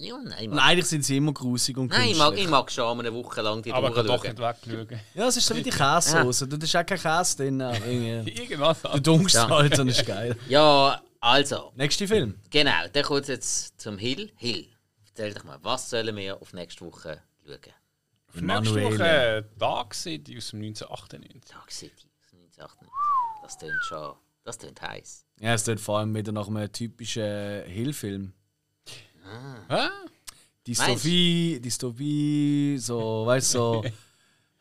Ja, 0.00 0.16
nein, 0.16 0.58
eigentlich 0.58 0.86
sind 0.86 1.04
sie 1.04 1.18
immer 1.18 1.32
grusig 1.34 1.76
und 1.76 1.90
nein, 1.90 2.08
ich 2.08 2.16
mag, 2.16 2.28
künstlich. 2.28 2.44
ich 2.46 2.50
mag 2.50 2.72
schon 2.72 2.98
eine 3.00 3.12
Woche 3.12 3.42
lang 3.42 3.62
die 3.62 3.70
Aber 3.72 3.88
ich 3.88 3.94
kann 3.94 4.06
doch 4.06 4.22
nicht 4.24 4.38
wegschauen. 4.38 5.00
Ja, 5.14 5.26
es 5.28 5.36
ist 5.36 5.46
so 5.46 5.54
wie 5.54 5.62
die 5.62 5.70
Käsesoße. 5.70 6.48
Da 6.48 6.56
ist 6.56 6.74
auch 6.76 6.86
kein 6.86 6.98
Käse 6.98 7.36
drin. 7.36 7.60
Irgendwas. 8.26 8.80
Du 8.82 8.98
dunkst 9.00 9.34
Ja. 9.34 9.48
halt 9.48 9.78
und 9.78 9.88
ist 9.88 10.06
geil. 10.06 10.36
Ja, 10.48 11.00
also, 11.20 11.72
Nächster 11.76 12.08
Film. 12.08 12.40
genau, 12.48 12.72
dann 12.92 13.02
kommt 13.04 13.22
es 13.22 13.28
jetzt 13.28 13.80
zum 13.80 13.98
Hill. 13.98 14.32
Hill, 14.36 14.66
erzähl 15.06 15.34
doch 15.34 15.44
mal, 15.44 15.58
was 15.62 15.90
sollen 15.90 16.16
wir 16.16 16.40
auf 16.40 16.54
nächste 16.54 16.86
Woche 16.86 17.20
schauen? 17.44 18.46
Nächste 18.46 18.82
Woche 18.84 19.44
Dark 19.58 19.92
City 19.94 20.38
aus 20.38 20.48
dem 20.50 20.62
1998. 20.62 21.42
Dark 21.52 21.70
City, 21.70 22.08
1998. 22.32 22.88
Das 23.42 23.58
tönt 23.58 23.72
schon, 23.86 24.14
das 24.44 24.56
tönt 24.56 24.80
heiß. 24.80 25.26
Ja, 25.40 25.52
es 25.52 25.64
tut 25.64 25.78
vor 25.80 25.98
allem 25.98 26.14
wieder 26.14 26.32
nach 26.32 26.48
einem 26.48 26.72
typischen 26.72 27.64
Hill-Film. 27.64 28.32
Hä? 29.68 29.88
Dystopie, 30.66 31.60
Dystopie, 31.60 32.76
so, 32.78 33.24
weißt 33.26 33.54
du, 33.54 33.58
so. 33.58 33.84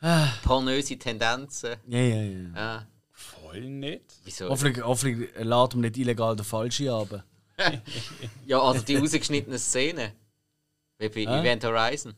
Pornöse 0.43 0.97
Tendenzen. 0.97 1.75
Ja, 1.87 1.99
ja, 1.99 2.21
ja. 2.21 2.49
Ah, 2.55 2.85
Voll 3.11 3.61
nicht. 3.61 4.01
wieso? 4.23 4.49
Hoffentlich, 4.49 4.83
hoffentlich 4.85 5.29
lädt 5.37 5.49
man 5.73 5.81
nicht 5.81 5.97
illegal 5.97 6.35
den 6.35 6.45
Falschen 6.45 6.89
ab. 6.89 7.23
Ja, 8.45 8.61
also 8.61 8.81
die 8.83 8.95
rausgeschnittenen 8.95 9.59
Szenen. 9.59 10.13
Wie 10.97 11.09
bei 11.09 11.27
Ah. 11.27 11.41
Event 11.41 11.63
Horizon. 11.65 12.13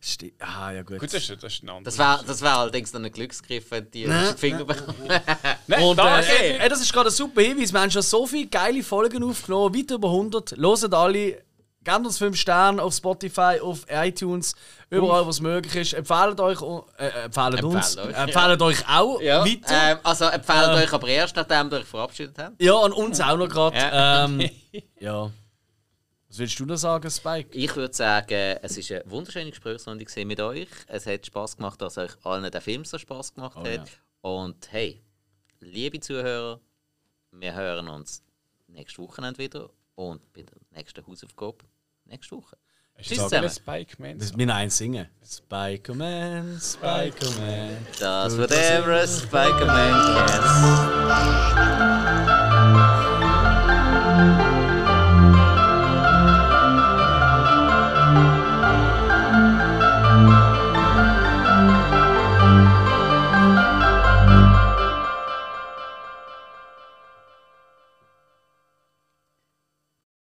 Ste 0.00 0.32
ah, 0.38 0.70
ja, 0.70 0.82
gut. 0.82 1.00
Gut, 1.00 1.12
das 1.12 1.28
ist, 1.28 1.42
das 1.42 1.54
ist 1.54 1.62
ein 1.64 1.68
anderes. 1.70 1.96
Das 1.96 1.98
wäre 1.98 2.24
das 2.24 2.40
wär 2.42 2.56
allerdings 2.56 2.92
dann 2.92 3.04
ein 3.04 3.10
Glücksgriff, 3.10 3.70
wenn 3.72 3.90
die 3.90 4.04
den 4.04 4.36
Finger 4.36 4.64
bekommen. 4.64 5.08
Nein, 5.66 5.82
Und 5.82 5.98
äh, 5.98 6.58
ey, 6.58 6.68
das 6.68 6.80
ist 6.80 6.92
gerade 6.92 7.08
ein 7.08 7.12
super 7.12 7.40
Hinweis. 7.42 7.72
Wir 7.72 7.80
haben 7.80 7.90
schon 7.90 8.02
so 8.02 8.26
viele 8.26 8.46
geile 8.46 8.82
Folgen 8.84 9.24
aufgenommen, 9.24 9.74
weit 9.74 9.90
über 9.90 10.08
100. 10.08 10.56
Loset 10.56 10.94
alle, 10.94 11.42
gebt 11.82 12.06
uns 12.06 12.18
5 12.18 12.36
Sterne 12.36 12.82
auf 12.82 12.94
Spotify, 12.94 13.58
auf 13.62 13.86
iTunes, 13.88 14.54
überall, 14.90 15.24
wo 15.24 15.30
es 15.30 15.40
möglich 15.40 15.74
ist. 15.76 15.92
Empfehlt 15.94 16.40
euch, 16.40 16.60
äh, 16.98 17.06
empfehlt 17.24 17.62
uns, 17.64 17.96
Empfehlt 17.96 18.16
euch, 18.16 18.22
empfehlt 18.28 18.62
euch 18.62 18.88
auch 18.88 19.20
Ja, 19.20 19.44
weiter. 19.44 19.92
ähm, 19.92 19.98
also 20.02 20.24
empfehlt 20.26 20.68
Äh. 20.68 20.82
euch 20.84 20.92
aber 20.92 21.08
erst, 21.08 21.36
nachdem 21.36 21.70
ihr 21.72 21.78
euch 21.78 21.86
verabschiedet 21.86 22.38
habt. 22.38 22.62
Ja, 22.62 22.74
und 22.74 22.92
uns 22.92 23.20
auch 23.20 23.36
noch 23.36 23.48
gerade. 23.48 23.76
Ja. 23.76 24.24
Ähm, 24.24 24.50
ja. 25.00 25.30
Was 26.28 26.38
willst 26.38 26.60
du 26.60 26.64
noch 26.66 26.76
sagen, 26.76 27.10
Spike? 27.10 27.48
Ich 27.58 27.74
würde 27.74 27.92
sagen, 27.92 28.58
es 28.62 28.76
war 28.90 28.96
eine 28.98 29.10
wunderschöne 29.10 29.50
Gesprächsrunde 29.50 30.06
mit 30.26 30.40
euch. 30.40 30.68
Es 30.86 31.06
hat 31.06 31.26
Spass 31.26 31.56
gemacht, 31.56 31.82
dass 31.82 31.98
euch 31.98 32.12
allen 32.22 32.48
der 32.50 32.60
Film 32.60 32.84
so 32.84 32.98
Spass 32.98 33.34
gemacht 33.34 33.56
Oh, 33.60 33.64
hat. 33.64 33.74
ja. 33.74 33.84
Und 34.20 34.70
hey, 34.70 35.02
liebe 35.58 35.98
Zuhörer, 35.98 36.60
wir 37.32 37.54
hören 37.54 37.88
uns 37.88 38.22
nächstes 38.68 38.98
Wochenende 39.02 39.38
wieder 39.38 39.70
und 39.96 40.22
der 40.36 40.44
nächsten 40.70 41.06
Hausaufgabe 41.06 41.64
nächste 42.04 42.36
Woche. 42.36 42.56
Tschüss 43.00 43.18
zusammen. 43.18 43.48
Spike 43.48 43.96
Man? 43.98 44.18
Das 44.18 44.26
ist 44.26 44.36
mir 44.36 44.54
eins 44.54 44.76
singen. 44.76 45.08
Spiker-Man, 45.24 46.60
Spiker-Man. 46.60 47.86
Das 47.98 48.36
wird 48.36 48.52
ever 48.52 49.06
Spider-Man 49.06 50.26
Cast. 50.26 50.60